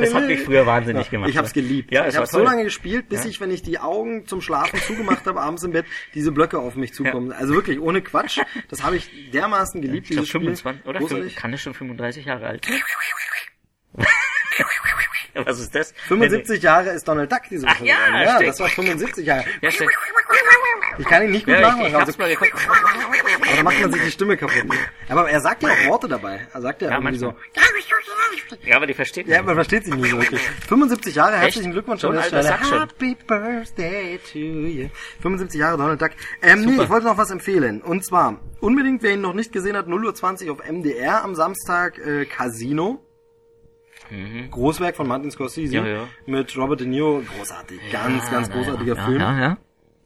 Das 0.00 0.14
hat 0.14 0.26
mich 0.26 0.40
früher 0.40 0.66
wahnsinnig 0.66 1.10
gemacht. 1.10 1.30
Ich 1.30 1.36
hab's 1.38 1.52
geliebt. 1.52 1.92
Ja, 1.92 2.06
ich 2.06 2.16
war 2.16 2.26
so 2.26 2.40
lange 2.40 2.64
gespielt, 2.64 3.08
bis 3.08 3.24
ich, 3.24 3.40
wenn 3.40 3.50
ich 3.50 3.62
die 3.62 3.78
Augen 3.78 4.26
zum 4.26 4.40
Schlafen 4.40 4.78
zugemacht 4.80 5.26
habe, 5.26 5.40
abends 5.40 5.62
im 5.62 5.72
Bett, 5.72 5.86
diese 6.14 6.32
Blöcke 6.32 6.58
auf 6.58 6.76
mich 6.76 6.92
zukommen. 6.92 7.32
Also 7.32 7.54
wirklich, 7.54 7.80
ohne 7.80 8.02
Quatsch. 8.02 8.40
Das 8.68 8.82
habe 8.82 8.96
ich 8.96 9.30
dermaßen 9.30 9.80
geliebt, 9.80 10.04
Ich 10.04 10.16
dieses 10.16 10.28
Spiel. 10.28 10.40
25, 10.40 10.86
oder? 10.86 10.98
Großartig. 11.00 11.36
Kann 11.36 11.52
es 11.52 11.62
schon 11.62 11.74
35 11.74 12.26
Jahre 12.26 12.46
alt? 12.46 12.66
Was 15.44 15.58
ist 15.60 15.74
das? 15.74 15.92
75 16.08 16.62
Jahre 16.62 16.90
ist 16.90 17.06
Donald 17.08 17.30
Duck 17.30 17.42
diese 17.50 17.66
Woche. 17.66 17.74
Ach 17.80 17.84
ja, 17.84 18.22
ja 18.22 18.42
das 18.42 18.60
war 18.60 18.68
75 18.68 19.26
Jahre. 19.26 19.44
Ja. 19.60 19.70
Ich 20.98 21.06
kann 21.06 21.24
ihn 21.24 21.32
nicht 21.32 21.44
gut 21.44 21.54
Ja, 21.54 21.60
nachmachen. 21.60 21.80
ich, 21.82 21.88
ich 21.88 21.94
aber 21.94 22.02
hab's 22.06 22.12
so- 22.14 22.22
mal 22.22 22.28
geguckt. 22.28 22.52
Aber 22.54 23.56
da 23.56 23.62
macht 23.62 23.80
man 23.80 23.92
sich 23.92 24.02
die 24.04 24.10
Stimme 24.10 24.36
kaputt. 24.36 24.64
Aber 25.08 25.28
er 25.28 25.40
sagt 25.40 25.62
ja 25.62 25.70
auch 25.70 25.86
Worte 25.88 26.08
dabei. 26.08 26.46
Er 26.52 26.60
sagt 26.60 26.82
ja, 26.82 26.90
Ja, 26.90 26.94
irgendwie 26.98 27.18
so. 27.18 27.34
Ja, 28.64 28.76
aber 28.76 28.86
die 28.86 28.94
versteht 28.94 29.26
Ja, 29.26 29.42
man. 29.42 29.54
versteht 29.54 29.84
sie 29.84 29.90
nie 29.92 30.08
so 30.08 30.18
wirklich. 30.18 30.40
75 30.68 31.14
Jahre, 31.14 31.36
herzlichen 31.36 31.72
Glückwunsch 31.72 32.00
So 32.02 32.08
an 32.08 32.14
der 32.14 32.22
Stelle. 32.22 32.80
Happy 32.80 33.16
Birthday 33.26 34.18
to 34.32 34.38
you. 34.38 34.88
75 35.20 35.60
Jahre 35.60 35.76
Donald 35.76 36.00
Duck. 36.00 36.10
Ähm, 36.42 36.64
nee, 36.64 36.82
ich 36.82 36.88
wollte 36.88 37.06
noch 37.06 37.16
was 37.18 37.30
empfehlen. 37.30 37.80
Und 37.82 38.04
zwar, 38.04 38.40
unbedingt, 38.60 39.02
wer 39.02 39.12
ihn 39.14 39.20
noch 39.20 39.34
nicht 39.34 39.52
gesehen 39.52 39.76
hat, 39.76 39.86
0.20 39.88 40.46
Uhr 40.46 40.52
auf 40.52 40.64
MDR 40.70 41.24
am 41.24 41.34
Samstag, 41.34 41.98
äh, 41.98 42.24
Casino. 42.26 43.03
Großwerk 44.50 44.96
von 44.96 45.08
Martin 45.08 45.30
Scorsese. 45.30 45.80
Mhm. 45.80 45.86
Ja, 45.86 45.92
ja. 45.92 46.08
Mit 46.26 46.56
Robert 46.56 46.80
De 46.80 46.86
Niro. 46.86 47.22
Großartig. 47.36 47.80
Ganz, 47.90 48.30
ganz 48.30 48.50
großartiger 48.50 48.96
ja, 48.96 49.04
Film. 49.06 49.20
Ja, 49.20 49.40
ja. 49.40 49.58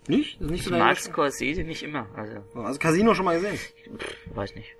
Nicht? 0.07 0.41
Ist 0.41 0.51
nicht 0.51 0.65
so 0.65 0.71
Ich 0.73 0.79
mag? 0.79 0.97
Scorsese 0.99 1.65
nicht 1.65 1.83
immer. 1.83 2.07
Also, 2.17 2.37
Also 2.55 2.79
Casino 2.79 3.13
schon 3.13 3.27
mal 3.27 3.39
gesehen. 3.39 3.59
weiß 4.35 4.55
nicht. 4.55 4.75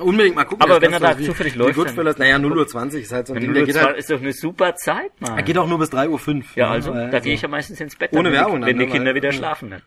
Unbedingt 0.00 0.34
mal 0.34 0.42
gucken. 0.44 0.62
Aber 0.62 0.80
wenn 0.82 0.92
er 0.92 0.98
da 0.98 1.16
wie- 1.16 1.24
zufällig 1.24 1.54
läuft, 1.54 1.76
Goodfellas, 1.76 2.18
naja, 2.18 2.36
0.20 2.38 2.94
Uhr 2.94 3.00
ist 3.02 3.12
halt 3.12 3.28
so 3.28 3.32
ein 3.34 3.36
Wenn 3.36 3.42
Ding. 3.44 3.54
Der 3.54 3.64
geht 3.66 3.80
halt, 3.80 3.96
ist 3.96 4.10
doch 4.10 4.18
eine 4.20 4.32
super 4.32 4.74
Zeit, 4.74 5.12
Mann. 5.20 5.36
er 5.36 5.42
geht 5.44 5.56
auch 5.56 5.68
nur 5.68 5.78
bis 5.78 5.90
3.05 5.90 6.28
Uhr. 6.28 6.44
ja, 6.56 6.68
also, 6.70 6.92
Weil- 6.92 7.10
da 7.10 7.20
gehe 7.20 7.34
ich 7.34 7.42
ja 7.42 7.48
meistens 7.48 7.80
ins 7.80 7.94
Bett. 7.94 8.12
Ohne 8.12 8.30
wenn 8.30 8.32
Werbung 8.38 8.54
die, 8.56 8.60
dann, 8.62 8.68
Wenn 8.70 8.78
die 8.78 8.86
ne, 8.86 8.90
Kinder 8.92 9.14
wieder 9.14 9.28
ja. 9.28 9.32
schlafen 9.32 9.70
dann. 9.70 9.82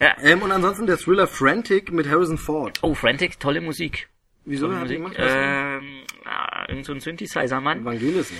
Ja. 0.00 0.14
Ähm, 0.22 0.42
und 0.42 0.52
ansonsten 0.52 0.86
der 0.86 0.98
Thriller 0.98 1.26
Frantic 1.26 1.90
mit 1.92 2.08
Harrison 2.08 2.38
Ford. 2.38 2.78
Oh, 2.82 2.94
Frantic, 2.94 3.40
tolle 3.40 3.60
Musik. 3.60 4.08
Wieso 4.44 4.68
hat 4.68 4.74
er 4.76 4.80
Musik. 4.82 4.96
gemacht? 4.98 5.16
Ähm, 5.18 5.82
ah, 6.28 6.66
irgend 6.68 6.86
so 6.86 6.92
ein 6.92 7.00
Synthesizer-Mann. 7.00 7.80
Evangelis, 7.82 8.30
ne? 8.30 8.36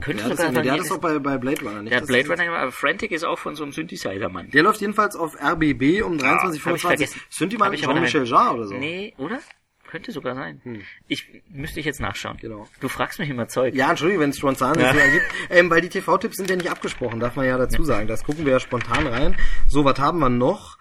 Könnte 0.00 0.22
Ja, 0.22 0.28
das, 0.30 0.38
sogar 0.38 0.52
nee, 0.52 0.62
der 0.62 0.72
hat 0.72 0.80
das 0.80 0.88
doch 0.88 0.98
bei, 0.98 1.18
bei 1.18 1.36
Blade 1.36 1.60
Runner, 1.62 1.82
nicht? 1.82 1.92
Der 1.92 2.00
Das 2.00 2.08
Blade 2.08 2.22
ist- 2.22 2.30
Runner, 2.30 2.52
aber 2.58 2.72
Frantic 2.72 3.10
ist 3.12 3.24
auch 3.24 3.38
von 3.38 3.54
so 3.54 3.64
einem 3.64 3.72
Synthesizer-Mann. 3.72 4.50
Der 4.50 4.62
läuft 4.62 4.80
jedenfalls 4.80 5.14
auf 5.16 5.34
RBB 5.38 6.02
um 6.02 6.18
Ah, 6.22 6.42
hab 6.42 6.54
ich 6.54 6.60
23.25 6.62 6.78
vergessen. 6.80 7.20
Sind 7.28 7.52
die 7.52 7.56
Hab 7.56 7.60
mal 7.68 7.74
ich 7.74 7.84
aber 7.84 7.92
Jean-Michel. 7.94 8.24
Jarre 8.26 8.54
oder 8.54 8.66
so? 8.66 8.74
Nee, 8.76 9.14
oder? 9.18 9.40
Könnte 9.88 10.12
sogar 10.12 10.36
sein. 10.36 10.60
Ich 11.08 11.26
müsste 11.50 11.80
ich 11.80 11.86
jetzt 11.86 12.00
nachschauen. 12.00 12.36
Genau. 12.40 12.68
Du 12.80 12.88
fragst 12.88 13.18
mich 13.18 13.28
immer 13.28 13.48
Zeug. 13.48 13.74
Ja, 13.74 13.90
Entschuldigung, 13.90 14.22
wenn 14.22 14.30
es 14.30 14.38
spontan 14.38 14.78
Ja. 14.78 14.90
ist, 14.92 14.96
ergibt. 15.00 15.24
Ähm, 15.50 15.68
weil 15.68 15.80
die 15.80 15.88
TV-Tipps 15.88 16.36
sind 16.36 16.48
ja 16.48 16.54
nicht 16.54 16.70
abgesprochen, 16.70 17.18
darf 17.18 17.34
man 17.34 17.44
ja 17.44 17.58
dazu 17.58 17.82
sagen. 17.82 18.06
Das 18.06 18.22
gucken 18.22 18.44
wir 18.46 18.52
ja 18.52 18.60
spontan 18.60 19.06
rein. 19.08 19.36
So, 19.66 19.84
was 19.84 19.98
haben 19.98 20.20
wir 20.20 20.28
noch? 20.28 20.78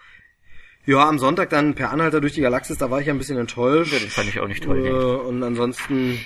Ja, 0.86 1.10
am 1.10 1.18
Sonntag 1.20 1.50
dann 1.50 1.74
per 1.76 1.90
Anhalter 1.92 2.22
durch 2.22 2.34
die 2.34 2.42
Galaxis, 2.42 2.78
da 2.78 2.90
war 2.92 3.02
ich 3.02 3.08
ja 3.08 3.14
ein 3.14 3.18
bisschen 3.18 3.38
enttäuscht. 3.40 3.92
Den 3.94 4.10
fand 4.10 4.30
ich 4.30 4.40
auch 4.40 4.48
nicht 4.48 4.64
toll. 4.64 4.86
Äh, 4.86 4.92
und 4.92 5.42
ansonsten 5.44 6.20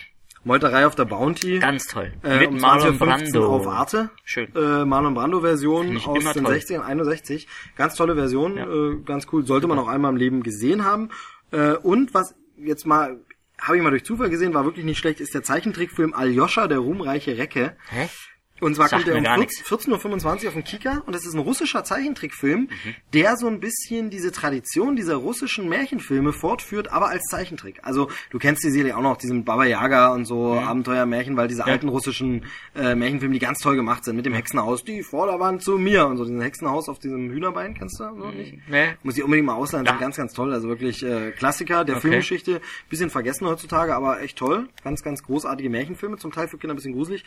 Meuterei 0.44 0.86
auf 0.86 0.96
der 0.96 1.06
Bounty. 1.06 1.60
Ganz 1.60 1.86
toll. 1.88 2.12
Äh, 2.24 2.40
Mit 2.40 2.50
um 2.50 2.58
Marlon 2.60 2.98
20.15 2.98 3.00
Brando. 3.00 3.48
auf 3.56 3.68
Arte. 3.68 4.10
Schön. 4.26 4.54
Äh, 4.56 4.84
Marlon 4.86 5.14
Brando 5.14 5.40
Version 5.42 5.96
aus 5.98 6.34
den 6.34 6.44
toll. 6.44 6.54
60ern, 6.56 6.82
61. 6.82 7.48
Ganz 7.78 7.96
tolle 7.96 8.16
Version, 8.16 8.58
Ja. 8.58 8.66
äh, 8.68 8.98
ganz 9.06 9.28
cool. 9.32 9.46
Sollte 9.46 9.68
man 9.68 9.80
auch 9.80 9.88
einmal 9.88 10.12
im 10.12 10.18
Leben 10.18 10.44
gesehen 10.44 10.84
haben. 10.86 11.10
Äh, 11.52 11.74
und 11.76 12.14
was 12.14 12.36
jetzt 12.58 12.86
mal, 12.86 13.20
habe 13.62 13.78
ich 13.78 13.84
mal 13.84 13.90
durch 13.92 14.04
Zufall 14.04 14.30
gesehen, 14.30 14.54
war 14.54 14.66
wirklich 14.66 14.86
nicht 14.86 14.98
schlecht, 14.98 15.22
ist 15.22 15.34
der 15.34 15.44
Zeichentrickfilm 15.44 16.14
Aljoscha, 16.14 16.68
der 16.68 16.80
ruhmreiche 16.80 17.38
Recke. 17.38 17.78
Hä? 17.90 18.10
Und 18.64 18.76
zwar 18.76 18.88
Sagt 18.88 19.04
kommt 19.04 19.14
er 19.14 19.18
um 19.18 19.24
gar 19.24 19.38
14 19.38 19.94
14.25 19.94 20.44
Uhr 20.44 20.48
auf 20.48 20.54
dem 20.54 20.64
Kika 20.64 21.04
und 21.06 21.14
das 21.14 21.26
ist 21.26 21.34
ein 21.34 21.40
russischer 21.40 21.84
Zeichentrickfilm, 21.84 22.62
Mhm. 22.62 22.96
der 23.14 23.38
so 23.38 23.48
ein 23.48 23.60
bisschen 23.60 24.10
diese 24.10 24.32
Tradition 24.32 24.96
dieser 24.96 25.16
russischen 25.16 25.68
Märchenfilme 25.70 26.34
fortführt, 26.34 26.92
aber 26.92 27.10
als 27.10 27.24
Zeichentrick. 27.30 27.80
Also 27.84 28.10
du 28.30 28.40
kennst 28.40 28.64
die 28.64 28.70
Serie 28.72 28.96
auch 28.98 29.02
noch, 29.02 29.18
diesen 29.18 29.44
Baba 29.44 29.66
Yaga 29.66 30.14
und 30.14 30.26
so 30.26 30.54
Abenteuermärchen, 30.54 31.36
weil 31.38 31.48
diese 31.48 31.66
alten 31.66 31.90
russischen 31.90 32.46
äh, 32.76 32.96
Märchenfilme, 32.96 33.34
die 33.34 33.40
ganz 33.40 33.60
toll 33.60 33.76
gemacht 33.76 34.06
sind, 34.06 34.16
mit 34.16 34.26
dem 34.26 34.34
Hexenhaus, 34.34 34.84
die 34.84 35.04
Vorderwand 35.04 35.62
zu 35.62 35.78
mir 35.78 36.08
und 36.08 36.18
so, 36.18 36.24
diesen 36.24 36.42
Hexenhaus 36.42 36.90
auf 36.90 37.00
diesem 37.00 37.30
Hühnerbein, 37.30 37.74
kennst 37.76 38.00
du 38.00 38.04
so 38.18 38.30
nicht? 38.32 38.58
Nee. 38.70 38.94
Muss 39.04 39.18
ich 39.18 39.24
unbedingt 39.24 39.48
mal 39.48 39.56
ausleihen, 39.56 39.86
sind 39.86 39.96
Ja. 39.96 40.00
ganz, 40.00 40.16
ganz 40.18 40.34
toll. 40.34 40.54
Also 40.54 40.68
wirklich 40.70 41.04
äh, 41.04 41.32
Klassiker 41.32 41.84
der 41.86 41.96
Okay. 41.96 42.02
Filmgeschichte. 42.02 42.62
Bisschen 42.90 43.10
vergessen 43.10 43.48
heutzutage, 43.48 43.94
aber 43.96 44.22
echt 44.22 44.38
toll. 44.38 44.70
Ganz, 44.84 45.04
ganz 45.04 45.24
großartige 45.24 45.70
Märchenfilme, 45.70 46.18
zum 46.18 46.32
Teil 46.32 46.48
für 46.48 46.58
Kinder 46.58 46.74
ein 46.74 46.78
bisschen 46.78 46.94
gruselig. 46.94 47.24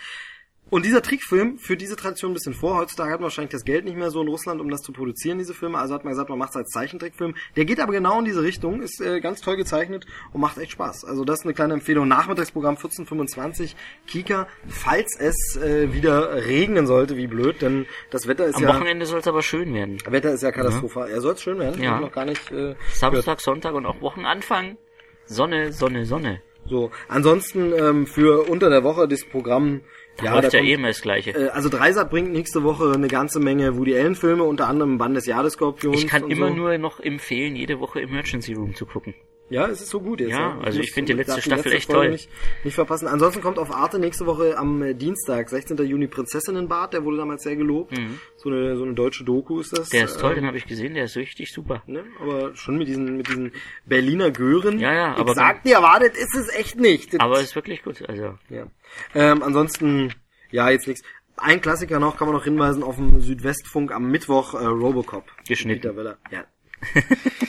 Und 0.68 0.84
dieser 0.84 1.00
Trickfilm 1.00 1.58
führt 1.58 1.80
diese 1.80 1.94
Tradition 1.94 2.32
ein 2.32 2.34
bisschen 2.34 2.54
vor. 2.54 2.76
Heutzutage 2.76 3.12
hat 3.12 3.20
man 3.20 3.26
wahrscheinlich 3.26 3.52
das 3.52 3.64
Geld 3.64 3.84
nicht 3.84 3.96
mehr 3.96 4.10
so 4.10 4.20
in 4.20 4.26
Russland, 4.26 4.60
um 4.60 4.68
das 4.68 4.82
zu 4.82 4.92
produzieren, 4.92 5.38
diese 5.38 5.54
Filme. 5.54 5.78
Also 5.78 5.94
hat 5.94 6.02
man 6.02 6.10
gesagt, 6.10 6.28
man 6.28 6.38
macht 6.38 6.50
es 6.50 6.56
als 6.56 6.70
Zeichentrickfilm. 6.70 7.36
Der 7.54 7.64
geht 7.64 7.78
aber 7.78 7.92
genau 7.92 8.18
in 8.18 8.24
diese 8.24 8.42
Richtung, 8.42 8.82
ist 8.82 9.00
äh, 9.00 9.20
ganz 9.20 9.40
toll 9.40 9.56
gezeichnet 9.56 10.06
und 10.32 10.40
macht 10.40 10.58
echt 10.58 10.72
Spaß. 10.72 11.04
Also 11.04 11.24
das 11.24 11.40
ist 11.40 11.44
eine 11.44 11.54
kleine 11.54 11.74
Empfehlung. 11.74 12.08
Nachmittagsprogramm 12.08 12.74
14.25 12.74 13.74
Kika, 14.08 14.48
falls 14.66 15.16
es 15.20 15.56
äh, 15.56 15.92
wieder 15.92 16.34
regnen 16.46 16.88
sollte, 16.88 17.16
wie 17.16 17.28
blöd, 17.28 17.62
denn 17.62 17.86
das 18.10 18.26
Wetter 18.26 18.46
ist 18.46 18.56
Am 18.56 18.64
ja... 18.64 18.68
Wochenende 18.70 19.06
soll 19.06 19.20
es 19.20 19.28
aber 19.28 19.42
schön 19.42 19.72
werden. 19.72 19.98
Wetter 20.08 20.32
ist 20.32 20.42
ja 20.42 20.50
katastrophal. 20.50 21.08
Er 21.08 21.20
soll 21.20 21.34
es 21.34 21.42
schön 21.42 21.60
werden. 21.60 21.80
Ja. 21.80 21.96
Ich 21.96 22.00
noch 22.00 22.12
gar 22.12 22.24
nicht 22.24 22.50
äh, 22.50 22.54
gehört. 22.54 22.76
Samstag, 22.92 23.40
Sonntag 23.40 23.74
und 23.74 23.86
auch 23.86 24.00
Wochenanfang. 24.00 24.78
Sonne, 25.26 25.72
Sonne, 25.72 26.06
Sonne. 26.06 26.42
So, 26.68 26.90
ansonsten 27.06 27.72
ähm, 27.72 28.06
für 28.08 28.48
unter 28.48 28.68
der 28.68 28.82
Woche 28.82 29.06
das 29.06 29.24
Programm. 29.24 29.82
Ja, 30.22 30.30
da 30.34 30.40
läuft 30.40 30.52
ja 30.52 30.60
kommt- 30.60 30.70
eh 30.70 30.74
immer 30.74 30.88
das 30.88 31.00
Gleiche. 31.02 31.30
äh, 31.30 31.48
also 31.48 31.68
Dreisat 31.68 32.10
bringt 32.10 32.32
nächste 32.32 32.62
Woche 32.62 32.92
eine 32.94 33.08
ganze 33.08 33.38
Menge 33.40 33.76
Woody 33.76 33.96
Allen 33.96 34.14
Filme, 34.14 34.44
unter 34.44 34.68
anderem 34.68 34.98
Band 34.98 35.16
des 35.16 35.26
Jahreskorpions. 35.26 36.02
ich 36.02 36.06
kann 36.08 36.30
immer 36.30 36.48
so. 36.48 36.54
nur 36.54 36.78
noch 36.78 37.00
empfehlen, 37.00 37.54
jede 37.56 37.80
Woche 37.80 38.00
Emergency 38.00 38.54
Room 38.54 38.74
zu 38.74 38.86
gucken. 38.86 39.14
Ja, 39.48 39.68
es 39.68 39.80
ist 39.80 39.90
so 39.90 40.00
gut 40.00 40.20
jetzt. 40.20 40.30
Ja, 40.32 40.58
also 40.58 40.80
ich 40.80 40.90
finde 40.92 41.12
die 41.12 41.18
letzte 41.18 41.40
Staffel 41.40 41.72
echt 41.72 41.86
Folge 41.86 42.00
toll. 42.02 42.10
Nicht, 42.10 42.28
nicht 42.64 42.74
verpassen. 42.74 43.06
Ansonsten 43.06 43.40
kommt 43.42 43.58
auf 43.58 43.70
Arte 43.72 43.98
nächste 44.00 44.26
Woche 44.26 44.58
am 44.58 44.82
äh, 44.82 44.92
Dienstag, 44.94 45.48
16. 45.48 45.76
Juni, 45.86 46.08
Prinzessinnenbad. 46.08 46.92
Der 46.94 47.04
wurde 47.04 47.18
damals 47.18 47.44
sehr 47.44 47.54
gelobt. 47.54 47.94
So 48.36 48.48
eine 48.48 48.76
so 48.76 48.82
eine 48.84 48.94
deutsche 48.94 49.22
Doku 49.24 49.60
ist 49.60 49.72
das. 49.72 49.88
Mhm. 49.88 49.96
Der 49.96 50.04
ist 50.06 50.18
toll, 50.20 50.30
Ähm, 50.30 50.36
den 50.36 50.46
habe 50.46 50.56
ich 50.56 50.66
gesehen, 50.66 50.94
der 50.94 51.04
ist 51.04 51.16
richtig 51.16 51.52
super. 51.52 51.82
Ne? 51.86 52.02
Aber 52.20 52.56
schon 52.56 52.76
mit 52.78 52.88
diesen, 52.88 53.18
mit 53.18 53.28
diesen 53.28 53.52
Berliner 53.84 54.32
Gören. 54.32 54.80
Ja, 54.80 54.92
ja, 54.92 55.14
aber 55.14 55.30
Ich 55.30 55.36
sag 55.36 55.62
dir, 55.62 55.76
erwartet 55.76 56.16
ist 56.16 56.34
es 56.34 56.48
echt 56.52 56.76
nicht. 56.80 57.14
Das- 57.14 57.20
Aber 57.20 57.40
ist 57.40 57.54
wirklich 57.54 57.82
gut. 57.84 58.02
Also 58.08 58.36
Ja. 58.50 58.66
Ähm, 59.14 59.42
ansonsten, 59.44 60.12
ja, 60.50 60.70
jetzt 60.70 60.88
nichts. 60.88 61.02
Ein 61.36 61.60
Klassiker 61.60 62.00
noch, 62.00 62.16
kann 62.16 62.26
man 62.26 62.34
noch 62.36 62.44
hinweisen, 62.44 62.82
auf 62.82 62.96
dem 62.96 63.20
Südwestfunk 63.20 63.92
am 63.92 64.10
Mittwoch 64.10 64.54
äh, 64.54 64.64
Robocop. 64.64 65.24
Geschnitten. 65.46 65.86
Ja. 66.32 66.44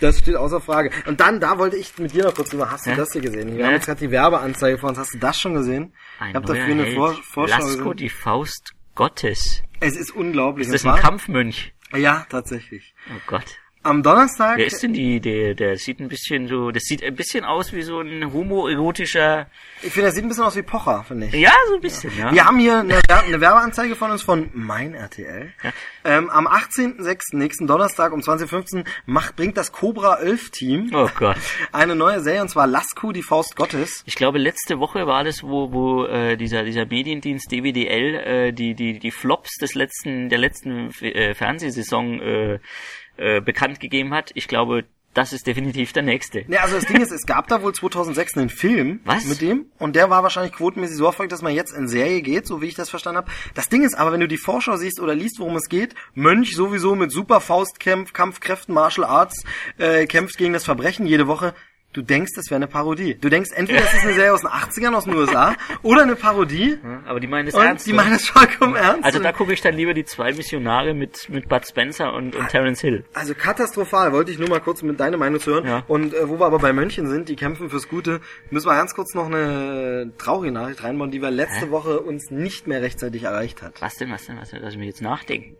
das 0.00 0.18
steht 0.18 0.36
außer 0.36 0.60
Frage. 0.60 0.90
Und 1.06 1.20
dann, 1.20 1.40
da 1.40 1.58
wollte 1.58 1.76
ich 1.76 1.96
mit 1.98 2.12
dir 2.12 2.24
noch 2.24 2.34
kurz 2.34 2.50
drüber. 2.50 2.70
Hast 2.70 2.86
du 2.86 2.90
Ja? 2.90 2.96
das 2.96 3.12
hier 3.12 3.20
gesehen? 3.22 3.52
Wir 3.52 3.60
Ja. 3.60 3.66
haben 3.66 3.74
jetzt 3.74 3.86
gerade 3.86 4.00
die 4.00 4.10
Werbeanzeige 4.10 4.78
vor 4.78 4.90
uns. 4.90 4.98
Hast 4.98 5.14
du 5.14 5.18
das 5.18 5.38
schon 5.40 5.54
gesehen? 5.54 5.94
ein 6.18 6.30
ich 6.30 6.34
habe 6.36 6.46
dafür 6.46 6.64
eine. 6.64 6.86
Vor 6.94 7.14
Vorschau 7.14 7.58
Lasko, 7.58 7.76
gesehen. 7.78 7.96
die 7.96 8.08
Faust 8.08 8.72
Gottes. 8.94 9.62
Es 9.80 9.96
ist 9.96 10.10
unglaublich. 10.14 10.68
Ist 10.68 10.84
das 10.84 10.94
ein 10.94 11.00
Kampfmönch? 11.00 11.74
Ja, 11.94 12.26
tatsächlich. 12.30 12.94
Oh 13.10 13.20
Gott. 13.26 13.44
Am 13.86 14.02
Donnerstag. 14.02 14.58
Wer 14.58 14.66
ist 14.66 14.82
denn 14.82 14.94
die, 14.94 15.20
der, 15.20 15.54
der 15.54 15.76
sieht 15.76 16.00
ein 16.00 16.08
bisschen 16.08 16.48
so, 16.48 16.72
das 16.72 16.82
sieht 16.82 17.04
ein 17.04 17.14
bisschen 17.14 17.44
aus 17.44 17.72
wie 17.72 17.82
so 17.82 18.00
ein 18.00 18.32
homoerotischer, 18.32 19.46
Ich 19.80 19.92
finde, 19.92 20.08
das 20.08 20.16
sieht 20.16 20.24
ein 20.24 20.28
bisschen 20.28 20.42
aus 20.42 20.56
wie 20.56 20.62
Pocher, 20.62 21.04
finde 21.06 21.26
ich. 21.26 21.34
ja, 21.34 21.52
so 21.68 21.76
ein 21.76 21.80
bisschen, 21.80 22.10
ja. 22.18 22.32
Wir 22.32 22.44
haben 22.44 22.58
hier 22.58 22.80
eine, 22.80 22.98
eine 23.08 23.40
Werbeanzeige 23.40 23.94
von 23.94 24.10
uns 24.10 24.22
von 24.22 24.50
Mein 24.54 24.94
RTL. 24.94 25.52
Ähm, 26.04 26.30
am 26.30 26.48
18.06. 26.48 27.36
nächsten 27.36 27.68
Donnerstag 27.68 28.12
um 28.12 28.18
20.15 28.18 28.78
Uhr 28.78 28.84
macht, 29.06 29.36
bringt 29.36 29.56
das 29.56 29.70
Cobra 29.70 30.16
11 30.16 30.50
Team 30.50 30.90
Oh 30.92 31.08
Gott. 31.16 31.36
eine 31.72 31.94
neue 31.94 32.20
Serie 32.22 32.42
und 32.42 32.48
zwar 32.48 32.66
Lasku, 32.66 33.12
die 33.12 33.22
Faust 33.22 33.54
Gottes. 33.54 34.02
Ich 34.04 34.16
glaube, 34.16 34.38
letzte 34.38 34.80
Woche 34.80 35.06
war 35.06 35.22
das, 35.22 35.44
wo, 35.44 35.72
wo 35.72 36.06
äh, 36.06 36.36
dieser, 36.36 36.64
dieser 36.64 36.86
Mediendienst 36.86 37.52
DWDL 37.52 38.14
äh, 38.16 38.52
die, 38.52 38.74
die, 38.74 38.98
die 38.98 39.10
Flops 39.12 39.58
des 39.58 39.74
letzten, 39.74 40.28
der 40.28 40.38
letzten 40.38 40.90
äh, 41.02 41.34
Fernsehsaison 41.34 42.20
äh, 42.20 42.58
äh, 43.16 43.40
bekannt 43.40 43.80
gegeben 43.80 44.14
hat. 44.14 44.30
Ich 44.34 44.48
glaube, 44.48 44.84
das 45.16 45.32
ist 45.32 45.46
definitiv 45.46 45.94
der 45.94 46.02
nächste. 46.02 46.44
Ja, 46.46 46.60
also 46.60 46.76
das 46.76 46.84
Ding 46.84 47.00
ist, 47.00 47.10
es 47.10 47.24
gab 47.24 47.48
da 47.48 47.62
wohl 47.62 47.74
2006 47.74 48.36
einen 48.36 48.50
Film 48.50 49.00
Was? 49.04 49.24
mit 49.24 49.40
dem 49.40 49.64
und 49.78 49.96
der 49.96 50.10
war 50.10 50.22
wahrscheinlich 50.22 50.52
quotenmäßig 50.52 50.98
so 50.98 51.06
erfolgreich, 51.06 51.30
dass 51.30 51.40
man 51.40 51.54
jetzt 51.54 51.72
in 51.72 51.88
Serie 51.88 52.20
geht, 52.20 52.46
so 52.46 52.60
wie 52.60 52.66
ich 52.66 52.74
das 52.74 52.90
verstanden 52.90 53.18
habe. 53.18 53.30
Das 53.54 53.70
Ding 53.70 53.82
ist 53.82 53.94
aber, 53.94 54.12
wenn 54.12 54.20
du 54.20 54.28
die 54.28 54.36
Vorschau 54.36 54.76
siehst 54.76 55.00
oder 55.00 55.14
liest, 55.14 55.38
worum 55.38 55.56
es 55.56 55.70
geht, 55.70 55.94
Mönch 56.14 56.54
sowieso 56.54 56.94
mit 56.94 57.12
super 57.12 57.40
Faustkampf, 57.40 58.12
Kampfkräften, 58.12 58.74
Martial 58.74 59.06
Arts, 59.06 59.44
äh, 59.78 60.04
kämpft 60.06 60.36
gegen 60.36 60.52
das 60.52 60.64
Verbrechen 60.64 61.06
jede 61.06 61.26
Woche. 61.26 61.54
Du 61.96 62.02
denkst, 62.02 62.32
das 62.36 62.50
wäre 62.50 62.56
eine 62.56 62.66
Parodie. 62.66 63.16
Du 63.18 63.30
denkst, 63.30 63.52
entweder 63.54 63.80
es 63.80 63.94
ist 63.94 64.02
eine 64.04 64.12
Serie 64.12 64.34
aus 64.34 64.42
den 64.42 64.50
80ern 64.50 64.92
aus 64.94 65.04
den 65.04 65.14
USA 65.14 65.54
oder 65.82 66.02
eine 66.02 66.14
Parodie 66.14 66.78
Aber 67.06 67.20
die 67.20 67.26
meinen 67.26 67.48
es 67.48 67.54
ernst. 67.54 67.86
die 67.86 67.94
meinen 67.94 68.12
es 68.16 68.28
vollkommen 68.28 68.76
ernst. 68.76 69.02
also 69.02 69.18
da 69.18 69.32
gucke 69.32 69.54
ich 69.54 69.62
dann 69.62 69.74
lieber 69.74 69.94
die 69.94 70.04
zwei 70.04 70.34
Missionare 70.34 70.92
mit, 70.92 71.30
mit 71.30 71.48
Bud 71.48 71.66
Spencer 71.66 72.12
und, 72.12 72.36
und 72.36 72.48
Terence 72.50 72.82
Hill. 72.82 73.04
Also 73.14 73.34
katastrophal, 73.34 74.12
wollte 74.12 74.30
ich 74.30 74.38
nur 74.38 74.50
mal 74.50 74.60
kurz 74.60 74.82
mit 74.82 75.00
deine 75.00 75.16
Meinung 75.16 75.40
zu 75.40 75.52
hören. 75.52 75.66
Ja. 75.66 75.84
Und 75.88 76.12
äh, 76.12 76.28
wo 76.28 76.38
wir 76.38 76.44
aber 76.44 76.58
bei 76.58 76.74
Mönchen 76.74 77.08
sind, 77.08 77.30
die 77.30 77.36
kämpfen 77.36 77.70
fürs 77.70 77.88
Gute, 77.88 78.20
müssen 78.50 78.66
wir 78.66 78.74
ganz 78.74 78.94
kurz 78.94 79.14
noch 79.14 79.24
eine 79.26 80.12
traurige 80.18 80.52
Nachricht 80.52 80.84
reinbauen, 80.84 81.10
die 81.10 81.22
wir 81.22 81.30
letzte 81.30 81.70
Woche 81.70 82.00
uns 82.00 82.30
nicht 82.30 82.66
mehr 82.66 82.82
rechtzeitig 82.82 83.22
erreicht 83.22 83.62
hat. 83.62 83.80
Was 83.80 83.94
denn, 83.94 84.10
was 84.10 84.26
denn, 84.26 84.36
was 84.38 84.50
denn? 84.50 84.60
Lass 84.60 84.76
mich 84.76 84.88
jetzt 84.88 85.00
nachdenken. 85.00 85.56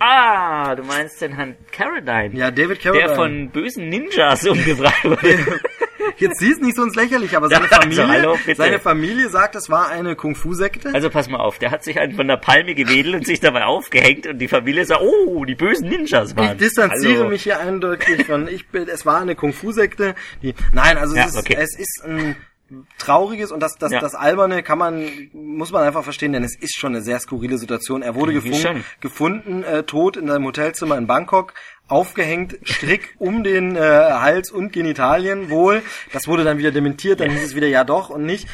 Ah, 0.00 0.74
du 0.74 0.82
meinst 0.82 1.22
den 1.22 1.32
Herrn 1.32 1.56
Carradine. 1.72 2.38
Ja, 2.38 2.50
David 2.50 2.82
Carradine. 2.82 3.06
Der 3.06 3.16
von 3.16 3.48
bösen 3.50 3.88
Ninjas 3.88 4.46
umgebracht 4.46 5.02
wurde. 5.04 5.60
Jetzt 6.18 6.38
siehst 6.40 6.60
nicht 6.62 6.76
so 6.76 6.82
ins 6.84 6.94
Lächerliche, 6.94 7.36
aber 7.36 7.48
seine 7.48 7.64
also, 7.70 7.76
Familie, 7.82 8.08
hallo, 8.08 8.38
bitte. 8.44 8.56
seine 8.56 8.78
Familie 8.78 9.28
sagt, 9.28 9.54
es 9.56 9.68
war 9.70 9.88
eine 9.88 10.16
Kung-Fu-Sekte. 10.16 10.94
Also 10.94 11.10
pass 11.10 11.28
mal 11.28 11.38
auf, 11.38 11.58
der 11.58 11.70
hat 11.70 11.84
sich 11.84 11.98
einen 12.00 12.14
von 12.14 12.26
der 12.28 12.36
Palme 12.36 12.74
gewedelt 12.74 13.14
und 13.14 13.26
sich 13.26 13.40
dabei 13.40 13.64
aufgehängt 13.64 14.26
und 14.26 14.38
die 14.38 14.48
Familie 14.48 14.84
sagt, 14.84 15.02
oh, 15.02 15.44
die 15.44 15.54
bösen 15.54 15.88
Ninjas 15.88 16.30
ich 16.32 16.36
waren. 16.36 16.58
distanziere 16.58 17.18
Hallo. 17.20 17.28
mich 17.30 17.42
hier 17.42 17.58
eindeutig 17.60 18.26
von, 18.26 18.48
ich 18.48 18.68
bin, 18.68 18.88
es 18.88 19.06
war 19.06 19.20
eine 19.20 19.34
Kung-Fu-Sekte, 19.34 20.14
die, 20.42 20.54
nein, 20.72 20.96
also 20.98 21.14
Ja, 21.16 21.24
es, 21.24 21.34
ist, 21.34 21.38
okay. 21.38 21.56
es 21.58 21.78
ist 21.78 22.02
ein 22.04 22.36
trauriges 22.98 23.52
und 23.52 23.60
das, 23.60 23.76
das, 23.76 23.92
Ja. 23.92 24.00
das 24.00 24.14
Alberne 24.14 24.62
kann 24.62 24.78
man, 24.78 25.08
muss 25.32 25.72
man 25.72 25.82
einfach 25.82 26.04
verstehen, 26.04 26.32
denn 26.32 26.44
es 26.44 26.56
ist 26.56 26.78
schon 26.78 26.94
eine 26.94 27.02
sehr 27.02 27.18
skurrile 27.18 27.58
Situation. 27.58 28.02
Er 28.02 28.14
wurde 28.14 28.32
gefunden, 28.32 28.84
gefunden 29.00 29.62
äh, 29.62 29.82
tot 29.84 30.16
in 30.16 30.28
seinem 30.28 30.44
Hotelzimmer 30.44 30.96
in 30.98 31.06
Bangkok, 31.06 31.54
aufgehängt, 31.88 32.58
Strick 32.64 33.14
um 33.18 33.42
den 33.42 33.76
äh, 33.76 33.80
Hals 33.80 34.50
und 34.50 34.72
Genitalien 34.72 35.50
wohl. 35.50 35.82
Das 36.12 36.28
wurde 36.28 36.44
dann 36.44 36.58
wieder 36.58 36.70
dementiert, 36.70 37.20
dann 37.20 37.30
hieß 37.30 37.42
es 37.42 37.54
wieder 37.54 37.68
ja 37.68 37.84
doch 37.84 38.10
und 38.10 38.24
nicht. 38.24 38.48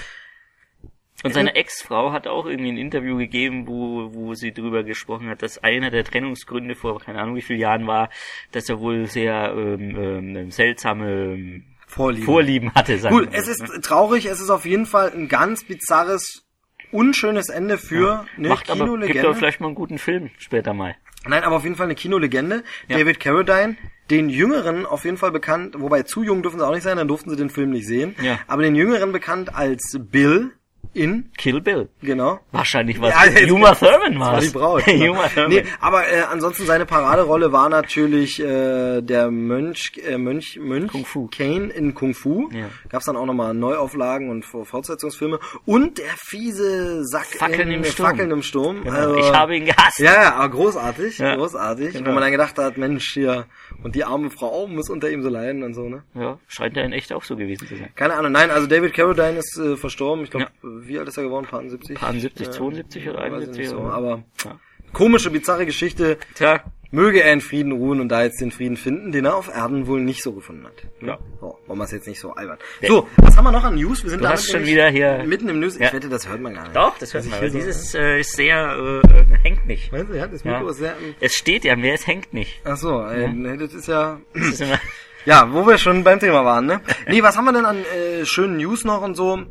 Und 1.22 1.32
seine 1.32 1.54
Ex-Frau 1.54 2.12
hat 2.12 2.26
auch 2.26 2.44
irgendwie 2.44 2.72
ein 2.72 2.76
Interview 2.76 3.16
gegeben, 3.16 3.66
wo, 3.66 4.12
wo 4.12 4.34
sie 4.34 4.52
drüber 4.52 4.82
gesprochen 4.82 5.30
hat, 5.30 5.40
dass 5.40 5.56
einer 5.56 5.90
der 5.90 6.04
Trennungsgründe 6.04 6.74
vor 6.74 7.00
keine 7.00 7.18
Ahnung 7.18 7.34
wie 7.36 7.40
vielen 7.40 7.60
Jahren 7.60 7.86
war, 7.86 8.10
dass 8.52 8.68
er 8.68 8.78
wohl 8.78 9.06
sehr 9.06 9.54
ähm, 9.56 9.96
ähm, 9.96 10.50
seltsame 10.50 11.10
ähm, 11.32 11.64
Vorlieben. 11.94 12.24
Vorlieben 12.24 12.74
hatte. 12.74 12.98
Sagen 12.98 13.14
Gut, 13.14 13.28
es 13.30 13.46
ist 13.46 13.62
traurig, 13.82 14.26
es 14.26 14.40
ist 14.40 14.50
auf 14.50 14.64
jeden 14.66 14.84
Fall 14.84 15.12
ein 15.14 15.28
ganz 15.28 15.62
bizarres, 15.62 16.44
unschönes 16.90 17.50
Ende 17.50 17.78
für 17.78 18.26
eine 18.36 18.48
Macht 18.48 18.68
aber, 18.68 18.80
gibt 18.80 18.90
Kinolegende. 18.90 19.28
aber 19.28 19.36
vielleicht 19.36 19.60
mal 19.60 19.68
einen 19.68 19.76
guten 19.76 19.98
Film 19.98 20.30
später 20.38 20.74
mal. 20.74 20.96
Nein, 21.24 21.44
aber 21.44 21.54
auf 21.54 21.62
jeden 21.62 21.76
Fall 21.76 21.86
eine 21.86 21.94
Kinolegende. 21.94 22.64
Ja. 22.88 22.98
David 22.98 23.20
Carradine, 23.20 23.76
den 24.10 24.28
Jüngeren 24.28 24.86
auf 24.86 25.04
jeden 25.04 25.16
Fall 25.18 25.30
bekannt, 25.30 25.76
wobei 25.78 26.02
zu 26.02 26.24
jung 26.24 26.42
dürfen 26.42 26.58
sie 26.58 26.66
auch 26.66 26.74
nicht 26.74 26.82
sein, 26.82 26.96
dann 26.96 27.06
durften 27.06 27.30
sie 27.30 27.36
den 27.36 27.48
Film 27.48 27.70
nicht 27.70 27.86
sehen. 27.86 28.16
Ja. 28.20 28.40
Aber 28.48 28.62
den 28.62 28.74
Jüngeren 28.74 29.12
bekannt 29.12 29.54
als 29.54 29.96
Bill 30.00 30.50
in, 30.94 31.30
Kill 31.36 31.60
Bill. 31.60 31.88
genau. 32.02 32.40
Wahrscheinlich 32.52 33.00
was. 33.00 33.10
Ja, 33.12 33.52
Uma 33.52 33.74
Thurman 33.74 34.18
war 34.20 34.32
war 34.34 34.40
die 34.40 34.48
Braut. 34.48 34.86
Uma 34.88 35.28
Thurman. 35.28 35.50
nee, 35.50 35.64
aber 35.80 36.08
äh, 36.08 36.22
ansonsten 36.30 36.64
seine 36.66 36.86
Paraderolle 36.86 37.52
war 37.52 37.68
natürlich 37.68 38.40
äh, 38.40 39.02
der 39.02 39.30
Mönch, 39.30 39.92
äh, 40.06 40.16
Mönch, 40.18 40.58
Mönch 40.62 40.90
Kung 40.92 41.04
Fu. 41.04 41.28
Kane 41.28 41.68
in 41.72 41.94
Kung 41.94 42.14
Fu. 42.14 42.48
Ja. 42.52 42.66
Gab's 42.88 43.04
dann 43.06 43.16
auch 43.16 43.26
nochmal 43.26 43.54
Neuauflagen 43.54 44.30
und 44.30 44.44
Fortsetzungsfilme. 44.44 45.38
Und 45.66 45.98
der 45.98 46.04
fiese 46.16 47.04
Sack 47.04 47.26
Fackeln 47.26 47.70
in 47.70 47.82
im 47.82 47.84
Sturm. 47.84 48.06
Fackeln 48.08 48.30
im 48.30 48.42
Sturm. 48.42 48.82
Genau. 48.84 48.96
Also, 48.96 49.16
ich 49.16 49.32
habe 49.32 49.56
ihn 49.56 49.64
gehasst. 49.64 49.98
ja, 49.98 50.12
ja, 50.14 50.34
aber 50.34 50.48
großartig, 50.50 51.18
Ja. 51.18 51.36
großartig. 51.36 51.92
Genau. 51.94 52.10
Wo 52.10 52.12
man 52.12 52.22
dann 52.22 52.32
gedacht 52.32 52.56
hat, 52.58 52.76
Mensch, 52.76 53.12
hier, 53.14 53.46
und 53.82 53.94
die 53.94 54.04
arme 54.04 54.30
Frau 54.30 54.66
muss 54.66 54.88
unter 54.90 55.10
ihm 55.10 55.22
so 55.22 55.28
leiden 55.28 55.62
und 55.62 55.74
so, 55.74 55.88
ne? 55.88 56.02
Ja, 56.14 56.38
scheint 56.46 56.76
ja 56.76 56.82
in 56.82 56.92
echt 56.92 57.12
auch 57.12 57.22
so 57.24 57.36
gewesen 57.36 57.66
zu 57.66 57.76
sein. 57.76 57.90
Keine 57.94 58.14
Ahnung, 58.14 58.32
nein, 58.32 58.50
also 58.50 58.66
David 58.66 58.94
Carradine 58.94 59.38
ist 59.38 59.58
äh, 59.58 59.76
verstorben. 59.76 60.24
Ich 60.24 60.30
glaube, 60.30 60.46
wie 60.86 60.98
alt 60.98 61.08
ist 61.08 61.16
er 61.16 61.22
geworden? 61.24 61.46
Paar 61.46 61.66
70? 61.68 61.98
Paar 61.98 62.12
70, 62.12 62.50
72 62.50 63.08
oder 63.08 63.18
weiß 63.18 63.24
ich 63.26 63.32
71 63.32 63.58
nicht 63.58 63.70
so, 63.70 63.80
aber 63.80 64.22
Ja. 64.44 64.58
komische, 64.92 65.30
bizarre 65.30 65.66
Geschichte. 65.66 66.18
Tja, 66.34 66.62
Möge 66.90 67.24
er 67.24 67.32
in 67.32 67.40
Frieden 67.40 67.72
ruhen 67.72 68.00
und 68.00 68.08
da 68.08 68.22
jetzt 68.22 68.40
den 68.40 68.52
Frieden 68.52 68.76
finden, 68.76 69.10
den 69.10 69.24
er 69.24 69.34
auf 69.34 69.48
Erden 69.52 69.88
wohl 69.88 70.00
nicht 70.00 70.22
so 70.22 70.32
gefunden 70.32 70.64
hat. 70.64 70.74
Ja. 71.04 71.18
So, 71.40 71.58
wollen 71.66 71.78
wir 71.80 71.84
es 71.86 71.90
jetzt 71.90 72.06
nicht 72.06 72.20
so 72.20 72.30
albern. 72.34 72.56
So, 72.86 73.08
was 73.16 73.36
haben 73.36 73.42
wir 73.42 73.50
noch 73.50 73.64
an 73.64 73.74
News? 73.74 74.04
Wir 74.04 74.10
sind 74.10 74.22
Du 74.22 74.28
hast 74.28 74.48
schon 74.48 74.64
wieder 74.64 74.88
hier- 74.90 75.24
mitten 75.26 75.48
im 75.48 75.58
News. 75.58 75.76
Ja. 75.76 75.88
Ich 75.88 75.92
wette, 75.92 76.08
das 76.08 76.28
hört 76.28 76.40
man 76.40 76.54
gar 76.54 76.62
nicht. 76.62 76.76
doch, 76.76 76.96
das 76.98 77.12
hört 77.12 77.24
Also 77.24 77.30
man. 77.30 77.38
ich 77.40 77.44
Aber 77.46 77.52
will 77.54 77.62
so- 77.62 77.66
dieses 77.66 77.94
äh, 77.96 78.20
ist 78.20 78.36
sehr, 78.36 79.02
äh, 79.04 79.36
hängt 79.42 79.66
nicht. 79.66 79.90
Meinst 79.90 80.12
du, 80.12 80.16
ja, 80.16 80.28
das 80.28 80.44
Ja. 80.44 80.52
Mikro 80.52 80.68
ist 80.70 80.76
sehr... 80.76 80.94
Es 81.18 81.34
steht 81.34 81.64
ja 81.64 81.74
mehr, 81.74 81.94
es 81.94 82.06
hängt 82.06 82.32
nicht. 82.32 82.60
Ach 82.62 82.76
so, 82.76 83.00
äh, 83.02 83.26
nee, 83.26 83.56
das 83.56 83.74
ist 83.74 83.88
ja... 83.88 84.20
Das 84.32 84.46
ist 84.50 84.60
immer, 84.60 84.78
Ja, 85.24 85.52
wo 85.52 85.66
wir 85.66 85.78
schon 85.78 86.04
beim 86.04 86.20
Thema 86.20 86.44
waren, 86.44 86.66
ne? 86.66 86.80
Nee, 87.08 87.24
was 87.24 87.36
haben 87.36 87.46
wir 87.46 87.52
denn 87.54 87.64
an 87.64 87.78
äh, 87.78 88.24
schönen 88.24 88.58
News 88.58 88.84
noch 88.84 89.02
und 89.02 89.16
so? 89.16 89.42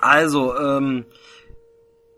Also, 0.00 0.56
ähm, 0.58 1.06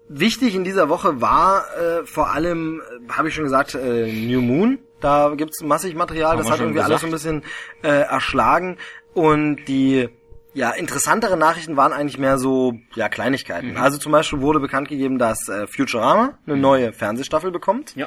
wichtig 0.08 0.54
in 0.54 0.64
dieser 0.64 0.88
Woche 0.88 1.20
war 1.20 1.64
äh, 1.76 2.04
vor 2.04 2.30
allem, 2.30 2.80
äh, 2.80 3.12
habe 3.12 3.28
ich 3.28 3.34
schon 3.34 3.44
gesagt, 3.44 3.74
äh, 3.74 4.12
New 4.12 4.40
Moon. 4.40 4.78
Da 5.00 5.34
gibt's 5.36 5.60
massig 5.62 5.94
Material, 5.94 6.32
Haben 6.32 6.38
das 6.38 6.50
hat 6.50 6.60
irgendwie 6.60 6.80
alles 6.80 7.00
so 7.00 7.06
ein 7.06 7.12
bisschen 7.12 7.42
äh, 7.82 7.88
erschlagen. 7.88 8.78
Und 9.14 9.64
die 9.66 10.08
ja, 10.54 10.70
interessantere 10.70 11.36
Nachrichten 11.36 11.76
waren 11.76 11.92
eigentlich 11.92 12.18
mehr 12.18 12.38
so, 12.38 12.74
ja, 12.94 13.08
Kleinigkeiten. 13.08 13.72
Mhm. 13.72 13.76
Also 13.78 13.98
zum 13.98 14.12
Beispiel 14.12 14.40
wurde 14.40 14.60
bekannt 14.60 14.88
gegeben, 14.88 15.18
dass 15.18 15.48
äh, 15.48 15.66
Futurama 15.66 16.38
eine 16.46 16.56
neue 16.56 16.92
Fernsehstaffel 16.92 17.50
bekommt. 17.50 17.96
ja, 17.96 18.06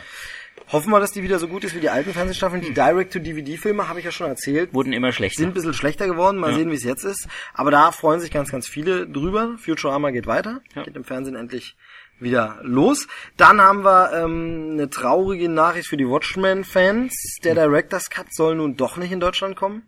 Hoffen 0.71 0.91
wir, 0.91 0.99
dass 0.99 1.11
die 1.11 1.21
wieder 1.23 1.37
so 1.39 1.47
gut 1.47 1.63
ist 1.63 1.75
wie 1.75 1.79
die 1.79 1.89
alten 1.89 2.11
Fernsehstaffeln. 2.11 2.61
Die 2.61 2.73
Direct-to-DVD-Filme, 2.73 3.87
habe 3.87 3.99
ich 3.99 4.05
ja 4.05 4.11
schon 4.11 4.27
erzählt, 4.27 4.73
wurden 4.73 4.93
immer 4.93 5.11
schlechter. 5.11 5.37
sind 5.39 5.49
ein 5.49 5.53
bisschen 5.53 5.73
schlechter 5.73 6.07
geworden. 6.07 6.37
Mal 6.37 6.51
Ja. 6.51 6.57
sehen, 6.57 6.71
wie 6.71 6.75
es 6.75 6.83
jetzt 6.83 7.03
ist. 7.03 7.27
Aber 7.53 7.71
da 7.71 7.91
freuen 7.91 8.19
sich 8.19 8.31
ganz, 8.31 8.51
ganz 8.51 8.67
viele 8.67 9.07
drüber. 9.07 9.55
Futurama 9.57 10.11
geht 10.11 10.25
weiter. 10.27 10.61
Ja. 10.75 10.83
Geht 10.83 10.95
im 10.95 11.03
Fernsehen 11.03 11.35
endlich 11.35 11.75
wieder 12.19 12.59
los. 12.63 13.07
Dann 13.37 13.61
haben 13.61 13.83
wir 13.83 14.11
ähm, 14.13 14.69
eine 14.71 14.89
traurige 14.89 15.49
Nachricht 15.49 15.87
für 15.87 15.97
die 15.97 16.07
Watchmen-Fans. 16.07 17.13
Der 17.43 17.55
Director's 17.55 18.09
Cut 18.09 18.27
soll 18.33 18.55
nun 18.55 18.75
doch 18.77 18.97
nicht 18.97 19.11
in 19.11 19.19
Deutschland 19.19 19.55
kommen, 19.55 19.83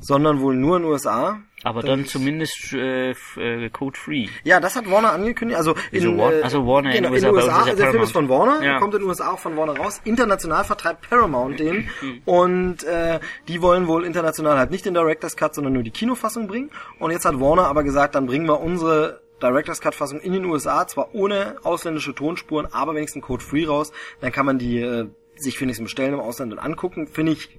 sondern 0.00 0.40
wohl 0.40 0.54
nur 0.54 0.76
in 0.78 0.84
USA. 0.84 1.40
Aber 1.62 1.80
Das 1.80 1.90
dann 1.90 2.00
ist- 2.00 2.10
zumindest 2.10 2.74
äh, 2.74 3.12
äh, 3.12 3.70
Code 3.70 3.98
Free. 3.98 4.26
Ja, 4.42 4.60
das 4.60 4.76
hat 4.76 4.90
Warner 4.90 5.12
angekündigt. 5.12 5.56
Also 5.56 5.74
Wieso 5.90 6.10
in, 6.10 6.18
Warner? 6.18 6.36
äh, 6.38 6.42
Also 6.42 6.66
Warner 6.66 6.90
in 6.94 7.02
genau, 7.02 7.14
den 7.14 7.24
USA, 7.24 7.28
in 7.28 7.34
USA 7.68 7.74
der 7.74 7.90
Film 7.90 8.02
ist 8.02 8.12
von 8.12 8.28
Warner, 8.28 8.62
Ja. 8.62 8.78
kommt 8.78 8.92
in 8.94 9.00
den 9.00 9.08
USA 9.08 9.30
auch 9.32 9.38
von 9.38 9.56
Warner 9.56 9.76
raus. 9.76 10.00
International 10.04 10.64
vertreibt 10.64 11.08
Paramount 11.08 11.58
den 11.58 11.88
und 12.26 12.84
äh, 12.84 13.18
die 13.48 13.62
wollen 13.62 13.86
wohl 13.86 14.04
international 14.04 14.58
halt 14.58 14.70
nicht 14.70 14.84
den 14.84 14.92
Director's 14.94 15.36
Cut, 15.36 15.54
sondern 15.54 15.72
nur 15.72 15.82
die 15.82 15.90
Kinofassung 15.90 16.48
bringen. 16.48 16.70
Und 16.98 17.12
jetzt 17.12 17.24
hat 17.24 17.40
Warner 17.40 17.66
aber 17.66 17.82
gesagt, 17.82 18.14
dann 18.14 18.26
bringen 18.26 18.46
wir 18.46 18.60
unsere 18.60 19.22
Director's 19.42 19.80
Cut 19.80 19.94
Fassung 19.94 20.20
in 20.20 20.32
den 20.34 20.44
USA, 20.44 20.86
zwar 20.86 21.14
ohne 21.14 21.56
ausländische 21.64 22.14
Tonspuren, 22.14 22.66
aber 22.72 22.94
wenigstens 22.94 23.22
Code 23.24 23.42
Free 23.42 23.64
raus. 23.66 23.90
Dann 24.20 24.32
kann 24.32 24.44
man 24.46 24.58
die 24.58 24.80
äh, 24.80 25.06
sich 25.36 25.58
wenigstens 25.60 25.86
bestellen 25.86 26.12
im 26.14 26.20
Ausland 26.20 26.52
und 26.52 26.58
angucken. 26.58 27.06
Finde 27.08 27.32
ich 27.32 27.58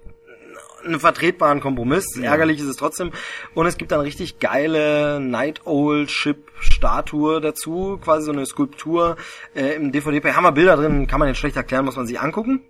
einen 0.85 0.99
vertretbaren 0.99 1.59
Kompromiss. 1.59 2.17
Ärgerlich 2.17 2.59
ist 2.59 2.67
es 2.67 2.77
trotzdem. 2.77 3.11
Und 3.53 3.65
es 3.65 3.77
gibt 3.77 3.91
dann 3.91 4.01
richtig 4.01 4.39
geile 4.39 5.19
Night 5.19 5.65
Owl 5.65 6.07
Ship 6.07 6.51
Statue 6.59 7.41
dazu, 7.41 7.99
quasi 8.01 8.25
so 8.25 8.31
eine 8.31 8.45
Skulptur 8.45 9.17
äh, 9.55 9.75
im 9.75 9.91
DVD. 9.91 10.33
Haben 10.33 10.43
wir 10.43 10.51
Bilder 10.51 10.77
drin, 10.77 11.07
kann 11.07 11.19
man 11.19 11.27
jetzt 11.27 11.37
schlecht 11.37 11.55
erklären, 11.55 11.85
muss 11.85 11.95
man 11.95 12.07
sich 12.07 12.19
angucken. 12.19 12.61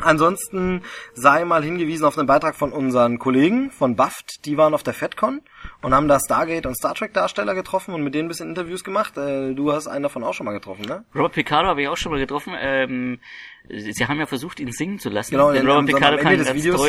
Ansonsten 0.00 0.82
sei 1.12 1.44
mal 1.44 1.62
hingewiesen 1.62 2.04
auf 2.04 2.18
einen 2.18 2.26
Beitrag 2.26 2.56
von 2.56 2.72
unseren 2.72 3.18
Kollegen 3.18 3.70
von 3.70 3.96
BAFT. 3.96 4.44
Die 4.44 4.56
waren 4.56 4.74
auf 4.74 4.82
der 4.82 4.94
FedCon 4.94 5.42
und 5.82 5.94
haben 5.94 6.08
da 6.08 6.18
Stargate 6.18 6.66
und 6.66 6.74
Star 6.74 6.94
Trek 6.94 7.12
Darsteller 7.14 7.54
getroffen 7.54 7.94
und 7.94 8.02
mit 8.02 8.14
denen 8.14 8.26
ein 8.26 8.28
bisschen 8.28 8.48
Interviews 8.48 8.84
gemacht. 8.84 9.16
Äh, 9.16 9.54
du 9.54 9.72
hast 9.72 9.86
einen 9.86 10.02
davon 10.02 10.24
auch 10.24 10.34
schon 10.34 10.46
mal 10.46 10.52
getroffen, 10.52 10.84
ne? 10.86 11.04
Robert 11.14 11.32
Picardo 11.32 11.68
habe 11.68 11.82
ich 11.82 11.88
auch 11.88 11.96
schon 11.96 12.12
mal 12.12 12.18
getroffen. 12.18 12.54
Ähm, 12.58 13.20
sie 13.68 14.06
haben 14.06 14.18
ja 14.18 14.26
versucht, 14.26 14.60
ihn 14.60 14.70
singen 14.72 14.98
zu 14.98 15.08
lassen. 15.08 15.32
Genau, 15.32 15.52
denn 15.52 15.66
Robert 15.66 15.86
Picardo 15.86 16.18
kann 16.18 16.38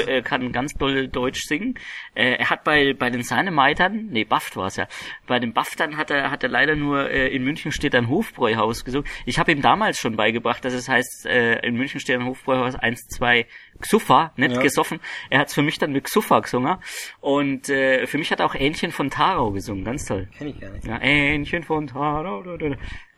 äh, 0.07 0.21
kann 0.21 0.51
ganz 0.51 0.73
doll 0.73 1.07
Deutsch 1.07 1.41
singen. 1.45 1.76
Äh, 2.13 2.36
er 2.38 2.49
hat 2.49 2.63
bei 2.63 2.93
bei 2.93 3.09
den 3.09 3.23
Sahnemeitern, 3.23 4.07
nee, 4.11 4.23
Baft 4.26 4.55
war 4.57 4.67
es 4.67 4.76
ja, 4.76 4.88
bei 5.28 5.39
den 5.39 5.53
Baftern 5.53 5.97
hat 5.97 6.11
er 6.11 6.32
hat 6.32 6.43
er 6.43 6.49
leider 6.49 6.76
nur 6.76 7.09
äh, 7.09 7.28
in 7.30 7.43
München 7.43 7.71
steht 7.71 7.95
ein 7.95 8.09
Hofbräuhaus 8.09 8.84
gesungen. 8.84 9.07
Ich 9.26 9.39
habe 9.39 9.51
ihm 9.51 9.61
damals 9.61 9.99
schon 9.99 10.15
beigebracht, 10.15 10.65
dass 10.65 10.73
es 10.73 10.89
heißt, 10.89 11.26
äh, 11.28 11.59
in 11.65 11.76
München 11.76 11.99
steht 11.99 12.19
ein 12.19 12.26
Hofbräuhaus 12.26 12.76
1, 12.76 13.07
2 13.07 13.45
Xuffa, 13.80 14.32
nicht 14.38 14.55
Ja. 14.55 14.61
gesoffen. 14.61 14.99
Er 15.30 15.39
hat 15.39 15.47
es 15.49 15.53
für 15.53 15.61
mich 15.61 15.78
dann 15.80 15.91
mit 15.91 16.05
Xuffa 16.05 16.39
gesungen. 16.39 16.78
Und 17.19 17.69
äh, 17.69 18.05
für 18.07 18.17
mich 18.17 18.32
hat 18.32 18.39
er 18.39 18.45
auch 18.45 18.55
Ähnchen 18.55 18.91
von 18.91 19.09
Tarau 19.09 19.51
gesungen, 19.51 19.84
ganz 19.84 20.05
toll. 20.05 20.28
Kenn 20.38 20.47
ich 20.47 20.59
gar 20.59 20.71
nicht. 20.71 20.86
Ja, 20.88 20.99
Ähnchen 21.01 21.63
von 21.63 21.88
Tarau. 21.88 22.41
da, 22.43 22.57
da, 22.57 22.69
da. 22.69 22.76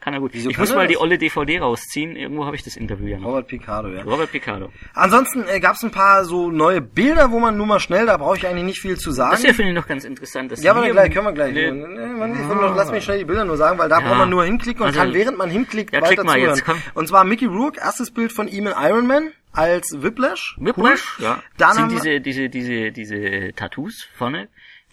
Kann 0.08 0.14
er 0.14 0.22
gut. 0.22 0.32
Wieso 0.34 0.49
ich 0.49 0.58
muss 0.58 0.74
mal 0.74 0.84
das? 0.84 0.88
die 0.88 0.97
olle 0.97 1.18
DVD 1.18 1.60
rausziehen. 1.60 2.16
Irgendwo 2.16 2.45
habe 2.45 2.55
ich 2.55 2.64
das 2.64 2.78
Interview 2.78 3.08
ja 3.08 3.18
noch. 3.20 3.28
Robert 3.28 3.47
Picardo, 3.49 3.89
ja. 3.89 4.03
Robert 4.03 4.32
Picardo. 4.32 4.72
Ansonsten 4.93 5.43
äh, 5.49 5.60
gab 5.60 5.76
es 5.76 5.84
ein 5.84 5.91
paar 5.91 6.24
so 6.24 6.49
neue 6.49 6.80
Bilder, 6.80 7.30
wo 7.32 7.41
man 7.41 7.58
nur 7.58 7.66
mal 7.66 7.82
schnell, 7.82 8.05
da 8.05 8.16
brauche 8.16 8.38
ich 8.38 8.47
eigentlich 8.47 8.64
nicht 8.64 8.80
viel 8.80 8.97
zu 8.97 9.12
sagen. 9.12 9.32
Das 9.32 9.41
hier 9.41 9.53
finde 9.53 9.72
ich 9.72 9.76
noch 9.76 9.86
ganz 9.86 10.05
interessant. 10.05 10.49
dass 10.53 10.64
Ja, 10.64 10.72
aber 10.72 10.88
gleich, 10.89 11.12
können 11.12 11.26
wir 11.26 11.34
gleich. 11.34 11.53
Nee. 11.53 11.72
Nee, 11.72 12.05
noch, 12.55 12.74
lass 12.74 12.89
mich 12.89 13.03
schnell 13.03 13.18
die 13.20 13.26
Bilder 13.26 13.43
nur 13.43 13.58
sagen, 13.58 13.78
weil 13.80 13.89
da 13.89 13.99
Ja. 13.99 14.08
braucht 14.08 14.18
man 14.20 14.30
nur 14.30 14.45
hinklicken 14.45 14.82
und 14.84 14.88
Also- 14.88 14.99
kann 15.01 15.14
während 15.14 15.38
man 15.38 15.49
hinklickt 15.49 15.93
Ja, 15.93 16.01
weiter 16.01 16.24
mal 16.24 16.36
zuhören. 16.39 16.55
jetzt. 16.55 16.95
Und 16.95 17.10
zwar 17.10 17.26
Mickey 17.26 17.45
Rourke, 17.47 17.82
erstes 17.82 18.10
Bild 18.12 18.32
von 18.32 18.47
ihm 18.47 18.66
in 18.68 18.74
Iron 18.82 19.08
Man 19.08 19.34
als 19.51 20.01
Whiplash. 20.01 20.55
Whiplash, 20.58 21.18
Cool. 21.20 21.26
ja. 21.26 21.43
Dann 21.58 21.74
sind 21.74 21.84
haben 21.84 21.91
wir, 21.91 22.22
diese, 22.22 22.47
diese, 22.47 22.47
diese, 22.49 22.91
diese 22.93 23.51
Tattoos 23.58 24.08
vorne, 24.16 24.47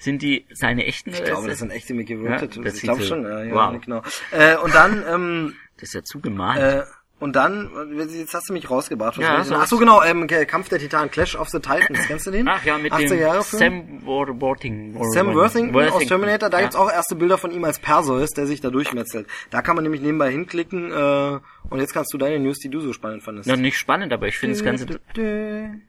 sind 0.05 0.23
die 0.23 0.47
seine 0.53 0.85
echten? 0.87 1.11
ich 1.11 1.25
glaube, 1.25 1.49
das 1.49 1.59
sind 1.59 1.71
echte 1.71 1.95
Mickey 1.95 2.15
Rourke 2.15 2.31
Ja, 2.33 2.39
Tattoos. 2.39 2.65
das 2.65 2.75
Ich 2.77 2.83
glaube 2.83 3.03
so- 3.03 3.09
schon, 3.09 3.23
ja, 3.25 3.43
ja, 3.45 3.55
wow. 3.55 3.81
genau. 3.85 4.03
Äh, 4.31 4.57
und 4.59 4.75
dann, 4.75 5.03
ähm, 5.09 5.55
Das 5.79 5.89
ist 5.89 5.95
ja 5.95 6.03
zugemalt. 6.05 6.61
äh, 6.61 6.83
und 7.21 7.35
dann, 7.37 7.71
jetzt 8.11 8.35
hast 8.35 8.49
du 8.51 8.53
mich 8.53 8.69
rausgebracht. 8.71 9.17
Was 9.17 9.25
Ja, 9.25 9.43
so? 9.45 9.55
Ach 9.55 9.67
so, 9.67 9.79
genau, 9.79 10.03
ähm, 10.03 10.27
Kampf 10.27 10.69
der 10.69 10.79
Titanen, 10.79 11.11
Clash 11.11 11.37
of 11.37 11.49
the 11.49 11.59
Titans. 11.59 11.99
Kennst 12.07 12.27
du 12.27 12.31
den? 12.31 12.47
Ach 12.49 12.63
ja, 12.65 12.77
mit 12.77 12.93
80er 12.93 13.09
dem 13.09 13.21
Jahre 13.21 13.43
Film? 13.45 13.61
Sam 13.61 14.07
Wor- 14.07 14.41
Worthing. 14.41 14.95
Sam 15.13 15.35
Worthington 15.35 15.89
aus 15.89 16.05
Terminator, 16.07 16.51
da 16.51 16.59
ja. 16.59 16.63
gibt's 16.65 16.77
auch 16.77 16.91
erste 16.93 17.15
Bilder 17.15 17.39
von 17.39 17.51
ihm 17.51 17.65
als 17.65 17.79
Perseus, 17.79 18.31
der 18.31 18.47
sich 18.47 18.61
da 18.61 18.69
durchmetzelt. 18.69 19.27
Da 19.51 19.63
kann 19.63 19.75
man 19.75 19.85
nämlich 19.85 20.03
nebenbei 20.03 20.31
hinklicken 20.33 20.93
äh, 20.93 21.39
und 21.71 21.81
jetzt 21.81 21.95
kannst 21.95 22.13
du 22.13 22.19
deine 22.19 22.39
News, 22.41 22.59
die 22.59 22.69
du 22.69 22.81
so 22.81 22.93
spannend 22.93 23.23
fandest. 23.23 23.49
Ja, 23.49 23.57
nicht 23.57 23.79
spannend, 23.79 24.13
aber 24.13 24.27
ich 24.29 24.37
finde 24.37 24.57
das 24.57 24.65
Ganze... 24.65 24.87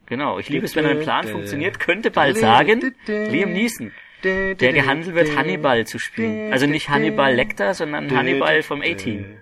Genau, 0.05 0.39
ich 0.39 0.47
liebe 0.49 0.65
es, 0.65 0.75
wenn 0.75 0.85
ein 0.85 0.99
Plan 0.99 1.27
funktioniert, 1.27 1.79
könnte 1.79 2.11
bald 2.11 2.37
sagen, 2.37 2.93
Liam 3.07 3.51
Neeson, 3.51 3.91
der 4.25 4.73
gehandelt 4.73 5.15
wird, 5.15 5.35
Hannibal 5.35 5.85
zu 5.85 5.99
spielen. 5.99 6.51
Also 6.51 6.65
nicht 6.65 6.89
Hannibal 6.89 7.33
Lecter, 7.33 7.73
sondern 7.73 8.15
Hannibal 8.15 8.61
vom 8.63 8.81
A-Team. 8.81 9.37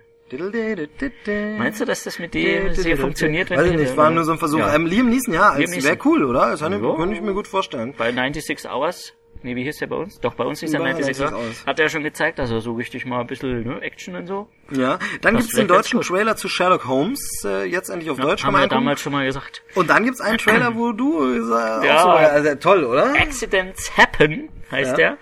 Meinst 1.58 1.80
du, 1.80 1.86
dass 1.86 2.04
das 2.04 2.18
mit 2.18 2.34
dem 2.34 2.74
hier 2.74 2.98
funktioniert? 2.98 3.50
wenn 3.50 3.60
Weiß 3.60 3.72
ich 3.72 3.78
nicht, 3.78 3.98
war 3.98 4.10
nur 4.10 4.24
so 4.24 4.32
ein 4.32 4.40
Versuch. 4.40 4.60
Ja. 4.60 4.76
Ähm, 4.76 4.88
Liam 4.88 5.10
Neeson, 5.10 5.34
ja, 5.34 5.58
wäre 5.58 5.98
cool, 6.06 6.24
oder? 6.24 6.52
Das 6.52 6.60
könnte 6.62 7.14
ich 7.14 7.22
mir 7.22 7.34
gut 7.34 7.48
vorstellen. 7.48 7.94
Bei 7.98 8.12
96 8.12 8.70
Hours, 8.70 9.14
nee, 9.44 9.56
wie 9.56 9.64
hieß 9.64 9.78
der 9.78 9.88
bei 9.88 9.96
uns? 9.96 10.20
Doch, 10.20 10.34
bei 10.34 10.44
uns 10.44 10.60
hieß 10.62 10.74
er 10.74 10.80
Bei 10.80 10.94
96 10.94 11.18
96 11.18 11.36
Hours. 11.38 11.46
Hours. 11.60 11.66
Hat 11.68 11.80
er 11.80 11.90
schon 11.90 12.04
gezeigt, 12.04 12.40
also 12.40 12.60
so 12.60 12.74
richtig 12.74 13.06
mal 13.06 13.22
ein 13.22 13.28
bisschen 13.28 13.64
ne, 13.64 13.82
Action 13.82 14.16
und 14.16 14.28
so. 14.28 14.48
Ja, 14.72 14.98
dann 15.22 15.36
Das 15.36 15.44
gibt's 15.44 15.56
den 15.58 15.68
deutschen. 15.68 16.02
Trailer 16.02 16.36
zu 16.36 16.48
Sherlock 16.50 16.88
Holmes, 16.88 17.44
äh, 17.46 17.66
jetzt 17.66 17.90
endlich 17.90 18.10
auf 18.10 18.20
Deutsch. 18.20 18.44
Haben 18.44 18.54
wir 18.54 18.60
angucken. 18.64 18.76
damals 18.82 19.02
schon 19.02 19.12
mal 19.14 19.26
gesagt. 19.26 19.62
Und 19.76 19.90
dann 19.90 20.04
gibt's 20.06 20.22
einen 20.22 20.38
Trailer, 20.38 20.76
wo 20.76 20.92
du 20.92 21.22
äh, 21.34 21.86
Ja. 21.86 21.98
auch 21.98 22.04
so, 22.04 22.10
also, 22.10 22.56
toll, 22.56 22.84
oder? 22.86 23.14
Accidents 23.16 23.96
Happen 23.98 24.50
heißt 24.72 24.92
Ja. 24.92 24.96
der. 24.98 25.18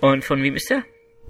Und 0.00 0.24
von 0.24 0.42
wem 0.42 0.54
ist 0.56 0.70
der? 0.70 0.84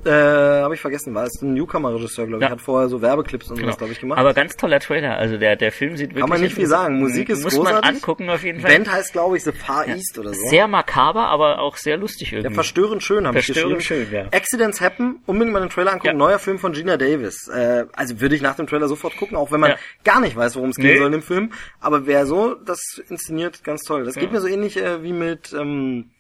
Äh, 0.07 0.63
habe 0.63 0.75
ich 0.75 0.81
vergessen, 0.81 1.15
war 1.15 1.25
es 1.25 1.43
ein 1.43 1.55
Newcomer-Regisseur, 1.55 2.27
glaube 2.27 2.45
ich, 2.45 2.49
Ja. 2.49 2.53
hat 2.53 2.61
vorher 2.61 2.89
so 2.89 3.03
Werbeclips 3.03 3.51
und 3.51 3.57
sowas, 3.59 3.77
glaube 3.77 3.93
ich, 3.93 4.01
gemacht. 4.01 4.19
Aber 4.19 4.33
ganz 4.35 4.57
toller 4.57 4.81
Trailer. 4.81 5.17
Also 5.17 5.37
der, 5.37 5.57
der 5.57 5.73
Film 5.73 5.97
sieht 5.97 6.11
wirklich... 6.11 6.21
Kann 6.21 6.31
man 6.31 6.41
nicht 6.41 6.55
viel 6.55 6.67
sagen. 6.67 6.99
Musik 7.01 7.29
ist 7.29 7.43
Muss 7.45 7.55
großartig. 7.57 7.83
man 7.85 7.95
angucken 7.97 8.31
auf 8.31 8.43
jeden 8.45 8.61
Fall. 8.61 8.71
Band 8.73 8.91
heißt, 8.93 9.13
glaube 9.13 9.37
ich, 9.37 9.45
The 9.45 9.53
Far 9.53 9.87
East 9.89 10.19
oder 10.19 10.33
so. 10.33 10.49
Sehr 10.49 10.69
makaber, 10.69 11.27
aber 11.29 11.59
auch 11.61 11.77
sehr 11.77 11.97
lustig 11.97 12.31
Ja, 12.31 12.39
irgendwie. 12.39 12.55
verstörend 12.55 13.03
schön, 13.03 13.27
habe 13.27 13.39
ich 13.39 13.47
Verstörend 13.47 13.77
geschrieben. 13.79 14.07
schön, 14.11 14.15
ja. 14.15 14.27
Accidents 14.31 14.81
Happen, 14.81 15.21
unbedingt 15.27 15.53
mal 15.53 15.61
den 15.61 15.71
Trailer 15.71 15.93
angucken. 15.93 16.07
Ja. 16.09 16.13
Neuer 16.15 16.39
Film 16.39 16.59
von 16.59 16.73
Gina 16.73 16.97
Davis. 16.97 17.49
Äh, 17.49 17.87
also 17.95 18.21
würde 18.21 18.35
ich 18.35 18.43
nach 18.43 18.55
dem 18.57 18.67
Trailer 18.67 18.89
sofort 18.89 19.17
gucken, 19.17 19.37
auch 19.37 19.51
wenn 19.53 19.61
man 19.61 19.71
Ja. 19.73 19.77
gar 20.05 20.21
nicht 20.21 20.37
weiß, 20.37 20.57
worum 20.57 20.71
es 20.71 20.77
gehen 20.77 20.87
Nee. 20.93 20.99
soll 20.99 21.07
in 21.07 21.13
dem 21.13 21.23
Film. 21.23 21.53
Aber 21.81 22.07
wer 22.07 22.27
so, 22.27 22.55
das 22.55 22.81
inszeniert 23.09 23.65
ganz 23.65 23.83
toll. 23.83 24.05
Das 24.05 24.15
geht 24.15 24.31
mir 24.33 24.41
so 24.41 24.47
ähnlich 24.49 24.77
äh, 24.77 25.03
wie 25.03 25.13
mit 25.13 25.53
ähm, 25.53 26.11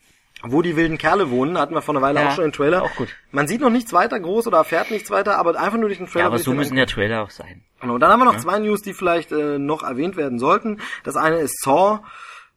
wo 0.42 0.62
die 0.62 0.76
wilden 0.76 0.98
Kerle 0.98 1.30
wohnen, 1.30 1.58
hatten 1.58 1.74
wir 1.74 1.82
vor 1.82 1.94
einer 1.94 2.02
Weile 2.02 2.20
Ja, 2.20 2.28
auch 2.28 2.34
schon 2.34 2.44
den 2.44 2.52
Trailer. 2.52 2.82
auch 2.82 2.94
gut. 2.94 3.08
Man 3.30 3.48
sieht 3.48 3.60
noch 3.60 3.70
nichts 3.70 3.92
weiter 3.92 4.20
groß 4.20 4.46
oder 4.46 4.58
erfährt 4.58 4.90
nichts 4.90 5.10
weiter, 5.10 5.38
aber 5.38 5.58
einfach 5.58 5.78
nur 5.78 5.88
durch 5.88 5.98
den 5.98 6.06
Trailer. 6.06 6.24
ja, 6.24 6.26
aber 6.26 6.38
so 6.38 6.52
müssen 6.52 6.76
der 6.76 6.86
Trailer 6.86 7.22
auch 7.22 7.30
sein. 7.30 7.62
Genau, 7.80 7.98
dann 7.98 8.10
haben 8.10 8.20
wir 8.20 8.24
noch 8.26 8.38
zwei 8.38 8.58
News, 8.58 8.82
die 8.82 8.94
vielleicht 8.94 9.32
äh, 9.32 9.58
noch 9.58 9.82
erwähnt 9.82 10.16
werden 10.16 10.38
sollten. 10.38 10.80
Das 11.04 11.16
eine 11.16 11.36
ist 11.38 11.62
Saw. 11.62 12.00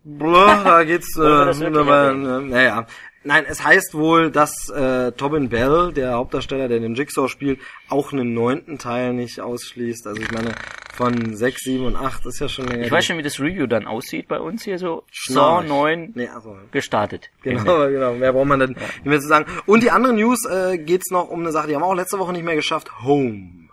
Blah, 0.03 0.63
da 0.63 0.83
geht's. 0.83 1.15
Äh, 1.17 1.21
aber, 1.23 2.11
äh, 2.11 2.13
naja. 2.13 2.85
Nein, 3.25 3.45
es 3.47 3.63
heißt 3.63 3.95
wohl, 3.95 4.31
dass 4.31 4.69
äh, 4.69 5.11
Tobin 5.11 5.49
Bell, 5.49 5.91
der 5.91 6.13
Hauptdarsteller, 6.13 6.69
der 6.69 6.79
den 6.79 6.95
Jigsaw 6.95 7.27
spielt, 7.27 7.59
auch 7.89 8.13
einen 8.13 8.33
neunten 8.33 8.77
Teil 8.77 9.13
nicht 9.13 9.41
ausschließt. 9.41 10.07
Also 10.07 10.21
ich 10.21 10.31
meine, 10.31 10.51
von 10.99 11.33
sechs, 11.33 11.61
sieben 11.63 11.85
und 11.85 11.95
acht 11.95 12.25
ist 12.25 12.39
ja 12.41 12.49
schon 12.49 12.67
länger. 12.67 12.83
Ich 12.85 12.91
weiß 12.91 13.05
schon, 13.05 13.17
wie 13.17 13.21
das 13.23 13.39
Review 13.39 13.67
dann 13.67 13.87
aussieht 13.87 14.27
bei 14.27 14.37
uns 14.37 14.63
hier 14.65 14.77
so. 14.77 15.03
Saw 15.13 15.63
9 15.65 16.11
Nee, 16.13 16.27
also, 16.27 16.57
gestartet. 16.71 17.29
Genau, 17.41 17.63
genau. 17.89 18.15
Mehr 18.15 18.33
braucht 18.33 18.47
man 18.47 18.59
dann 18.59 18.71
nicht 18.71 19.05
mehr 19.05 19.21
zu 19.21 19.27
sagen. 19.29 19.45
Und 19.65 19.81
die 19.81 19.91
andere 19.91 20.11
News 20.13 20.45
äh, 20.45 20.77
geht's 20.77 21.09
noch 21.09 21.29
um 21.29 21.39
eine 21.39 21.53
Sache, 21.53 21.69
die 21.69 21.75
haben 21.75 21.83
wir 21.83 21.87
auch 21.87 21.95
letzte 21.95 22.19
Woche 22.19 22.33
nicht 22.33 22.43
mehr 22.43 22.55
geschafft. 22.55 23.01
Home. 23.01 23.69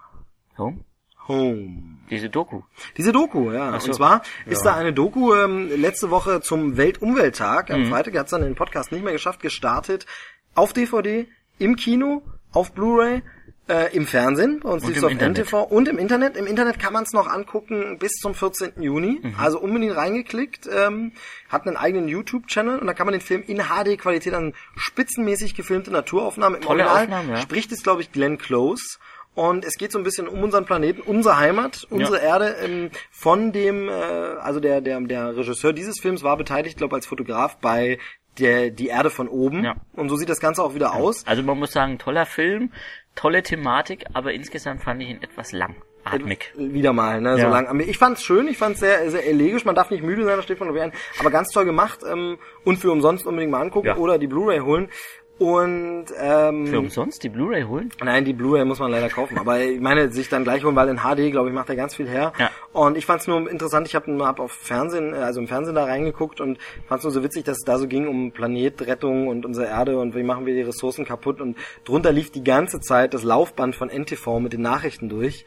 Home? 0.56 0.84
Home. 1.26 1.98
Diese 2.10 2.30
Doku. 2.30 2.62
Diese 2.96 3.10
Doku, 3.10 3.50
ja. 3.50 3.80
So. 3.80 3.88
Und 3.88 3.94
zwar 3.94 4.22
ist 4.46 4.62
da 4.64 4.76
eine 4.76 4.92
Doku 4.92 5.34
ähm, 5.34 5.68
letzte 5.80 6.10
Woche 6.10 6.40
zum 6.40 6.76
Weltumwelttag, 6.76 7.70
Mhm. 7.70 7.74
am 7.74 7.84
Freitag 7.86 8.16
hat's 8.16 8.30
dann 8.30 8.42
den 8.42 8.54
Podcast 8.54 8.92
nicht 8.92 9.02
mehr 9.02 9.12
geschafft, 9.12 9.40
gestartet, 9.42 10.06
auf 10.54 10.72
DVD, 10.72 11.26
im 11.58 11.74
Kino, 11.74 12.22
auf 12.52 12.72
Blu-ray, 12.72 13.22
äh, 13.68 13.94
im 13.94 14.06
Fernsehen, 14.06 14.60
bei 14.60 14.68
uns 14.68 14.82
Und 14.82 14.90
lief's 14.90 15.00
im 15.00 15.06
auf 15.06 15.10
Internet. 15.10 15.38
NTV 15.38 15.62
und 15.62 15.88
im 15.88 15.98
Internet. 15.98 16.36
Im 16.36 16.46
Internet 16.46 16.78
kann 16.78 16.92
man 16.92 17.04
es 17.04 17.12
noch 17.12 17.26
angucken 17.26 17.98
bis 17.98 18.12
zum 18.12 18.34
14. 18.34 18.80
Juni. 18.80 19.20
Mhm. 19.22 19.34
Also 19.38 19.58
unbedingt 19.58 19.96
reingeklickt, 19.96 20.68
ähm, 20.72 21.12
hat 21.48 21.66
einen 21.66 21.76
eigenen 21.76 22.08
YouTube-Channel 22.08 22.78
und 22.78 22.86
da 22.86 22.94
kann 22.94 23.06
man 23.06 23.12
den 23.12 23.20
Film 23.20 23.42
in 23.46 23.58
HD-Qualität 23.58 24.34
an 24.34 24.54
spitzenmäßig 24.76 25.54
gefilmte 25.54 25.90
Naturaufnahmen 25.90 26.60
im 26.60 26.64
Tolle 26.64 26.84
Original 26.84 27.04
Aufnahmen, 27.04 27.30
ja. 27.30 27.36
spricht 27.38 27.72
es, 27.72 27.82
glaube 27.82 28.02
ich, 28.02 28.12
Glenn 28.12 28.38
Close. 28.38 28.98
Und 29.34 29.66
es 29.66 29.74
geht 29.74 29.92
so 29.92 29.98
ein 29.98 30.04
bisschen 30.04 30.28
um 30.28 30.42
unseren 30.42 30.64
Planeten, 30.64 31.02
unsere 31.02 31.36
Heimat, 31.36 31.86
unsere 31.90 32.20
Erde. 32.20 32.56
Ähm, 32.64 32.90
von 33.10 33.52
dem, 33.52 33.88
äh, 33.88 33.92
also 33.92 34.60
der, 34.60 34.80
der, 34.80 34.98
der 35.02 35.36
Regisseur 35.36 35.74
dieses 35.74 36.00
Films 36.00 36.22
war 36.22 36.38
beteiligt, 36.38 36.78
glaube 36.78 36.96
als 36.96 37.04
Fotograf 37.04 37.58
bei 37.58 37.98
der 38.38 38.70
die 38.70 38.88
Erde 38.88 39.10
von 39.10 39.28
oben. 39.28 39.64
Ja. 39.64 39.76
Und 39.92 40.08
so 40.08 40.16
sieht 40.16 40.28
das 40.28 40.40
Ganze 40.40 40.62
auch 40.62 40.74
wieder 40.74 40.94
aus. 40.94 41.26
Also 41.26 41.42
man 41.42 41.58
muss 41.58 41.72
sagen, 41.72 41.98
toller 41.98 42.26
Film, 42.26 42.72
tolle 43.16 43.42
Thematik, 43.42 44.04
aber 44.12 44.32
insgesamt 44.32 44.82
fand 44.82 45.02
ich 45.02 45.08
ihn 45.08 45.20
etwas 45.22 45.50
langatmig. 45.52 46.52
Wieder 46.56 46.92
mal, 46.92 47.20
ne, 47.20 47.32
so 47.34 47.42
Ja. 47.42 47.48
lang. 47.48 47.80
Ich 47.80 47.98
fand's 47.98 48.22
schön, 48.22 48.46
ich 48.46 48.56
fand's 48.58 48.78
sehr, 48.80 49.10
sehr 49.10 49.26
elegisch. 49.26 49.64
Man 49.64 49.74
darf 49.74 49.90
nicht 49.90 50.04
müde 50.04 50.24
sein, 50.24 50.36
das 50.36 50.44
steht 50.44 50.58
von 50.58 50.70
Oberhand. 50.70 50.94
Aber 51.18 51.30
ganz 51.30 51.50
toll 51.50 51.64
gemacht 51.64 52.00
ähm, 52.08 52.38
und 52.64 52.78
für 52.78 52.92
umsonst 52.92 53.26
unbedingt 53.26 53.50
mal 53.50 53.60
angucken 53.62 53.88
Ja. 53.88 53.96
oder 53.96 54.18
die 54.18 54.28
Blu-ray 54.28 54.60
holen. 54.60 54.88
Und 55.38 56.06
ähm, 56.18 56.66
Für 56.66 56.78
umsonst 56.78 57.22
die 57.22 57.28
Blu-ray 57.28 57.64
holen? 57.64 57.90
Nein, 58.02 58.24
die 58.24 58.32
Blu-ray 58.32 58.64
muss 58.64 58.78
man 58.78 58.90
leider 58.90 59.10
kaufen. 59.10 59.36
Aber 59.36 59.60
ich 59.60 59.80
meine, 59.80 60.10
sich 60.10 60.30
dann 60.30 60.44
gleich 60.44 60.64
holen, 60.64 60.76
weil 60.76 60.88
in 60.88 61.00
HD, 61.00 61.30
glaube 61.30 61.48
ich, 61.48 61.54
macht 61.54 61.68
er 61.68 61.76
ganz 61.76 61.94
viel 61.94 62.08
her. 62.08 62.32
Ja. 62.38 62.50
Und 62.72 62.96
ich 62.96 63.04
fand 63.04 63.20
es 63.20 63.26
nur 63.26 63.50
interessant, 63.50 63.86
ich 63.86 63.94
habe 63.94 64.24
hab 64.24 64.40
auf 64.40 64.52
Fernsehen, 64.52 65.12
äh, 65.12 65.18
also 65.18 65.40
im 65.40 65.46
Fernsehen 65.46 65.74
da 65.74 65.84
reingeguckt 65.84 66.40
und 66.40 66.58
fand 66.86 67.00
es 67.00 67.04
nur 67.04 67.12
so 67.12 67.22
witzig, 67.22 67.44
dass 67.44 67.58
es 67.58 67.64
da 67.64 67.78
so 67.78 67.86
ging 67.86 68.08
um 68.08 68.32
Planetrettung 68.32 69.28
und 69.28 69.44
unsere 69.44 69.66
Erde 69.66 69.98
und 69.98 70.14
wie 70.14 70.22
machen 70.22 70.46
wir 70.46 70.54
die 70.54 70.62
Ressourcen 70.62 71.04
kaputt. 71.04 71.42
Und 71.42 71.58
drunter 71.84 72.12
lief 72.12 72.30
die 72.30 72.44
ganze 72.44 72.80
Zeit 72.80 73.12
das 73.12 73.22
Laufband 73.22 73.76
von 73.76 73.90
NTV 73.90 74.40
mit 74.40 74.54
den 74.54 74.62
Nachrichten 74.62 75.10
durch. 75.10 75.44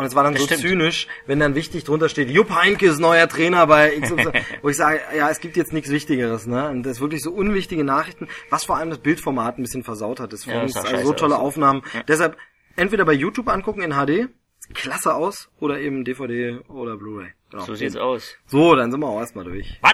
Und 0.00 0.06
es 0.06 0.14
war 0.14 0.24
dann 0.24 0.32
Das 0.32 0.40
so 0.40 0.46
stimmt. 0.46 0.62
zynisch, 0.62 1.08
wenn 1.26 1.38
dann 1.40 1.54
wichtig 1.54 1.84
drunter 1.84 2.08
steht, 2.08 2.30
Jupp 2.30 2.48
Heynke 2.54 2.86
ist 2.86 3.00
neuer 3.00 3.28
Trainer 3.28 3.66
bei 3.66 3.90
XY, 4.00 4.30
wo 4.62 4.70
ich 4.70 4.76
sage, 4.78 4.98
ja, 5.14 5.28
es 5.28 5.40
gibt 5.40 5.58
jetzt 5.58 5.74
nichts 5.74 5.90
Wichtigeres, 5.90 6.46
ne? 6.46 6.70
Und 6.70 6.84
das 6.84 6.92
ist 6.92 7.00
wirklich 7.02 7.22
so 7.22 7.30
unwichtige 7.32 7.84
Nachrichten, 7.84 8.26
was 8.48 8.64
vor 8.64 8.78
allem 8.78 8.88
das 8.88 9.00
Bildformat 9.00 9.58
ein 9.58 9.62
bisschen 9.62 9.84
versaut 9.84 10.18
hat 10.18 10.32
des 10.32 10.46
Ja, 10.46 10.62
das 10.62 10.74
also 10.76 11.08
so 11.08 11.12
tolle 11.12 11.36
aus. 11.36 11.42
Aufnahmen. 11.42 11.82
Deshalb 12.08 12.38
entweder 12.76 13.04
bei 13.04 13.12
YouTube 13.12 13.48
angucken 13.50 13.82
in 13.82 13.90
HD, 13.92 14.30
klasse 14.72 15.14
aus, 15.14 15.50
oder 15.60 15.78
eben 15.80 16.02
DVD 16.06 16.60
oder 16.68 16.96
Blu-ray. 16.96 17.32
Genau. 17.50 17.64
So 17.64 17.74
sieht's 17.74 17.96
aus. 17.96 18.36
So, 18.46 18.74
dann 18.76 18.90
sind 18.90 19.00
wir 19.00 19.06
auch 19.06 19.20
erstmal 19.20 19.44
durch. 19.44 19.78
Was? 19.82 19.92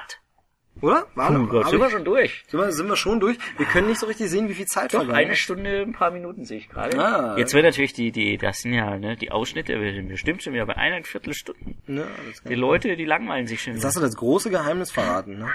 Oder? 0.82 1.06
War 1.14 1.30
Oh 1.30 1.46
Gott, 1.46 1.70
sind 1.70 1.80
wir 1.80 1.90
schon 1.90 2.04
durch. 2.04 2.44
Sind 2.48 2.60
wir, 2.60 2.72
sind 2.72 2.88
wir 2.88 2.96
schon 2.96 3.20
durch? 3.20 3.38
Wir 3.56 3.66
können 3.66 3.88
nicht 3.88 3.98
so 3.98 4.06
richtig 4.06 4.28
sehen, 4.28 4.48
wie 4.48 4.54
viel 4.54 4.66
Zeit 4.66 4.92
Doch, 4.92 4.98
vergangen 4.98 5.26
eine. 5.26 5.36
Stunde, 5.36 5.82
ein 5.82 5.92
paar 5.92 6.10
Minuten 6.10 6.44
sehe 6.44 6.58
ich 6.58 6.68
gerade. 6.68 6.98
Ah. 6.98 7.36
Jetzt 7.38 7.54
wird 7.54 7.64
natürlich 7.64 7.94
die, 7.94 8.12
die, 8.12 8.36
das 8.36 8.58
sind 8.58 8.74
ja, 8.74 8.98
ne, 8.98 9.16
die 9.16 9.30
Ausschnitte, 9.30 9.80
wir 9.80 9.94
sind 9.94 10.08
bestimmt 10.08 10.42
schon 10.42 10.52
wieder 10.52 10.66
bei 10.66 10.76
eineinviertel 10.76 11.32
Stunden. 11.32 11.78
Ja, 11.86 12.02
kann 12.02 12.48
Die 12.48 12.54
Leute, 12.54 12.96
die 12.96 13.04
langweilen 13.04 13.46
sich 13.46 13.62
schon. 13.62 13.72
Jetzt 13.72 13.84
hast 13.84 13.96
du 13.96 14.00
das 14.00 14.16
große 14.16 14.50
Geheimnis 14.50 14.90
verraten, 14.90 15.38
ne? 15.38 15.48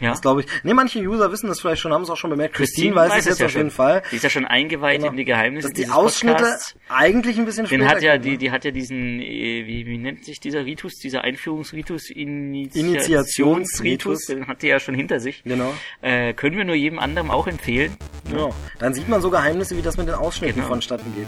Ja. 0.00 0.10
Das 0.10 0.20
glaube 0.20 0.40
ich. 0.42 0.46
Ne, 0.64 0.74
manche 0.74 0.98
User 1.00 1.30
wissen 1.32 1.46
das 1.48 1.60
vielleicht 1.60 1.80
schon, 1.82 1.92
haben 1.92 2.02
es 2.02 2.10
auch 2.10 2.16
schon 2.16 2.30
bemerkt. 2.30 2.54
Christine, 2.54 2.94
weiß 2.96 3.12
es 3.18 3.24
jetzt 3.26 3.38
ja 3.40 3.46
auf 3.46 3.52
schon. 3.52 3.60
jeden 3.60 3.70
Fall. 3.70 4.02
Die 4.10 4.16
ist 4.16 4.22
ja 4.22 4.30
schon 4.30 4.44
eingeweiht 4.44 4.98
Genau. 5.00 5.10
in 5.10 5.16
die 5.16 5.24
Geheimnisse 5.24 5.68
Dass 5.68 5.74
die 5.74 5.88
Ausschnitte 5.88 6.36
Podcasts. 6.42 6.74
eigentlich 6.88 7.38
ein 7.38 7.44
bisschen 7.44 7.66
Den 7.66 7.80
später 7.80 7.94
hat 7.96 8.02
ja, 8.02 8.18
die, 8.18 8.32
ne? 8.32 8.38
die 8.38 8.50
hat 8.50 8.64
ja 8.64 8.70
diesen, 8.70 9.20
äh, 9.20 9.64
wie, 9.66 9.86
wie 9.86 9.98
nennt 9.98 10.24
sich 10.24 10.40
dieser 10.40 10.64
Ritus, 10.64 10.94
dieser 10.96 11.22
Einführungsritus, 11.22 12.10
Initiationsritus. 12.10 12.80
Initiationsritus, 12.84 14.26
den 14.26 14.46
hat 14.46 14.62
die 14.62 14.68
ja 14.68 14.80
schon 14.80 14.94
hinter 14.94 15.20
sich. 15.20 15.42
Genau. 15.44 15.72
Äh, 16.02 16.32
können 16.34 16.56
wir 16.56 16.64
nur 16.64 16.74
jedem 16.76 16.98
anderen 16.98 17.30
auch 17.30 17.46
empfehlen. 17.46 17.96
Ja. 18.36 18.50
Dann 18.78 18.94
sieht 18.94 19.08
man 19.08 19.20
so 19.20 19.30
Geheimnisse, 19.30 19.76
wie 19.76 19.82
das 19.82 19.96
mit 19.96 20.08
den 20.08 20.14
Ausschnitten 20.14 20.56
Genau. 20.56 20.68
vonstatten 20.68 21.14
geht. 21.14 21.26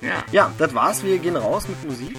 So. 0.00 0.06
Ja. 0.06 0.24
Ja, 0.32 0.52
das 0.58 0.74
war's. 0.74 1.04
Wir 1.04 1.18
gehen 1.18 1.36
raus 1.36 1.66
mit 1.68 1.82
Musik. 1.84 2.16